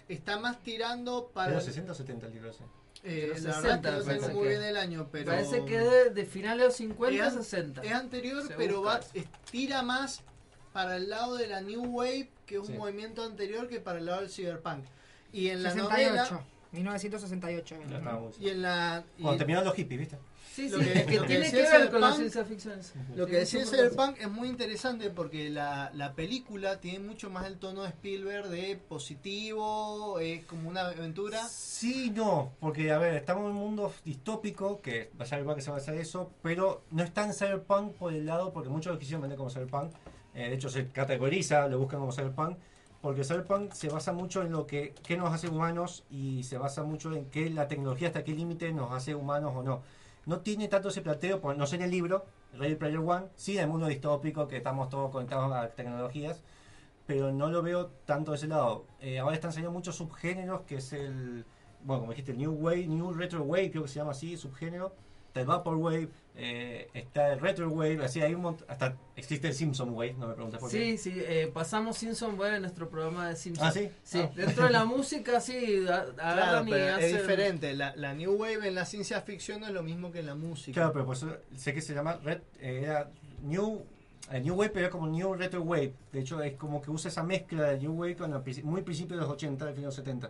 está 0.09 0.37
más 0.39 0.61
tirando 0.61 1.21
¿De 1.21 1.33
para 1.33 1.53
los 1.53 1.63
60 1.65 1.91
o 1.91 1.95
70 1.95 2.27
el 2.27 2.33
libro 2.33 2.49
ese? 2.49 2.63
eh, 3.03 3.27
los 3.29 3.41
la 3.41 3.53
60 3.53 3.91
verdad 3.91 4.05
que 4.05 4.13
no 4.13 4.27
tengo 4.27 4.33
muy 4.39 4.43
que- 4.43 4.49
bien 4.49 4.63
el 4.63 4.77
año, 4.77 5.09
pero 5.11 5.25
Parece 5.31 5.65
que 5.65 5.75
es 5.77 5.91
de, 5.91 6.09
de 6.11 6.25
finales 6.25 6.59
de 6.59 6.65
los 6.65 6.75
50 6.75 7.15
es, 7.15 7.21
a 7.21 7.25
an- 7.37 7.43
60. 7.43 7.81
es 7.83 7.91
anterior, 7.91 8.47
Se 8.47 8.53
pero 8.55 8.81
va, 8.81 8.99
tira 9.51 9.81
más 9.81 10.21
para 10.71 10.95
el 10.97 11.09
lado 11.09 11.35
de 11.35 11.47
la 11.47 11.61
New 11.61 11.83
Wave, 11.83 12.29
que 12.45 12.55
es 12.55 12.61
un 12.61 12.67
Sí. 12.67 12.73
movimiento 12.73 13.23
anterior 13.23 13.67
que 13.67 13.79
para 13.79 13.99
el 13.99 14.05
lado 14.05 14.21
del 14.21 14.29
Cyberpunk. 14.29 14.85
Y 15.31 15.49
en 15.49 15.63
la 15.63 15.71
68. 15.71 16.33
novela 16.33 16.45
1968. 16.71 17.75
Ya 17.89 17.97
estaba 17.97 18.19
muy- 18.19 18.31
y 18.39 18.49
en 18.49 18.61
la 18.61 19.03
y 19.17 19.21
Cuando 19.21 19.37
terminaron 19.37 19.65
los 19.67 19.75
hippies, 19.75 19.99
¿viste? 19.99 20.17
Sí, 20.53 20.69
lo 20.69 20.77
sí, 20.79 20.85
que- 20.85 20.93
que, 21.05 21.15
lo 21.15 21.21
que 21.23 21.27
tiene 21.27 21.43
decía 21.45 21.71
que 21.71 21.77
ver 21.79 21.89
con 21.91 22.01
la 22.01 22.07
Cyberpunk- 22.11 22.15
ciencia 22.17 22.45
ficción. 22.45 22.79
Lo 23.15 23.25
que 23.25 23.37
decía. 23.37 23.65
Cyberpunk 23.65 24.19
es 24.21 24.29
muy 24.29 24.47
interesante 24.49 25.09
porque 25.09 25.49
la, 25.49 25.89
la 25.95 26.13
película 26.13 26.79
tiene 26.79 26.99
mucho 26.99 27.29
más 27.31 27.47
el 27.47 27.57
tono 27.57 27.81
de 27.81 27.89
Spielberg 27.89 28.49
de 28.49 28.77
positivo, 28.87 30.19
es 30.19 30.45
como 30.45 30.69
una 30.69 30.81
aventura. 30.87 31.47
Sí, 31.47 32.11
no, 32.15 32.51
porque 32.59 32.91
a 32.91 32.97
ver, 32.99 33.15
estamos 33.15 33.43
en 33.45 33.51
un 33.51 33.55
mundo 33.57 33.91
distópico, 34.05 34.79
que 34.81 35.09
va 35.19 35.23
a 35.25 35.27
ser 35.27 35.43
que 35.43 35.61
se 35.61 35.71
va 35.71 35.77
a 35.77 35.79
hacer 35.79 35.95
eso, 35.95 36.31
pero 36.41 36.83
no 36.91 37.03
es 37.03 37.11
tan 37.13 37.33
cyberpunk 37.33 37.93
por 37.93 38.13
el 38.13 38.25
lado, 38.25 38.53
porque 38.53 38.69
muchos 38.69 38.93
lo 38.93 38.99
quisieron 38.99 39.21
vender 39.21 39.37
como 39.37 39.49
cyberpunk, 39.49 39.91
eh, 40.35 40.49
de 40.49 40.55
hecho 40.55 40.69
se 40.69 40.87
categoriza, 40.89 41.67
lo 41.67 41.79
buscan 41.79 41.99
como 41.99 42.11
cyberpunk, 42.11 42.57
porque 43.01 43.23
cyberpunk 43.23 43.73
se 43.73 43.89
basa 43.89 44.13
mucho 44.13 44.41
en 44.43 44.51
lo 44.51 44.65
que, 44.65 44.93
qué 45.05 45.17
nos 45.17 45.33
hace 45.33 45.47
humanos 45.49 46.03
y 46.09 46.43
se 46.43 46.57
basa 46.57 46.83
mucho 46.83 47.11
en 47.13 47.25
que 47.25 47.49
la 47.49 47.67
tecnología 47.67 48.07
hasta 48.09 48.23
qué 48.23 48.33
límite 48.33 48.71
nos 48.71 48.91
hace 48.91 49.13
humanos 49.15 49.53
o 49.55 49.63
no. 49.63 49.81
No 50.25 50.39
tiene 50.39 50.67
tanto 50.67 50.89
ese 50.89 51.01
planteo, 51.01 51.41
no 51.53 51.67
sé 51.67 51.75
en 51.75 51.81
el 51.81 51.91
libro, 51.91 52.25
Ready 52.53 52.75
Player 52.75 52.99
One, 52.99 53.27
sí 53.35 53.57
en 53.57 53.63
el 53.63 53.69
mundo 53.69 53.87
distópico, 53.87 54.47
que 54.47 54.57
estamos 54.57 54.89
todos 54.89 55.11
conectados 55.11 55.51
a 55.51 55.69
tecnologías, 55.69 56.41
pero 57.05 57.31
no 57.31 57.49
lo 57.49 57.61
veo 57.61 57.87
tanto 58.05 58.31
de 58.31 58.37
ese 58.37 58.47
lado. 58.47 58.85
Eh, 59.01 59.19
ahora 59.19 59.35
están 59.35 59.51
saliendo 59.51 59.71
muchos 59.71 59.95
subgéneros, 59.95 60.61
que 60.61 60.75
es 60.75 60.93
el, 60.93 61.45
bueno, 61.83 62.01
como 62.01 62.11
dijiste, 62.13 62.33
New 62.33 62.53
Wave, 62.53 62.87
New 62.87 63.11
Retro 63.13 63.43
Wave, 63.43 63.71
creo 63.71 63.83
que 63.83 63.89
se 63.89 63.95
llama 63.95 64.11
así, 64.11 64.37
subgénero. 64.37 64.95
Está 65.33 65.41
el 65.41 65.47
Vaporwave, 65.47 66.09
eh, 66.35 66.89
está 66.93 67.33
el 67.33 67.39
Retro 67.39 67.67
Wave, 67.69 68.05
así 68.05 68.21
hay 68.21 68.35
un 68.35 68.41
montón, 68.43 68.67
hasta 68.69 68.95
existe 69.15 69.47
el 69.47 69.55
Simpson 69.55 69.89
Wave, 69.89 70.13
no 70.13 70.27
me 70.27 70.35
preguntes 70.35 70.59
por 70.59 70.69
qué. 70.69 70.95
Sí, 70.95 70.97
sí, 71.11 71.13
eh, 71.25 71.49
pasamos 71.51 71.97
Simpson 71.97 72.37
Web 72.37 72.53
en 72.53 72.61
nuestro 72.61 72.87
programa 72.87 73.29
de 73.29 73.35
Simpson. 73.35 73.67
¿Ah, 73.67 73.71
sí? 73.71 73.89
Sí, 74.03 74.19
Ah. 74.19 74.29
dentro 74.35 74.65
de 74.65 74.69
la 74.69 74.85
música, 74.85 75.41
sí, 75.41 75.87
a- 75.87 76.05
Claro, 76.13 76.63
pero 76.69 76.97
es 76.99 77.13
diferente. 77.13 77.73
La, 77.73 77.95
la 77.95 78.13
New 78.13 78.35
Wave 78.35 78.67
en 78.67 78.75
la 78.75 78.85
ciencia 78.85 79.21
ficción 79.21 79.61
no 79.61 79.65
es 79.65 79.73
lo 79.73 79.81
mismo 79.81 80.11
que 80.11 80.19
en 80.19 80.27
la 80.27 80.35
música. 80.35 80.75
Claro, 80.75 80.93
pero 80.93 81.03
por 81.07 81.15
eso 81.15 81.35
sé 81.57 81.73
que 81.73 81.81
se 81.81 81.95
llama 81.95 82.19
Red, 82.23 82.41
eh, 82.59 82.81
era 82.83 83.09
New 83.41 83.81
el 84.31 84.43
New 84.43 84.53
Wave, 84.53 84.69
pero 84.71 84.85
es 84.85 84.91
como 84.91 85.07
New 85.07 85.33
Retro 85.33 85.63
Wave. 85.63 85.93
De 86.11 86.19
hecho, 86.19 86.39
es 86.43 86.53
como 86.57 86.79
que 86.79 86.91
usa 86.91 87.09
esa 87.09 87.23
mezcla 87.23 87.63
de 87.71 87.79
New 87.79 87.93
Wave 87.93 88.15
con 88.17 88.31
princi- 88.43 88.61
muy 88.63 88.83
principio 88.83 89.15
de 89.15 89.23
los 89.23 89.31
80, 89.31 89.65
del 89.65 89.73
fin 89.73 89.81
de 89.81 89.87
los 89.87 89.95
70. 89.95 90.29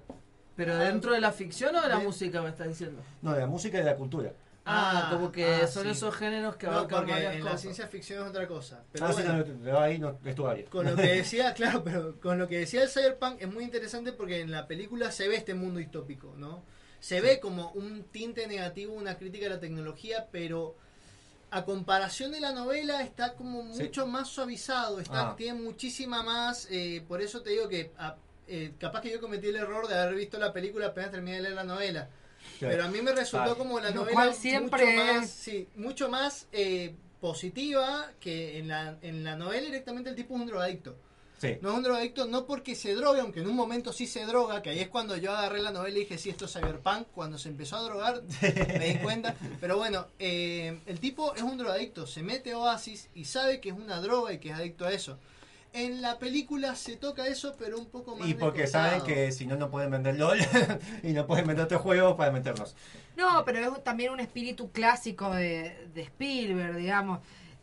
¿Pero 0.56 0.78
dentro 0.78 1.12
de 1.12 1.20
la 1.20 1.34
ficción 1.34 1.76
o 1.76 1.82
de 1.82 1.90
la 1.90 2.00
música 2.00 2.42
me 2.42 2.48
estás 2.50 2.70
diciendo? 2.70 3.02
No, 3.22 3.34
de 3.34 3.42
la 3.42 3.48
música 3.48 3.78
y 3.78 3.82
de 3.82 3.86
la 3.88 3.96
cultura. 3.98 4.32
Ah, 4.66 5.10
como 5.12 5.32
que 5.32 5.46
ah, 5.46 5.68
son 5.68 5.84
sí. 5.84 5.90
esos 5.90 6.16
géneros 6.16 6.56
que 6.56 6.68
No, 6.68 6.74
abarcan 6.74 7.00
porque 7.00 7.12
varias 7.12 7.36
en 7.36 7.44
la 7.44 7.58
ciencia 7.58 7.88
ficción 7.88 8.24
es 8.24 8.30
otra 8.30 8.48
cosa. 8.48 8.84
Pero 8.94 9.06
ah, 9.06 9.14
sí, 9.14 9.22
bueno, 9.24 9.46
no, 9.46 9.72
no, 9.74 9.80
ahí 9.80 10.00
no, 10.00 10.18
es 10.24 10.36
tu 10.36 10.48
área. 10.48 10.66
con 10.70 10.86
lo 10.86 10.96
que 10.96 11.02
decía, 11.16 11.54
claro, 11.54 11.84
pero 11.84 12.20
con 12.22 12.38
lo 12.40 12.48
que 12.48 12.60
decía 12.60 12.82
el 12.84 12.90
cyberpunk 12.90 13.42
es 13.42 13.52
muy 13.52 13.66
interesante 13.66 14.14
porque 14.14 14.40
en 14.40 14.52
la 14.52 14.66
película 14.68 15.12
se 15.12 15.28
ve 15.28 15.36
este 15.36 15.54
mundo 15.54 15.80
distópico, 15.80 16.34
¿no? 16.38 16.64
Se 17.02 17.20
ve 17.20 17.42
como 17.42 17.72
un 17.72 18.04
tinte 18.06 18.48
negativo, 18.48 18.94
una 18.94 19.18
crítica 19.18 19.48
a 19.48 19.50
la 19.50 19.60
tecnología, 19.60 20.28
pero 20.32 20.78
a 21.52 21.66
comparación 21.66 22.32
de 22.32 22.40
la 22.40 22.54
novela 22.54 23.04
está 23.04 23.34
como 23.34 23.74
Sí. 23.74 23.84
mucho 23.84 24.08
más 24.08 24.30
suavizado, 24.30 25.02
está, 25.02 25.32
Ah. 25.32 25.36
tiene 25.36 25.60
muchísima 25.60 26.24
más, 26.24 26.68
eh, 26.72 27.04
por 27.08 27.22
eso 27.22 27.42
te 27.42 27.50
digo 27.50 27.68
que 27.68 27.92
a- 27.98 28.16
eh, 28.48 28.74
capaz 28.80 29.02
que 29.02 29.12
yo 29.12 29.20
cometí 29.20 29.48
el 29.48 29.58
error 29.58 29.88
de 29.90 29.96
haber 30.00 30.16
visto 30.16 30.40
la 30.40 30.54
película 30.54 30.88
apenas 30.88 31.12
terminé 31.12 31.36
de 31.38 31.44
leer 31.44 31.56
la 31.56 31.64
novela. 31.66 32.10
Claro. 32.68 32.76
Pero 32.78 32.88
a 32.88 32.92
mí 32.92 33.02
me 33.02 33.12
resultó 33.12 33.52
Ah. 33.52 33.58
como 33.58 33.80
la 33.80 33.90
Lo 33.92 34.02
novela 34.06 34.34
siempre 34.34 34.86
mucho 34.86 35.14
más, 35.14 35.24
es- 35.26 35.30
sí, 35.32 35.68
mucho 35.76 36.10
más 36.10 36.48
eh, 36.52 36.96
positiva 37.20 38.12
que 38.20 38.58
en 38.60 38.68
la, 38.68 38.98
en 39.02 39.24
la 39.24 39.36
novela 39.36 39.66
directamente 39.66 40.10
el 40.10 40.16
tipo 40.16 40.36
es 40.36 40.42
un 40.42 40.48
drogadicto. 40.48 40.96
Sí. 41.40 41.58
No 41.62 41.72
es 41.72 41.76
un 41.76 41.84
drogadicto 41.84 42.26
no 42.26 42.46
porque 42.46 42.74
se 42.74 42.96
droga, 42.96 43.22
aunque 43.22 43.42
en 43.42 43.48
un 43.48 43.56
momento 43.56 43.92
sí 43.92 44.08
se 44.08 44.24
droga, 44.26 44.62
que 44.62 44.70
ahí 44.70 44.80
es 44.80 44.88
cuando 44.88 45.18
yo 45.18 45.32
agarré 45.36 45.62
la 45.62 45.72
novela 45.72 45.98
y 45.98 46.02
dije, 46.02 46.18
sí, 46.18 46.30
esto 46.30 46.46
es 46.46 46.54
cyberpunk, 46.54 47.08
cuando 47.14 47.38
se 47.38 47.50
empezó 47.50 47.76
a 47.76 47.82
drogar 47.82 48.22
me 48.80 48.88
di 48.94 48.96
cuenta. 49.00 49.36
Pero 49.60 49.76
bueno, 49.78 50.08
eh, 50.20 50.80
el 50.86 51.00
tipo 51.02 51.36
es 51.36 51.42
un 51.42 51.58
drogadicto, 51.58 52.08
se 52.08 52.24
mete 52.24 52.54
a 52.54 52.60
Oasis 52.60 53.10
y 53.14 53.26
sabe 53.26 53.60
que 53.60 53.70
es 53.70 53.76
una 53.76 54.00
droga 54.00 54.32
y 54.32 54.38
que 54.40 54.50
es 54.52 54.56
adicto 54.56 54.86
a 54.86 54.94
eso. 54.94 55.18
En 55.74 56.04
la 56.04 56.20
película 56.20 56.76
se 56.76 56.98
toca 56.98 57.26
eso, 57.28 57.56
pero 57.58 57.80
un 57.80 57.88
poco 57.88 58.16
más 58.16 58.28
Y 58.28 58.36
porque 58.36 58.68
saben 58.68 59.02
que 59.02 59.32
si 59.32 59.48
no, 59.48 59.56
no 59.56 59.72
pueden 59.72 59.90
vender 59.90 60.18
LOL 60.20 60.38
y 61.04 61.14
no 61.14 61.26
pueden 61.26 61.48
vender 61.48 61.66
otros 61.66 61.82
juegos 61.82 62.16
para 62.16 62.32
meternos. 62.32 62.76
No, 63.16 63.44
pero 63.44 63.60
es 63.60 63.84
también 63.84 64.12
un 64.12 64.20
espíritu 64.20 64.72
clásico 64.72 65.32
de, 65.32 65.88
de 65.94 66.02
Spielberg, 66.04 66.76
digamos. 66.76 67.20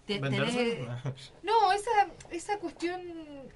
Te- 0.06 0.20
tenés- 0.20 0.88
no, 1.44 1.72
esa, 1.72 2.08
esa 2.32 2.58
cuestión 2.58 3.00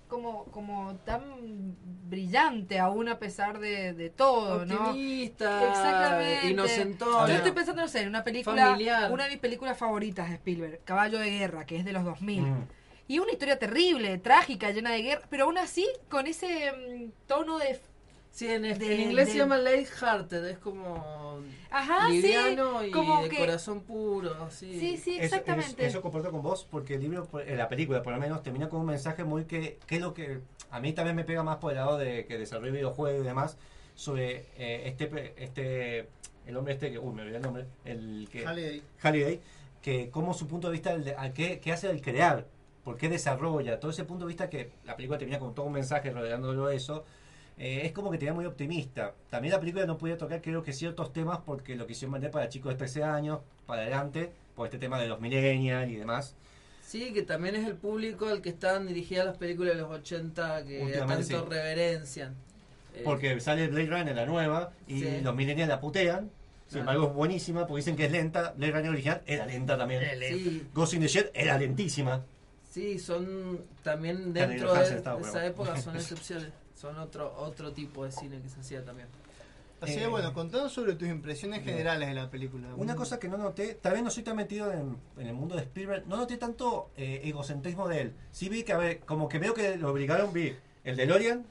como, 0.07 0.45
como 0.47 0.95
tan 1.05 1.75
brillante 2.09 2.79
aún 2.79 3.09
a 3.09 3.19
pesar 3.19 3.59
de, 3.59 3.93
de 3.93 4.11
todo, 4.11 4.65
¿no? 4.65 4.91
Optimista, 4.91 5.69
Exactamente. 5.69 6.51
inocentona. 6.51 7.27
Yo 7.29 7.35
estoy 7.35 7.51
pensando, 7.53 7.83
no 7.83 7.89
sé, 7.89 8.03
en 8.03 8.09
una 8.09 8.23
película, 8.23 8.67
Familiar. 8.67 9.11
una 9.11 9.25
de 9.25 9.31
mis 9.31 9.41
películas 9.41 9.77
favoritas 9.77 10.29
de 10.29 10.37
Spielberg, 10.37 10.81
Caballo 10.85 11.19
de 11.19 11.31
Guerra, 11.31 11.67
que 11.67 11.77
es 11.77 11.85
de 11.85 11.93
los 11.93 12.05
2000. 12.05 12.43
Mm. 12.43 12.69
Y 13.07 13.19
una 13.19 13.33
historia 13.33 13.59
terrible, 13.59 14.17
trágica, 14.19 14.71
llena 14.71 14.93
de 14.93 15.03
guerra, 15.03 15.23
pero 15.29 15.45
aún 15.45 15.59
así 15.59 15.87
con 16.09 16.27
ese 16.27 16.73
mm, 16.73 17.11
tono 17.27 17.59
de... 17.59 17.79
Sí, 18.31 18.49
en, 18.49 18.63
de- 18.63 18.95
en 18.95 19.01
inglés 19.01 19.27
de- 19.27 19.33
se 19.33 19.39
llama 19.39 19.59
lighthearted, 19.59 20.45
es 20.47 20.59
como 20.59 21.41
Ajá, 21.71 22.09
sí, 22.09 22.21
liviano 22.21 22.85
y 22.85 22.91
como 22.91 23.23
de 23.23 23.29
que- 23.29 23.37
corazón 23.39 23.83
puro. 23.83 24.51
Sí, 24.51 24.81
Sí, 24.81 24.97
sí, 24.97 25.15
Eso- 25.15 25.23
exactamente. 25.37 25.87
Eso, 25.87 26.03
comparto 26.03 26.33
con 26.33 26.43
vos, 26.43 26.67
porque 26.69 26.95
el 26.95 27.03
libro, 27.03 27.29
eh, 27.47 27.55
la 27.57 27.69
película 27.69 28.03
por 28.03 28.13
lo 28.13 28.19
menos, 28.19 28.43
termina 28.43 28.69
con 28.69 28.81
un 28.81 28.87
mensaje 28.87 29.23
muy 29.23 29.45
que, 29.45 29.79
que 29.87 29.97
es 29.97 30.01
lo 30.01 30.15
que 30.15 30.41
a 30.71 30.81
mí 30.81 30.93
también 30.93 31.15
me 31.15 31.23
pega 31.25 31.45
más 31.45 31.59
por 31.59 31.71
el 31.73 31.77
lado 31.77 31.97
de 31.97 32.25
que 32.27 32.37
desarrollo 32.39 32.73
videojuegos 32.73 33.21
y 33.23 33.25
demás, 33.25 33.57
sobre 33.95 34.47
eh, 34.57 34.83
este, 34.87 35.07
pe- 35.07 35.35
este, 35.37 36.09
el 36.47 36.57
hombre 36.57 36.75
este 36.75 36.91
que, 36.91 36.99
uy, 36.99 37.15
me 37.15 37.23
olvidé 37.23 37.37
el 37.37 37.43
nombre, 37.43 37.67
el 37.85 38.29
que... 38.33 38.45
Halliday. 38.45 38.83
Halliday, 39.01 39.41
que 39.81 40.11
como 40.11 40.35
su 40.35 40.49
punto 40.49 40.67
de 40.69 40.73
vista, 40.73 40.93
el 40.93 41.05
de- 41.05 41.15
a 41.17 41.33
qué, 41.33 41.61
qué 41.61 41.71
hace 41.71 41.89
el 41.89 42.01
crear, 42.03 42.47
por 42.85 42.97
qué 42.97 43.09
desarrolla, 43.09 43.81
todo 43.81 43.91
ese 43.91 44.05
punto 44.05 44.25
de 44.25 44.29
vista 44.29 44.51
que 44.51 44.71
la 44.85 44.95
película 44.95 45.19
termina 45.19 45.39
con 45.39 45.55
todo 45.55 45.67
un 45.67 45.73
mensaje 45.73 46.11
rodeándolo 46.11 46.67
de 46.69 46.77
eso, 46.77 47.05
eh, 47.57 47.83
es 47.85 47.93
como 47.93 48.11
que 48.11 48.19
tenía 48.19 48.35
muy 48.35 48.45
optimista. 48.47 49.15
También 49.31 49.53
la 49.53 49.61
película 49.61 49.87
no 49.87 49.97
podía 49.97 50.19
tocar 50.19 50.43
creo 50.43 50.63
que 50.63 50.73
ciertos 50.73 51.13
temas 51.13 51.39
porque 51.47 51.77
lo 51.77 51.87
quisieron 51.87 52.13
vender 52.13 52.31
para 52.31 52.49
chicos 52.49 52.73
de 52.73 52.79
13 52.79 53.05
años, 53.05 53.41
para 53.67 53.83
adelante, 53.83 54.31
por 54.55 54.67
este 54.67 54.79
tema 54.79 55.01
de 55.01 55.09
los 55.09 55.21
millennials 55.21 55.91
y 55.91 55.97
demás. 55.97 56.35
Sí, 56.83 57.13
que 57.15 57.23
también 57.23 57.57
es 57.57 57.67
el 57.67 57.75
público 57.77 58.29
al 58.29 58.43
que 58.43 58.51
están 58.51 58.87
dirigidas 58.87 59.25
las 59.25 59.39
películas 59.39 59.75
de 59.75 59.81
los 59.81 59.91
80 59.91 60.65
que 60.65 60.95
tanto 60.99 61.23
sí. 61.23 61.35
reverencian. 61.49 62.35
Eh, 62.95 63.01
Porque 63.03 63.41
sale 63.41 63.67
Blade 63.69 63.87
Runner, 63.87 64.15
la 64.15 64.27
nueva, 64.27 64.71
y 64.87 65.01
Sí. 65.01 65.21
los 65.23 65.35
millennials 65.35 65.69
la 65.69 65.81
putean. 65.81 66.31
Sin 66.69 66.83
Claro. 66.83 66.93
embargo, 66.93 67.07
es 67.09 67.15
buenísima 67.15 67.67
porque 67.67 67.79
dicen 67.81 67.97
que 67.97 68.05
es 68.07 68.13
lenta. 68.13 68.53
Blade 68.57 68.73
Runner 68.73 68.91
original 68.91 69.23
era 69.27 69.47
lenta 69.47 69.77
también. 69.79 70.03
Sí. 70.29 70.67
Ghost 70.75 70.95
in 70.95 71.01
the 71.01 71.09
Shell 71.09 71.31
era 71.35 71.59
lentísima. 71.59 72.23
Sí, 72.75 72.99
son 72.99 73.61
también 73.85 74.33
dentro 74.33 74.75
de, 74.75 74.81
de 74.81 74.97
esa 74.97 75.15
bueno. 75.15 75.41
época 75.43 75.81
son 75.81 75.95
excepciones. 76.03 76.49
Son 76.75 76.99
otro 76.99 77.33
otro 77.37 77.73
tipo 77.73 78.05
de 78.05 78.11
cine 78.11 78.41
que 78.43 78.49
se 78.49 78.59
hacía 78.59 78.85
también. 78.85 79.07
Así 79.81 79.95
que 79.95 80.03
Eh, 80.03 80.07
bueno, 80.09 80.33
contanos 80.35 80.73
sobre 80.73 80.95
tus 80.95 81.07
impresiones 81.07 81.63
generales 81.63 82.09
de 82.09 82.15
la 82.15 82.29
película. 82.29 82.75
Una 82.77 82.97
cosa 82.97 83.21
que 83.21 83.29
no 83.29 83.37
noté, 83.37 83.75
también 83.75 84.05
no 84.05 84.11
soy 84.11 84.25
tan 84.25 84.35
metido 84.35 84.73
en, 84.73 84.97
en 85.17 85.27
el 85.29 85.35
mundo 85.35 85.55
de 85.55 85.63
Spielberg, 85.63 86.05
no 86.09 86.17
noté 86.17 86.37
tanto 86.37 86.91
eh, 86.97 87.21
egocentrismo 87.23 87.87
de 87.87 88.01
él. 88.01 88.13
Sí 88.33 88.49
vi 88.49 88.65
que, 88.65 88.73
a 88.73 88.79
ver, 88.79 88.99
como 89.01 89.29
que 89.29 89.39
veo 89.39 89.55
que 89.55 89.77
lo 89.77 89.93
obligaron, 89.93 90.33
vi 90.33 90.57
el 90.83 90.97
DeLorean, 90.97 91.45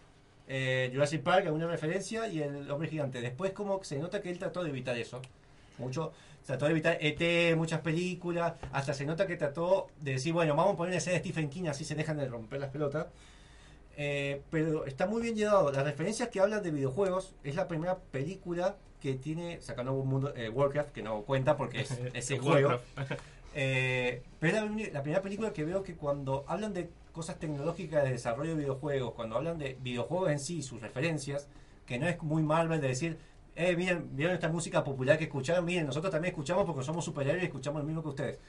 eh, 0.50 0.90
Jurassic 0.94 1.24
Park, 1.24 1.46
alguna 1.46 1.68
referencia, 1.68 2.28
y 2.28 2.42
el 2.42 2.70
hombre 2.70 2.90
gigante. 2.90 3.22
Después 3.22 3.54
como 3.54 3.80
que 3.80 3.86
se 3.86 3.98
nota 3.98 4.22
que 4.22 4.30
él 4.30 4.40
trató 4.40 4.62
de 4.62 4.72
evitar 4.72 4.98
eso. 4.98 5.22
Mucho. 5.78 6.12
Trató 6.46 6.66
de 6.66 6.72
evitar 6.72 6.98
ET, 7.00 7.56
muchas 7.56 7.82
películas, 7.82 8.54
hasta 8.72 8.94
se 8.94 9.06
nota 9.06 9.26
que 9.26 9.38
trató 9.38 9.88
de 10.00 10.14
decir, 10.14 10.34
bueno, 10.34 10.56
vamos 10.56 10.74
a 10.74 10.78
poner 10.78 10.92
una 10.92 10.98
escena 10.98 11.14
de 11.14 11.20
Stephen 11.20 11.50
King, 11.50 11.68
así 11.68 11.86
se 11.86 11.96
dejan 11.96 12.18
de 12.18 12.28
romper 12.28 12.60
las 12.60 12.70
pelotas. 12.70 13.08
Eh, 13.96 14.42
pero 14.50 14.86
está 14.86 15.06
muy 15.06 15.22
bien 15.22 15.36
llevado. 15.36 15.72
Las 15.72 15.84
referencias 15.84 16.30
que 16.30 16.40
hablan 16.40 16.64
de 16.64 16.72
videojuegos 16.72 17.36
es 17.44 17.56
la 17.56 17.68
primera 17.68 17.98
película 17.98 18.76
que 19.00 19.14
tiene, 19.16 19.62
sacando 19.62 19.94
un 19.94 20.08
mundo, 20.08 20.34
eh, 20.36 20.50
Warcraft, 20.50 20.92
que 20.92 21.04
no 21.04 21.22
cuenta 21.22 21.56
porque 21.56 21.82
es 21.82 21.92
ese 22.14 22.40
juego. 22.40 22.80
Eh, 23.56 24.24
pero 24.40 24.58
es 24.58 24.64
la, 24.64 24.94
la 24.94 25.04
primera 25.04 25.22
película 25.22 25.54
que 25.54 25.64
veo 25.64 25.84
que 25.84 25.96
cuando 25.96 26.44
hablan 26.48 26.74
de 26.74 26.90
cosas 27.12 27.38
tecnológicas 27.38 28.04
de 28.04 28.12
desarrollo 28.12 28.52
de 28.52 28.62
videojuegos, 28.62 29.14
cuando 29.14 29.38
hablan 29.38 29.60
de 29.60 29.78
videojuegos 29.82 30.32
en 30.32 30.40
sí, 30.40 30.64
sus 30.64 30.82
referencias, 30.82 31.48
que 31.86 32.00
no 32.00 32.08
es 32.08 32.22
muy 32.22 32.42
Marvel 32.44 32.82
de 32.82 32.88
decir, 32.88 33.18
eh, 33.56 33.76
miren, 33.76 34.16
vieron 34.16 34.34
esta 34.34 34.50
música 34.50 34.84
popular 34.84 35.18
que 35.18 35.26
escucharon, 35.26 35.64
miren, 35.66 35.86
nosotros 35.86 36.12
también 36.12 36.34
escuchamos 36.34 36.66
porque 36.66 36.84
somos 36.84 37.06
superhéroes 37.06 37.44
y 37.44 37.46
escuchamos 37.48 37.82
lo 37.82 37.86
mismo 37.88 38.02
que 38.02 38.10
ustedes. 38.10 38.40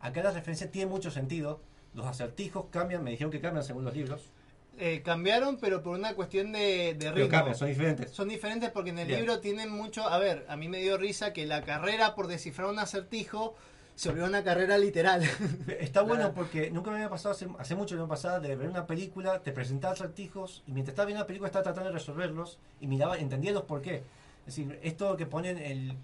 Acá 0.00 0.22
las 0.22 0.34
referencias 0.34 0.70
tienen 0.70 0.90
mucho 0.90 1.10
sentido, 1.10 1.60
los 1.94 2.06
acertijos 2.06 2.66
cambian, 2.70 3.02
me 3.02 3.10
dijeron 3.10 3.30
que 3.30 3.40
cambian 3.40 3.64
según 3.64 3.84
los 3.84 3.94
libros. 3.94 4.30
Eh, 4.78 5.02
cambiaron, 5.04 5.56
pero 5.58 5.82
por 5.82 5.96
una 5.96 6.14
cuestión 6.14 6.50
de, 6.52 6.94
de 6.94 6.96
Pero 6.98 7.14
ritmo. 7.14 7.30
cambian, 7.30 7.56
son 7.56 7.68
diferentes. 7.68 8.10
Son 8.10 8.28
diferentes 8.28 8.70
porque 8.70 8.90
en 8.90 8.98
el 8.98 9.06
Bien. 9.06 9.20
libro 9.20 9.38
tienen 9.40 9.70
mucho. 9.70 10.08
A 10.08 10.18
ver, 10.18 10.44
a 10.48 10.56
mí 10.56 10.68
me 10.68 10.78
dio 10.80 10.98
risa 10.98 11.32
que 11.32 11.46
la 11.46 11.62
carrera 11.62 12.16
por 12.16 12.26
descifrar 12.26 12.68
un 12.68 12.80
acertijo 12.80 13.54
se 13.94 14.08
volvió 14.08 14.24
una 14.24 14.42
carrera 14.42 14.76
literal. 14.76 15.22
Está 15.80 16.02
bueno 16.02 16.32
porque 16.34 16.72
nunca 16.72 16.90
me 16.90 16.96
había 16.96 17.08
pasado, 17.08 17.32
hace, 17.34 17.46
hace 17.58 17.76
mucho 17.76 17.96
me 17.96 18.08
pasaba, 18.08 18.40
de 18.40 18.56
ver 18.56 18.68
una 18.68 18.86
película, 18.88 19.40
te 19.42 19.52
presentaba 19.52 19.94
acertijos 19.94 20.64
y 20.66 20.72
mientras 20.72 20.94
estaba 20.94 21.06
viendo 21.06 21.22
la 21.22 21.26
película 21.28 21.46
estaba 21.46 21.62
tratando 21.62 21.90
de 21.90 21.94
resolverlos 21.94 22.58
y 22.80 22.88
miraba, 22.88 23.16
entendía 23.16 23.52
los 23.52 23.62
por 23.62 23.80
qué. 23.80 24.02
Es 24.46 24.56
decir, 24.56 24.78
esto 24.82 25.16
que 25.16 25.26
ponen 25.26 25.58
el, 25.58 25.96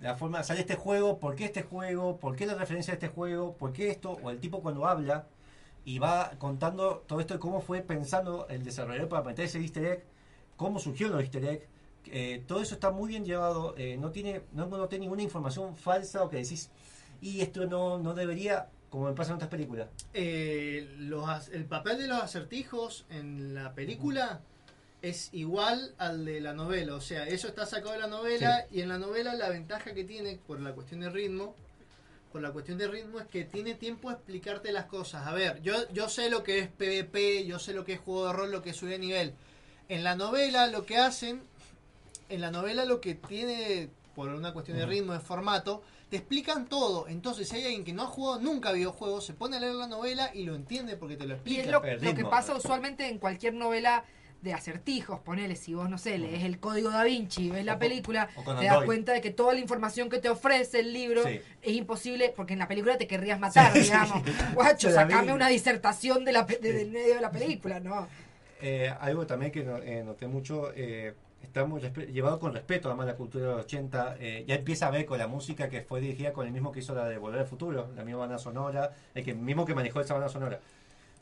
la 0.00 0.16
forma, 0.16 0.42
sale 0.42 0.60
este 0.60 0.74
juego, 0.74 1.18
por 1.18 1.36
qué 1.36 1.44
este 1.44 1.62
juego, 1.62 2.18
por 2.18 2.34
qué 2.36 2.46
la 2.46 2.54
referencia 2.54 2.92
a 2.92 2.94
este 2.94 3.08
juego, 3.08 3.54
por 3.56 3.72
qué 3.72 3.90
esto, 3.90 4.18
o 4.22 4.30
el 4.30 4.40
tipo 4.40 4.60
cuando 4.60 4.86
habla 4.86 5.26
y 5.84 5.98
va 5.98 6.32
contando 6.38 7.04
todo 7.06 7.20
esto 7.20 7.34
de 7.34 7.40
cómo 7.40 7.60
fue 7.60 7.82
pensando 7.82 8.46
el 8.48 8.64
desarrollador 8.64 9.08
para 9.08 9.22
meter 9.24 9.44
ese 9.44 9.60
easter 9.60 9.84
egg, 9.84 10.04
cómo 10.56 10.78
surgió 10.78 11.06
el 11.08 11.20
easter 11.20 11.44
egg. 11.44 11.68
eh, 12.06 12.42
todo 12.46 12.60
eso 12.62 12.74
está 12.74 12.90
muy 12.90 13.08
bien 13.10 13.24
llevado, 13.24 13.74
eh, 13.76 13.96
no 13.96 14.10
tiene 14.10 14.42
no 14.52 14.66
noté 14.66 14.98
ninguna 14.98 15.22
información 15.22 15.76
falsa 15.76 16.24
o 16.24 16.28
que 16.28 16.38
decís, 16.38 16.70
y 17.20 17.40
esto 17.40 17.66
no, 17.66 17.98
no 17.98 18.14
debería, 18.14 18.68
como 18.90 19.06
me 19.06 19.12
pasa 19.12 19.30
en 19.30 19.36
otras 19.36 19.50
películas. 19.50 19.88
Eh, 20.14 20.94
los, 20.98 21.48
el 21.48 21.64
papel 21.66 21.98
de 21.98 22.08
los 22.08 22.20
acertijos 22.22 23.06
en 23.10 23.54
la 23.54 23.74
película 23.74 24.40
es 25.02 25.30
igual 25.32 25.94
al 25.98 26.24
de 26.24 26.40
la 26.40 26.52
novela. 26.54 26.94
O 26.94 27.00
sea, 27.00 27.26
eso 27.26 27.48
está 27.48 27.66
sacado 27.66 27.92
de 27.92 27.98
la 27.98 28.06
novela 28.06 28.66
y 28.70 28.80
en 28.80 28.88
la 28.88 28.98
novela 28.98 29.34
la 29.34 29.48
ventaja 29.48 29.92
que 29.94 30.04
tiene 30.04 30.38
por 30.46 30.60
la 30.60 30.72
cuestión 30.72 31.00
de 31.00 31.10
ritmo, 31.10 31.54
por 32.32 32.40
la 32.40 32.52
cuestión 32.52 32.78
de 32.78 32.88
ritmo 32.88 33.20
es 33.20 33.26
que 33.26 33.44
tiene 33.44 33.74
tiempo 33.74 34.08
a 34.08 34.14
explicarte 34.14 34.72
las 34.72 34.86
cosas. 34.86 35.26
A 35.26 35.32
ver, 35.34 35.60
yo, 35.62 35.74
yo 35.92 36.08
sé 36.08 36.30
lo 36.30 36.42
que 36.42 36.60
es 36.60 36.68
PvP, 36.68 37.44
yo 37.44 37.58
sé 37.58 37.74
lo 37.74 37.84
que 37.84 37.94
es 37.94 38.00
juego 38.00 38.28
de 38.28 38.32
rol, 38.32 38.50
lo 38.52 38.62
que 38.62 38.70
es 38.70 38.76
subir 38.76 38.92
de 38.94 38.98
nivel. 39.00 39.34
En 39.88 40.04
la 40.04 40.14
novela 40.14 40.68
lo 40.68 40.86
que 40.86 40.96
hacen, 40.96 41.42
en 42.28 42.40
la 42.40 42.50
novela 42.50 42.84
lo 42.84 43.00
que 43.00 43.14
tiene, 43.14 43.90
por 44.14 44.28
una 44.28 44.52
cuestión 44.54 44.78
de 44.78 44.86
ritmo, 44.86 45.12
de 45.12 45.20
formato, 45.20 45.82
te 46.08 46.16
explican 46.18 46.66
todo. 46.68 47.08
Entonces, 47.08 47.48
si 47.48 47.56
hay 47.56 47.64
alguien 47.64 47.84
que 47.84 47.92
no 47.92 48.04
ha 48.04 48.06
jugado 48.06 48.40
nunca 48.40 48.70
videojuegos, 48.72 49.26
se 49.26 49.34
pone 49.34 49.56
a 49.56 49.60
leer 49.60 49.74
la 49.74 49.86
novela 49.88 50.30
y 50.32 50.44
lo 50.44 50.54
entiende 50.54 50.96
porque 50.96 51.16
te 51.16 51.24
lo 51.26 51.34
Y 51.34 51.34
explica. 51.34 51.62
es 51.62 51.68
lo, 51.68 51.80
lo 51.80 52.14
que 52.14 52.24
pasa 52.24 52.54
usualmente 52.54 53.08
en 53.08 53.18
cualquier 53.18 53.54
novela 53.54 54.04
de 54.42 54.52
acertijos, 54.52 55.20
ponele, 55.20 55.54
si 55.56 55.72
vos, 55.74 55.88
no 55.88 55.98
sé, 55.98 56.18
lees 56.18 56.42
el 56.44 56.58
código 56.58 56.90
da 56.90 57.04
Vinci 57.04 57.48
ves 57.50 57.64
la 57.64 57.74
O 57.74 57.78
película, 57.78 58.28
o 58.34 58.42
te 58.56 58.64
das 58.66 58.84
cuenta 58.84 59.12
de 59.12 59.20
que 59.20 59.30
toda 59.30 59.54
la 59.54 59.60
información 59.60 60.10
que 60.10 60.18
te 60.18 60.28
ofrece 60.28 60.80
el 60.80 60.92
libro 60.92 61.22
Sí. 61.22 61.40
es 61.62 61.72
imposible, 61.76 62.32
porque 62.36 62.52
en 62.54 62.58
la 62.58 62.66
película 62.68 62.98
te 62.98 63.06
querrías 63.06 63.38
matar, 63.38 63.72
Sí, 63.72 63.80
digamos. 63.82 64.20
Guacho, 64.54 64.90
sacame 64.90 65.32
una 65.32 65.48
disertación 65.48 66.24
de 66.24 66.32
la, 66.32 66.44
pe- 66.46 66.58
de- 66.58 66.72
del 66.72 66.90
medio 66.90 67.14
de 67.14 67.20
la 67.20 67.30
película, 67.30 67.78
¿no? 67.78 68.08
Eh, 68.60 68.92
algo 69.00 69.26
también 69.26 69.52
que 69.52 69.62
no- 69.62 69.78
eh, 69.78 70.02
noté 70.04 70.26
mucho, 70.26 70.72
eh, 70.74 71.14
está 71.42 71.64
muy 71.64 71.80
llevado 72.12 72.40
con 72.40 72.52
respeto 72.52 72.88
además 72.88 73.06
la 73.06 73.14
cultura 73.14 73.44
de 73.46 73.50
los 73.52 73.64
80. 73.64 74.16
eh, 74.18 74.44
ya 74.46 74.56
empieza 74.56 74.88
a 74.88 74.90
ver 74.90 75.06
con 75.06 75.18
la 75.18 75.28
música 75.28 75.68
que 75.68 75.82
fue 75.82 76.00
dirigida 76.00 76.32
con 76.32 76.46
el 76.46 76.52
mismo 76.52 76.72
que 76.72 76.80
hizo 76.80 76.94
la 76.96 77.08
de 77.08 77.16
Volver 77.18 77.40
al 77.40 77.46
Futuro, 77.46 77.90
la 77.96 78.02
misma 78.04 78.20
banda 78.20 78.38
sonora, 78.38 78.90
el 79.14 79.24
que 79.24 79.34
mismo 79.34 79.64
que 79.64 79.74
manejó 79.76 80.00
esa 80.00 80.14
banda 80.14 80.28
sonora. 80.28 80.58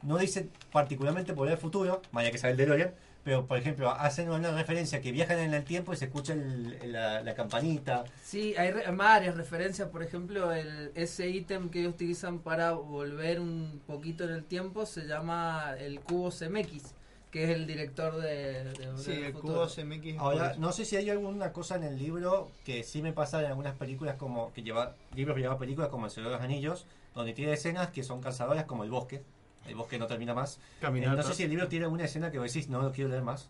No 0.02 0.16
dice 0.16 0.48
particularmente 0.72 1.32
Volver 1.32 1.54
al 1.54 1.60
Futuro, 1.60 2.00
vaya 2.12 2.30
que 2.30 2.38
sabe 2.38 2.52
el 2.52 2.56
DeLorean, 2.56 2.92
pero 3.24 3.46
por 3.46 3.58
ejemplo 3.58 3.90
hacen 3.90 4.30
una 4.30 4.50
referencia 4.52 5.00
que 5.00 5.12
viajan 5.12 5.38
en 5.38 5.52
el 5.54 5.64
tiempo 5.64 5.92
y 5.92 5.96
se 5.96 6.06
escucha 6.06 6.32
el- 6.32 6.92
la, 6.92 7.22
la 7.22 7.34
campanita. 7.34 8.04
Sí, 8.22 8.54
hay 8.56 8.70
re- 8.70 8.90
varias 8.92 9.36
referencias, 9.36 9.88
por 9.88 10.02
ejemplo, 10.02 10.52
el, 10.52 10.90
ese 10.94 11.28
ítem 11.28 11.68
que 11.68 11.80
ellos 11.80 11.92
utilizan 11.94 12.38
para 12.38 12.72
volver 12.72 13.40
un 13.40 13.80
poquito 13.86 14.24
en 14.24 14.30
el 14.30 14.44
tiempo 14.44 14.86
se 14.86 15.06
llama 15.06 15.74
el 15.78 16.00
cubo 16.00 16.30
CMX, 16.30 16.94
que 17.30 17.44
es 17.44 17.50
el 17.50 17.66
director 17.66 18.16
de... 18.16 18.64
de 18.64 18.96
Sí, 18.96 19.12
el 19.12 19.32
cubo 19.34 19.66
CMX. 19.68 20.18
Ahora, 20.18 20.54
no 20.58 20.72
sé 20.72 20.84
si 20.84 20.96
hay 20.96 21.10
alguna 21.10 21.52
cosa 21.52 21.76
en 21.76 21.84
el 21.84 21.98
libro 21.98 22.50
que 22.64 22.82
sí 22.82 23.02
me 23.02 23.12
pasa 23.12 23.40
en 23.40 23.46
algunas 23.46 23.74
películas 23.76 24.16
como 24.16 24.52
que 24.52 24.62
lleva 24.62 24.94
libros 25.14 25.34
que 25.36 25.42
lleva 25.42 25.58
películas 25.58 25.90
como 25.90 26.06
El 26.06 26.10
Señor 26.10 26.30
de 26.30 26.36
los 26.36 26.44
Anillos, 26.44 26.86
donde 27.14 27.32
tiene 27.32 27.52
escenas 27.52 27.90
que 27.90 28.02
son 28.02 28.20
cansadoras 28.20 28.64
como 28.64 28.82
el 28.84 28.90
bosque. 28.90 29.22
El 29.66 29.74
bosque 29.74 29.98
no 29.98 30.06
termina 30.06 30.34
más. 30.34 30.58
Eh, 30.82 30.90
no 31.00 31.22
sé 31.22 31.34
si 31.34 31.42
el 31.44 31.50
libro 31.50 31.68
tiene 31.68 31.84
alguna 31.84 32.04
escena 32.04 32.30
que 32.30 32.38
vos 32.38 32.52
decís, 32.52 32.68
no 32.68 32.82
lo 32.82 32.92
quiero 32.92 33.10
leer 33.10 33.22
más. 33.22 33.48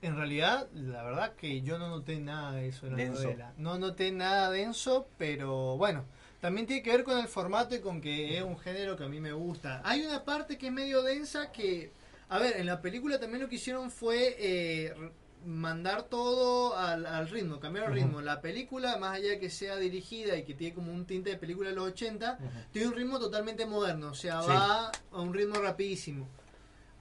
En 0.00 0.16
realidad, 0.16 0.68
la 0.74 1.02
verdad 1.02 1.34
que 1.34 1.60
yo 1.62 1.78
no 1.78 1.88
noté 1.88 2.20
nada 2.20 2.52
de 2.52 2.68
eso 2.68 2.86
en 2.86 2.92
la 2.92 2.98
Denso. 2.98 3.22
novela. 3.24 3.52
No 3.56 3.78
noté 3.78 4.12
nada 4.12 4.50
denso, 4.50 5.08
pero 5.18 5.76
bueno, 5.76 6.04
también 6.40 6.66
tiene 6.68 6.82
que 6.84 6.90
ver 6.90 7.02
con 7.04 7.18
el 7.18 7.26
formato 7.26 7.74
y 7.74 7.80
con 7.80 8.00
que 8.00 8.38
es 8.38 8.44
un 8.44 8.56
género 8.58 8.96
que 8.96 9.04
a 9.04 9.08
mí 9.08 9.18
me 9.20 9.32
gusta. 9.32 9.80
Hay 9.84 10.06
una 10.06 10.24
parte 10.24 10.56
que 10.56 10.68
es 10.68 10.72
medio 10.72 11.02
densa 11.02 11.50
que, 11.50 11.90
a 12.28 12.38
ver, 12.38 12.58
en 12.58 12.66
la 12.66 12.80
película 12.80 13.18
también 13.18 13.42
lo 13.42 13.48
que 13.48 13.56
hicieron 13.56 13.90
fue 13.90 14.36
eh, 14.38 14.94
mandar 15.44 16.04
todo 16.04 16.76
al, 16.76 17.06
al 17.06 17.28
ritmo, 17.28 17.60
cambiar 17.60 17.86
el 17.86 17.92
Ujú. 17.92 18.00
ritmo. 18.02 18.20
La 18.20 18.40
película, 18.40 18.96
más 18.98 19.16
allá 19.16 19.30
de 19.30 19.38
que 19.40 19.50
sea 19.50 19.76
dirigida 19.76 20.36
y 20.36 20.44
que 20.44 20.54
tiene 20.54 20.74
como 20.74 20.92
un 20.92 21.06
tinte 21.06 21.30
de 21.30 21.36
película 21.36 21.70
de 21.70 21.76
los 21.76 21.88
80, 21.88 22.38
tiene 22.72 22.88
un 22.88 22.94
ritmo 22.94 23.18
totalmente 23.18 23.66
moderno, 23.66 24.10
o 24.10 24.14
sea, 24.14 24.42
Sí. 24.42 24.48
va 24.50 24.90
a 25.12 25.20
un 25.20 25.32
ritmo 25.34 25.56
rapidísimo. 25.56 26.28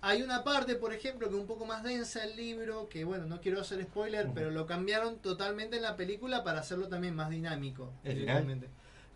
Hay 0.01 0.22
una 0.22 0.43
parte, 0.43 0.76
por 0.76 0.93
ejemplo, 0.93 1.27
que 1.27 1.35
es 1.35 1.41
un 1.41 1.47
poco 1.47 1.65
más 1.65 1.81
densa 1.84 2.23
el 2.23 2.35
libro, 2.35 2.88
que 2.88 3.03
bueno, 3.03 3.26
no 3.26 3.41
quiero 3.41 3.59
hacer 3.61 3.81
spoiler, 3.84 4.30
pero 4.34 4.51
lo 4.51 4.65
cambiaron 4.68 5.18
totalmente 5.18 5.77
en 5.77 5.81
la 5.81 5.95
película 5.95 6.43
para 6.43 6.59
hacerlo 6.59 6.88
también 6.88 7.15
más 7.15 7.30
dinámico. 7.30 7.91
¿El. 8.03 8.27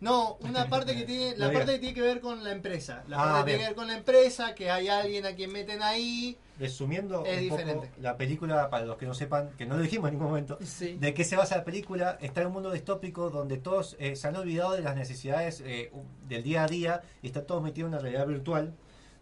No, 0.02 0.36
una 0.40 0.68
parte 0.68 0.96
que 0.96 1.04
tiene, 1.04 1.36
la 1.36 1.52
parte 1.52 1.74
que 1.74 1.78
tiene 1.78 1.94
que 1.94 2.00
ver 2.02 2.20
con 2.20 2.42
la 2.42 2.50
empresa. 2.50 3.04
La 3.06 3.18
Ah, 3.22 3.32
parte 3.34 3.52
que 3.52 3.56
tiene 3.58 3.58
que 3.62 3.68
ver 3.68 3.76
con 3.76 3.86
la 3.86 3.96
empresa, 3.96 4.52
que 4.54 4.68
hay 4.68 4.88
alguien 4.88 5.24
a 5.26 5.34
quien 5.36 5.52
meten 5.52 5.80
ahí. 5.80 6.36
Resumiendo 6.58 7.24
Es 7.24 7.40
un 7.42 7.48
poco 7.50 7.60
diferente. 7.62 7.90
la 8.00 8.16
película, 8.16 8.68
para 8.68 8.84
los 8.84 8.96
que 8.96 9.06
no 9.06 9.14
sepan, 9.14 9.50
que 9.56 9.64
no 9.64 9.76
lo 9.76 9.82
dijimos 9.82 10.08
en 10.08 10.14
ningún 10.14 10.28
momento, 10.28 10.58
Sí. 10.64 10.96
de 11.00 11.14
qué 11.14 11.22
se 11.22 11.36
basa 11.36 11.56
la 11.56 11.64
película, 11.64 12.18
está 12.20 12.40
en 12.40 12.48
un 12.48 12.52
mundo 12.54 12.72
distópico 12.72 13.30
donde 13.30 13.58
todos 13.58 13.94
eh, 14.00 14.16
se 14.16 14.26
han 14.26 14.34
olvidado 14.34 14.72
de 14.72 14.80
las 14.82 14.96
necesidades 14.96 15.62
eh, 15.64 15.92
del 16.28 16.42
día 16.42 16.64
a 16.64 16.66
día 16.66 17.02
y 17.22 17.28
está 17.28 17.46
todo 17.46 17.60
metido 17.60 17.86
en 17.86 17.94
una 17.94 18.02
realidad 18.02 18.26
virtual 18.26 18.74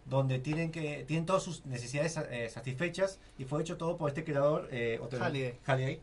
donde 0.05 0.39
tienen 0.39 0.71
que 0.71 1.03
tienen 1.07 1.27
todas 1.27 1.43
sus 1.43 1.63
necesidades 1.67 2.17
eh, 2.31 2.49
satisfechas 2.49 3.19
y 3.37 3.45
fue 3.45 3.61
hecho 3.61 3.77
todo 3.77 3.97
por 3.97 4.09
este 4.09 4.23
creador 4.23 4.67
eh, 4.71 4.99
otro- 4.99 5.23
Halliday. 5.23 5.59
Halliday, 5.63 6.01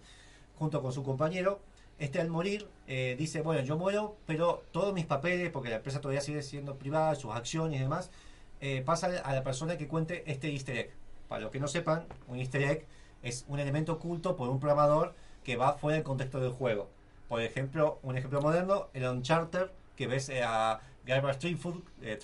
junto 0.56 0.80
con 0.82 0.92
su 0.92 1.02
compañero 1.02 1.60
este 1.98 2.20
al 2.20 2.28
morir 2.28 2.68
eh, 2.86 3.16
dice 3.18 3.42
bueno 3.42 3.62
yo 3.62 3.76
muero 3.76 4.16
pero 4.26 4.62
todos 4.72 4.94
mis 4.94 5.06
papeles 5.06 5.50
porque 5.50 5.68
la 5.68 5.76
empresa 5.76 6.00
todavía 6.00 6.20
sigue 6.20 6.42
siendo 6.42 6.76
privada 6.76 7.14
sus 7.14 7.34
acciones 7.34 7.78
y 7.78 7.82
demás 7.82 8.10
eh, 8.60 8.82
pasan 8.84 9.12
a 9.24 9.34
la 9.34 9.42
persona 9.42 9.76
que 9.76 9.88
cuente 9.88 10.24
este 10.26 10.50
easter 10.50 10.76
egg 10.76 10.90
para 11.28 11.42
los 11.42 11.50
que 11.50 11.60
no 11.60 11.68
sepan 11.68 12.06
un 12.26 12.38
easter 12.38 12.62
egg 12.62 12.86
es 13.22 13.44
un 13.48 13.58
elemento 13.58 13.94
oculto 13.94 14.36
por 14.36 14.48
un 14.48 14.60
programador 14.60 15.14
que 15.44 15.56
va 15.56 15.74
fuera 15.74 15.96
del 15.96 16.04
contexto 16.04 16.40
del 16.40 16.52
juego. 16.52 16.88
Por 17.28 17.42
ejemplo 17.42 17.98
un 18.02 18.16
ejemplo 18.16 18.40
moderno 18.40 18.88
el 18.94 19.04
Uncharted 19.04 19.68
que 19.96 20.06
ves 20.06 20.28
eh, 20.28 20.42
a 20.42 20.80
Garbage 21.04 21.38
Trifood, 21.38 21.80
eh, 22.02 22.18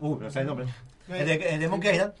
uh, 0.00 0.16
no 0.18 0.30
sé 0.30 0.40
el 0.40 0.46
nombre, 0.46 0.66
el 1.08 1.26
de, 1.26 1.34
el 1.34 1.60
de 1.60 1.68
Monkey 1.68 1.92
Island, 1.92 2.14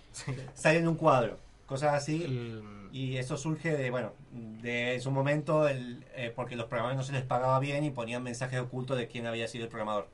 sale 0.54 0.78
en 0.78 0.86
un 0.86 0.94
cuadro, 0.94 1.38
cosas 1.70 1.94
así, 1.94 2.60
y 2.92 3.16
eso 3.16 3.36
surge 3.36 3.70
de, 3.76 3.90
bueno, 3.90 4.12
de 4.32 4.94
en 4.94 5.00
su 5.00 5.12
momento, 5.12 5.68
el, 5.68 6.04
eh, 6.16 6.32
porque 6.34 6.56
los 6.56 6.66
programadores 6.66 6.96
no 6.98 7.04
se 7.04 7.12
les 7.12 7.22
pagaba 7.24 7.60
bien 7.60 7.84
y 7.84 7.90
ponían 7.92 8.24
mensajes 8.24 8.58
ocultos 8.60 8.98
de 8.98 9.06
quién 9.06 9.26
había 9.28 9.46
sido 9.46 9.64
el 9.64 9.70
programador. 9.70 10.08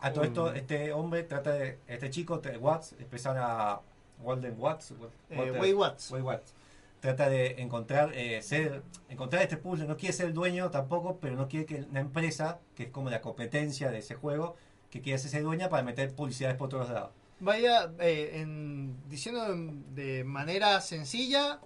A 0.00 0.12
todo 0.12 0.22
esto, 0.24 0.52
este 0.54 0.92
hombre 0.92 1.24
trata 1.24 1.50
de, 1.52 1.78
este 1.88 2.08
chico, 2.10 2.38
te- 2.38 2.56
Watts, 2.56 2.92
expresan 2.92 3.36
a 3.38 3.80
Walden 4.22 4.54
Watts, 4.58 4.92
Eh, 4.92 5.36
Walter- 5.36 5.60
Way 5.60 5.72
Watts. 5.74 6.10
Way 6.12 6.22
Watts. 6.22 6.54
Trata 7.00 7.28
de 7.28 7.60
encontrar, 7.62 8.12
eh, 8.14 8.40
ser, 8.42 8.82
encontrar 9.08 9.42
este 9.42 9.56
puzzle, 9.56 9.88
no 9.88 9.96
quiere 9.96 10.12
ser 10.12 10.26
el 10.26 10.34
dueño 10.34 10.70
tampoco, 10.70 11.18
pero 11.20 11.34
no 11.34 11.48
quiere 11.48 11.66
que 11.66 11.84
una 11.90 12.00
empresa, 12.00 12.60
que 12.76 12.84
es 12.84 12.90
como 12.90 13.10
la 13.10 13.20
competencia 13.20 13.90
de 13.90 13.98
ese 13.98 14.14
juego, 14.14 14.54
que 14.90 15.00
quiere 15.00 15.18
ser 15.18 15.42
dueña 15.42 15.68
para 15.68 15.82
meter 15.82 16.14
publicidades 16.14 16.56
por 16.56 16.68
todos 16.68 16.90
lados. 16.90 17.10
Vaya, 17.40 17.90
eh, 18.00 18.32
en, 18.34 18.96
diciendo 19.08 19.46
de 19.94 20.24
manera 20.24 20.80
sencilla, 20.80 21.60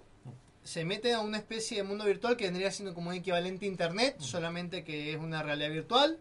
se 0.63 0.85
mete 0.85 1.13
a 1.13 1.19
una 1.19 1.37
especie 1.37 1.77
de 1.77 1.83
mundo 1.83 2.05
virtual 2.05 2.37
que 2.37 2.45
vendría 2.45 2.71
siendo 2.71 2.93
como 2.93 3.09
un 3.09 3.15
equivalente 3.15 3.65
a 3.65 3.69
Internet, 3.69 4.15
solamente 4.19 4.83
que 4.83 5.13
es 5.13 5.17
una 5.19 5.43
realidad 5.43 5.69
virtual. 5.69 6.17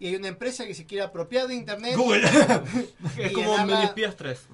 Y 0.00 0.06
hay 0.06 0.14
una 0.16 0.28
empresa 0.28 0.64
que 0.64 0.74
se 0.74 0.86
quiere 0.86 1.02
apropiar 1.02 1.48
de 1.48 1.54
Internet. 1.54 1.96
Google. 1.96 2.22
es 3.18 3.32
como 3.32 3.58
Mini 3.66 3.82
Espías 3.82 4.14
3. 4.14 4.46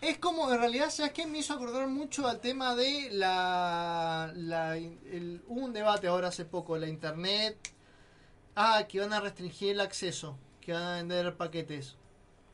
Es 0.00 0.18
como, 0.18 0.52
en 0.52 0.60
realidad, 0.60 0.90
¿sabes 0.90 1.12
qué? 1.12 1.26
Me 1.26 1.38
hizo 1.38 1.54
acordar 1.54 1.88
mucho 1.88 2.28
al 2.28 2.38
tema 2.40 2.76
de 2.76 3.08
la... 3.10 4.32
la 4.36 4.76
el- 4.76 5.42
hubo 5.48 5.64
un 5.64 5.72
debate 5.72 6.06
ahora 6.06 6.28
hace 6.28 6.44
poco, 6.44 6.76
la 6.76 6.86
Internet... 6.88 7.56
Ah, 8.58 8.86
que 8.88 9.00
van 9.00 9.12
a 9.12 9.20
restringir 9.20 9.72
el 9.72 9.80
acceso, 9.80 10.38
que 10.62 10.72
van 10.72 10.82
a 10.82 10.96
vender 10.96 11.36
paquetes. 11.36 11.96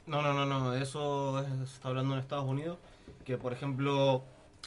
No, 0.07 0.21
no, 0.23 0.33
no, 0.33 0.45
no, 0.47 0.75
eso 0.75 1.39
es- 1.41 1.47
se 1.69 1.75
está 1.77 1.89
hablando 1.89 2.15
en 2.15 2.21
Estados 2.21 2.45
Unidos, 2.45 2.79
que 3.25 3.37
por 3.39 3.53
ejemplo, 3.53 4.23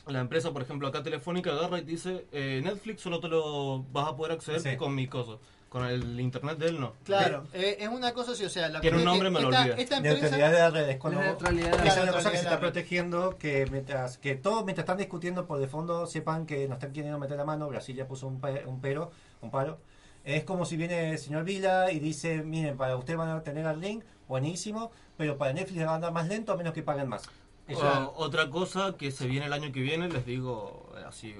la 0.08 0.20
empresa, 0.20 0.52
por 0.52 0.62
ejemplo, 0.62 0.88
acá 0.88 1.04
Telefónica 1.04 1.52
agarra 1.52 1.80
y 1.80 1.84
dice, 1.84 2.26
eh, 2.32 2.62
Netflix 2.64 3.02
solo 3.02 3.20
te 3.20 3.28
lo 3.28 3.84
vas 3.92 4.08
a 4.10 4.16
poder 4.16 4.34
acceder 4.34 4.62
Sí. 4.62 4.78
con 4.78 4.96
mi 4.96 5.08
cosa, 5.08 5.34
con 5.68 5.86
el 5.86 6.20
internet 6.22 6.58
de 6.58 6.68
él 6.68 6.80
no. 6.80 6.94
Claro, 7.04 7.44
eh, 7.52 7.76
es 7.80 7.90
una 7.90 8.14
cosa 8.14 8.32
así, 8.32 8.46
o 8.46 8.50
sea, 8.50 8.70
la 8.70 8.80
Tiene 8.80 8.98
un 8.98 9.04
nombre, 9.04 9.30
me 9.30 9.42
lo 9.42 9.50
esta, 9.50 9.62
olvidé. 9.64 9.82
esta 9.82 9.98
empresa... 9.98 10.20
Neutralidad 10.22 10.52
de 10.52 10.60
la 10.60 10.70
red 10.70 10.90
es 10.90 10.98
cuando 10.98 11.20
La 11.20 11.26
neutralidad 11.28 11.72
de 11.72 11.78
la 11.80 11.84
esa 11.84 11.98
es 11.98 12.04
una 12.04 12.12
cosa 12.14 12.32
que 12.32 12.38
se 12.38 12.44
está 12.44 12.60
protegiendo 12.62 13.38
que 13.38 13.66
mientras 13.72 14.18
que 14.18 14.36
todos 14.36 14.64
mientras 14.64 14.84
están 14.84 14.98
discutiendo 14.98 15.46
por 15.46 15.60
de 15.60 15.68
fondo 15.68 16.08
sepan 16.08 16.46
que 16.46 16.68
no 16.70 16.76
están 16.76 16.94
queriendo 16.94 17.20
meter 17.20 17.36
la 17.36 17.44
mano 17.46 17.68
Brasil 17.68 17.94
ya 17.96 18.08
puso 18.08 18.28
un, 18.28 18.40
pe- 18.40 18.64
un 18.66 18.80
pero 18.80 19.12
un 19.42 19.52
paro 19.52 19.80
es 20.26 20.44
como 20.44 20.66
si 20.66 20.76
viene 20.76 21.12
el 21.12 21.18
señor 21.18 21.44
Vila 21.46 21.92
y 21.92 22.00
dice 22.00 22.44
miren 22.44 22.76
para 22.78 22.98
ustedes 22.98 23.18
van 23.18 23.30
a 23.30 23.44
tener 23.44 23.66
el 23.66 23.80
link 23.80 24.04
buenísimo 24.28 24.92
pero 25.18 25.38
para 25.38 25.54
Netflix 25.54 25.86
va 25.86 25.92
a 25.92 25.96
andar 25.96 26.12
más 26.12 26.28
lento 26.28 26.52
a 26.52 26.58
menos 26.58 26.74
que 26.74 26.84
paguen 26.84 27.08
más 27.08 27.24
Eso- 27.68 28.12
O- 28.16 28.24
otra 28.26 28.50
cosa 28.50 28.96
que 28.98 29.12
se 29.12 29.26
viene 29.28 29.46
el 29.48 29.54
año 29.54 29.72
que 29.72 29.80
viene, 29.82 30.08
les 30.10 30.26
digo 30.26 30.92
eh, 30.98 31.04
así, 31.08 31.34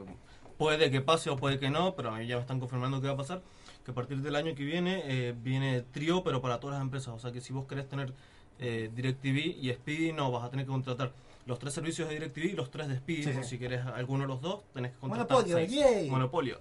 puede 0.58 0.90
que 0.90 1.02
pase 1.02 1.30
o 1.30 1.36
puede 1.36 1.60
que 1.60 1.70
no, 1.70 1.96
pero 1.96 2.10
a 2.10 2.18
mí 2.18 2.26
ya 2.26 2.36
me 2.36 2.42
están 2.42 2.60
confirmando 2.60 3.00
que 3.02 3.08
va 3.08 3.14
a 3.14 3.18
pasar, 3.18 3.42
que 3.84 3.92
a 3.92 3.94
partir 3.94 4.22
del 4.22 4.36
año 4.36 4.56
que 4.56 4.64
viene 4.64 5.04
eh, 5.06 5.36
viene 5.38 5.82
Trio, 5.82 6.24
pero 6.24 6.42
para 6.42 6.60
todas 6.60 6.76
las 6.78 6.82
empresas, 6.82 7.10
o 7.10 7.20
sea 7.20 7.32
que 7.32 7.42
si 7.42 7.54
vos 7.54 7.66
querés 7.68 7.88
tener 7.88 8.12
eh, 8.58 8.90
DirecTV 8.96 9.38
y 9.62 9.72
Speedy, 9.74 10.14
no, 10.14 10.32
vas 10.32 10.46
a 10.46 10.50
tener 10.50 10.66
que 10.66 10.72
contratar 10.72 11.12
los 11.46 11.60
tres 11.60 11.74
servicios 11.74 12.08
de 12.10 12.16
DirecTV 12.16 12.44
y 12.46 12.52
los 12.54 12.72
tres 12.72 12.88
de 12.88 12.98
Speedy, 12.98 13.24
Sí, 13.24 13.44
si 13.44 13.60
querés 13.60 13.86
alguno 13.86 14.24
de 14.24 14.28
los 14.28 14.42
dos, 14.42 14.64
tenés 14.74 14.94
que 14.94 14.98
contratar 15.00 15.30
Monopolio, 15.38 15.58
seis. 15.58 15.72
yay. 15.72 16.10
Monopolio. 16.10 16.60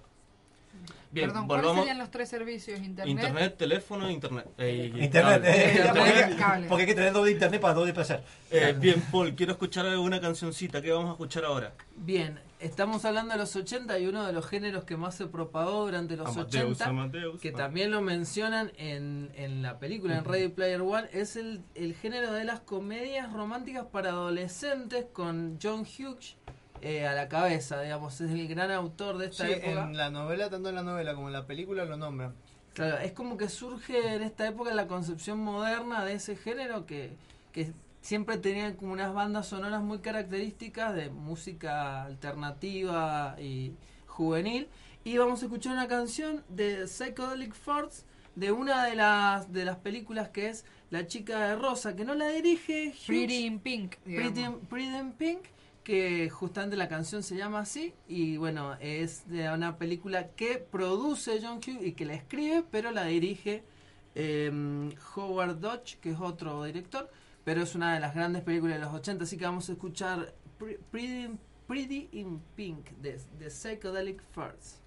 Bien, 1.11 1.29
Perdón, 1.29 1.47
¿cuáles 1.47 1.63
volvamos. 1.65 1.85
serían 1.85 1.97
los 1.99 2.11
tres 2.11 2.27
servicios? 2.29 2.77
Internet. 2.81 3.07
Internet, 3.15 3.57
teléfono 3.57 4.07
e 4.09 4.11
internet. 4.11 4.47
Eh, 4.57 4.91
internet 4.99 5.13
cable. 5.13 5.49
eh, 5.55 5.75
Internet. 5.77 5.95
porque, 5.95 6.35
cable. 6.35 6.67
porque 6.67 6.81
hay 6.83 6.87
que 6.87 6.95
tener 6.95 7.13
doble 7.13 7.31
internet 7.31 7.61
para 7.61 7.73
doble 7.73 7.93
placer 7.93 8.21
Eh, 8.51 8.75
bien, 8.77 9.01
Paul, 9.11 9.33
quiero 9.33 9.53
escuchar 9.53 9.85
alguna 9.85 10.19
cancioncita. 10.19 10.81
¿Qué 10.81 10.91
vamos 10.91 11.07
a 11.09 11.11
escuchar 11.13 11.45
ahora? 11.45 11.73
Bien, 11.95 12.37
estamos 12.59 13.05
hablando 13.05 13.31
de 13.31 13.37
los 13.39 13.55
80 13.55 13.97
y 13.99 14.07
uno 14.07 14.27
de 14.27 14.33
los 14.33 14.45
géneros 14.45 14.83
que 14.83 14.97
más 14.97 15.15
se 15.15 15.27
propagó 15.27 15.85
durante 15.85 16.17
los 16.17 16.27
Amadeus, 16.27 16.71
80, 16.81 16.85
Amadeus. 16.85 17.39
que 17.39 17.49
Ah. 17.51 17.55
también 17.55 17.91
lo 17.91 18.01
mencionan 18.01 18.73
en, 18.75 19.31
en 19.35 19.61
la 19.61 19.79
película, 19.79 20.17
en 20.17 20.25
Ready 20.25 20.49
Player 20.49 20.81
One, 20.81 21.07
es 21.13 21.37
el, 21.37 21.61
el 21.75 21.95
género 21.95 22.33
de 22.33 22.43
las 22.43 22.59
comedias 22.59 23.31
románticas 23.31 23.85
para 23.85 24.09
adolescentes 24.09 25.05
con 25.13 25.57
John 25.63 25.81
Hughes 25.85 26.35
eh, 26.81 27.07
a 27.07 27.13
la 27.13 27.27
cabeza, 27.29 27.81
digamos, 27.81 28.19
es 28.21 28.31
el 28.31 28.47
gran 28.47 28.71
autor 28.71 29.17
de 29.17 29.27
esta 29.27 29.45
Sí, 29.45 29.53
época. 29.53 29.83
en 29.83 29.97
la 29.97 30.09
novela, 30.09 30.49
tanto 30.49 30.69
en 30.69 30.75
la 30.75 30.83
novela 30.83 31.15
como 31.15 31.27
en 31.27 31.33
la 31.33 31.45
película 31.47 31.85
lo 31.85 31.97
nombran. 31.97 32.33
Claro, 32.73 32.97
es 32.97 33.13
como 33.13 33.37
que 33.37 33.47
surge 33.49 34.15
en 34.15 34.21
esta 34.21 34.47
época 34.47 34.73
la 34.73 34.87
concepción 34.87 35.39
moderna 35.39 36.03
de 36.03 36.13
ese 36.13 36.35
género 36.35 36.85
que, 36.85 37.15
que 37.53 37.71
siempre 38.01 38.37
tenían 38.37 38.73
como 38.75 38.91
unas 38.91 39.13
bandas 39.13 39.47
sonoras 39.47 39.81
muy 39.81 39.99
características 39.99 40.93
de 40.93 41.09
música 41.09 42.03
alternativa 42.03 43.35
y 43.39 43.73
juvenil. 44.07 44.67
Y 45.03 45.17
vamos 45.17 45.41
a 45.41 45.45
escuchar 45.45 45.73
una 45.73 45.87
canción 45.87 46.43
de 46.49 46.87
Psychedelic 46.87 47.53
Farts 47.53 48.05
de 48.35 48.51
una 48.51 48.85
de 48.85 48.95
las 48.95 49.53
de 49.53 49.63
las 49.63 49.77
películas 49.77 50.29
que 50.29 50.49
es 50.49 50.65
La 50.89 51.07
chica 51.07 51.39
de 51.47 51.55
rosa, 51.55 51.95
que 51.95 52.03
no 52.05 52.13
la 52.13 52.27
dirige 52.29 52.89
Hughes. 52.89 53.05
Pretty 53.07 53.45
in 53.45 53.59
Pink. 53.59 53.95
Pretty, 54.03 54.45
Pretty 54.69 54.95
in 54.95 55.11
Pink, 55.13 55.39
que 55.85 56.29
justamente 56.29 56.75
la 56.75 56.89
canción 56.89 57.23
se 57.23 57.37
llama 57.37 57.59
así 57.59 57.93
y 58.07 58.35
bueno, 58.37 58.75
es 58.81 59.29
de 59.29 59.49
una 59.49 59.77
película 59.77 60.31
que 60.31 60.57
produce 60.57 61.39
John 61.41 61.59
Hughes 61.59 61.85
y 61.85 61.93
que 61.93 62.03
la 62.05 62.15
escribe, 62.15 62.65
pero 62.69 62.91
la 62.91 63.05
dirige 63.05 63.63
eh, 64.15 64.51
Howard 65.15 65.59
Dodge, 65.59 65.97
que 66.01 66.09
es 66.11 66.19
otro 66.19 66.63
director, 66.63 67.09
pero 67.43 67.61
es 67.61 67.75
una 67.75 67.93
de 67.93 67.99
las 67.99 68.15
grandes 68.15 68.41
películas 68.41 68.77
de 68.79 68.83
los 68.85 68.93
80, 68.95 69.23
así 69.25 69.37
que 69.37 69.45
vamos 69.45 69.69
a 69.69 69.73
escuchar 69.73 70.33
Pre- 70.57 70.79
Pretty, 70.91 71.23
in- 71.25 71.39
Pretty 71.67 72.09
in 72.13 72.41
Pink 72.55 72.89
de, 73.01 73.19
de 73.39 73.49
Psychedelic 73.49 74.21
Farts. 74.31 74.81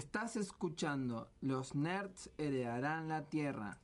Estás 0.00 0.36
escuchando 0.36 1.28
Los 1.42 1.74
Nerds 1.74 2.30
heredarán 2.38 3.10
la 3.10 3.20
Tierra. 3.24 3.76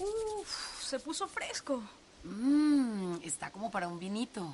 Uf, 0.00 0.82
se 0.82 0.98
puso 0.98 1.28
fresco. 1.28 1.80
Mmm, 2.24 3.18
está 3.22 3.52
como 3.52 3.70
para 3.70 3.86
un 3.86 4.00
vinito. 4.00 4.52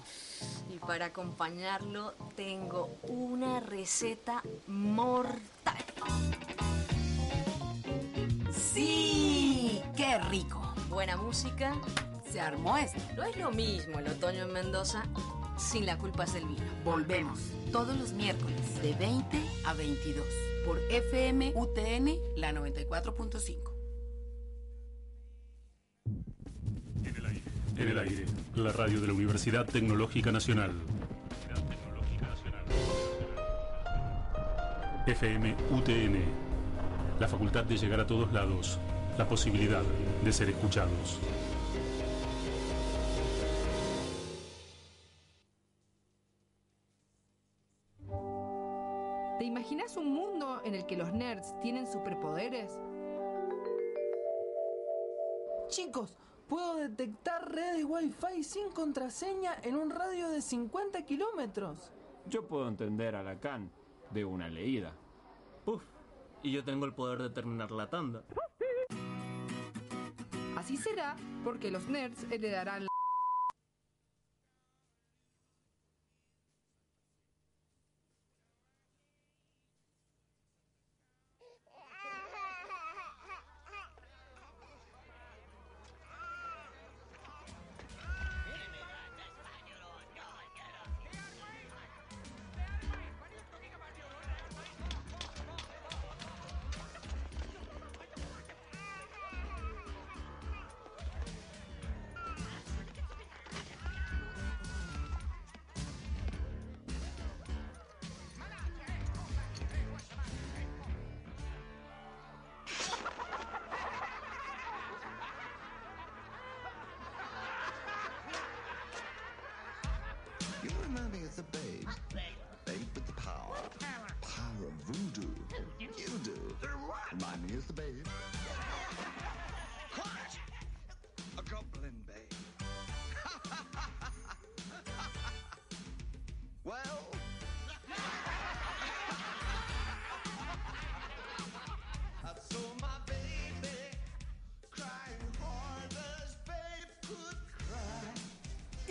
Y 0.69 0.77
para 0.77 1.07
acompañarlo 1.07 2.17
tengo 2.37 2.99
una 3.05 3.59
receta 3.61 4.43
mortal. 4.67 5.41
¡Sí! 8.53 9.83
¡Qué 9.97 10.19
rico! 10.29 10.61
Buena 10.91 11.17
música. 11.17 11.75
Se 12.31 12.43
armó 12.43 12.77
esto. 12.77 13.01
No 13.17 13.23
es 13.25 13.39
lo 13.39 13.51
mismo 13.51 13.99
el 14.01 14.09
otoño 14.09 14.45
en 14.45 14.53
Mendoza 14.53 15.05
sin 15.73 15.87
la 15.87 15.97
culpa 15.97 16.25
es 16.25 16.35
vino. 16.35 16.61
Volvemos 16.85 17.39
todos 17.73 17.97
los 17.97 18.13
miércoles 18.13 18.83
de 18.83 18.93
20 18.93 19.39
a 19.65 19.73
22 19.73 20.23
por 20.67 20.79
FM 20.91 21.55
UTN 21.55 22.11
la 22.37 22.53
94.5. 22.53 23.73
En 27.79 27.89
el 27.89 27.99
aire, 27.99 28.27
la 28.55 28.71
radio 28.73 29.01
de 29.01 29.07
la 29.07 29.15
Universidad 29.15 29.65
Tecnológica 29.65 30.31
Nacional. 30.31 30.73
UTN, 35.71 36.19
la 37.19 37.29
facultad 37.29 37.65
de 37.65 37.79
llegar 37.79 38.01
a 38.01 38.07
todos 38.07 38.31
lados, 38.31 38.79
la 39.17 39.27
posibilidad 39.27 39.83
de 40.23 40.33
ser 40.33 40.51
escuchados. 40.51 41.19
Nerds 51.35 51.59
tienen 51.61 51.87
superpoderes? 51.87 52.79
Chicos, 55.69 56.15
puedo 56.47 56.77
detectar 56.77 57.51
redes 57.51 57.87
Wi-Fi 57.87 58.43
sin 58.43 58.71
contraseña 58.71 59.55
en 59.63 59.77
un 59.77 59.91
radio 59.91 60.29
de 60.29 60.43
50 60.43 61.03
kilómetros. 61.07 61.91
Yo 62.27 62.47
puedo 62.47 62.69
entender 62.69 63.17
a 63.17 63.23
Lacan 63.23 63.71
de 64.11 64.25
una 64.25 64.49
leída. 64.49 64.93
Puf, 65.65 65.83
y 66.43 66.53
yo 66.53 66.65
tengo 66.65 66.85
el 66.85 66.93
poder 66.93 67.23
de 67.23 67.31
terminar 67.31 67.71
la 67.71 67.89
tanda. 67.89 68.25
Así 70.57 70.77
será 70.77 71.17
porque 71.45 71.71
los 71.71 71.89
nerds 71.89 72.25
heredarán 72.31 72.87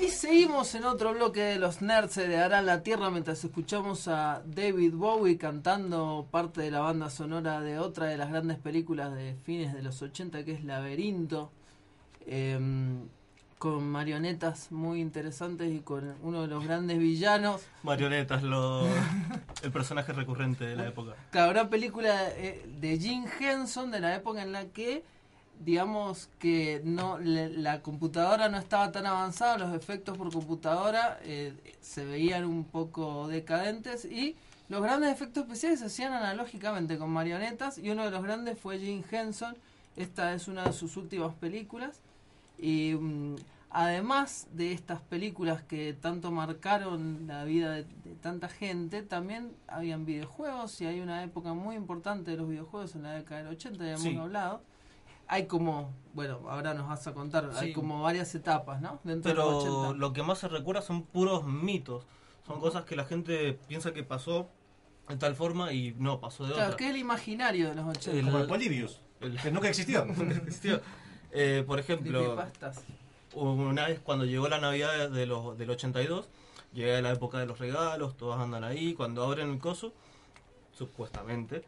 Y 0.01 0.09
seguimos 0.09 0.73
en 0.73 0.85
otro 0.85 1.13
bloque 1.13 1.41
de 1.41 1.59
los 1.59 1.83
nerds 1.83 2.17
heredarán 2.17 2.65
la 2.65 2.81
tierra 2.81 3.11
mientras 3.11 3.43
escuchamos 3.43 4.07
a 4.07 4.41
David 4.45 4.93
Bowie 4.95 5.37
cantando 5.37 6.27
parte 6.31 6.61
de 6.61 6.71
la 6.71 6.79
banda 6.79 7.11
sonora 7.11 7.61
de 7.61 7.77
otra 7.77 8.07
de 8.07 8.17
las 8.17 8.29
grandes 8.31 8.57
películas 8.57 9.13
de 9.13 9.35
fines 9.43 9.73
de 9.73 9.83
los 9.83 10.01
80 10.01 10.43
que 10.43 10.53
es 10.53 10.63
Laberinto. 10.63 11.51
em, 12.25 13.07
con 13.59 13.87
marionetas 13.87 14.71
muy 14.71 15.01
interesantes 15.01 15.71
y 15.71 15.81
con 15.81 16.15
uno 16.23 16.41
de 16.41 16.47
los 16.47 16.65
grandes 16.65 16.97
villanos. 16.97 17.61
Marionetas, 17.83 18.41
lo, 18.41 18.87
el 19.61 19.71
personaje 19.71 20.13
recurrente 20.13 20.65
de 20.65 20.75
la 20.75 20.87
época. 20.87 21.13
Claro, 21.29 21.51
una 21.51 21.69
película 21.69 22.27
eh, 22.31 22.67
de 22.79 22.97
Jim 22.97 23.25
Henson 23.39 23.91
de 23.91 23.99
la 23.99 24.15
época 24.15 24.41
en 24.41 24.51
la 24.51 24.65
que, 24.65 25.03
digamos 25.63 26.29
que 26.39 26.81
no 26.83 27.17
le- 27.19 27.49
la 27.49 27.81
computadora 27.81 28.49
no 28.49 28.57
estaba 28.57 28.91
tan 28.91 29.05
avanzada, 29.05 29.57
los 29.57 29.73
efectos 29.75 30.17
por 30.17 30.31
computadora 30.31 31.19
eh, 31.23 31.53
se 31.81 32.03
veían 32.05 32.45
un 32.45 32.63
poco 32.63 33.27
decadentes 33.27 34.05
y 34.05 34.35
los 34.69 34.81
grandes 34.81 35.11
efectos 35.11 35.43
especiales 35.43 35.79
se 35.79 35.85
hacían 35.85 36.13
analógicamente 36.13 36.97
con 36.97 37.09
marionetas 37.09 37.77
y 37.77 37.89
uno 37.89 38.05
de 38.05 38.11
los 38.11 38.23
grandes 38.23 38.57
fue 38.59 38.79
Jim 38.79 39.03
Henson. 39.11 39.55
Esta 39.97 40.33
es 40.33 40.47
una 40.47 40.63
de 40.63 40.73
sus 40.73 40.95
últimas 40.97 41.33
películas. 41.35 41.99
Y 42.57 42.93
mm, 42.93 43.35
además 43.71 44.47
de 44.53 44.71
estas 44.71 45.01
películas 45.01 45.61
que 45.63 45.93
tanto 45.93 46.31
marcaron 46.31 47.27
la 47.27 47.43
vida 47.43 47.71
de, 47.71 47.83
de 47.83 48.15
tanta 48.21 48.47
gente, 48.47 49.01
también 49.03 49.51
habían 49.67 50.05
videojuegos 50.05 50.79
y 50.81 50.85
hay 50.85 50.99
una 51.01 51.23
época 51.23 51.53
muy 51.53 51.75
importante 51.75 52.31
de 52.31 52.37
los 52.37 52.47
videojuegos 52.47 52.95
en 52.95 53.03
la 53.03 53.13
década 53.13 53.43
del 53.43 53.51
80, 53.53 53.83
ya 53.83 53.89
hemos 53.91 54.01
Sí. 54.03 54.15
hablado. 54.15 54.61
Hay 55.33 55.47
como, 55.47 55.93
bueno, 56.13 56.41
ahora 56.49 56.73
nos 56.73 56.89
vas 56.89 57.07
a 57.07 57.13
contar, 57.13 57.49
hay 57.55 57.71
como 57.71 58.01
varias 58.01 58.35
etapas, 58.35 58.81
¿no? 58.81 58.99
Dentro 59.05 59.31
de 59.31 59.35
los 59.37 59.63
Pero 59.63 59.79
80. 59.87 59.97
lo 59.97 60.11
que 60.11 60.23
más 60.23 60.39
se 60.39 60.49
recuerda 60.49 60.81
son 60.81 61.03
puros 61.03 61.45
mitos. 61.45 62.05
Son 62.45 62.59
cosas 62.59 62.83
que 62.83 62.97
la 62.97 63.05
gente 63.05 63.57
piensa 63.69 63.93
que 63.93 64.03
pasó 64.03 64.49
de 65.07 65.15
tal 65.15 65.33
forma 65.35 65.71
y 65.71 65.95
no, 65.97 66.19
pasó 66.19 66.43
de 66.45 66.51
Claro, 66.51 66.65
otra. 66.65 66.77
que 66.77 66.83
es 66.83 66.89
el 66.91 66.97
imaginario 66.97 67.69
de 67.69 67.75
los 67.75 67.85
80. 67.87 68.11
El- 68.19 68.25
Como 68.25 68.39
el 68.39 68.47
Polybius, 68.47 68.99
que 69.41 69.51
nunca 69.51 69.69
existió. 69.69 70.03
Nunca 70.17 70.35
existió. 70.35 70.81
Eh, 71.31 71.63
por 71.65 71.79
ejemplo, 71.79 72.37
una 73.33 73.87
vez 73.87 74.01
cuando 74.01 74.25
llegó 74.25 74.49
la 74.49 74.59
Navidad 74.59 75.09
de 75.09 75.25
los, 75.27 75.57
del 75.57 75.69
82, 75.69 76.27
llega 76.73 76.99
la 76.99 77.11
época 77.13 77.39
de 77.39 77.45
los 77.45 77.57
regalos, 77.57 78.17
todos 78.17 78.37
andan 78.37 78.65
ahí, 78.65 78.93
cuando 78.95 79.23
abren 79.23 79.49
el 79.49 79.59
coso, 79.59 79.93
supuestamente, 80.73 81.63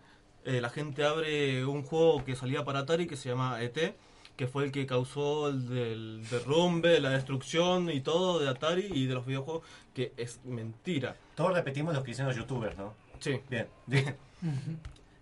eh, 0.45 0.61
la 0.61 0.69
gente 0.69 1.03
abre 1.05 1.65
un 1.65 1.83
juego 1.83 2.23
que 2.25 2.35
salía 2.35 2.65
para 2.65 2.79
Atari 2.79 3.07
que 3.07 3.15
se 3.15 3.29
llama 3.29 3.61
ET, 3.61 3.95
que 4.35 4.47
fue 4.47 4.65
el 4.65 4.71
que 4.71 4.85
causó 4.85 5.49
el 5.49 5.69
del 5.69 6.27
derrumbe, 6.29 6.99
la 6.99 7.11
destrucción 7.11 7.89
y 7.89 8.01
todo 8.01 8.39
de 8.39 8.49
Atari 8.49 8.89
y 8.91 9.05
de 9.05 9.13
los 9.13 9.25
videojuegos, 9.25 9.63
que 9.93 10.13
es 10.17 10.41
mentira. 10.43 11.15
Todos 11.35 11.53
repetimos 11.53 11.93
lo 11.93 12.03
que 12.03 12.11
hicieron 12.11 12.29
los 12.29 12.37
youtubers, 12.37 12.77
¿no? 12.77 12.93
Sí. 13.19 13.39
Bien. 13.49 13.67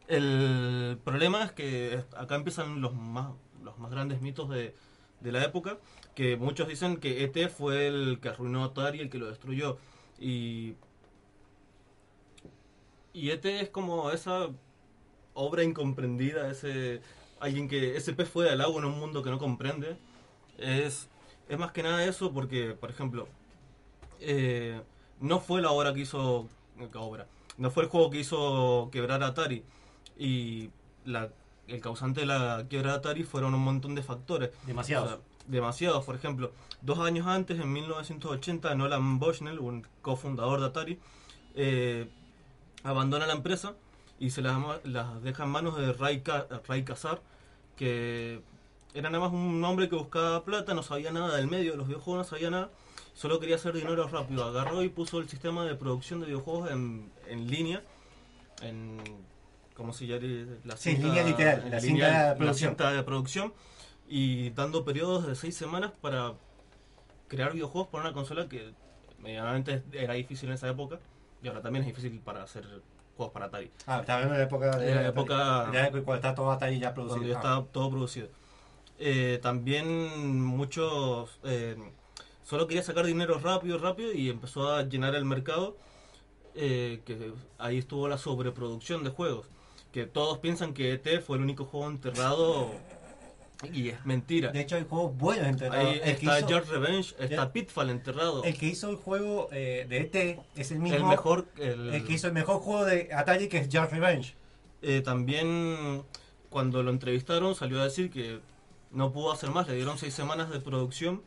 El 0.08 0.98
problema 1.06 1.44
es 1.44 1.52
que 1.54 2.04
acá 2.18 2.36
empiezan 2.36 2.82
los 2.82 2.94
más, 2.94 3.32
los 3.64 3.78
más 3.78 3.92
grandes 3.92 4.22
mitos 4.22 4.50
de, 4.50 4.76
de 5.22 5.32
la 5.32 5.44
época, 5.44 5.78
que 6.16 6.36
muchos 6.36 6.68
dicen 6.68 6.98
que 6.98 7.24
ET 7.24 7.50
fue 7.50 7.88
el 7.88 8.20
que 8.22 8.30
arruinó 8.30 8.64
Atari, 8.66 9.00
el 9.00 9.10
que 9.10 9.18
lo 9.18 9.28
destruyó. 9.28 9.78
Y, 10.20 10.76
y 13.14 13.30
ET 13.30 13.46
es 13.46 13.70
como 13.70 14.12
esa 14.12 14.50
obra 15.34 15.64
incomprendida, 15.64 16.50
ese 16.50 17.02
alguien 17.40 17.68
que 17.68 17.98
ese 17.98 18.14
pez 18.14 18.30
fue 18.30 18.50
al 18.50 18.62
agua 18.62 18.80
en 18.80 18.86
un 18.86 19.00
mundo 19.00 19.24
que 19.24 19.30
no 19.30 19.40
comprende. 19.40 19.98
Es, 20.58 21.10
es 21.50 21.60
más 21.60 21.72
que 21.72 21.84
nada 21.84 22.04
eso 22.06 22.32
porque, 22.32 22.76
por 22.80 22.90
ejemplo, 22.92 23.28
eh, 24.20 24.80
no 25.20 25.40
fue 25.40 25.62
la 25.62 25.72
obra 25.72 25.94
que 25.94 26.02
hizo 26.02 26.48
la 26.94 27.00
obra 27.00 27.28
no 27.58 27.70
fue 27.70 27.84
el 27.84 27.90
juego 27.90 28.10
que 28.10 28.20
hizo 28.20 28.90
quebrar 28.92 29.24
Atari 29.24 29.64
y 30.18 30.72
la, 31.06 31.30
el 31.68 31.80
causante 31.82 32.22
de 32.22 32.26
la 32.26 32.66
quiebra 32.70 32.92
de 32.92 32.98
Atari 32.98 33.24
fueron 33.24 33.54
un 33.54 33.64
montón 33.64 33.96
de 33.96 34.04
factores 34.04 34.50
Demasiados. 34.66 35.06
O 35.06 35.10
sea, 35.10 35.20
demasiados 35.48 36.06
por 36.06 36.16
ejemplo 36.16 36.52
dos 36.82 37.00
años 37.00 37.28
antes 37.28 37.60
en 37.60 37.72
1980 37.72 38.74
Nolan 38.76 39.20
Bushnell 39.20 39.60
un 39.60 39.86
cofundador 40.02 40.60
de 40.60 40.66
Atari 40.66 41.00
eh, 41.56 42.08
abandona 42.84 43.28
la 43.28 43.34
empresa 43.34 43.76
y 44.22 44.30
se 44.30 44.42
las, 44.42 44.56
las 44.86 45.22
deja 45.24 45.44
en 45.44 45.50
manos 45.50 45.76
de 45.78 45.92
Ray, 45.94 46.24
Ray 46.68 46.84
Kassar 46.86 47.22
que 47.76 48.42
era 48.94 49.10
nada 49.10 49.24
más 49.24 49.34
un 49.34 49.64
hombre 49.64 49.90
que 49.90 49.96
buscaba 49.96 50.44
plata, 50.46 50.74
no 50.74 50.84
sabía 50.84 51.12
nada 51.12 51.36
del 51.36 51.48
medio 51.48 51.72
de 51.72 51.78
los 51.78 51.88
videojuegos, 51.88 52.20
no 52.20 52.24
sabía 52.30 52.50
nada, 52.52 52.70
solo 53.14 53.40
quería 53.40 53.56
hacer 53.56 53.74
dinero 53.74 54.08
rápido. 54.08 54.44
Agarró 54.46 54.84
y 54.84 54.90
puso 54.90 55.18
el 55.20 55.28
sistema 55.28 55.66
de 55.66 55.76
producción 55.76 56.20
de 56.20 56.28
videojuegos 56.28 56.70
en, 56.72 57.12
en 57.28 57.50
línea, 57.50 57.82
en. 58.62 59.00
¿Cómo 59.76 59.94
se 59.94 60.06
llama? 60.06 60.28
La 60.66 60.78
Sí, 60.78 60.96
línea 60.98 61.24
literal, 61.24 61.64
la 61.72 61.80
cinta 61.80 62.30
de 62.30 62.36
producción. 62.36 62.70
cinta 62.70 62.92
de 62.92 63.04
producción, 63.04 63.54
y 64.08 64.50
dando 64.52 64.86
periodos 64.86 65.26
de 65.26 65.36
seis 65.36 65.56
semanas 65.56 65.92
para 66.02 66.34
crear 67.28 67.54
videojuegos 67.54 67.90
para 67.90 68.04
una 68.04 68.14
consola 68.14 68.48
que 68.50 68.74
medianamente 69.20 69.84
era 69.94 70.14
difícil 70.14 70.50
en 70.50 70.56
esa 70.56 70.70
época, 70.70 71.00
y 71.42 71.48
ahora 71.48 71.62
también 71.62 71.84
es 71.84 71.88
difícil 71.96 72.20
para 72.20 72.44
hacer 72.44 72.66
juegos 73.16 73.34
para 73.34 73.46
Atari. 73.48 73.72
Ah, 73.88 74.00
estaba 74.02 74.22
en 74.24 74.30
la 74.30 74.42
época 74.42 74.78
de, 74.78 74.86
De 74.86 74.96
la 74.96 75.08
época- 75.08 75.64
época 75.74 75.92
cuando 76.04 76.16
está 76.16 76.36
todo 76.36 76.52
Atari 76.52 76.80
ya 76.80 76.94
producido. 76.94 77.18
Cuando 77.18 77.30
ya 77.30 77.36
Ah. 77.36 77.42
estaba 77.42 77.66
todo 77.72 77.90
producido. 77.90 78.28
Eh, 79.00 79.40
también 79.42 80.42
muchos 80.44 81.40
eh, 81.44 81.76
solo 82.44 82.68
quería 82.68 82.84
sacar 82.84 83.06
dinero 83.06 83.40
rápido, 83.40 83.78
rápido 83.80 84.14
y 84.14 84.30
empezó 84.30 84.72
a 84.74 84.84
llenar 84.84 85.16
el 85.16 85.26
mercado. 85.26 85.76
eh, 86.54 87.00
que 87.06 87.32
ahí 87.60 87.78
estuvo 87.78 88.10
la 88.10 88.18
sobreproducción 88.18 89.06
de 89.06 89.10
juegos. 89.10 89.46
Que 89.94 90.06
todos 90.06 90.40
piensan 90.40 90.74
que 90.74 90.92
ET 90.92 91.22
fue 91.22 91.38
el 91.38 91.44
único 91.44 91.64
juego 91.64 91.88
enterrado 91.88 92.72
y 93.72 93.90
es 93.90 94.06
mentira. 94.06 94.52
De 94.52 94.62
hecho, 94.62 94.76
hay 94.76 94.86
juegos 94.90 95.16
buenos 95.18 95.48
enterrados. 95.48 95.86
Ahí 95.86 96.00
El 96.04 96.10
está 96.10 96.48
George 96.48 96.72
Revenge, 96.72 97.16
está 97.20 97.28
Ya- 97.36 97.52
Pitfall 97.54 97.90
enterrado. 97.90 98.44
El 98.44 98.58
que 98.58 98.66
hizo 98.68 98.90
el 98.90 98.96
juego 98.96 99.50
eh, 99.52 99.86
de 99.88 99.98
ET 100.02 100.40
es 100.56 100.72
el 100.72 100.80
mismo. 100.80 100.98
El 100.98 101.04
mejor- 101.06 101.48
el- 101.58 102.04
que 102.06 102.14
hizo 102.14 102.28
el 102.28 102.34
mejor 102.34 102.62
juego 102.62 102.86
de 102.86 103.10
Atari, 103.14 103.48
que 103.48 103.58
es 103.60 103.70
Just 103.72 103.92
Revenge. 103.92 104.36
Eh, 104.82 105.02
también 105.02 106.04
cuando 106.50 106.82
lo 106.84 106.90
entrevistaron 106.92 107.54
salió 107.56 107.80
a 107.82 107.84
decir 107.86 108.10
que 108.10 108.40
no 108.92 109.12
pudo 109.14 109.32
hacer 109.32 109.50
más, 109.52 109.68
le 109.68 109.76
dieron 109.76 109.98
seis 109.98 110.14
semanas 110.14 110.50
de 110.50 110.60
producción. 110.60 111.22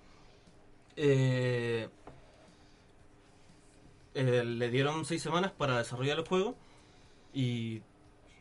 Eh, 0.96 1.88
eh, 4.14 4.44
le 4.44 4.70
dieron 4.70 5.04
seis 5.04 5.22
semanas 5.22 5.52
para 5.52 5.78
desarrollar 5.78 6.18
el 6.18 6.26
juego 6.26 6.54
y 7.32 7.80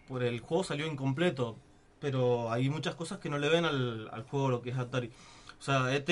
por 0.08 0.24
el 0.24 0.40
juego 0.40 0.64
salió 0.64 0.86
incompleto, 0.86 1.58
pero 2.04 2.52
hay 2.52 2.70
muchas 2.70 2.96
cosas 2.96 3.20
que 3.20 3.30
no 3.30 3.38
le 3.38 3.48
ven 3.48 3.64
al, 3.64 4.10
al 4.12 4.24
juego 4.24 4.50
lo 4.50 4.62
que 4.62 4.72
es 4.72 4.78
Atari. 4.78 5.10
O 5.58 5.64
sea, 5.64 5.96
ET 5.96 6.10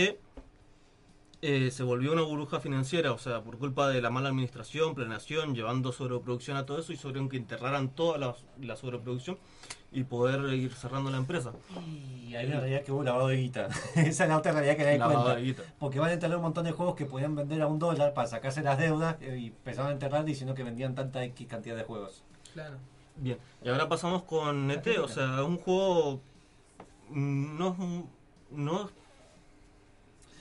eh, 1.41 1.69
se 1.69 1.83
volvió 1.83 2.13
una 2.13 2.21
burbuja 2.21 2.61
financiera, 2.61 3.11
o 3.11 3.17
sea, 3.17 3.41
por 3.41 3.57
culpa 3.57 3.89
de 3.89 4.01
la 4.01 4.09
mala 4.09 4.29
administración, 4.29 4.95
planeación, 4.95 5.53
llevando 5.53 5.91
sobreproducción 5.91 6.55
a 6.55 6.65
todo 6.65 6.79
eso, 6.79 6.93
hicieron 6.93 7.27
que 7.27 7.35
enterraran 7.35 7.89
toda 7.89 8.17
la, 8.17 8.35
la 8.61 8.77
sobreproducción 8.77 9.37
y 9.91 10.05
poder 10.05 10.53
ir 10.53 10.71
cerrando 10.71 11.11
la 11.11 11.17
empresa. 11.17 11.51
Y 11.85 12.35
hay 12.35 12.45
una 12.45 12.61
realidad 12.61 12.83
que 12.83 12.93
hubo 12.93 13.03
lavado 13.03 13.27
de 13.27 13.35
guita. 13.35 13.67
Esa 13.95 14.23
es 14.23 14.29
la 14.29 14.37
otra 14.37 14.53
realidad 14.53 14.77
que 14.77 14.83
nadie 14.85 14.97
Lavado 14.97 15.23
cuenta. 15.23 15.39
de 15.41 15.45
guita. 15.45 15.63
Porque 15.77 15.99
van 15.99 16.11
a 16.11 16.13
enterrar 16.13 16.37
un 16.37 16.43
montón 16.43 16.63
de 16.63 16.71
juegos 16.71 16.95
que 16.95 17.05
podían 17.05 17.35
vender 17.35 17.61
a 17.63 17.67
un 17.67 17.79
dólar 17.79 18.13
para 18.13 18.29
sacarse 18.29 18.61
las 18.63 18.77
deudas 18.77 19.17
eh, 19.19 19.37
y 19.37 19.47
empezaron 19.47 19.89
a 19.89 19.91
enterrar 19.91 20.23
diciendo 20.23 20.55
que 20.55 20.63
vendían 20.63 20.95
tanta 20.95 21.21
X 21.25 21.47
cantidad 21.49 21.75
de 21.75 21.83
juegos. 21.83 22.23
Claro. 22.53 22.77
Bien, 23.21 23.37
y 23.63 23.69
ahora 23.69 23.87
pasamos 23.87 24.23
con 24.23 24.71
ET, 24.71 24.97
o 24.99 25.07
sea, 25.07 25.43
un 25.43 25.57
juego 25.59 26.19
mm, 27.09 27.57
no 27.57 27.71
es 27.73 27.79
un- 27.79 28.09
no 28.51 28.89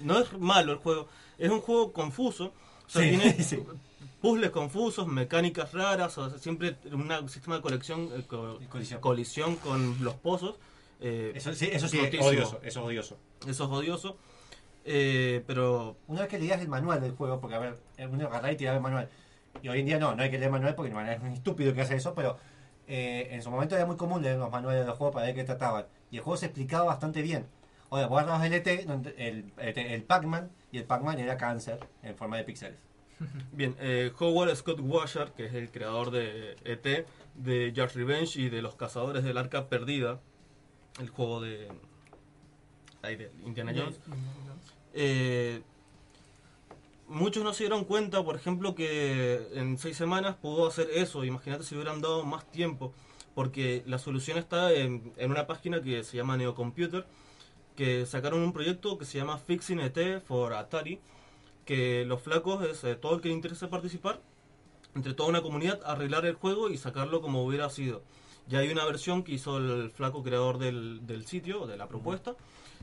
no 0.01 0.19
es 0.19 0.33
malo 0.39 0.73
el 0.73 0.79
juego, 0.79 1.09
es 1.37 1.51
un 1.51 1.61
juego 1.61 1.93
confuso, 1.93 2.55
o 2.87 2.89
sea, 2.89 3.03
Sí, 3.03 3.09
tiene 3.11 3.33
sí. 3.45 3.63
puzzles 4.23 4.51
confusos, 4.51 5.07
mecánicas 5.07 5.73
raras, 5.75 6.17
o 6.17 6.31
sea, 6.31 6.39
siempre 6.39 6.77
un 6.91 7.29
sistema 7.29 7.57
de 7.57 7.63
colección, 7.63 8.09
eh, 8.15 8.25
co- 8.27 8.59
colisión. 9.01 9.57
con 9.57 10.03
los 10.03 10.15
pozos. 10.15 10.57
eh, 11.03 11.33
Eso 11.35 11.53
sí, 11.55 11.69
eso 11.71 11.87
sí 11.87 11.99
es 12.01 12.27
odioso, 12.27 12.61
eso 12.63 12.81
es 12.81 12.87
odioso. 12.87 13.19
Eso 13.47 13.65
es 13.65 13.71
odioso, 13.71 14.17
eh, 14.87 15.45
pero 15.47 15.97
Una 16.09 16.21
vez 16.23 16.31
que 16.31 16.39
leías 16.39 16.61
el 16.63 16.69
manual 16.69 17.01
del 17.03 17.13
juego, 17.13 17.39
porque 17.41 17.57
a 17.57 17.59
ver, 17.59 17.77
uno 18.11 18.27
agarraba 18.27 18.53
y 18.53 18.57
tiraba 18.57 18.77
el 18.79 18.83
manual. 18.83 19.09
Y 19.63 19.69
hoy 19.69 19.81
en 19.81 19.87
día 19.87 19.99
no, 19.99 20.15
no 20.15 20.23
hay 20.23 20.31
que 20.31 20.37
leer 20.39 20.47
el 20.49 20.53
manual 20.53 20.75
porque 20.75 20.89
el 20.89 20.95
manual 20.95 21.17
es 21.17 21.23
un 21.23 21.29
estúpido 21.33 21.75
que 21.75 21.83
hace 21.83 21.97
eso, 21.97 22.15
pero 22.15 22.39
eh, 22.91 23.29
en 23.31 23.41
su 23.43 23.51
momento 23.51 23.77
era 23.77 23.87
muy 23.87 23.97
común 23.97 24.21
leer 24.21 24.37
los 24.37 24.51
manuales 24.51 24.81
de 24.81 24.87
los 24.87 24.99
juegos 24.99 25.15
para 25.15 25.27
ver 25.27 25.35
qué 25.37 25.45
trataban. 25.45 25.87
Y 26.11 26.17
el 26.17 26.23
juego 26.23 26.37
se 26.37 26.47
explicaba 26.47 26.85
bastante 26.85 27.23
bien. 27.23 27.47
Ahora, 27.89 28.09
vos 28.09 28.19
agarrabas 28.19 28.47
el 28.47 28.53
ET, 28.55 28.67
el, 28.67 29.53
el, 29.57 29.79
el 29.79 30.03
Pac-Man, 30.03 30.51
y 30.73 30.79
el 30.79 30.85
Pac-Man 30.85 31.19
era 31.21 31.37
cáncer 31.37 31.79
en 32.03 32.17
forma 32.17 32.37
de 32.37 32.45
píxeles. 32.45 32.79
Bien, 33.53 33.77
eh, 33.79 34.13
Howard 34.19 34.55
Scott 34.57 34.81
Washer, 34.81 35.33
que 35.33 35.47
es 35.47 35.55
el 35.55 35.71
creador 35.71 36.11
de 36.11 36.57
ET, 36.65 37.07
de 37.35 37.73
George 37.75 37.99
Revenge 37.99 38.41
y 38.41 38.49
de 38.49 38.63
Los 38.63 38.75
Cazadores 38.75 39.23
del 39.23 39.39
Arca 39.39 39.69
Perdida, 39.69 40.21
el 41.01 41.11
juego 41.11 41.41
de, 41.41 41.69
ahí 43.03 43.17
de 43.17 43.31
Indiana 43.45 43.73
Jones, 43.77 44.01
eh, 44.95 45.63
muchos 47.11 47.45
no 47.45 47.53
se 47.53 47.65
dieron 47.65 47.85
cuenta, 47.85 48.25
por 48.25 48.37
ejemplo, 48.37 48.75
que 48.75 49.49
en 49.55 49.77
seis 49.79 49.97
semanas 49.97 50.37
pudo 50.37 50.67
hacer 50.67 50.89
eso. 50.95 51.25
Imagínate 51.25 51.65
si 51.65 51.75
hubieran 51.75 52.01
dado 52.01 52.25
más 52.25 52.51
tiempo, 52.51 52.95
porque 53.35 53.83
la 53.87 53.99
solución 53.99 54.39
está 54.39 54.73
en, 54.73 55.13
en 55.17 55.31
una 55.31 55.47
página 55.47 55.83
que 55.83 56.05
se 56.05 56.17
llama 56.17 56.37
Neocomputer, 56.37 57.05
que 57.77 58.07
sacaron 58.07 58.41
un 58.41 58.53
proyecto 58.53 58.97
que 58.97 59.05
se 59.05 59.19
llama 59.19 59.39
Fixing 59.39 59.81
ET 59.81 60.23
for 60.23 60.55
Atari, 60.55 61.01
que 61.65 62.05
los 62.05 62.23
flacos 62.23 62.65
es 62.65 62.85
eh, 62.85 62.95
todo 62.95 63.17
el 63.17 63.21
que 63.21 63.29
le 63.29 63.35
interese 63.35 63.67
participar, 63.67 64.21
entre 64.95 65.15
toda 65.15 65.29
una 65.29 65.43
comunidad, 65.43 65.81
arreglar 65.85 66.27
el 66.27 66.35
juego 66.35 66.71
y 66.71 66.77
sacarlo 66.77 67.21
como 67.21 67.45
hubiera 67.45 67.71
sido. 67.71 68.03
Ya 68.49 68.61
hay 68.61 68.71
una 68.71 68.85
versión 68.85 69.23
que 69.23 69.33
hizo 69.33 69.59
el 69.59 69.91
flaco 69.91 70.23
creador 70.23 70.59
del, 70.59 71.07
del 71.07 71.27
sitio, 71.27 71.67
de 71.67 71.77
la 71.77 71.87
propuesta, 71.87 72.35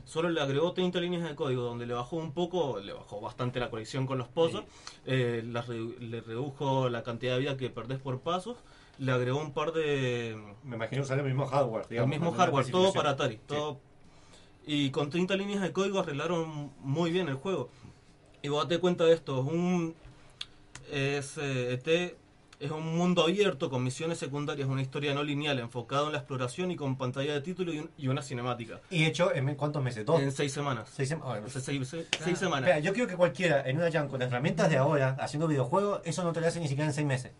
solo 0.04 0.30
le 0.30 0.40
agregó 0.40 0.72
30 0.72 1.00
líneas 1.00 1.28
de 1.28 1.34
código, 1.34 1.62
donde 1.62 1.86
le 1.86 1.94
bajó 1.94 2.16
un 2.16 2.32
poco, 2.32 2.80
le 2.80 2.92
bajó 2.92 3.20
bastante 3.20 3.60
la 3.60 3.70
colección 3.70 4.06
con 4.06 4.18
los 4.18 4.28
pozos, 4.28 4.64
eh, 5.06 5.42
la 5.46 5.64
le 5.68 6.20
redujo 6.20 6.88
la 6.88 7.02
cantidad 7.02 7.34
de 7.34 7.40
vida 7.40 7.56
que 7.56 7.70
perdés 7.70 7.98
por 7.98 8.20
pasos, 8.20 8.56
le 8.98 9.12
agregó 9.12 9.40
un 9.40 9.52
par 9.52 9.72
de... 9.72 10.36
Me 10.64 10.76
imagino 10.76 11.02
usar 11.02 11.18
el 11.18 11.24
mismo 11.24 11.46
hardware, 11.46 11.86
digamos, 11.88 12.12
el 12.12 12.20
mismo 12.20 12.36
hardware, 12.36 12.70
todo 12.70 12.92
para 12.92 13.10
Atari. 13.10 13.34
Sí. 13.34 13.40
Todo, 13.46 13.80
Y 14.66 14.90
con 14.90 15.10
30 15.10 15.36
líneas 15.36 15.62
de 15.62 15.72
código 15.72 16.00
arreglaron 16.00 16.72
muy 16.80 17.10
bien 17.10 17.28
el 17.28 17.36
juego. 17.36 17.68
Y 18.42 18.48
vos 18.48 18.64
date 18.64 18.80
cuenta 18.80 19.04
de 19.04 19.14
esto, 19.14 19.40
es 19.40 19.52
un... 19.52 19.94
Es, 20.90 21.36
eh, 21.36 21.74
ET 21.74 22.16
es 22.60 22.70
un 22.70 22.96
mundo 22.96 23.22
abierto 23.22 23.70
con 23.70 23.84
misiones 23.84 24.18
secundarias, 24.18 24.68
una 24.68 24.82
historia 24.82 25.14
no 25.14 25.22
lineal, 25.22 25.58
enfocado 25.60 26.06
en 26.06 26.12
la 26.12 26.18
exploración 26.18 26.70
y 26.70 26.76
con 26.76 26.96
pantalla 26.96 27.32
de 27.34 27.40
título 27.40 27.72
y, 27.72 27.78
un- 27.80 27.90
y 27.96 28.08
una 28.08 28.20
cinemática. 28.22 28.80
Y 28.90 29.04
hecho, 29.04 29.32
¿en 29.34 29.54
cuántos 29.54 29.82
meses? 29.82 30.04
¿Dos? 30.04 30.20
En 30.20 30.32
seis 30.32 30.52
semanas. 30.52 30.88
Seis. 30.92 31.16
Bueno, 31.18 31.46
seis, 31.48 31.64
seis- 31.64 32.06
Ah, 32.14 32.16
seis 32.24 32.38
semanas. 32.38 32.68
espera, 32.68 32.78
yo 32.80 32.92
creo 32.92 33.06
que 33.06 33.16
cualquiera 33.16 33.62
en 33.68 33.76
una 33.76 33.90
jam 33.92 34.08
con 34.08 34.18
las 34.20 34.28
herramientas 34.28 34.68
de 34.70 34.76
ahora, 34.76 35.16
haciendo 35.20 35.46
videojuegos, 35.46 36.00
eso 36.04 36.24
no 36.24 36.32
te 36.32 36.40
lo 36.40 36.48
hace 36.48 36.58
ni 36.60 36.66
siquiera 36.68 36.86
en 36.88 36.94
seis 36.94 37.06
meses. 37.06 37.30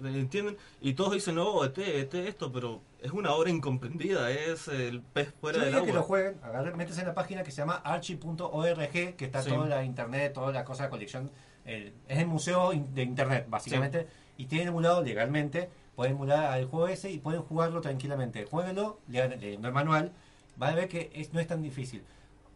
¿Entienden? 0.00 0.56
Y 0.80 0.92
todos 0.92 1.12
dicen, 1.14 1.34
no, 1.34 1.64
ET, 1.64 1.76
ET, 1.78 2.14
esto, 2.28 2.52
pero 2.52 2.80
es 3.02 3.10
una 3.10 3.32
obra 3.32 3.50
incomprendida, 3.50 4.30
es 4.30 4.68
el 4.68 5.00
pez 5.02 5.34
fuera 5.40 5.58
Yo 5.58 5.64
del 5.64 5.74
agua. 5.74 5.86
que 5.88 5.92
lo 5.92 6.02
jueguen, 6.04 6.38
agarren, 6.44 6.76
métese 6.76 7.00
en 7.00 7.08
la 7.08 7.14
página 7.14 7.42
que 7.42 7.50
se 7.50 7.56
llama 7.56 7.82
archi.org, 7.84 9.16
que 9.16 9.24
está 9.24 9.42
Sí. 9.42 9.50
toda 9.50 9.66
la 9.66 9.82
internet, 9.84 10.32
toda 10.34 10.52
la 10.52 10.64
cosa 10.64 10.84
de 10.84 10.90
colección. 10.90 11.30
el- 11.64 11.92
es 12.08 12.18
el 12.18 12.26
museo 12.26 12.70
de 12.70 13.02
internet, 13.02 13.44
básicamente. 13.46 14.06
Y 14.38 14.46
tienen 14.46 14.68
emulado 14.68 15.02
legalmente, 15.02 15.68
pueden 15.96 16.14
emular 16.14 16.46
al 16.46 16.64
juego 16.64 16.88
ese 16.88 17.10
y 17.10 17.18
pueden 17.18 17.42
jugarlo 17.42 17.80
tranquilamente. 17.82 18.46
Jueguenlo, 18.50 19.00
lean- 19.08 19.38
leyendo 19.38 19.68
el 19.68 19.74
manual, 19.74 20.12
van 20.56 20.72
a 20.72 20.76
ver 20.76 20.88
que 20.88 21.10
es- 21.12 21.32
no 21.34 21.40
es 21.40 21.46
tan 21.48 21.60
difícil. 21.60 22.02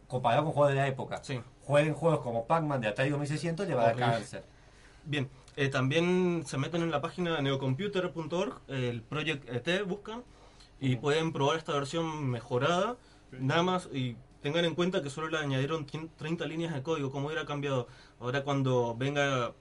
Comparado 0.07 0.43
con 0.45 0.53
juegos 0.53 0.71
de 0.71 0.77
la 0.79 0.87
época. 0.87 1.21
Jueguen 1.61 1.93
juegos 1.93 2.21
como 2.21 2.45
Pac-Man 2.47 2.79
de 2.81 2.87
Atari 2.87 3.09
2600, 3.09 3.67
le 3.67 3.75
va 3.75 3.83
a 3.83 3.85
dar 3.87 3.95
cáncer. 4.13 4.43
Bien, 5.05 5.29
eh, 5.57 5.67
también 5.67 6.43
se 6.45 6.57
meten 6.57 6.81
en 6.83 6.89
la 6.91 7.01
página 7.01 7.41
neocomputer.org, 7.41 8.61
el 8.69 9.01
Project 9.01 9.49
ET 9.49 9.83
buscan 9.83 10.23
y 10.79 10.95
pueden 10.95 11.33
probar 11.33 11.57
esta 11.57 11.73
versión 11.73 12.25
mejorada, 12.29 12.95
nada 13.31 13.63
más 13.63 13.89
y 13.91 14.15
tengan 14.41 14.63
en 14.63 14.75
cuenta 14.75 15.01
que 15.01 15.09
solo 15.09 15.27
le 15.27 15.37
añadieron 15.37 15.85
tien- 15.85 16.09
30 16.17 16.45
líneas 16.45 16.73
de 16.73 16.81
código, 16.81 17.11
como 17.11 17.27
hubiera 17.27 17.45
cambiado. 17.45 17.87
Ahora 18.21 18.43
cuando 18.43 18.95
venga 18.97 19.53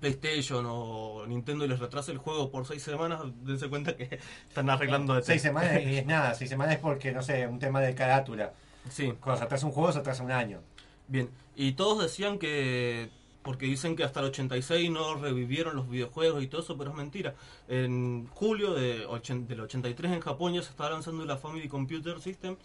PlayStation 0.00 0.64
o 0.68 1.24
Nintendo 1.26 1.64
y 1.64 1.68
les 1.68 1.78
retrase 1.78 2.12
el 2.12 2.18
juego 2.18 2.50
por 2.50 2.66
6 2.66 2.82
semanas, 2.82 3.20
dense 3.42 3.68
cuenta 3.68 3.96
que 3.96 4.18
están 4.48 4.70
arreglando 4.70 5.16
ET. 5.16 5.24
Seis 5.24 5.42
semanas 5.42 5.80
y 5.82 5.96
es 5.96 6.06
nada, 6.06 6.34
seis 6.34 6.50
semanas 6.50 6.74
es 6.74 6.80
porque, 6.80 7.12
no 7.12 7.22
sé, 7.22 7.46
un 7.46 7.58
tema 7.58 7.80
de 7.80 7.94
carátula. 7.94 8.52
Sí. 8.88 9.12
Cuando 9.20 9.38
se 9.38 9.44
atrasa 9.44 9.66
un 9.66 9.72
juego, 9.72 9.92
se 9.92 9.98
atrasa 9.98 10.22
un 10.22 10.32
año. 10.32 10.60
Bien, 11.08 11.28
y 11.56 11.72
todos 11.72 12.02
decían 12.02 12.38
que, 12.38 13.10
porque 13.42 13.66
dicen 13.66 13.96
que 13.96 14.04
hasta 14.04 14.20
el 14.20 14.26
86 14.26 14.90
no 14.90 15.16
revivieron 15.16 15.76
los 15.76 15.88
videojuegos 15.90 16.42
y 16.42 16.46
todo 16.46 16.62
eso, 16.62 16.78
pero 16.78 16.90
es 16.90 16.96
mentira. 16.96 17.34
En 17.68 18.26
julio 18.28 18.74
de 18.74 19.06
del 19.48 19.60
83 19.60 20.12
en 20.12 20.20
Japón 20.20 20.54
ya 20.54 20.62
se 20.62 20.70
estaba 20.70 20.90
lanzando 20.90 21.24
la 21.24 21.36
Family 21.36 21.68
Computer 21.68 22.20
System. 22.20 22.56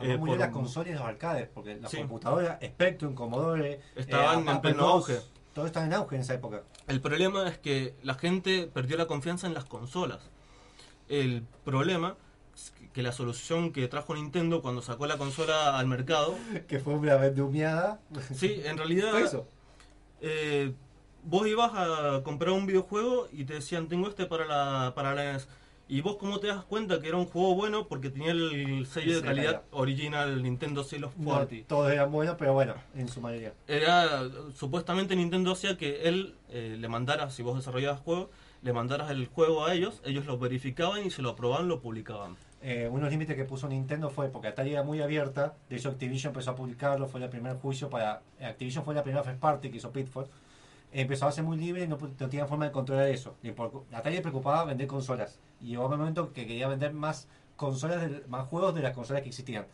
Eh, 0.00 0.16
murió 0.16 0.34
por- 0.34 0.38
las 0.38 0.50
consolas 0.50 0.90
y 0.90 0.92
los 0.92 1.02
arcades, 1.02 1.48
porque 1.52 1.76
las 1.76 1.90
Sí. 1.90 1.96
computadoras, 1.98 2.58
Spectrum, 2.64 3.14
Commodore, 3.14 3.80
Estaban 3.96 4.46
eh, 4.46 4.50
en 4.52 4.60
pleno 4.60 4.86
auge. 4.86 5.18
Todo 5.58 5.66
estaba 5.66 5.86
en 5.86 5.92
auge 5.92 6.14
en 6.14 6.22
esa 6.22 6.34
época. 6.34 6.62
El 6.86 7.00
problema 7.00 7.48
es 7.48 7.58
que 7.58 7.96
la 8.04 8.14
gente 8.14 8.70
perdió 8.72 8.96
la 8.96 9.06
confianza 9.08 9.48
en 9.48 9.54
las 9.54 9.64
consolas. 9.64 10.20
El 11.08 11.42
problema 11.64 12.14
que 12.92 13.02
la 13.02 13.10
solución 13.10 13.72
que 13.72 13.88
trajo 13.88 14.14
Nintendo 14.14 14.62
cuando 14.62 14.82
sacó 14.82 15.08
la 15.08 15.18
consola 15.18 15.76
al 15.76 15.88
mercado. 15.88 16.36
Que 16.68 16.78
fue 16.78 16.94
una 16.94 17.16
vez 17.16 17.34
de 17.34 17.42
humeada. 17.42 17.98
Sí, 18.32 18.60
en 18.64 18.78
realidad. 18.78 19.10
Fue 19.10 19.24
eso. 19.24 19.48
eh, 20.20 20.74
vos 21.24 21.44
ibas 21.48 21.72
a 21.74 22.22
comprar 22.22 22.52
un 22.52 22.64
videojuego 22.64 23.26
y 23.32 23.42
te 23.42 23.54
decían, 23.54 23.88
tengo 23.88 24.06
este 24.08 24.26
para 24.26 24.46
la, 24.46 24.92
para 24.94 25.12
la 25.12 25.32
NES. 25.32 25.48
Y 25.90 26.02
vos, 26.02 26.16
¿cómo 26.16 26.38
te 26.38 26.48
das 26.48 26.64
cuenta 26.64 27.00
que 27.00 27.08
era 27.08 27.16
un 27.16 27.24
juego 27.24 27.54
bueno? 27.54 27.88
Porque 27.88 28.10
tenía 28.10 28.32
el 28.32 28.86
sello 28.86 29.16
de 29.16 29.22
calidad 29.22 29.44
calidad. 29.44 29.62
original 29.70 30.42
Nintendo 30.42 30.84
Seal 30.84 31.04
of 31.04 31.16
No, 31.16 31.46
todos 31.66 31.90
eran 31.90 32.12
buenos, 32.12 32.36
pero 32.38 32.52
bueno, 32.52 32.74
en 32.94 33.08
su 33.08 33.22
mayoría. 33.22 33.54
Era, 33.66 34.28
supuestamente 34.54 35.16
Nintendo 35.16 35.52
hacía 35.52 35.78
que 35.78 36.02
él 36.02 36.34
eh, 36.50 36.76
le 36.78 36.88
mandara, 36.88 37.30
si 37.30 37.42
vos 37.42 37.56
desarrollabas 37.56 38.00
juego, 38.00 38.28
le 38.60 38.74
mandaras 38.74 39.10
el 39.10 39.28
juego 39.28 39.64
a 39.64 39.72
ellos, 39.72 40.02
ellos 40.04 40.26
lo 40.26 40.36
verificaban 40.36 41.06
y 41.06 41.10
se 41.10 41.22
lo 41.22 41.30
aprobaban, 41.30 41.68
lo 41.68 41.80
publicaban. 41.80 42.36
Eh, 42.60 42.86
unos 42.92 43.10
límites 43.10 43.34
que 43.34 43.44
puso 43.44 43.66
Nintendo 43.66 44.10
fue 44.10 44.28
porque 44.28 44.48
Atari 44.48 44.72
era 44.72 44.82
muy 44.82 45.00
abierta, 45.00 45.54
de 45.70 45.76
hecho 45.76 45.88
Activision 45.88 46.32
empezó 46.32 46.50
a 46.50 46.54
publicarlo, 46.54 47.08
fue 47.08 47.22
el 47.22 47.30
primer 47.30 47.56
juicio 47.56 47.88
para... 47.88 48.20
Activision 48.42 48.84
fue 48.84 48.94
la 48.94 49.02
primera 49.02 49.24
first 49.24 49.40
party 49.40 49.70
que 49.70 49.78
hizo 49.78 49.90
Pitfall, 49.90 50.26
empezó 50.92 51.26
a 51.26 51.32
ser 51.32 51.44
muy 51.44 51.56
libre 51.56 51.84
y 51.84 51.88
no, 51.88 51.96
no 51.98 52.08
tenía 52.28 52.46
forma 52.46 52.64
de 52.66 52.72
controlar 52.72 53.08
eso. 53.08 53.36
Atari 53.92 54.16
le 54.16 54.20
preocupaba 54.22 54.64
vender 54.64 54.86
consolas 54.86 55.38
y 55.60 55.68
llegó 55.68 55.86
un 55.86 55.98
momento 55.98 56.32
que 56.32 56.46
quería 56.46 56.68
vender 56.68 56.92
más 56.92 57.28
consolas, 57.56 58.00
del- 58.00 58.26
más 58.28 58.46
juegos 58.46 58.74
de 58.74 58.82
las 58.82 58.94
consolas 58.94 59.22
que 59.22 59.28
existían. 59.28 59.66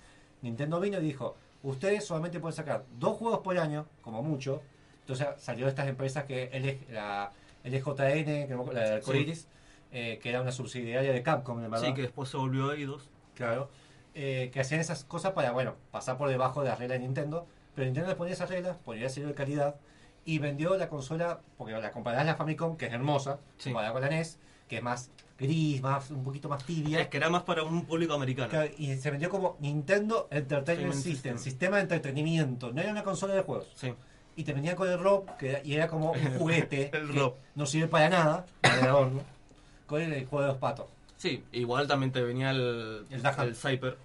Nintendo 0.43 0.81
vino 0.81 0.99
y 0.99 1.03
dijo, 1.03 1.37
ustedes 1.63 2.05
solamente 2.05 2.41
pueden 2.41 2.57
sacar 2.57 2.85
dos 2.99 3.17
juegos 3.17 3.41
por 3.41 3.57
año, 3.59 3.87
como 4.03 4.23
mucho, 4.23 4.63
entonces 5.01 5.27
salió 5.39 5.67
de 5.67 5.71
estas 5.71 5.89
empresas 5.89 6.25
que 6.25 6.49
L, 6.53 6.81
la 6.91 7.31
LJN, 7.65 8.49
la 8.73 8.81
de 8.81 8.93
Arcoiris, 8.95 9.49
eh, 9.93 10.19
que 10.23 10.31
era 10.31 10.41
una 10.41 10.53
subsidiaria 10.53 11.13
de 11.13 11.23
Capcom, 11.23 11.63
en 11.63 11.71
verdad. 11.71 11.87
Sí, 11.87 11.95
que 11.95 12.03
después 12.03 12.29
se 12.29 12.37
volvió 12.37 12.71
a 12.71 12.75
Eidos. 12.75 13.09
Claro. 13.35 13.71
Eh, 14.15 14.51
que 14.53 14.61
hacían 14.61 14.81
esas 14.81 15.05
cosas 15.05 15.33
para, 15.33 15.53
bueno, 15.53 15.75
pasar 15.91 16.17
por 16.17 16.29
debajo 16.29 16.63
de 16.63 16.69
las 16.69 16.79
reglas 16.79 16.99
de 16.99 17.05
Nintendo. 17.05 17.47
Pero 17.75 17.87
Nintendo 17.87 18.09
le 18.09 18.17
ponía 18.17 18.33
esas 18.33 18.49
reglas, 18.51 18.77
ponía 18.85 19.09
sello 19.09 19.29
de 19.29 19.35
calidad 19.35 19.77
y 20.25 20.39
vendió 20.39 20.77
la 20.77 20.89
consola, 20.89 21.41
porque 21.59 21.73
la 21.75 21.91
comparás 21.93 22.23
a 22.23 22.25
la 22.25 22.35
Famicom, 22.37 22.77
que 22.77 22.87
es 22.87 22.93
hermosa, 22.93 23.39
comparada 23.63 23.93
con 23.93 24.03
la 24.03 24.09
NES, 24.09 24.39
que 24.69 24.77
es 24.79 24.83
más 24.83 25.11
gris, 25.39 25.83
más 25.83 26.11
un 26.11 26.25
poquito 26.25 26.49
más 26.49 26.65
tibia. 26.65 27.01
Es 27.01 27.09
que 27.09 27.17
era 27.19 27.29
más 27.29 27.43
para 27.43 27.63
un 27.63 27.85
público 27.85 28.15
americano. 28.15 28.49
Claro, 28.49 28.71
y 28.79 28.95
se 28.97 29.11
vendió 29.11 29.29
como 29.29 29.57
Nintendo 29.61 30.29
Entertainment 30.31 30.95
System, 30.95 31.13
System. 31.37 31.39
sistema 31.39 31.77
de 31.77 31.83
entretenimiento. 31.83 32.73
No 32.73 32.81
era 32.81 32.91
una 32.91 33.03
consola 33.03 33.35
de 33.35 33.43
juegos. 33.43 33.67
Sí. 33.75 33.93
Y 34.37 34.45
te 34.45 34.53
venía 34.53 34.75
con 34.75 34.89
el 34.89 34.99
que 35.39 35.51
era, 35.51 35.61
y 35.65 35.75
era 35.75 35.87
como 35.89 36.13
un 36.13 36.19
juguete. 36.39 36.91
El 36.97 37.11
que 37.13 37.19
ROP. 37.19 37.37
No 37.55 37.67
sirve 37.67 37.89
para 37.89 38.09
nada, 38.09 38.47
para 38.61 38.79
el 38.81 38.87
adorno, 38.87 39.21
con 39.87 40.01
el, 40.03 40.13
el 40.13 40.27
juego 40.27 40.43
de 40.43 40.49
los 40.49 40.59
patos. 40.59 40.87
Sí, 41.17 41.45
igual 41.53 41.87
también 41.87 42.11
te 42.13 42.21
venía 42.23 42.51
el, 42.51 43.07
El 43.11 43.25
el 43.25 43.55
Cyper, 43.57 43.97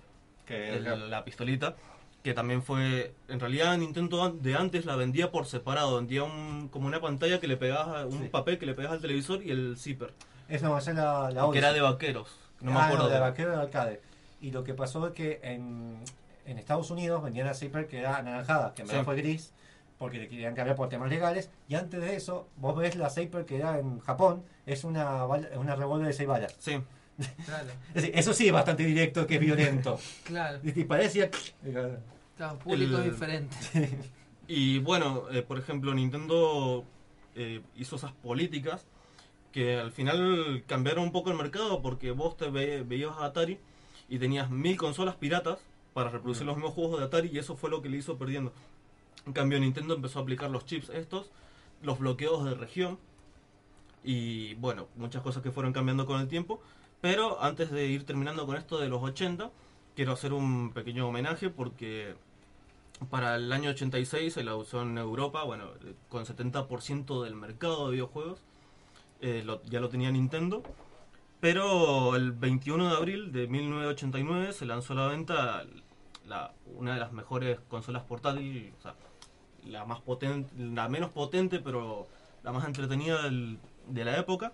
Que- 0.45 0.75
el- 0.77 1.09
la 1.09 1.23
pistolita, 1.23 1.75
que 2.23 2.33
también 2.33 2.61
fue... 2.63 3.13
En 3.27 3.39
realidad 3.39 3.77
Nintendo 3.77 4.29
de 4.31 4.55
antes 4.55 4.85
la 4.85 4.95
vendía 4.95 5.31
por 5.31 5.45
separado, 5.45 5.95
vendía 5.95 6.23
un, 6.23 6.67
como 6.69 6.87
una 6.87 6.99
pantalla 6.99 7.39
que 7.39 7.47
le 7.47 7.57
pegabas, 7.57 8.03
a- 8.03 8.05
un 8.05 8.29
papel 8.29 8.57
que 8.59 8.65
le 8.65 8.73
pegabas 8.73 8.97
al 8.97 9.01
televisor 9.01 9.41
y 9.43 9.51
el 9.51 9.77
zipper. 9.77 10.13
Es 10.49 10.61
no, 10.61 10.77
esa 10.77 10.91
es 10.91 10.97
la, 10.97 11.31
la 11.31 11.49
que 11.51 11.57
era 11.59 11.71
de 11.73 11.81
vaqueros, 11.81 12.29
no 12.61 12.71
me 12.71 12.79
Ah, 12.79 12.85
acuerdo. 12.87 13.07
de 13.07 13.13
de- 13.15 13.19
vaquero 13.19 13.51
de 13.51 13.61
arcade. 13.61 14.01
Y 14.41 14.51
lo 14.51 14.63
que 14.63 14.73
pasó 14.73 15.05
es 15.07 15.13
que 15.13 15.39
en, 15.43 15.97
en 16.45 16.57
Estados 16.57 16.89
Unidos 16.91 17.21
vendían 17.23 17.45
la 17.47 17.53
Zipper 17.53 17.87
que 17.87 17.99
era 17.99 18.17
anaranjada, 18.17 18.73
que 18.73 18.81
en 18.81 18.87
verdad 18.87 19.01
Sí. 19.01 19.05
fue 19.05 19.15
gris, 19.15 19.53
porque 19.97 20.17
le 20.17 20.27
querían 20.27 20.55
cambiar 20.55 20.75
por 20.75 20.89
temas 20.89 21.09
legales. 21.09 21.49
Y 21.67 21.75
antes 21.75 22.01
de 22.01 22.15
eso, 22.15 22.47
vos 22.57 22.75
ves 22.75 22.95
la 22.95 23.09
Zipper 23.09 23.45
que 23.45 23.57
era 23.57 23.79
en 23.79 23.99
Japón, 23.99 24.43
es 24.65 24.83
una, 24.83 25.25
una 25.25 25.75
revólver 25.75 26.07
de 26.07 26.13
6 26.13 26.27
balas. 26.27 26.55
Sí. 26.59 26.79
Claro. 27.45 27.69
Eso 27.95 28.33
sí 28.33 28.47
es 28.47 28.53
bastante 28.53 28.83
directo, 28.85 29.25
que 29.27 29.35
es 29.35 29.41
violento. 29.41 29.99
Claro. 30.23 30.59
Y 30.63 30.83
parecía... 30.83 31.29
Claro, 32.37 32.57
público 32.59 32.97
El- 32.99 33.11
diferente. 33.11 33.55
Y 34.47 34.79
bueno, 34.79 35.25
eh, 35.29 35.41
por 35.41 35.59
ejemplo, 35.59 35.93
Nintendo 35.93 36.85
eh, 37.35 37.61
hizo 37.75 37.97
esas 37.97 38.13
políticas 38.13 38.85
que 39.51 39.77
al 39.77 39.91
final 39.91 40.63
cambiaron 40.65 41.03
un 41.03 41.11
poco 41.11 41.31
el 41.31 41.37
mercado 41.37 41.81
porque 41.81 42.11
vos 42.11 42.37
te 42.37 42.49
ve- 42.49 42.83
veías 42.83 43.11
a 43.17 43.25
Atari 43.25 43.59
y 44.07 44.19
tenías 44.19 44.49
mil 44.49 44.77
consolas 44.77 45.15
piratas 45.15 45.59
para 45.93 46.09
reproducir 46.11 46.45
los 46.45 46.55
mismos 46.55 46.73
juegos 46.75 46.99
de 46.99 47.05
Atari 47.07 47.29
y 47.33 47.39
eso 47.39 47.57
fue 47.57 47.69
lo 47.69 47.81
que 47.81 47.89
le 47.89 47.97
hizo 47.97 48.17
perdiendo. 48.17 48.53
En 49.27 49.33
cambio, 49.33 49.59
Nintendo 49.59 49.95
empezó 49.95 50.19
a 50.19 50.21
aplicar 50.21 50.49
los 50.49 50.65
chips 50.65 50.89
estos, 50.89 51.29
los 51.83 51.99
bloqueos 51.99 52.45
de 52.45 52.55
región 52.55 52.97
y 54.03 54.53
bueno, 54.55 54.87
muchas 54.95 55.21
cosas 55.21 55.43
que 55.43 55.51
fueron 55.51 55.73
cambiando 55.73 56.05
con 56.05 56.21
el 56.21 56.27
tiempo. 56.29 56.61
Pero 57.01 57.41
antes 57.41 57.71
de 57.71 57.87
ir 57.87 58.05
terminando 58.05 58.45
con 58.45 58.57
esto 58.57 58.77
de 58.79 58.89
los 58.89 59.01
80, 59.01 59.51
quiero 59.95 60.13
hacer 60.13 60.33
un 60.33 60.71
pequeño 60.73 61.07
homenaje 61.07 61.49
porque 61.49 62.15
para 63.09 63.35
el 63.35 63.51
año 63.51 63.69
86 63.69 64.33
se 64.33 64.43
la 64.43 64.55
usó 64.55 64.81
en 64.81 64.97
Europa, 64.97 65.43
bueno, 65.43 65.65
con 66.09 66.25
70% 66.25 67.23
del 67.23 67.35
mercado 67.35 67.85
de 67.85 67.93
videojuegos, 67.93 68.39
eh, 69.21 69.45
ya 69.65 69.79
lo 69.79 69.89
tenía 69.89 70.11
Nintendo. 70.11 70.63
Pero 71.39 72.15
el 72.17 72.33
21 72.33 72.89
de 72.89 72.97
abril 72.97 73.31
de 73.31 73.47
1989 73.47 74.51
se 74.51 74.65
lanzó 74.65 74.93
a 74.93 74.97
la 74.97 75.07
venta 75.07 75.65
una 76.75 76.93
de 76.93 76.99
las 76.99 77.13
mejores 77.13 77.59
consolas 77.69 78.03
portátiles, 78.03 78.73
la 79.65 79.85
más 79.85 80.01
potente, 80.01 80.53
la 80.57 80.89
menos 80.89 81.11
potente, 81.11 81.59
pero 81.59 82.07
la 82.43 82.51
más 82.51 82.65
entretenida 82.65 83.29
de 83.29 84.05
la 84.05 84.17
época. 84.17 84.51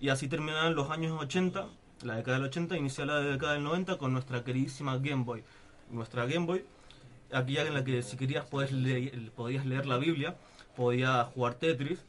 Y 0.00 0.08
así 0.08 0.28
terminaban 0.28 0.74
los 0.74 0.90
años 0.90 1.20
80, 1.20 1.66
la 2.02 2.16
década 2.16 2.38
del 2.38 2.46
80, 2.46 2.76
inicia 2.76 3.04
la 3.04 3.20
década 3.20 3.52
del 3.54 3.62
90 3.64 3.98
con 3.98 4.12
nuestra 4.12 4.42
queridísima 4.44 4.96
Game 4.98 5.24
Boy. 5.24 5.42
Nuestra 5.90 6.24
Game 6.26 6.46
Boy, 6.46 6.64
aquella 7.32 7.66
en 7.66 7.74
la 7.74 7.84
que 7.84 8.02
si 8.02 8.16
querías 8.16 8.46
podías 8.46 8.72
leer, 8.72 9.30
podías 9.32 9.66
leer 9.66 9.86
la 9.86 9.98
Biblia, 9.98 10.36
podías 10.76 11.26
jugar 11.34 11.54
Tetris, 11.54 12.00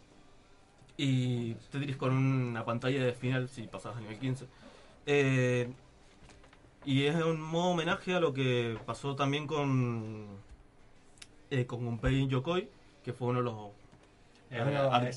y 0.98 1.54
Tetris 1.72 1.96
con 1.98 2.14
una 2.14 2.64
pantalla 2.64 3.04
de 3.04 3.14
final 3.14 3.50
si 3.50 3.64
pasabas 3.64 3.98
a 3.98 4.02
nivel 4.02 4.20
15. 4.20 4.46
Eh, 5.08 5.72
y 6.86 7.04
es 7.04 7.16
un 7.16 7.42
modo 7.42 7.72
homenaje 7.72 8.14
a 8.16 8.20
lo 8.20 8.34
que 8.34 8.78
pasó 8.86 9.16
también 9.16 9.48
con 9.48 10.26
eh, 11.50 11.66
con 11.66 11.84
Gunpei 11.86 12.28
Yokoi, 12.28 12.70
que 13.04 13.14
fue 13.14 13.30
uno 13.30 13.40
de 13.40 13.46
los 13.46 13.56
eh, 14.52 14.60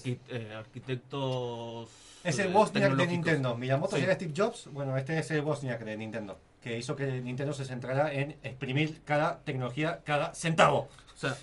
arqui- 0.04 0.18
eh, 0.28 0.54
arquitectos 0.56 1.88
Es 2.24 2.38
el 2.38 2.50
eh, 2.50 2.54
Wozniak 2.54 2.94
de. 2.94 3.06
Nintendo. 3.06 3.54
Miyamoto 3.56 3.96
Sí. 3.96 4.02
era 4.02 4.14
Steve 4.14 4.32
Jobs. 4.36 4.68
Bueno, 4.72 4.96
este 4.96 5.18
es 5.18 5.30
el 5.30 5.42
Wozniak 5.42 5.84
de 5.84 5.96
Nintendo. 5.96 6.38
Que 6.60 6.78
hizo 6.78 6.96
que 6.96 7.20
Nintendo 7.20 7.52
se 7.52 7.64
centrara 7.66 8.12
en 8.12 8.36
exprimir 8.42 9.02
cada 9.04 9.40
tecnología, 9.40 10.00
cada 10.04 10.34
centavo. 10.34 10.88
O 11.14 11.16
sea, 11.16 11.36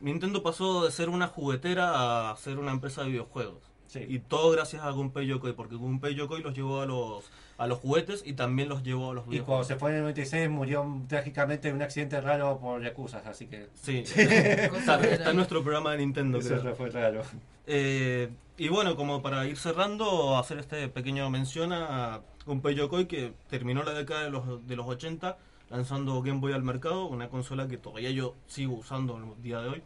Nintendo 0.00 0.42
pasó 0.42 0.84
de 0.84 0.92
ser 0.92 1.08
una 1.08 1.26
juguetera 1.26 2.30
a 2.30 2.36
ser 2.36 2.58
una 2.58 2.70
empresa 2.70 3.02
de 3.02 3.08
videojuegos. 3.10 3.58
Y 3.94 4.20
todo 4.20 4.52
gracias 4.52 4.84
a 4.84 4.90
Gunpei 4.90 5.26
Yokoi, 5.26 5.52
porque 5.52 5.74
Gunpei 5.74 6.14
Yokoi 6.14 6.42
los 6.42 6.54
llevó 6.54 6.80
a 6.80 6.86
los, 6.86 7.24
a 7.60 7.66
los 7.66 7.78
juguetes 7.78 8.22
y 8.24 8.32
también 8.32 8.70
los 8.70 8.82
llevó 8.82 9.10
a 9.10 9.14
los 9.14 9.24
Y 9.30 9.40
cuando 9.40 9.64
se 9.64 9.76
fue 9.76 9.90
en 9.90 9.96
el 9.96 10.02
96 10.04 10.48
murió 10.48 11.02
trágicamente 11.08 11.68
en 11.68 11.74
un 11.74 11.82
accidente 11.82 12.18
raro 12.18 12.58
por 12.58 12.82
Yakuza, 12.82 13.22
así 13.26 13.48
que... 13.48 13.68
Sí, 13.74 13.98
está, 14.16 14.98
está 15.02 15.30
en 15.30 15.36
nuestro 15.36 15.62
programa 15.62 15.92
de 15.92 15.98
Nintendo. 15.98 16.38
Eso 16.38 16.58
creo. 16.58 16.74
fue 16.74 16.88
raro. 16.88 17.20
Eh, 17.66 18.30
y 18.56 18.68
bueno, 18.68 18.96
como 18.96 19.20
para 19.20 19.46
ir 19.46 19.58
cerrando, 19.58 20.38
hacer 20.38 20.58
este 20.58 20.88
pequeño 20.88 21.28
mención 21.28 21.74
a 21.74 22.22
Gunpei 22.46 22.74
Yokoi 22.74 23.04
que 23.04 23.34
terminó 23.50 23.82
la 23.82 23.92
década 23.92 24.24
de 24.24 24.30
los, 24.30 24.66
de 24.66 24.76
los 24.76 24.86
80 24.86 25.36
lanzando 25.68 26.22
Game 26.22 26.40
Boy 26.40 26.54
al 26.54 26.62
mercado, 26.62 27.04
una 27.04 27.28
consola 27.28 27.68
que 27.68 27.76
todavía 27.76 28.10
yo 28.10 28.36
sigo 28.46 28.76
usando 28.76 29.18
en 29.18 29.24
el 29.24 29.42
día 29.42 29.60
de 29.60 29.68
hoy, 29.68 29.82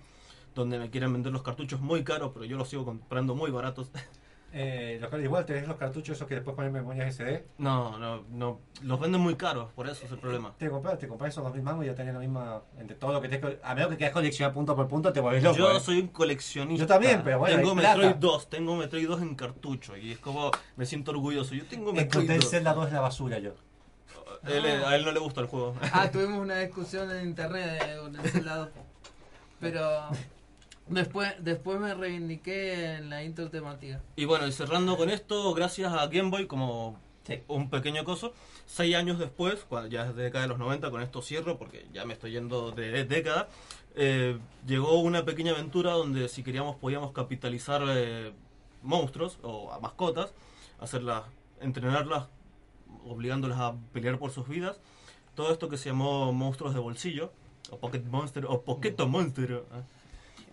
donde 0.55 0.78
me 0.78 0.90
quieren 0.90 1.12
vender 1.12 1.32
los 1.32 1.42
cartuchos 1.42 1.80
muy 1.80 2.05
caros, 2.05 2.30
pero 2.32 2.44
yo 2.44 2.56
los 2.56 2.68
sigo 2.68 2.84
comprando 2.84 3.34
muy 3.34 3.51
baratos. 3.51 3.90
Eh, 4.56 4.98
los- 5.01 5.12
igual 5.20 5.44
tenés 5.44 5.66
los 5.66 5.76
cartuchos 5.76 6.16
esos 6.16 6.28
que 6.28 6.36
después 6.36 6.55
ponen 6.55 6.72
memorias 6.72 7.09
SD. 7.09 7.44
No, 7.59 7.98
no, 7.98 8.22
no, 8.31 8.60
los 8.82 9.01
venden 9.01 9.20
muy 9.20 9.35
caros, 9.35 9.72
por 9.72 9.89
eso 9.89 10.06
es 10.06 10.12
el 10.12 10.18
problema. 10.18 10.55
Te 10.56 10.70
compras, 10.70 10.97
te 10.97 11.09
compras 11.09 11.32
esos 11.32 11.43
2000 11.43 11.62
mangos 11.64 11.85
y 11.85 11.89
ya 11.89 11.94
tenés 11.97 12.14
la 12.14 12.20
misma. 12.20 12.62
Entre 12.78 12.94
todo 12.94 13.12
lo 13.12 13.20
que 13.20 13.28
te. 13.28 13.59
A 13.64 13.74
menos 13.74 13.90
que 13.90 13.97
quieras 13.97 14.12
coleccionar 14.14 14.55
punto 14.55 14.76
por 14.76 14.86
punto, 14.86 15.12
te 15.12 15.18
volvés 15.18 15.43
loco. 15.43 15.56
Yo 15.59 15.76
eh. 15.76 15.81
soy 15.81 16.01
un 16.02 16.06
coleccionista. 16.09 16.85
Yo 16.85 16.86
también, 16.86 17.22
pero 17.24 17.40
bueno, 17.40 17.56
Tengo 17.56 17.74
Metroid 17.74 17.97
plata. 18.10 18.18
2, 18.20 18.48
tengo 18.51 18.76
Metroid 18.76 19.09
2 19.09 19.22
en 19.22 19.35
cartucho 19.35 19.97
y 19.97 20.12
es 20.12 20.18
como, 20.20 20.52
me 20.76 20.86
siento 20.86 21.10
orgulloso. 21.10 21.52
Yo 21.56 21.64
tengo 21.66 21.93
Metroid 21.93 22.05
Encontré 22.22 22.35
el 22.36 22.40
2. 22.43 22.51
Zelda 22.51 22.74
2 22.74 22.89
en 22.89 22.94
la 22.94 23.01
basura 23.01 23.39
yo. 23.40 23.55
Él- 24.47 24.66
a 24.85 24.94
él 24.94 25.05
no 25.05 25.10
le 25.10 25.18
gusta 25.18 25.40
el 25.40 25.48
juego. 25.48 25.74
Ah, 25.93 26.09
tuvimos 26.12 26.39
una 26.39 26.59
discusión 26.60 27.10
en 27.10 27.26
internet 27.26 27.82
de- 27.89 27.98
con 27.98 28.20
ese 28.24 28.40
lado. 28.43 28.70
Pero 29.59 29.81
después, 30.89 31.32
después 31.40 31.81
me 31.81 31.94
reivindiqué 31.94 32.97
en 32.97 33.11
la 33.11 33.23
intro 33.24 33.51
temática. 33.51 34.01
Y 34.16 34.24
bueno, 34.24 34.47
y 34.47 34.52
cerrando 34.52 34.97
con 34.97 35.11
esto, 35.11 35.52
gracias 35.55 35.93
a 35.93 36.06
Game 36.06 36.31
Boy 36.31 36.47
como 36.47 36.98
un 37.48 37.70
pequeño 37.70 38.05
coso, 38.05 38.35
seis 38.66 38.94
años 38.94 39.19
después, 39.19 39.66
ya 39.89 40.06
es 40.06 40.15
de 40.15 40.24
década 40.24 40.43
de 40.43 40.48
los 40.48 40.59
90, 40.59 40.90
con 40.90 41.02
esto 41.02 41.23
cierro 41.23 41.59
porque 41.59 41.86
ya 41.93 42.05
me 42.05 42.12
estoy 42.12 42.32
yendo 42.32 42.70
de 42.70 43.05
década, 43.05 43.48
eh, 43.97 44.39
llegó 44.66 45.01
una 45.01 45.24
pequeña 45.24 45.52
aventura 45.52 45.93
donde 45.93 46.28
si 46.28 46.43
queríamos 46.43 46.77
podíamos 46.77 47.12
capitalizar 47.12 47.82
eh, 47.89 48.32
monstruos 48.82 49.39
o 49.43 49.73
a 49.73 49.81
mascotas, 49.81 50.35
hacerlas, 50.81 51.23
entrenarlas 51.61 52.28
obligándolas 53.06 53.59
a 53.59 53.74
pelear 53.93 54.19
por 54.19 54.31
sus 54.31 54.48
vidas. 54.48 54.81
Todo 55.35 55.52
esto 55.52 55.69
que 55.69 55.77
se 55.77 55.90
llamó 55.90 56.32
Monstruos 56.32 56.74
de 56.74 56.81
Bolsillo, 56.81 57.32
o 57.70 57.78
Pocket 57.78 58.02
Monster, 58.02 58.47
o 58.47 58.62
Poqueto 58.62 59.09
Monster, 59.09 59.52
¿eh? 59.52 59.82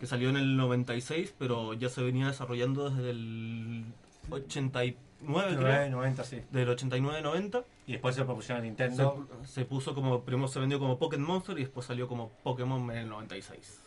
Que 0.02 0.07
salió 0.07 0.30
en 0.30 0.38
el 0.38 0.57
96, 0.57 1.34
pero 1.38 1.73
ya 1.76 1.88
se 1.88 2.02
venía 2.02 2.26
desarrollando 2.26 2.90
desde 2.90 3.11
el 3.11 3.86
89, 4.32 5.57
creo. 5.57 5.90
90, 5.91 6.23
sí. 6.23 6.41
Del 6.52 6.69
89-90. 6.69 7.64
Y 7.88 7.91
después 7.94 8.15
se 8.15 8.23
propusieron 8.26 8.61
a 8.64 8.65
Nintendo. 8.65 9.28
Se, 9.45 9.48
se 9.53 9.65
puso 9.65 9.94
como, 9.94 10.22
primero 10.23 10.48
se 10.48 10.60
vendió 10.60 10.80
como 10.80 10.98
Pocket 10.98 11.19
Monster 11.19 11.57
y 11.57 11.61
después 11.61 11.86
salió 11.86 12.07
como 12.07 12.30
Pokémon 12.44 12.90
en 12.91 12.98
el 12.98 13.10
96. 13.10 13.80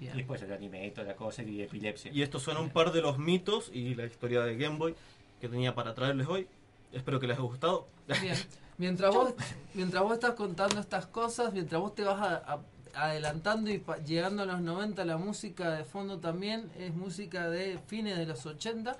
Y 0.00 0.06
después 0.06 0.42
el 0.42 0.52
anime 0.52 0.86
y 0.86 0.90
toda 0.90 1.06
la 1.06 1.14
cosa 1.16 1.42
y 1.42 1.62
epilepsia. 1.62 2.12
Y 2.12 2.22
estos 2.22 2.42
son 2.42 2.56
un 2.58 2.70
par 2.70 2.92
de 2.92 3.00
los 3.00 3.18
mitos 3.18 3.70
y 3.72 3.94
la 3.94 4.04
historia 4.04 4.42
de 4.42 4.56
Game 4.56 4.76
Boy 4.76 4.94
que 5.40 5.48
tenía 5.48 5.74
para 5.74 5.94
traerles 5.94 6.26
hoy. 6.26 6.46
Espero 6.92 7.18
que 7.20 7.26
les 7.28 7.38
haya 7.38 7.46
gustado. 7.46 7.86
Bien. 8.20 8.36
Mientras 8.78 9.14
vos, 9.14 9.32
mientras 9.74 10.02
vos 10.02 10.12
estás 10.12 10.32
contando 10.34 10.80
estas 10.80 11.06
cosas, 11.06 11.52
mientras 11.52 11.80
vos 11.80 11.94
te 11.94 12.02
vas 12.04 12.20
a- 12.20 12.36
a- 12.54 12.60
adelantando 12.96 13.70
y 13.70 13.78
pa- 13.78 13.98
llegando 13.98 14.42
a 14.42 14.46
los 14.46 14.60
90, 14.60 15.04
la 15.04 15.16
música 15.18 15.70
de 15.72 15.84
fondo 15.84 16.18
también 16.18 16.70
es 16.78 16.94
música 16.94 17.48
de 17.50 17.78
fines 17.86 18.16
de 18.18 18.26
los 18.26 18.44
80. 18.46 18.96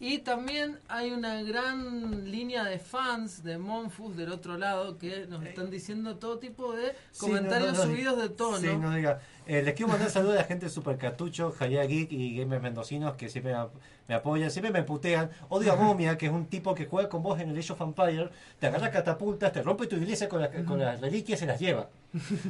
Y 0.00 0.18
también 0.18 0.78
hay 0.86 1.10
una 1.10 1.42
gran 1.42 2.30
línea 2.30 2.62
de 2.62 2.78
fans 2.78 3.42
de 3.42 3.58
Monfus 3.58 4.16
del 4.16 4.30
otro 4.30 4.56
lado 4.56 4.96
que 4.96 5.26
nos 5.26 5.44
están 5.44 5.70
diciendo 5.70 6.14
todo 6.18 6.38
tipo 6.38 6.72
de 6.72 6.92
Sí, 7.10 7.18
comentarios 7.26 7.72
no, 7.72 7.78
no, 7.78 7.84
no, 7.84 7.90
subidos 7.90 8.22
de 8.22 8.28
tono. 8.28 8.58
Sí, 8.58 8.68
no 8.76 8.94
diga. 8.94 9.20
Eh, 9.46 9.60
les 9.62 9.74
quiero 9.74 9.90
mandar 9.90 10.08
saludos 10.10 10.34
a 10.36 10.42
la 10.42 10.44
gente 10.44 10.66
de 10.66 10.70
Super 10.70 10.98
Cartucho, 10.98 11.50
Jaya 11.50 11.82
Geek 11.82 12.12
y 12.12 12.36
Gamers 12.38 12.62
Mendocinos 12.62 13.16
que 13.16 13.28
siempre 13.28 13.56
me, 14.08 14.14
apoyan, 14.14 14.50
siempre 14.50 14.72
me 14.72 14.82
putean. 14.82 15.30
Odio 15.50 15.72
a 15.72 15.76
Momia, 15.76 16.16
que 16.18 16.26
es 16.26 16.32
un 16.32 16.46
tipo 16.46 16.74
que 16.74 16.86
juega 16.86 17.08
con 17.08 17.22
vos 17.22 17.38
en 17.40 17.50
el 17.50 17.58
Age 17.58 17.72
of 17.74 17.80
Empire, 17.82 18.30
te 18.58 18.66
agarra 18.66 18.90
catapultas, 18.90 19.52
te 19.52 19.62
rompe 19.62 19.86
tu 19.86 19.96
iglesia 19.96 20.28
con, 20.28 20.40
la- 20.40 20.50
con 20.50 20.78
las 20.80 21.00
reliquias 21.00 21.38
y 21.38 21.40
se 21.40 21.46
las 21.46 21.60
lleva. 21.60 21.88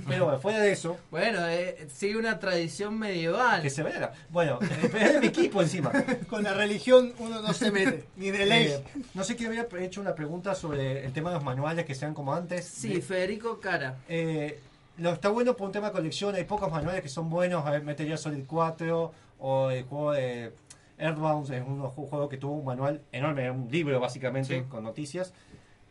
Pero 0.06 0.24
bueno, 0.26 0.38
fuera 0.38 0.60
de 0.60 0.70
eso. 0.70 0.96
Bueno, 1.10 1.40
eh, 1.48 1.88
sigue 1.92 2.16
una 2.16 2.38
tradición 2.38 2.96
medieval. 2.96 3.60
Que 3.60 3.70
se 3.70 3.82
vea. 3.82 4.12
Bueno, 4.30 4.60
eh, 4.62 4.88
pero 4.92 5.04
es 5.04 5.12
de 5.14 5.20
mi 5.20 5.26
equipo 5.26 5.60
encima. 5.60 5.90
Con 6.30 6.44
la 6.44 6.54
religión 6.54 7.12
uno 7.18 7.42
no 7.42 7.52
se 7.52 7.72
mete, 7.72 8.04
ni 8.16 8.30
de 8.30 8.46
ley. 8.46 8.66
Eh, 8.68 8.84
no 9.14 9.24
sé 9.24 9.34
quién 9.34 9.48
había 9.48 9.66
hecho 9.84 10.00
una 10.00 10.14
pregunta 10.14 10.54
sobre 10.54 11.04
el 11.04 11.12
tema 11.12 11.30
de 11.30 11.34
los 11.36 11.44
manuales 11.44 11.84
que 11.84 11.96
sean 11.96 12.14
como 12.14 12.32
antes. 12.34 12.64
Sí, 12.66 12.94
De- 12.94 13.02
Federico 13.02 13.58
Cara. 13.58 13.96
Eh, 14.08 14.60
lo 14.98 15.12
está 15.12 15.28
bueno 15.28 15.56
por 15.56 15.66
un 15.66 15.72
tema 15.72 15.88
de 15.88 15.92
colección. 15.92 16.36
Hay 16.36 16.44
pocos 16.44 16.70
manuales 16.70 17.02
que 17.02 17.08
son 17.08 17.28
buenos. 17.28 17.66
A 17.66 17.72
ver, 17.72 17.96
Gear 17.96 18.16
Solid 18.16 18.44
4 18.46 19.12
o 19.40 19.70
el 19.70 19.82
juego 19.84 20.12
de 20.12 20.52
Earthbound 20.98 21.50
es 21.52 21.62
un 21.66 21.80
ju- 21.82 22.08
juego 22.08 22.28
que 22.28 22.36
tuvo 22.36 22.54
un 22.54 22.64
manual 22.64 23.02
enorme, 23.12 23.50
un 23.50 23.68
libro 23.70 24.00
básicamente 24.00 24.58
Sí. 24.60 24.64
con 24.68 24.84
noticias. 24.84 25.32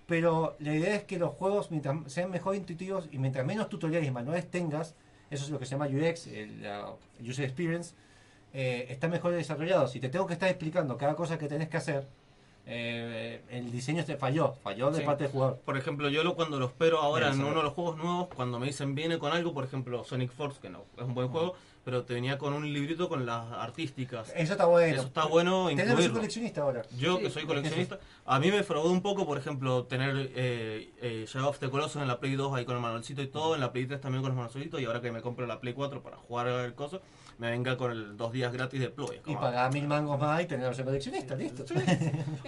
Pero 0.05 0.55
la 0.59 0.73
idea 0.73 0.95
es 0.95 1.03
que 1.03 1.19
los 1.19 1.33
juegos, 1.33 1.69
mientras 1.71 2.11
sean 2.11 2.29
mejor 2.31 2.55
intuitivos 2.55 3.09
y 3.11 3.17
mientras 3.17 3.45
menos 3.45 3.67
tutoriales 3.69 4.07
y 4.07 4.11
manuales 4.11 4.49
tengas, 4.49 4.95
eso 5.29 5.43
es 5.45 5.49
lo 5.51 5.59
que 5.59 5.65
se 5.65 5.71
llama 5.71 5.87
UX, 5.87 6.27
el, 6.27 6.61
la 6.63 6.93
User 7.21 7.43
Experience, 7.45 7.93
eh, 8.53 8.85
está 8.89 9.09
mejor 9.09 9.33
desarrollado. 9.33 9.87
Si 9.87 9.99
te 9.99 10.07
tengo 10.09 10.25
que 10.25 10.33
estar 10.33 10.47
explicando 10.49 10.97
cada 10.97 11.15
cosa 11.15 11.37
que 11.37 11.47
tenés 11.49 11.67
que 11.67 11.75
hacer, 11.77 12.07
eh, 12.65 13.41
el 13.49 13.71
diseño 13.71 14.03
te 14.05 14.17
falló, 14.17 14.53
falló 14.63 14.91
de 14.91 14.99
Sí. 14.99 15.05
parte 15.05 15.23
del 15.25 15.31
jugador. 15.33 15.59
Por 15.65 15.77
ejemplo, 15.77 16.09
yo 16.09 16.23
lo, 16.23 16.35
cuando 16.35 16.59
lo 16.59 16.65
espero 16.67 16.99
ahora 16.99 17.27
Bien, 17.27 17.33
en 17.33 17.37
sabe. 17.39 17.49
uno 17.51 17.59
de 17.59 17.63
los 17.65 17.73
juegos 17.73 17.97
nuevos, 17.97 18.27
cuando 18.35 18.59
me 18.59 18.67
dicen 18.67 18.95
viene 18.95 19.19
con 19.19 19.31
algo, 19.33 19.53
por 19.53 19.63
ejemplo 19.65 20.03
Sonic 20.03 20.31
Force, 20.31 20.59
que 20.61 20.69
no 20.69 20.83
es 20.97 21.03
un 21.03 21.13
buen 21.13 21.27
juego, 21.29 21.55
pero 21.87 22.03
te 22.03 22.15
venía 22.15 22.37
con 22.37 22.51
un 22.51 22.73
librito 22.73 23.07
con 23.07 23.25
las 23.25 23.49
artísticas. 23.53 24.33
Eso 24.35 24.51
está 24.51 24.65
bueno. 24.65 24.93
Eso 24.93 25.07
está 25.07 25.23
bueno 25.23 25.67
Tenés 25.69 25.75
que 25.75 25.81
ser 25.83 25.91
incluirlo. 25.91 26.15
coleccionista 26.17 26.61
ahora. 26.63 26.81
Yo 26.97 27.15
Sí. 27.15 27.23
que 27.23 27.29
soy 27.29 27.45
coleccionista, 27.45 27.97
a 28.25 28.39
mí 28.41 28.51
me 28.51 28.61
fraudó 28.63 28.91
un 28.91 29.01
poco, 29.01 29.25
por 29.25 29.37
ejemplo, 29.37 29.85
tener 29.85 30.33
eh, 30.35 30.91
eh, 31.01 31.25
Shadow 31.29 31.47
of 31.47 31.59
the 31.59 31.69
Colossus 31.69 32.01
en 32.01 32.09
la 32.09 32.19
Play 32.19 32.35
2 32.35 32.53
ahí 32.57 32.65
con 32.65 32.75
el 32.75 32.81
manualcito 32.81 33.21
y 33.21 33.27
todo, 33.27 33.55
en 33.55 33.61
la 33.61 33.71
Play 33.71 33.85
3 33.85 34.01
también 34.01 34.21
con 34.21 34.31
los 34.31 34.35
manualcitos 34.35 34.81
y 34.81 34.83
ahora 34.83 34.99
que 34.99 35.13
me 35.13 35.21
compro 35.21 35.47
la 35.47 35.61
Play 35.61 35.73
4 35.73 36.03
para 36.03 36.17
jugar 36.17 36.47
el 36.47 36.73
coso, 36.75 37.01
me 37.39 37.51
venga 37.51 37.77
con 37.77 37.91
el 37.91 38.17
dos 38.17 38.31
días 38.31 38.51
gratis 38.51 38.79
de 38.79 38.89
Play. 38.89 39.21
Y 39.25 39.35
pagar 39.35 39.71
mil 39.71 39.87
mangos 39.87 40.19
más 40.19 40.41
y 40.41 40.45
tener 40.45 40.65
versión 40.65 40.85
coleccionista, 40.85 41.35
listo. 41.35 41.63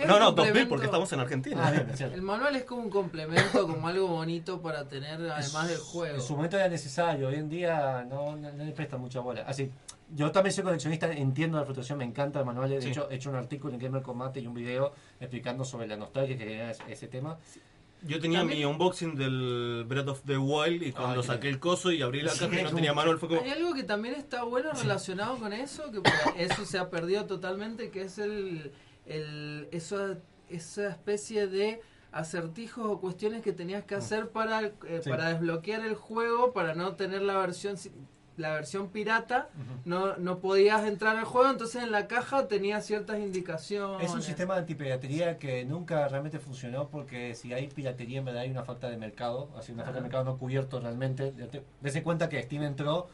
No, 0.07 0.17
no, 0.19 0.31
2000 0.31 0.35
complemento. 0.35 0.69
porque 0.69 0.85
estamos 0.85 1.13
en 1.13 1.19
Argentina. 1.19 1.67
Ah, 1.67 1.71
bien. 1.71 2.13
El 2.13 2.21
manual 2.21 2.55
es 2.55 2.63
como 2.63 2.81
un 2.83 2.89
complemento, 2.89 3.67
como 3.67 3.87
algo 3.87 4.07
bonito 4.07 4.61
para 4.61 4.87
tener 4.87 5.13
además 5.29 5.67
del 5.67 5.77
juego. 5.77 6.15
En 6.15 6.21
su 6.21 6.35
momento 6.35 6.57
era 6.57 6.67
necesario, 6.69 7.27
hoy 7.27 7.35
en 7.35 7.49
día 7.49 8.05
no, 8.09 8.35
no, 8.35 8.51
no 8.51 8.63
le 8.63 8.71
presta 8.71 8.97
mucha 8.97 9.19
bola. 9.19 9.43
Así, 9.45 9.69
yo 10.15 10.31
también 10.31 10.53
soy 10.53 10.63
coleccionista, 10.63 11.11
entiendo 11.11 11.57
la 11.59 11.65
frustración, 11.65 11.99
me 11.99 12.05
encanta 12.05 12.39
el 12.39 12.45
manual. 12.45 12.69
De 12.69 12.81
Sí. 12.81 12.89
hecho, 12.89 13.07
he 13.11 13.15
hecho 13.15 13.29
un 13.29 13.35
artículo 13.35 13.73
en 13.75 13.79
Gamer 13.79 14.01
Combate 14.01 14.39
y 14.39 14.47
un 14.47 14.53
video 14.55 14.93
explicando 15.19 15.63
sobre 15.63 15.85
la 15.87 15.97
nostalgia 15.97 16.35
que 16.37 16.43
genera 16.45 16.71
ese, 16.71 16.83
ese 16.87 17.07
tema. 17.07 17.37
Yo 18.01 18.19
tenía 18.19 18.43
mi 18.43 18.63
unboxing 18.63 19.15
del 19.15 19.83
Breath 19.87 20.07
of 20.07 20.21
the 20.25 20.37
Wild 20.37 20.83
y 20.83 20.91
cuando 20.93 21.21
qué 21.21 21.27
saqué 21.27 21.49
el 21.49 21.59
coso 21.59 21.91
y 21.91 22.01
abrí 22.01 22.21
la 22.21 22.31
Sí, 22.31 22.39
caja 22.39 22.61
y 22.61 22.63
no 22.63 22.71
tenía 22.71 22.93
manual 22.93 23.19
fue 23.19 23.27
como... 23.29 23.41
Hay 23.41 23.49
algo 23.49 23.73
que 23.73 23.83
también 23.83 24.15
está 24.15 24.43
bueno 24.43 24.71
relacionado 24.71 25.37
con 25.37 25.51
eso, 25.53 25.91
que 25.91 26.01
eso 26.37 26.65
se 26.65 26.77
ha 26.77 26.89
perdido 26.89 27.25
totalmente, 27.25 27.91
que 27.91 28.03
es 28.03 28.17
el, 28.17 28.71
el 29.05 29.67
eso, 29.71 30.15
esa 30.49 30.87
especie 30.89 31.47
de 31.47 31.81
acertijos 32.11 32.85
o 32.87 32.99
cuestiones 32.99 33.41
que 33.43 33.51
tenías 33.53 33.83
que 33.83 33.95
hacer 33.95 34.29
para, 34.29 34.61
eh, 34.63 34.73
Sí. 35.03 35.09
para 35.09 35.29
desbloquear 35.29 35.85
el 35.85 35.95
juego, 35.95 36.53
para 36.53 36.73
no 36.75 36.95
tener 36.95 37.21
la 37.21 37.37
versión 37.37 37.77
si- 37.77 37.91
la 38.39 38.53
versión 38.53 38.87
pirata, 38.89 39.49
no, 39.85 40.15
no 40.17 40.39
podías 40.39 40.85
entrar 40.87 41.17
al 41.17 41.25
juego, 41.25 41.49
entonces 41.51 41.83
en 41.83 41.91
la 41.91 42.07
caja 42.07 42.47
tenía 42.47 42.81
ciertas 42.81 43.19
indicaciones. 43.19 44.07
Es 44.09 44.15
un 44.15 44.21
sistema 44.21 44.53
de 44.55 44.61
antipiratería 44.61 45.37
que 45.37 45.65
nunca 45.65 46.07
realmente 46.07 46.39
funcionó 46.39 46.87
porque 46.89 47.35
si 47.35 47.53
hay 47.53 47.67
piratería 47.67 48.19
en 48.19 48.25
verdad 48.25 48.41
hay 48.43 48.49
una 48.51 48.63
falta 48.63 48.89
de 48.89 48.97
mercado, 48.97 49.49
así 49.57 49.71
una 49.73 49.83
falta 49.83 49.97
de 49.97 50.03
mercado 50.03 50.23
no 50.23 50.37
cubierto 50.37 50.79
realmente. 50.79 51.31
Te- 51.31 51.63
Dese 51.81 52.01
cuenta 52.01 52.29
que 52.29 52.41
Steam 52.41 52.63
entró, 52.63 53.07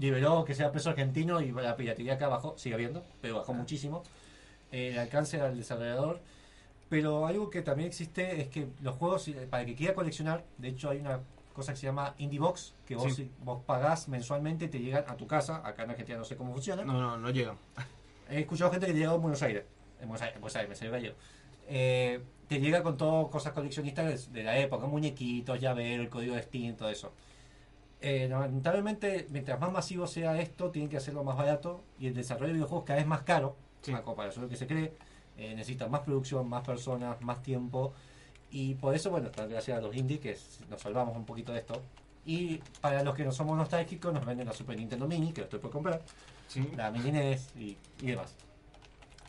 liberó 0.00 0.44
que 0.44 0.54
sea 0.54 0.72
peso 0.72 0.90
argentino 0.90 1.40
y 1.40 1.52
la 1.52 1.76
piratería 1.76 2.14
acá 2.14 2.28
bajó, 2.28 2.58
sigue 2.58 2.74
habiendo, 2.74 3.02
pero 3.20 3.36
bajó 3.36 3.52
muchísimo. 3.54 4.02
Eh, 4.72 4.90
el 4.92 4.98
alcance 4.98 5.40
al 5.40 5.56
desarrollador. 5.56 6.20
Pero 6.88 7.26
algo 7.26 7.48
que 7.48 7.62
también 7.62 7.88
existe 7.88 8.40
es 8.42 8.48
que 8.48 8.66
los 8.82 8.96
juegos, 8.96 9.26
eh, 9.28 9.46
para 9.48 9.62
el 9.62 9.68
que 9.68 9.74
quiera 9.76 9.94
coleccionar, 9.94 10.44
de 10.58 10.68
hecho 10.68 10.90
hay 10.90 10.98
una 10.98 11.20
cosa 11.52 11.72
que 11.72 11.78
se 11.78 11.86
llama 11.86 12.14
Indie 12.18 12.38
Box, 12.40 12.74
que 12.86 12.96
vos, 12.96 13.14
Sí. 13.14 13.30
vos 13.42 13.62
pagás 13.64 14.08
mensualmente 14.08 14.68
te 14.68 14.78
llegan 14.78 15.04
a 15.08 15.16
tu 15.16 15.26
casa, 15.26 15.66
acá 15.66 15.84
en 15.84 15.90
Argentina 15.90 16.18
no 16.18 16.24
sé 16.24 16.36
cómo 16.36 16.52
funciona. 16.52 16.84
No, 16.84 16.94
no, 17.00 17.16
no 17.18 17.30
llega. 17.30 17.54
He 18.30 18.40
escuchado 18.40 18.70
gente 18.70 18.86
que 18.86 18.94
llegó 18.94 19.14
en 19.16 19.22
Buenos 19.22 19.42
Aires. 19.42 19.64
En 20.00 20.08
Buenos 20.08 20.22
Aires, 20.22 20.36
en 20.36 20.40
Buenos 20.40 20.56
Aires 20.56 20.68
me 20.70 20.74
salió 20.76 20.92
gallego. 20.92 21.16
Eh, 21.68 22.20
te 22.48 22.60
llega 22.60 22.82
con 22.82 22.96
todo 22.96 23.30
cosas 23.30 23.52
coleccionistas 23.52 24.26
de, 24.32 24.38
de 24.40 24.44
la 24.44 24.58
época, 24.58 24.86
muñequitos, 24.86 25.60
llavero, 25.60 26.02
el 26.02 26.08
código 26.08 26.34
de 26.34 26.42
Steam, 26.42 26.76
todo 26.76 26.88
eso. 26.90 27.12
Eh, 28.00 28.26
lamentablemente, 28.28 29.26
mientras 29.30 29.60
más 29.60 29.70
masivo 29.72 30.06
sea 30.06 30.40
esto, 30.40 30.70
tienen 30.70 30.90
que 30.90 30.96
hacerlo 30.96 31.22
más 31.22 31.36
barato 31.36 31.84
y 31.98 32.08
el 32.08 32.14
desarrollo 32.14 32.48
de 32.48 32.54
videojuegos 32.54 32.84
cada 32.84 32.98
vez 32.98 33.06
más 33.06 33.22
caro, 33.22 33.56
a 33.94 34.02
comparación 34.02 34.42
de 34.42 34.46
lo 34.46 34.50
que 34.50 34.56
se 34.56 34.66
cree. 34.66 34.92
Eh, 35.36 35.54
necesitan 35.54 35.90
más 35.90 36.00
producción, 36.00 36.48
más 36.48 36.66
personas, 36.66 37.20
más 37.20 37.42
tiempo. 37.42 37.94
Y 38.52 38.74
por 38.74 38.94
eso, 38.94 39.10
bueno, 39.10 39.30
gracias 39.34 39.78
a 39.78 39.80
los 39.80 39.96
indie 39.96 40.20
que 40.20 40.36
nos 40.68 40.80
salvamos 40.80 41.16
un 41.16 41.24
poquito 41.24 41.52
de 41.52 41.60
esto. 41.60 41.80
Y 42.24 42.58
para 42.80 43.02
los 43.02 43.14
que 43.16 43.24
no 43.24 43.32
somos 43.32 43.56
nostálgicos, 43.56 44.12
nos 44.12 44.24
venden 44.24 44.46
la 44.46 44.52
Super 44.52 44.76
Nintendo 44.76 45.08
Mini, 45.08 45.32
que 45.32 45.40
lo 45.40 45.44
estoy 45.46 45.58
por 45.58 45.70
comprar. 45.70 46.02
La 46.76 46.90
Mini 46.90 47.10
NES 47.10 47.48
y, 47.58 47.76
y 48.02 48.06
demás. 48.06 48.34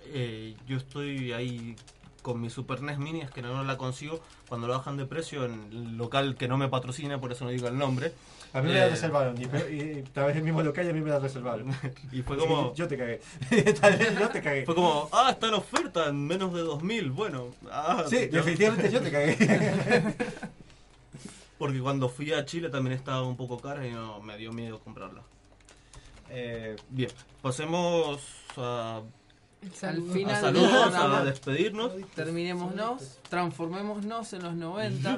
Eh, 0.07 0.55
yo 0.67 0.77
estoy 0.77 1.31
ahí 1.31 1.75
con 2.21 2.41
mi 2.41 2.49
Super 2.49 2.81
NES 2.81 2.99
Mini, 2.99 3.21
es 3.21 3.31
que 3.31 3.41
no 3.41 3.63
la 3.63 3.77
consigo 3.77 4.19
cuando 4.49 4.67
lo 4.67 4.73
bajan 4.73 4.97
de 4.97 5.05
precio 5.05 5.45
en 5.45 5.69
el 5.71 5.97
local 5.97 6.35
que 6.35 6.49
no 6.49 6.57
me 6.57 6.67
patrocina, 6.67 7.19
por 7.19 7.31
eso 7.31 7.45
no 7.45 7.51
digo 7.51 7.67
el 7.69 7.77
nombre. 7.77 8.13
A 8.53 8.61
mí 8.61 8.67
me 8.69 8.75
Eh, 8.77 8.79
la 8.81 8.89
reservaron, 8.89 9.35
y, 9.41 9.43
y, 9.45 10.03
tal 10.13 10.27
vez 10.27 10.35
el 10.37 10.43
mismo 10.43 10.61
local 10.61 10.85
y 10.85 10.89
a 10.89 10.93
mí 10.93 11.01
me 11.01 11.09
la 11.09 11.19
reservaron. 11.19 11.67
Y 12.11 12.21
fue 12.21 12.37
como- 12.37 12.73
Yo 12.75 12.87
te 12.87 12.97
cagué. 12.97 13.19
tal 13.81 13.97
vez 13.97 14.19
yo 14.19 14.29
te 14.29 14.41
cagué. 14.41 14.65
Fue 14.65 14.75
como, 14.75 15.09
ah, 15.11 15.31
está 15.31 15.47
en 15.47 15.55
oferta 15.55 16.07
en 16.09 16.25
menos 16.27 16.53
de 16.53 16.61
2000. 16.61 17.09
Bueno, 17.11 17.47
ah, 17.71 18.03
Sí, 18.07 18.29
yo- 18.31 18.37
definitivamente 18.43 18.91
yo 18.91 19.01
te 19.01 19.11
cagué. 19.11 19.35
Porque 21.57 21.79
cuando 21.79 22.09
fui 22.09 22.33
a 22.33 22.45
Chile 22.45 22.69
también 22.69 22.95
estaba 22.95 23.23
un 23.23 23.37
poco 23.37 23.57
cara 23.59 23.87
y 23.87 23.91
no, 23.91 24.19
me 24.21 24.37
dio 24.37 24.51
miedo 24.51 24.79
comprarla. 24.79 25.21
Eh, 26.29 26.75
Bien, 26.89 27.09
pasemos 27.41 28.19
a, 28.57 29.01
Al 29.81 29.97
a 29.97 30.13
final 30.13 30.13
del 30.13 30.41
saludos, 30.41 30.71
programa. 30.91 31.17
a 31.19 31.23
despedirnos. 31.25 31.91
Terminémonos, 32.15 33.19
transformémonos 33.29 34.33
en 34.33 34.43
los 34.43 34.53
90, 34.55 35.17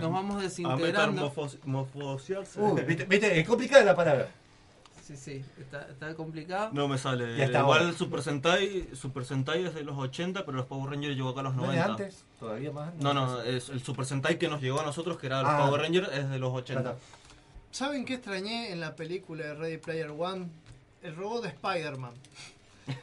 nos 0.00 0.12
vamos 0.12 0.36
A 0.36 0.42
desintegrando. 0.42 1.32
metamorfosearse. 1.36 2.60
Uh, 2.60 2.74
viste, 2.86 3.04
viste, 3.04 3.40
es 3.40 3.46
complicada 3.48 3.84
la 3.84 3.94
palabra. 3.96 4.28
Sí, 5.02 5.16
sí, 5.16 5.44
está, 5.58 5.88
está 5.90 6.14
complicado. 6.14 6.70
No 6.72 6.86
me 6.86 6.96
sale. 6.96 7.36
Ya 7.36 7.46
está 7.46 7.60
Igual 7.60 7.78
ahora. 7.80 7.90
el 7.90 7.96
Super 7.96 8.22
Sentai, 8.22 8.88
Super 8.94 9.24
Sentai 9.24 9.64
es 9.66 9.74
de 9.74 9.82
los 9.82 9.98
80, 9.98 10.44
pero 10.44 10.56
los 10.56 10.66
Power 10.66 10.90
Rangers 10.90 11.16
llegó 11.16 11.30
acá 11.30 11.40
a 11.40 11.42
los 11.44 11.54
¿No 11.56 11.62
es 11.64 11.68
90. 11.78 11.84
antes? 11.86 12.24
¿Todavía 12.38 12.70
más? 12.70 12.94
No, 12.94 13.12
no, 13.12 13.42
es 13.42 13.70
el 13.70 13.82
Super 13.82 14.06
Sentai 14.06 14.38
que 14.38 14.46
nos 14.48 14.60
llegó 14.60 14.80
a 14.80 14.84
nosotros, 14.84 15.18
que 15.18 15.26
era 15.26 15.42
los 15.42 15.50
Ah. 15.50 15.66
Power 15.66 15.80
Rangers, 15.82 16.08
es 16.12 16.30
de 16.30 16.38
los 16.38 16.52
80. 16.54 16.82
Claro. 16.82 16.98
¿Saben 17.72 18.04
qué 18.04 18.14
extrañé 18.14 18.70
en 18.72 18.78
la 18.80 18.94
película 18.94 19.44
de 19.46 19.54
Ready 19.54 19.78
Player 19.78 20.10
One? 20.16 20.46
El 21.02 21.16
robot 21.16 21.42
de 21.42 21.48
Spider-Man. 21.48 22.12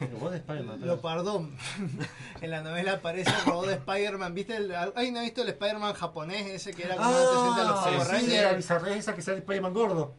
El 0.00 0.10
robot 0.12 0.30
de 0.32 0.36
Spider-Man. 0.38 0.80
Lo 0.86 1.00
perdón. 1.00 1.56
en 2.40 2.50
la 2.50 2.62
novela 2.62 2.92
aparece 2.94 3.30
el 3.30 3.50
robot 3.50 3.66
de 3.66 3.72
Spider-Man. 3.74 4.34
¿Viste? 4.34 4.56
El, 4.56 4.74
¿Alguien 4.74 5.16
ha 5.16 5.22
visto 5.22 5.42
el 5.42 5.48
Spider-Man 5.48 5.94
japonés 5.94 6.46
ese 6.46 6.72
que 6.72 6.84
era 6.84 6.96
como 6.96 7.08
antecedente 7.10 7.60
a 7.60 7.64
los 7.64 7.78
Power 7.80 8.00
Ah, 8.00 8.04
sí, 8.04 8.10
Rangers? 8.12 8.70
la 8.70 8.96
esa 8.96 9.14
que 9.14 9.22
sale 9.22 9.38
Spider-Man 9.38 9.74
gordo. 9.74 10.14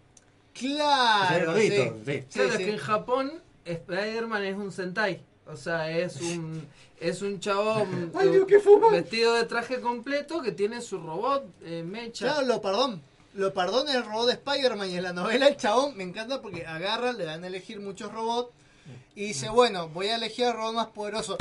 Claro, 0.53 1.55
sí. 1.57 1.69
sí. 1.69 1.75
Sí, 2.05 2.23
Claro, 2.33 2.49
sí. 2.49 2.55
es 2.55 2.57
que 2.57 2.69
en 2.71 2.77
Japón 2.77 3.31
Spider-Man 3.65 4.43
es 4.45 4.55
un 4.55 4.71
Sentai. 4.71 5.21
O 5.47 5.55
sea, 5.55 5.89
es 5.89 6.21
un 6.21 6.67
es 6.99 7.21
un 7.21 7.39
chabón 7.39 8.11
Ay, 8.15 8.29
Dios, 8.29 8.45
qué 8.47 8.61
vestido 8.91 9.33
de 9.35 9.45
traje 9.45 9.79
completo 9.79 10.41
que 10.41 10.51
tiene 10.51 10.81
su 10.81 10.99
robot 10.99 11.45
eh, 11.63 11.83
mecha. 11.83 12.25
Claro, 12.25 12.45
lo 12.47 12.61
perdón. 12.61 13.01
Lo 13.35 13.53
perdona 13.53 13.93
el 13.93 14.03
robot 14.05 14.27
de 14.27 14.33
Spider-Man 14.33 14.89
y 14.89 14.95
en 14.97 15.03
la 15.03 15.13
novela 15.13 15.47
el 15.47 15.55
chabón 15.55 15.95
me 15.95 16.03
encanta 16.03 16.41
porque 16.41 16.65
agarra, 16.65 17.13
le 17.13 17.25
dan 17.25 17.43
a 17.43 17.47
elegir 17.47 17.79
muchos 17.79 18.11
robots 18.11 18.51
y 19.15 19.25
dice, 19.27 19.49
bueno, 19.49 19.89
voy 19.89 20.07
a 20.07 20.15
elegir 20.15 20.45
al 20.45 20.53
robot 20.53 20.73
más 20.75 20.87
poderoso. 20.87 21.37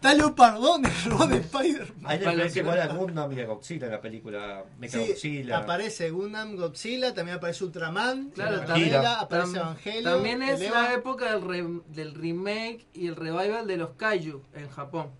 Dale 0.00 0.24
un 0.24 0.34
perdón 0.34 0.84
el 0.84 1.10
robot 1.10 1.28
de 1.30 1.36
Spider-Man. 1.38 2.04
Hay 2.10 2.18
referencia 2.18 2.62
igual 2.62 2.80
a 2.80 2.86
Gundam 2.88 3.32
y 3.38 3.40
a 3.40 3.46
Godzilla 3.46 3.86
en 3.86 3.92
la 3.92 4.00
película 4.00 4.64
Mecha 4.78 4.98
Sí, 4.98 5.06
Godzilla. 5.08 5.58
aparece 5.58 6.10
Gundam, 6.10 6.56
Godzilla, 6.56 7.14
también 7.14 7.36
aparece 7.36 7.62
Ultraman, 7.64 8.30
Claro, 8.30 8.62
también, 8.64 8.96
aparece 8.96 9.52
tam- 9.52 9.56
Evangelion. 9.60 10.04
también 10.04 10.42
es 10.42 10.60
el 10.60 10.66
Eva. 10.66 10.82
la 10.82 10.94
época 10.94 11.32
del, 11.32 11.42
re- 11.42 11.80
del 11.88 12.14
remake 12.14 12.84
y 12.94 13.06
el 13.06 13.14
revival 13.16 13.66
de 13.68 13.76
los 13.76 13.90
kaiju 13.90 14.42
en 14.54 14.68
Japón. 14.70 15.10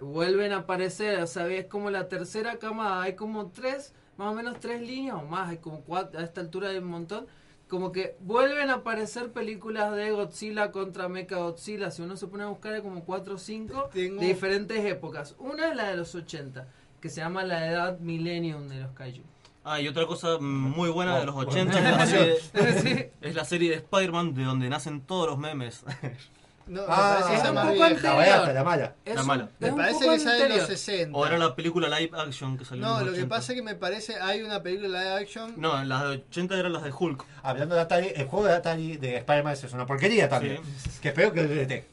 Vuelven 0.00 0.52
a 0.52 0.58
aparecer, 0.60 1.20
o 1.20 1.26
sea, 1.26 1.46
es 1.48 1.66
como 1.66 1.90
la 1.90 2.08
tercera 2.08 2.56
camada, 2.58 3.02
hay 3.02 3.14
como 3.16 3.48
tres, 3.50 3.92
más 4.16 4.28
o 4.28 4.34
menos 4.34 4.58
tres 4.58 4.80
líneas 4.80 5.16
o 5.16 5.22
más, 5.26 5.50
hay 5.50 5.58
como 5.58 5.82
cuatro, 5.82 6.18
a 6.18 6.22
esta 6.24 6.40
altura 6.40 6.70
hay 6.70 6.78
un 6.78 6.86
montón. 6.86 7.26
Como 7.70 7.92
que 7.92 8.16
vuelven 8.20 8.68
a 8.68 8.74
aparecer 8.74 9.32
películas 9.32 9.94
de 9.94 10.10
Godzilla 10.10 10.72
contra 10.72 11.08
Mecha 11.08 11.36
Godzilla. 11.36 11.90
Si 11.92 12.02
uno 12.02 12.16
se 12.16 12.26
pone 12.26 12.42
a 12.42 12.48
buscar, 12.48 12.74
hay 12.74 12.82
como 12.82 13.04
cuatro 13.04 13.36
o 13.36 13.38
cinco 13.38 13.88
Tengo- 13.92 14.20
de 14.20 14.26
diferentes 14.26 14.84
épocas. 14.84 15.36
Una 15.38 15.68
es 15.70 15.76
la 15.76 15.88
de 15.88 15.96
los 15.96 16.12
80, 16.14 16.66
que 17.00 17.08
se 17.08 17.20
llama 17.20 17.44
la 17.44 17.68
edad 17.70 17.98
Millennium 18.00 18.66
de 18.68 18.80
los 18.80 18.90
Kaiju. 18.92 19.22
Ah, 19.62 19.80
y 19.80 19.86
otra 19.86 20.04
cosa 20.06 20.38
muy 20.40 20.88
buena 20.90 21.18
de 21.20 21.26
los 21.26 21.34
Oh, 21.36 21.40
80 21.40 21.72
bueno. 21.80 21.88
es 21.90 21.96
la 21.96 22.06
serie, 22.06 22.36
Sí. 22.82 23.10
es 23.20 23.34
la 23.36 23.44
serie 23.44 23.70
de 23.70 23.76
Spider-Man 23.76 24.34
de 24.34 24.42
donde 24.44 24.68
nacen 24.68 25.02
todos 25.02 25.28
los 25.28 25.38
memes. 25.38 25.84
No, 26.70 26.82
me 26.82 26.86
Ah, 26.88 27.16
parece 27.18 27.32
es 27.34 27.40
esa 27.40 27.48
un 27.48 27.54
más 27.56 27.66
poco 27.66 27.82
anterior. 27.82 28.02
La 28.04 28.14
barata, 28.14 28.52
la 28.52 28.64
mala. 28.64 28.94
Es 29.04 29.14
La 29.16 29.22
mala. 29.24 29.48
Me 29.58 29.68
es 29.68 29.74
parece 29.74 29.98
que 29.98 30.04
sale 30.04 30.14
en 30.14 30.20
los 30.20 30.32
anterior. 30.60 30.66
60. 30.66 31.18
O 31.18 31.26
era 31.26 31.36
la 31.38 31.56
película 31.56 31.98
live 31.98 32.10
action 32.16 32.56
que 32.56 32.64
salió 32.64 32.84
en 32.84 32.88
No, 32.88 32.94
los 32.98 33.06
lo 33.06 33.12
que 33.12 33.18
80. 33.18 33.28
pasa 33.36 33.52
es 33.52 33.56
que 33.56 33.62
me 33.62 33.74
parece, 33.74 34.16
hay 34.20 34.42
una 34.42 34.62
película 34.62 35.00
de 35.00 35.10
action. 35.22 35.54
No, 35.56 35.82
las 35.82 36.02
de 36.02 36.08
80 36.08 36.56
eran 36.58 36.72
las 36.72 36.84
de 36.84 36.92
Hulk. 36.96 37.24
Hablando 37.42 37.74
de 37.74 37.80
Atari, 37.80 38.12
el 38.14 38.26
juego 38.26 38.46
de 38.46 38.54
Atari 38.54 38.96
de 38.98 39.16
Spider-Man 39.16 39.52
es 39.54 39.72
una 39.72 39.84
porquería 39.86 40.28
también. 40.28 40.60
Que 41.02 41.08
espero 41.08 41.32
que 41.32 41.42
lo 41.42 41.48
DT. 41.48 41.84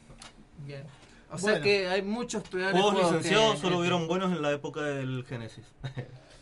Bien. 0.66 0.84
O 1.32 1.38
sea 1.40 1.60
que 1.60 1.88
hay 1.90 2.04
muchos 2.04 2.44
peores 2.44 2.72
Juegos 2.72 2.94
juegos 2.94 3.12
licenciados 3.16 3.56
que- 3.56 3.62
solo 3.62 3.80
hubieron 3.80 4.08
buenos 4.08 4.32
en 4.32 4.42
la 4.44 4.52
época 4.52 4.82
del 4.82 5.26
Genesis. 5.28 5.66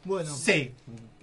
Bueno, 0.04 0.30
Sí. 0.36 0.74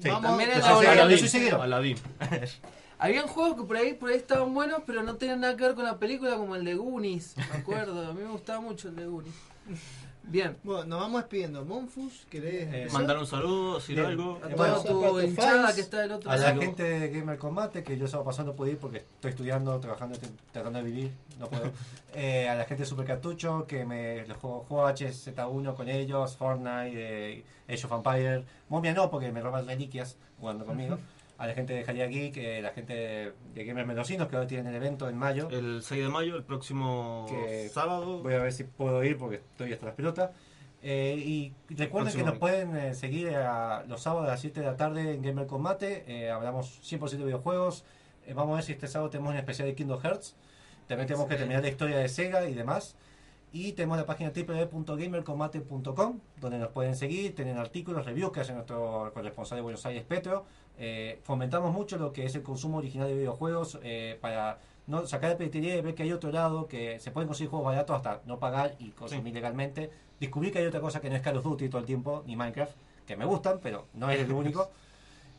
sí. 0.00 0.08
Vamos- 0.08 0.22
También 0.22 0.50
Yo 0.50 0.56
en 0.56 0.62
soy- 0.62 0.86
Habían 3.02 3.26
juegos 3.26 3.56
que 3.56 3.64
por 3.64 3.76
ahí, 3.76 3.94
por 3.94 4.10
ahí 4.10 4.16
estaban 4.16 4.54
buenos, 4.54 4.82
pero 4.86 5.02
no 5.02 5.16
tenían 5.16 5.40
nada 5.40 5.56
que 5.56 5.64
ver 5.64 5.74
con 5.74 5.84
la 5.84 5.98
película, 5.98 6.36
como 6.36 6.54
el 6.54 6.64
de 6.64 6.74
Goonies, 6.76 7.34
me 7.36 7.42
acuerdo. 7.58 8.08
A 8.08 8.12
mí 8.14 8.22
me 8.22 8.30
gustaba 8.30 8.60
mucho 8.60 8.88
el 8.88 8.96
de 8.96 9.06
Goonies. 9.06 9.34
Bien. 10.24 10.56
bueno, 10.62 10.84
nos 10.84 11.00
vamos 11.00 11.22
despidiendo. 11.22 11.64
Monfus, 11.64 12.26
¿querés 12.30 12.68
Eh? 12.72 12.88
Mandar 12.92 13.18
un 13.18 13.26
saludo, 13.26 13.74
decir 13.74 13.96
Bien. 13.96 14.06
algo. 14.06 14.36
A 14.36 14.48
toda 14.48 14.54
bueno, 14.54 14.80
tu 14.82 15.00
para 15.00 15.12
tus 15.12 15.24
hinchada 15.24 15.62
fans, 15.64 15.74
que 15.74 15.80
está 15.80 16.00
del 16.00 16.12
otro 16.12 16.30
A 16.30 16.36
la 16.36 16.42
lado. 16.50 16.60
gente 16.60 16.82
de 16.84 17.08
Gamer 17.10 17.38
Combate, 17.38 17.82
que 17.82 17.98
yo 17.98 18.04
estaba 18.04 18.22
pasando 18.22 18.54
pude 18.54 18.70
ir 18.70 18.78
porque 18.78 18.98
estoy 18.98 19.30
estudiando, 19.32 19.80
trabajando, 19.80 20.14
estoy 20.14 20.30
tratando 20.52 20.78
de 20.78 20.84
vivir, 20.84 21.10
no 21.38 21.48
puedo. 21.48 21.64
Eh, 22.14 22.46
a 22.46 22.54
la 22.54 22.66
gente 22.66 22.82
de 22.82 22.86
Super 22.86 23.06
Cartucho, 23.06 23.66
que 23.66 23.86
me 23.86 24.26
los 24.26 24.36
juego, 24.36 24.66
juego 24.68 24.86
HZ1 24.86 25.74
con 25.74 25.88
ellos, 25.88 26.36
Fortnite, 26.36 26.92
eh, 27.38 27.44
Age 27.66 27.86
of 27.86 27.92
Empire, 27.92 28.44
Momia 28.68 28.92
no, 28.92 29.10
porque 29.10 29.32
me 29.32 29.40
roban 29.40 29.66
reliquias 29.66 30.16
jugando 30.38 30.66
conmigo. 30.66 30.98
A 31.42 31.46
la 31.48 31.54
gente 31.54 31.72
de 31.72 31.82
Jalia 31.82 32.06
Geek, 32.06 32.36
eh, 32.36 32.62
la 32.62 32.70
gente 32.70 32.94
de, 32.94 33.32
de 33.52 33.64
Gamer 33.64 33.84
Mendocinos, 33.84 34.28
que 34.28 34.36
ahora 34.36 34.46
tienen 34.46 34.68
el 34.68 34.76
evento 34.76 35.08
en 35.08 35.18
mayo. 35.18 35.48
El 35.50 35.82
6 35.82 36.04
de 36.04 36.08
mayo, 36.08 36.36
el 36.36 36.44
próximo 36.44 37.26
Que 37.28 37.68
sábado. 37.68 38.22
Voy 38.22 38.34
a 38.34 38.38
ver 38.38 38.52
si 38.52 38.62
puedo 38.62 39.02
ir 39.02 39.18
porque 39.18 39.36
estoy 39.36 39.72
hasta 39.72 39.86
las 39.86 39.96
pelotas. 39.96 40.30
Eh, 40.84 41.14
y 41.16 41.52
recuerden 41.74 42.14
que 42.14 42.22
nos 42.22 42.38
pueden 42.38 42.76
eh, 42.76 42.94
seguir 42.94 43.30
a 43.30 43.84
los 43.88 44.02
sábados 44.02 44.28
a 44.28 44.32
las 44.32 44.40
7 44.40 44.60
de 44.60 44.66
la 44.66 44.76
tarde 44.76 45.14
en 45.14 45.22
Gamer 45.22 45.48
Combate. 45.48 46.04
Eh, 46.06 46.30
hablamos 46.30 46.80
100% 46.82 47.10
de 47.10 47.24
videojuegos. 47.24 47.84
Eh, 48.26 48.34
vamos 48.34 48.52
a 48.52 48.56
ver 48.56 48.64
si 48.64 48.72
este 48.72 48.86
sábado 48.86 49.10
tenemos 49.10 49.32
un 49.32 49.38
especial 49.38 49.66
de 49.66 49.74
Kingdom 49.74 50.00
Hearts. 50.00 50.36
También 50.86 51.08
tenemos 51.08 51.28
que 51.28 51.36
terminar 51.36 51.62
la 51.62 51.68
historia 51.68 51.98
de 51.98 52.08
Sega 52.08 52.48
y 52.48 52.54
demás. 52.54 52.96
Y 53.52 53.72
tenemos 53.72 53.98
la 53.98 54.06
página 54.06 54.32
www.gamercombate.com 54.34 56.20
donde 56.40 56.58
nos 56.58 56.68
pueden 56.70 56.96
seguir, 56.96 57.34
tienen 57.34 57.58
artículos, 57.58 58.06
reviews 58.06 58.32
que 58.32 58.40
hace 58.40 58.54
nuestro 58.54 59.10
corresponsal 59.12 59.56
de 59.56 59.62
Buenos 59.62 59.84
Aires, 59.84 60.04
Petro. 60.04 60.46
Eh, 60.78 61.20
fomentamos 61.22 61.72
mucho 61.72 61.96
lo 61.96 62.12
que 62.12 62.24
es 62.24 62.34
el 62.34 62.42
consumo 62.42 62.78
original 62.78 63.08
de 63.08 63.14
videojuegos 63.14 63.78
eh, 63.82 64.18
para 64.20 64.58
no 64.86 65.06
sacar 65.06 65.30
de 65.30 65.36
piratería 65.36 65.76
y 65.76 65.80
ver 65.80 65.94
que 65.94 66.02
hay 66.02 66.12
otro 66.12 66.32
lado 66.32 66.66
que 66.66 66.98
se 66.98 67.10
pueden 67.10 67.28
conseguir 67.28 67.50
juegos 67.50 67.66
baratos 67.66 67.96
hasta 67.96 68.20
no 68.26 68.38
pagar 68.38 68.74
y 68.78 68.90
consumir 68.90 69.34
legalmente. 69.34 69.90
Descubrir 70.18 70.52
que 70.52 70.60
hay 70.60 70.66
otra 70.66 70.80
cosa 70.80 71.00
que 71.00 71.10
no 71.10 71.16
es 71.16 71.22
Call 71.22 71.36
of 71.36 71.44
Duty 71.44 71.68
todo 71.68 71.80
el 71.80 71.86
tiempo, 71.86 72.22
ni 72.26 72.36
Minecraft, 72.36 72.74
que 73.06 73.16
me 73.16 73.24
gustan, 73.24 73.60
pero 73.62 73.86
no 73.94 74.10
es 74.10 74.20
el 74.20 74.32
único. 74.32 74.70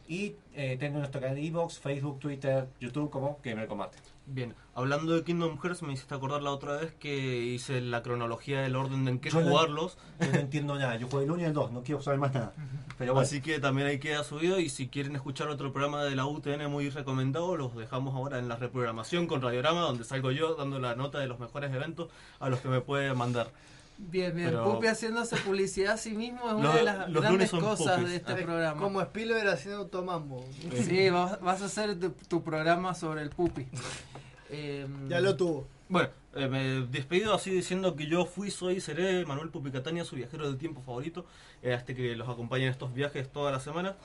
Y 0.05 0.35
eh, 0.53 0.75
tengo 0.77 0.99
nuestro 0.99 1.21
canal 1.21 1.37
de 1.37 1.47
Evox, 1.47 1.79
Facebook, 1.79 2.19
Twitter, 2.19 2.67
YouTube 2.77 3.09
como 3.09 3.39
Gamer 3.41 3.67
Combate. 3.67 4.12
Bien, 4.25 4.55
hablando 4.73 5.13
de 5.13 5.23
Kingdom 5.23 5.59
Hearts, 5.61 5.81
me 5.83 5.91
hiciste 5.91 6.15
acordar 6.15 6.41
la 6.41 6.51
otra 6.51 6.77
vez 6.77 6.93
que 6.93 7.39
hice 7.43 7.81
la 7.81 8.01
cronología 8.01 8.61
del 8.61 8.77
orden 8.77 9.05
en 9.09 9.19
que 9.19 9.29
Yo 9.29 9.41
no- 9.41 9.49
jugarlos. 9.49 9.97
Yo 10.21 10.31
no 10.31 10.39
entiendo 10.39 10.75
nada, 10.75 10.95
yo 10.95 11.07
juego 11.07 11.25
el 11.25 11.31
1 11.31 11.41
y 11.41 11.45
el 11.45 11.53
2, 11.53 11.71
no 11.73 11.83
quiero 11.83 12.01
saber 12.01 12.19
más 12.21 12.33
nada. 12.33 12.53
Pero 12.97 13.13
bueno, 13.13 13.25
Así 13.27 13.41
que 13.41 13.59
también 13.59 13.87
ahí 13.87 13.99
queda 13.99 14.23
subido 14.23 14.59
y 14.59 14.69
si 14.69 14.87
quieren 14.87 15.15
escuchar 15.17 15.49
otro 15.49 15.73
programa 15.73 16.05
de 16.05 16.15
la 16.15 16.25
UTN 16.25 16.67
muy 16.69 16.89
recomendado, 16.89 17.57
los 17.57 17.75
dejamos 17.75 18.15
ahora 18.15 18.39
en 18.39 18.47
la 18.47 18.55
reprogramación 18.55 19.27
con 19.27 19.41
Radiorama, 19.41 19.81
donde 19.81 20.05
salgo 20.05 20.31
yo 20.31 20.55
dando 20.55 20.79
la 20.79 20.95
nota 20.95 21.19
de 21.19 21.27
los 21.27 21.39
mejores 21.39 21.73
eventos 21.73 22.09
a 22.39 22.47
los 22.49 22.61
que 22.61 22.69
me 22.69 22.79
puede 22.79 23.13
mandar. 23.13 23.51
Bien, 24.09 24.35
bien. 24.35 24.49
Pero- 24.49 24.63
Pupi 24.65 24.87
haciéndose 24.87 25.37
publicidad 25.37 25.93
a 25.93 25.97
sí 25.97 26.11
mismo 26.11 26.45
es 26.47 26.53
una 26.53 26.63
Los- 26.63 26.75
de 26.75 26.83
las 26.83 27.11
grandes 27.13 27.51
cosas 27.51 27.95
Pupis. 27.97 28.09
de 28.09 28.15
este 28.17 28.33
Es 28.33 28.41
programa. 28.43 28.81
Como 28.81 29.01
Spielberg 29.01 29.47
haciendo 29.49 29.87
Tomambo. 29.87 30.45
Sí, 30.85 31.09
vas, 31.09 31.39
vas 31.41 31.61
a 31.61 31.65
hacer 31.65 31.99
tu, 31.99 32.09
tu 32.11 32.43
programa 32.43 32.93
sobre 32.93 33.21
el 33.21 33.29
Pupi. 33.29 33.65
Eh, 34.49 34.85
Ya 35.09 35.19
lo 35.21 35.35
tuvo. 35.35 35.67
Bueno, 35.89 36.09
eh, 36.35 36.47
me 36.47 36.63
despido 36.87 37.33
así 37.33 37.49
diciendo 37.51 37.95
que 37.95 38.07
yo 38.07 38.25
fui, 38.25 38.49
soy 38.51 38.75
y 38.75 38.81
seré 38.81 39.25
Manuel 39.25 39.49
Pupicatania, 39.49 40.03
su 40.05 40.15
viajero 40.15 40.47
del 40.47 40.57
tiempo 40.57 40.81
favorito, 40.81 41.25
eh, 41.61 41.73
hasta 41.73 41.93
que 41.93 42.15
los 42.15 42.27
acompañe 42.29 42.65
en 42.65 42.71
estos 42.71 42.93
viajes 42.93 43.31
toda 43.31 43.51
la 43.51 43.59
semana. 43.59 43.95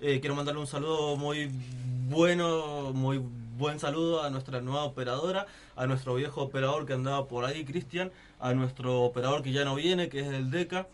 Eh, 0.00 0.20
quiero 0.20 0.34
mandarle 0.34 0.60
un 0.60 0.66
saludo 0.66 1.16
muy 1.16 1.50
bueno, 2.08 2.92
muy 2.92 3.18
buen 3.56 3.80
saludo 3.80 4.22
a 4.22 4.28
nuestra 4.28 4.60
nueva 4.60 4.84
operadora, 4.84 5.46
a 5.74 5.86
nuestro 5.86 6.14
viejo 6.16 6.42
operador 6.42 6.84
que 6.84 6.92
andaba 6.92 7.26
por 7.26 7.46
ahí, 7.46 7.64
Cristian, 7.64 8.12
a 8.38 8.52
nuestro 8.52 9.02
operador 9.02 9.42
que 9.42 9.52
ya 9.52 9.64
no 9.64 9.74
viene, 9.74 10.10
que 10.10 10.20
es 10.20 10.26
el 10.26 10.50
DECA, 10.50 10.86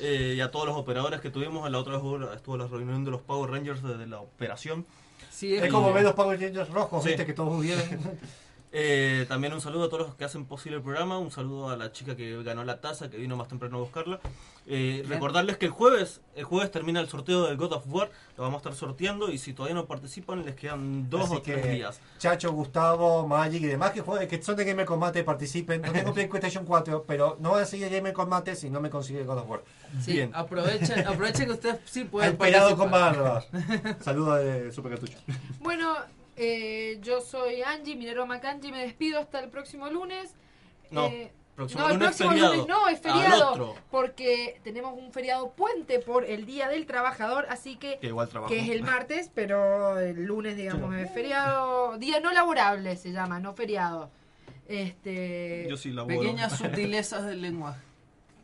eh, 0.00 0.34
y 0.36 0.40
a 0.42 0.50
todos 0.50 0.66
los 0.66 0.76
operadores 0.76 1.22
que 1.22 1.30
tuvimos. 1.30 1.66
En 1.66 1.72
la 1.72 1.78
otra 1.78 1.96
vez 1.96 2.02
estuvo 2.36 2.58
la 2.58 2.66
reunión 2.66 3.04
de 3.06 3.10
los 3.10 3.22
Power 3.22 3.50
Rangers 3.50 3.82
de, 3.82 4.06
la 4.06 4.20
operación. 4.20 4.84
Sí, 5.30 5.54
es 5.54 5.70
como 5.70 5.90
ver 5.94 6.02
los 6.02 6.12
Power 6.12 6.38
Rangers 6.38 6.68
rojos, 6.68 7.02
Sí. 7.02 7.08
viste, 7.10 7.24
que 7.24 7.32
todos 7.32 7.58
vieron. 7.58 7.84
Eh, 8.74 9.26
también 9.28 9.52
un 9.52 9.60
saludo 9.60 9.84
a 9.84 9.88
todos 9.90 10.06
los 10.06 10.14
que 10.14 10.24
hacen 10.24 10.46
posible 10.46 10.78
el 10.78 10.82
programa, 10.82 11.18
un 11.18 11.30
saludo 11.30 11.68
a 11.68 11.76
la 11.76 11.92
chica 11.92 12.16
que 12.16 12.42
ganó 12.42 12.64
la 12.64 12.80
taza, 12.80 13.10
que 13.10 13.18
vino 13.18 13.36
más 13.36 13.48
temprano 13.48 13.76
a 13.76 13.80
buscarla. 13.80 14.18
Eh, 14.66 15.00
Bien. 15.00 15.10
recordarles 15.10 15.58
que 15.58 15.66
el 15.66 15.72
jueves, 15.72 16.20
el 16.36 16.44
jueves 16.44 16.70
termina 16.70 17.00
el 17.00 17.08
sorteo 17.08 17.46
del 17.46 17.56
God 17.56 17.72
of 17.72 17.84
War, 17.88 18.10
lo 18.36 18.44
vamos 18.44 18.58
a 18.58 18.60
estar 18.60 18.74
sorteando 18.74 19.28
y 19.30 19.36
si 19.36 19.52
todavía 19.52 19.74
no 19.74 19.86
participan 19.86 20.44
les 20.44 20.54
quedan 20.54 21.10
dos 21.10 21.24
Así 21.26 21.34
o 21.34 21.42
tres 21.42 21.68
días. 21.70 22.00
Chacho, 22.18 22.52
Gustavo, 22.52 23.26
Magic 23.26 23.62
y 23.62 23.66
demás 23.66 23.90
que 23.90 24.00
jueguen, 24.00 24.26
que 24.28 24.42
son 24.42 24.56
de 24.56 24.64
Gamer 24.64 24.86
Combate 24.86 25.22
participen. 25.22 25.82
No 25.82 25.92
tengo 25.92 26.12
PlayStation 26.30 26.64
4, 26.64 27.04
pero 27.06 27.36
no 27.40 27.50
van 27.50 27.64
a 27.64 27.66
seguir 27.66 27.90
Gamer 27.90 28.14
Combate 28.14 28.56
si 28.56 28.70
no 28.70 28.80
me 28.80 28.88
consigue 28.88 29.24
God 29.24 29.38
of 29.38 29.50
War. 29.50 29.62
Sí, 30.00 30.26
aprovechen, 30.32 31.06
aprovechen 31.06 31.46
que 31.46 31.52
ustedes 31.52 31.80
sí 31.84 32.04
pueden 32.10 32.30
Al 32.30 32.36
pelado 32.38 32.74
con 32.76 32.90
barba. 32.90 33.44
Saludos 34.00 34.38
de 34.42 34.72
Super 34.72 34.92
Cartucho. 34.92 35.18
Bueno, 35.60 35.94
eh, 36.36 36.98
yo 37.02 37.20
soy 37.20 37.62
Angie, 37.62 37.96
Minero 37.96 38.26
Macanji, 38.26 38.70
me 38.72 38.82
despido 38.82 39.18
hasta 39.20 39.40
el 39.40 39.48
próximo 39.50 39.88
lunes. 39.90 40.34
No, 40.90 41.06
Eh, 41.06 41.32
próximo 41.54 41.82
no, 41.82 41.88
el 41.88 41.94
lunes 41.94 42.06
próximo 42.08 42.30
feriado. 42.30 42.52
lunes 42.54 42.68
no, 42.68 42.88
es 42.88 43.00
feriado. 43.00 43.74
Porque 43.90 44.60
tenemos 44.64 44.94
un 44.96 45.12
feriado 45.12 45.50
puente 45.52 45.98
por 45.98 46.24
el 46.24 46.44
Día 46.46 46.68
del 46.68 46.86
Trabajador, 46.86 47.46
así 47.48 47.76
que. 47.76 47.98
Que 47.98 48.08
igual 48.08 48.28
trabajo. 48.28 48.52
que 48.52 48.60
es 48.60 48.68
el 48.70 48.82
martes, 48.82 49.30
pero 49.34 49.98
el 49.98 50.24
lunes, 50.24 50.56
digamos, 50.56 50.94
es 50.96 51.10
feriado. 51.12 51.98
Día 51.98 52.20
no 52.20 52.32
laborable 52.32 52.96
se 52.96 53.12
llama, 53.12 53.38
no 53.40 53.54
feriado. 53.54 54.10
Este. 54.68 55.66
Yo 55.68 55.76
sí 55.76 55.90
laburo. 55.90 56.18
Pequeñas 56.20 56.56
sutilezas 56.58 57.24
del 57.26 57.42
lenguaje. 57.42 57.80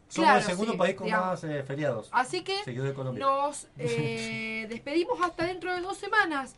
Somos 0.09 0.25
Claro, 0.27 0.39
el 0.41 0.45
segundo 0.47 0.73
sí, 0.73 0.79
país 0.79 0.95
con 0.95 1.05
digamos. 1.07 1.27
más 1.29 1.45
eh, 1.45 1.63
feriados. 1.63 2.09
Así 2.13 2.43
que 2.43 2.63
Seguido 2.65 2.85
de 2.85 2.95
Colombia. 2.95 3.23
nos 3.25 3.67
eh, 3.79 4.67
despedimos 4.69 5.21
hasta 5.23 5.45
dentro 5.47 5.75
de 5.75 5.81
dos 5.83 5.99
semanas. 5.99 6.57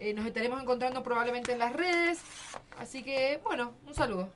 Eh, 0.00 0.14
nos 0.14 0.24
estaremos 0.24 0.62
encontrando 0.62 1.02
probablemente 1.02 1.52
en 1.52 1.58
las 1.58 1.74
redes. 1.74 2.20
Así 2.78 3.02
que, 3.02 3.38
bueno, 3.44 3.74
un 3.86 3.94
saludo. 3.94 4.30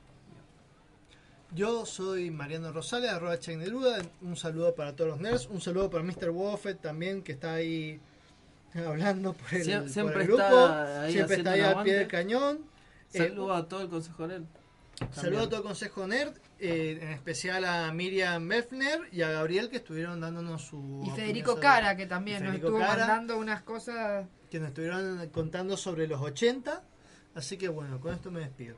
Yo 1.55 1.87
soy 1.87 2.31
Mariano 2.31 2.71
Rosales, 2.71 3.11
arroba 3.11 3.39
Check 3.39 3.57
Neruda. 3.57 4.03
Un 4.21 4.37
saludo 4.37 4.75
para 4.75 4.95
todos 4.95 5.13
los 5.13 5.21
nerds. 5.21 5.47
Un 5.47 5.63
saludo 5.63 5.89
para 5.89 6.05
Mr. 6.05 6.29
Woffet 6.29 6.79
también, 6.83 7.23
que 7.23 7.33
está 7.33 7.55
ahí 7.55 7.99
hablando 8.75 9.33
por 9.33 9.55
el, 9.55 9.81
por 9.81 9.89
siempre 9.89 10.21
el 10.21 10.27
grupo. 10.27 10.43
está 10.43 11.03
ahí 11.03 11.13
siempre 11.13 11.37
está 11.37 11.53
ahí 11.53 11.61
al 11.63 11.83
pie 11.83 11.95
del 11.95 12.09
cañón. 12.09 12.59
Eh, 13.15 13.19
Saludos 13.19 13.57
a 13.57 13.67
todo 13.67 13.81
el 13.81 13.89
Consejo 13.89 14.27
Nerd. 14.27 14.43
Saludo 15.13 15.43
a 15.45 15.49
todo 15.49 15.57
el 15.59 15.63
Consejo 15.63 16.07
Nerd, 16.07 16.35
eh, 16.65 16.99
en 17.03 17.09
especial 17.11 17.65
a 17.65 17.93
Miriam 17.93 18.43
Mefner 18.43 19.01
y 19.13 19.23
a 19.23 19.31
Gabriel 19.31 19.69
que 19.71 19.77
estuvieron 19.77 20.21
dándonos 20.21 20.63
su... 20.63 21.03
Y 21.07 21.11
Federico 21.11 21.51
sobre- 21.53 21.63
Cara, 21.63 21.97
que 21.97 22.07
también 22.07 22.45
nos 22.45 22.55
estuvo 22.55 22.79
Cara, 22.79 22.97
mandando 23.07 23.39
unas 23.39 23.63
cosas. 23.63 24.27
Que 24.51 24.59
nos 24.59 24.69
estuvieron 24.69 25.29
contando 25.29 25.77
sobre 25.77 26.07
los 26.07 26.21
80. 26.21 26.83
Así 27.35 27.57
que 27.57 27.69
bueno, 27.69 28.01
con 28.01 28.15
esto 28.15 28.31
me 28.31 28.41
despido. 28.41 28.77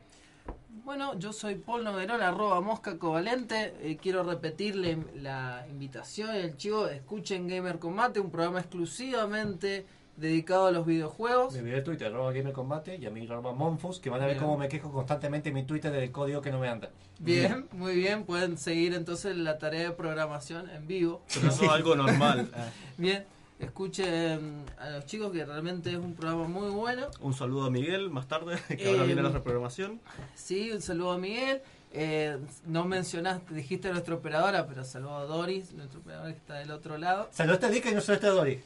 Bueno, 0.84 1.18
yo 1.18 1.32
soy 1.32 1.56
Paul 1.56 1.84
Noguerol, 1.84 2.22
arroba 2.22 2.60
mosca 2.60 2.98
covalente. 2.98 3.74
Eh, 3.80 3.96
quiero 4.00 4.22
repetirle 4.22 4.98
la 5.16 5.66
invitación 5.68 6.34
el 6.34 6.56
chivo. 6.56 6.86
Escuchen 6.86 7.48
Gamer 7.48 7.78
Combate, 7.78 8.20
un 8.20 8.30
programa 8.30 8.60
exclusivamente 8.60 9.86
dedicado 10.16 10.66
a 10.66 10.70
los 10.70 10.86
videojuegos. 10.86 11.52
Mi 11.54 11.60
video 11.60 11.76
de 11.76 11.82
Twitter, 11.82 12.06
arroba 12.08 12.32
Gamer 12.32 12.52
Combate, 12.52 12.96
y 12.96 13.06
a 13.06 13.10
mí 13.10 13.26
arroba 13.26 13.52
Monfus, 13.52 14.00
que 14.00 14.10
van 14.10 14.22
a 14.22 14.26
ver 14.26 14.34
Bien. 14.36 14.44
cómo 14.44 14.56
me 14.58 14.68
quejo 14.68 14.90
constantemente 14.90 15.50
en 15.50 15.54
mi 15.54 15.64
Twitter 15.64 15.92
del 15.92 16.10
código 16.10 16.40
que 16.40 16.50
no 16.50 16.58
me 16.58 16.68
anda. 16.68 16.90
Bien, 17.18 17.66
muy 17.72 17.94
bien. 17.94 18.24
Pueden 18.24 18.56
seguir 18.58 18.94
entonces 18.94 19.36
la 19.36 19.58
tarea 19.58 19.82
de 19.88 19.90
programación 19.92 20.68
en 20.70 20.86
vivo. 20.86 21.22
Pero 21.34 21.48
eso 21.48 21.64
es 21.64 21.70
algo 21.70 21.94
normal. 21.96 22.50
Bien, 22.98 23.24
escuchen 23.58 24.64
a 24.78 24.90
los 24.90 25.06
chicos 25.06 25.32
que 25.32 25.44
realmente 25.44 25.90
es 25.90 25.96
un 25.96 26.14
programa 26.14 26.46
muy 26.48 26.68
bueno. 26.70 27.06
Un 27.20 27.34
saludo 27.34 27.66
a 27.66 27.70
Miguel 27.70 28.10
más 28.10 28.26
tarde, 28.28 28.56
que 28.76 28.88
ahora 28.88 29.04
Eh, 29.04 29.06
viene 29.06 29.22
la 29.22 29.30
reprogramación. 29.30 30.00
Sí, 30.34 30.70
un 30.72 30.82
saludo 30.82 31.12
a 31.12 31.18
Miguel. 31.18 31.60
Eh, 31.92 32.38
no 32.66 32.84
mencionaste, 32.84 33.54
dijiste 33.54 33.88
a 33.88 33.92
nuestra 33.92 34.14
operadora, 34.16 34.66
pero 34.66 34.84
saludo 34.84 35.16
a 35.16 35.24
Doris, 35.24 35.72
nuestra 35.72 35.98
operadora 35.98 36.30
que 36.32 36.36
está 36.38 36.54
del 36.54 36.70
otro 36.70 36.98
lado. 36.98 37.28
Saludaste 37.32 37.66
a 37.66 37.68
Dick 37.70 37.86
y 37.86 37.94
no 37.94 38.00
saludaste 38.02 38.26
a 38.26 38.30
Dory. 38.30 38.62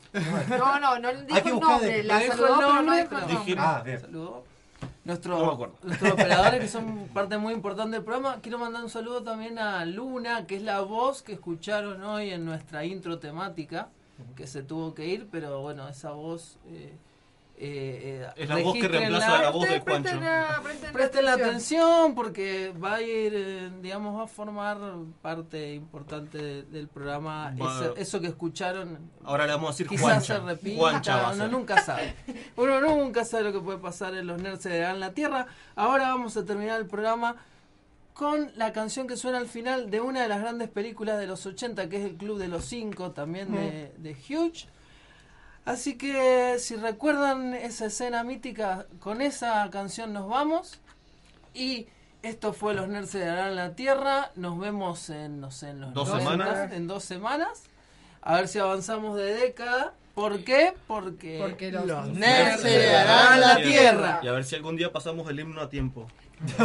No, 0.58 0.80
no, 0.80 0.98
no 0.98 1.12
dijo 1.12 1.34
Hay 1.36 1.42
que 1.42 1.48
el 1.50 1.60
nombre. 1.60 1.88
de- 1.90 2.02
La 2.04 2.18
dijo 2.18 2.32
saludó, 2.32 2.48
el 2.48 2.54
pero 2.58 2.68
no 2.68 2.74
nombre, 2.82 3.02
dijo 3.02 3.14
el 3.14 3.34
nombre. 3.34 3.54
Ah, 3.58 3.82
bien. 3.84 4.00
Saludo. 4.00 4.44
Nuestro, 5.04 5.38
No 5.38 5.46
me 5.46 5.52
acuerdo. 5.52 5.74
Nuestros 5.82 6.12
operadores 6.12 6.60
que 6.60 6.68
son 6.68 7.08
parte 7.14 7.38
muy 7.38 7.54
importante 7.54 7.96
del 7.96 8.04
programa. 8.04 8.38
Quiero 8.42 8.58
mandar 8.58 8.82
un 8.82 8.90
saludo 8.90 9.22
también 9.22 9.58
a 9.58 9.84
Luna, 9.84 10.46
que 10.46 10.56
es 10.56 10.62
la 10.62 10.80
voz 10.80 11.22
que 11.22 11.32
escucharon 11.34 12.02
hoy 12.02 12.30
en 12.30 12.44
nuestra 12.44 12.84
intro 12.84 13.18
temática, 13.18 13.88
que 14.36 14.46
se 14.46 14.62
tuvo 14.62 14.94
que 14.94 15.06
ir, 15.06 15.28
pero 15.30 15.60
bueno, 15.60 15.88
esa 15.88 16.10
voz... 16.10 16.58
Eh, 16.68 16.92
eh, 17.62 18.22
eh, 18.26 18.32
Es 18.36 18.48
la 18.48 18.56
voz 18.56 18.74
que 18.74 18.88
reemplaza 18.88 19.38
a 19.38 19.42
la 19.42 19.50
voz 19.50 19.68
de 19.68 19.80
Presten 19.82 20.18
Juancho. 20.18 20.20
la- 20.20 20.62
presten 20.92 21.24
la 21.26 21.32
atención. 21.34 22.14
porque 22.14 22.72
va 22.82 22.94
a 22.94 23.02
ir, 23.02 23.32
eh, 23.36 23.70
digamos, 23.82 24.18
va 24.18 24.24
a 24.24 24.26
formar 24.26 24.78
parte 25.20 25.74
importante 25.74 26.38
de- 26.38 26.62
del 26.62 26.88
programa. 26.88 27.54
Eso, 27.56 27.94
eso 27.96 28.20
que 28.20 28.28
escucharon. 28.28 28.98
Ahora 29.24 29.46
le 29.46 29.52
vamos 29.52 29.68
a 29.68 29.72
decir 29.72 29.88
Quizás 29.88 30.02
Juancha. 30.02 30.36
se 30.36 30.40
repita, 30.40 30.78
Juancha 30.78 31.16
va 31.16 31.28
a 31.28 31.32
uno 31.34 31.44
ser. 31.44 31.52
nunca 31.52 31.82
sabe. 31.82 32.14
Uno 32.56 32.80
nunca 32.80 33.24
sabe 33.24 33.44
lo 33.44 33.52
que 33.52 33.60
puede 33.60 33.78
pasar 33.78 34.14
en 34.14 34.26
los 34.26 34.40
nerds 34.40 34.62
de 34.64 34.94
la 34.94 35.12
Tierra. 35.12 35.46
Ahora 35.76 36.08
vamos 36.08 36.36
a 36.38 36.44
terminar 36.44 36.80
el 36.80 36.86
programa 36.86 37.36
con 38.14 38.50
la 38.56 38.72
canción 38.72 39.06
que 39.06 39.16
suena 39.16 39.38
al 39.38 39.46
final 39.48 39.90
de 39.90 40.00
una 40.00 40.22
de 40.22 40.28
las 40.28 40.40
grandes 40.40 40.68
películas 40.68 41.18
de 41.18 41.26
los 41.26 41.44
80, 41.46 41.88
que 41.88 41.96
es 41.98 42.04
El 42.04 42.16
Club 42.16 42.38
de 42.38 42.48
los 42.48 42.64
Cinco, 42.64 43.12
también 43.12 43.52
de, 43.52 43.92
de 43.96 44.12
Huge. 44.12 44.66
Así 45.64 45.96
que 45.96 46.56
si 46.58 46.76
recuerdan 46.76 47.54
esa 47.54 47.86
escena 47.86 48.24
mítica, 48.24 48.86
con 48.98 49.20
esa 49.20 49.68
canción 49.70 50.12
nos 50.12 50.28
vamos. 50.28 50.80
Y 51.54 51.86
esto 52.22 52.52
fue 52.52 52.74
Los 52.74 52.88
Nerds 52.88 53.12
de 53.12 53.26
la 53.26 53.74
Tierra. 53.74 54.30
Nos 54.36 54.58
vemos 54.58 55.10
en, 55.10 55.40
no 55.40 55.50
sé, 55.50 55.70
en 55.70 55.80
los 55.80 55.94
Dos 55.94 56.08
90, 56.08 56.30
semanas. 56.30 56.72
En 56.72 56.86
dos 56.86 57.04
semanas. 57.04 57.64
A 58.22 58.36
ver 58.36 58.48
si 58.48 58.58
avanzamos 58.58 59.16
de 59.16 59.34
década. 59.34 59.94
¿Por 60.14 60.44
qué? 60.44 60.74
Porque, 60.86 61.38
Porque 61.40 61.70
los 61.70 61.86
Los 61.86 62.08
nerds 62.08 62.64
heredarán 62.64 63.40
la 63.40 63.56
Tierra. 63.56 64.20
Y 64.22 64.28
a 64.28 64.32
ver 64.32 64.44
si 64.44 64.56
algún 64.56 64.76
día 64.76 64.92
pasamos 64.92 65.28
el 65.30 65.40
himno 65.40 65.60
a 65.60 65.70
tiempo. 65.70 66.08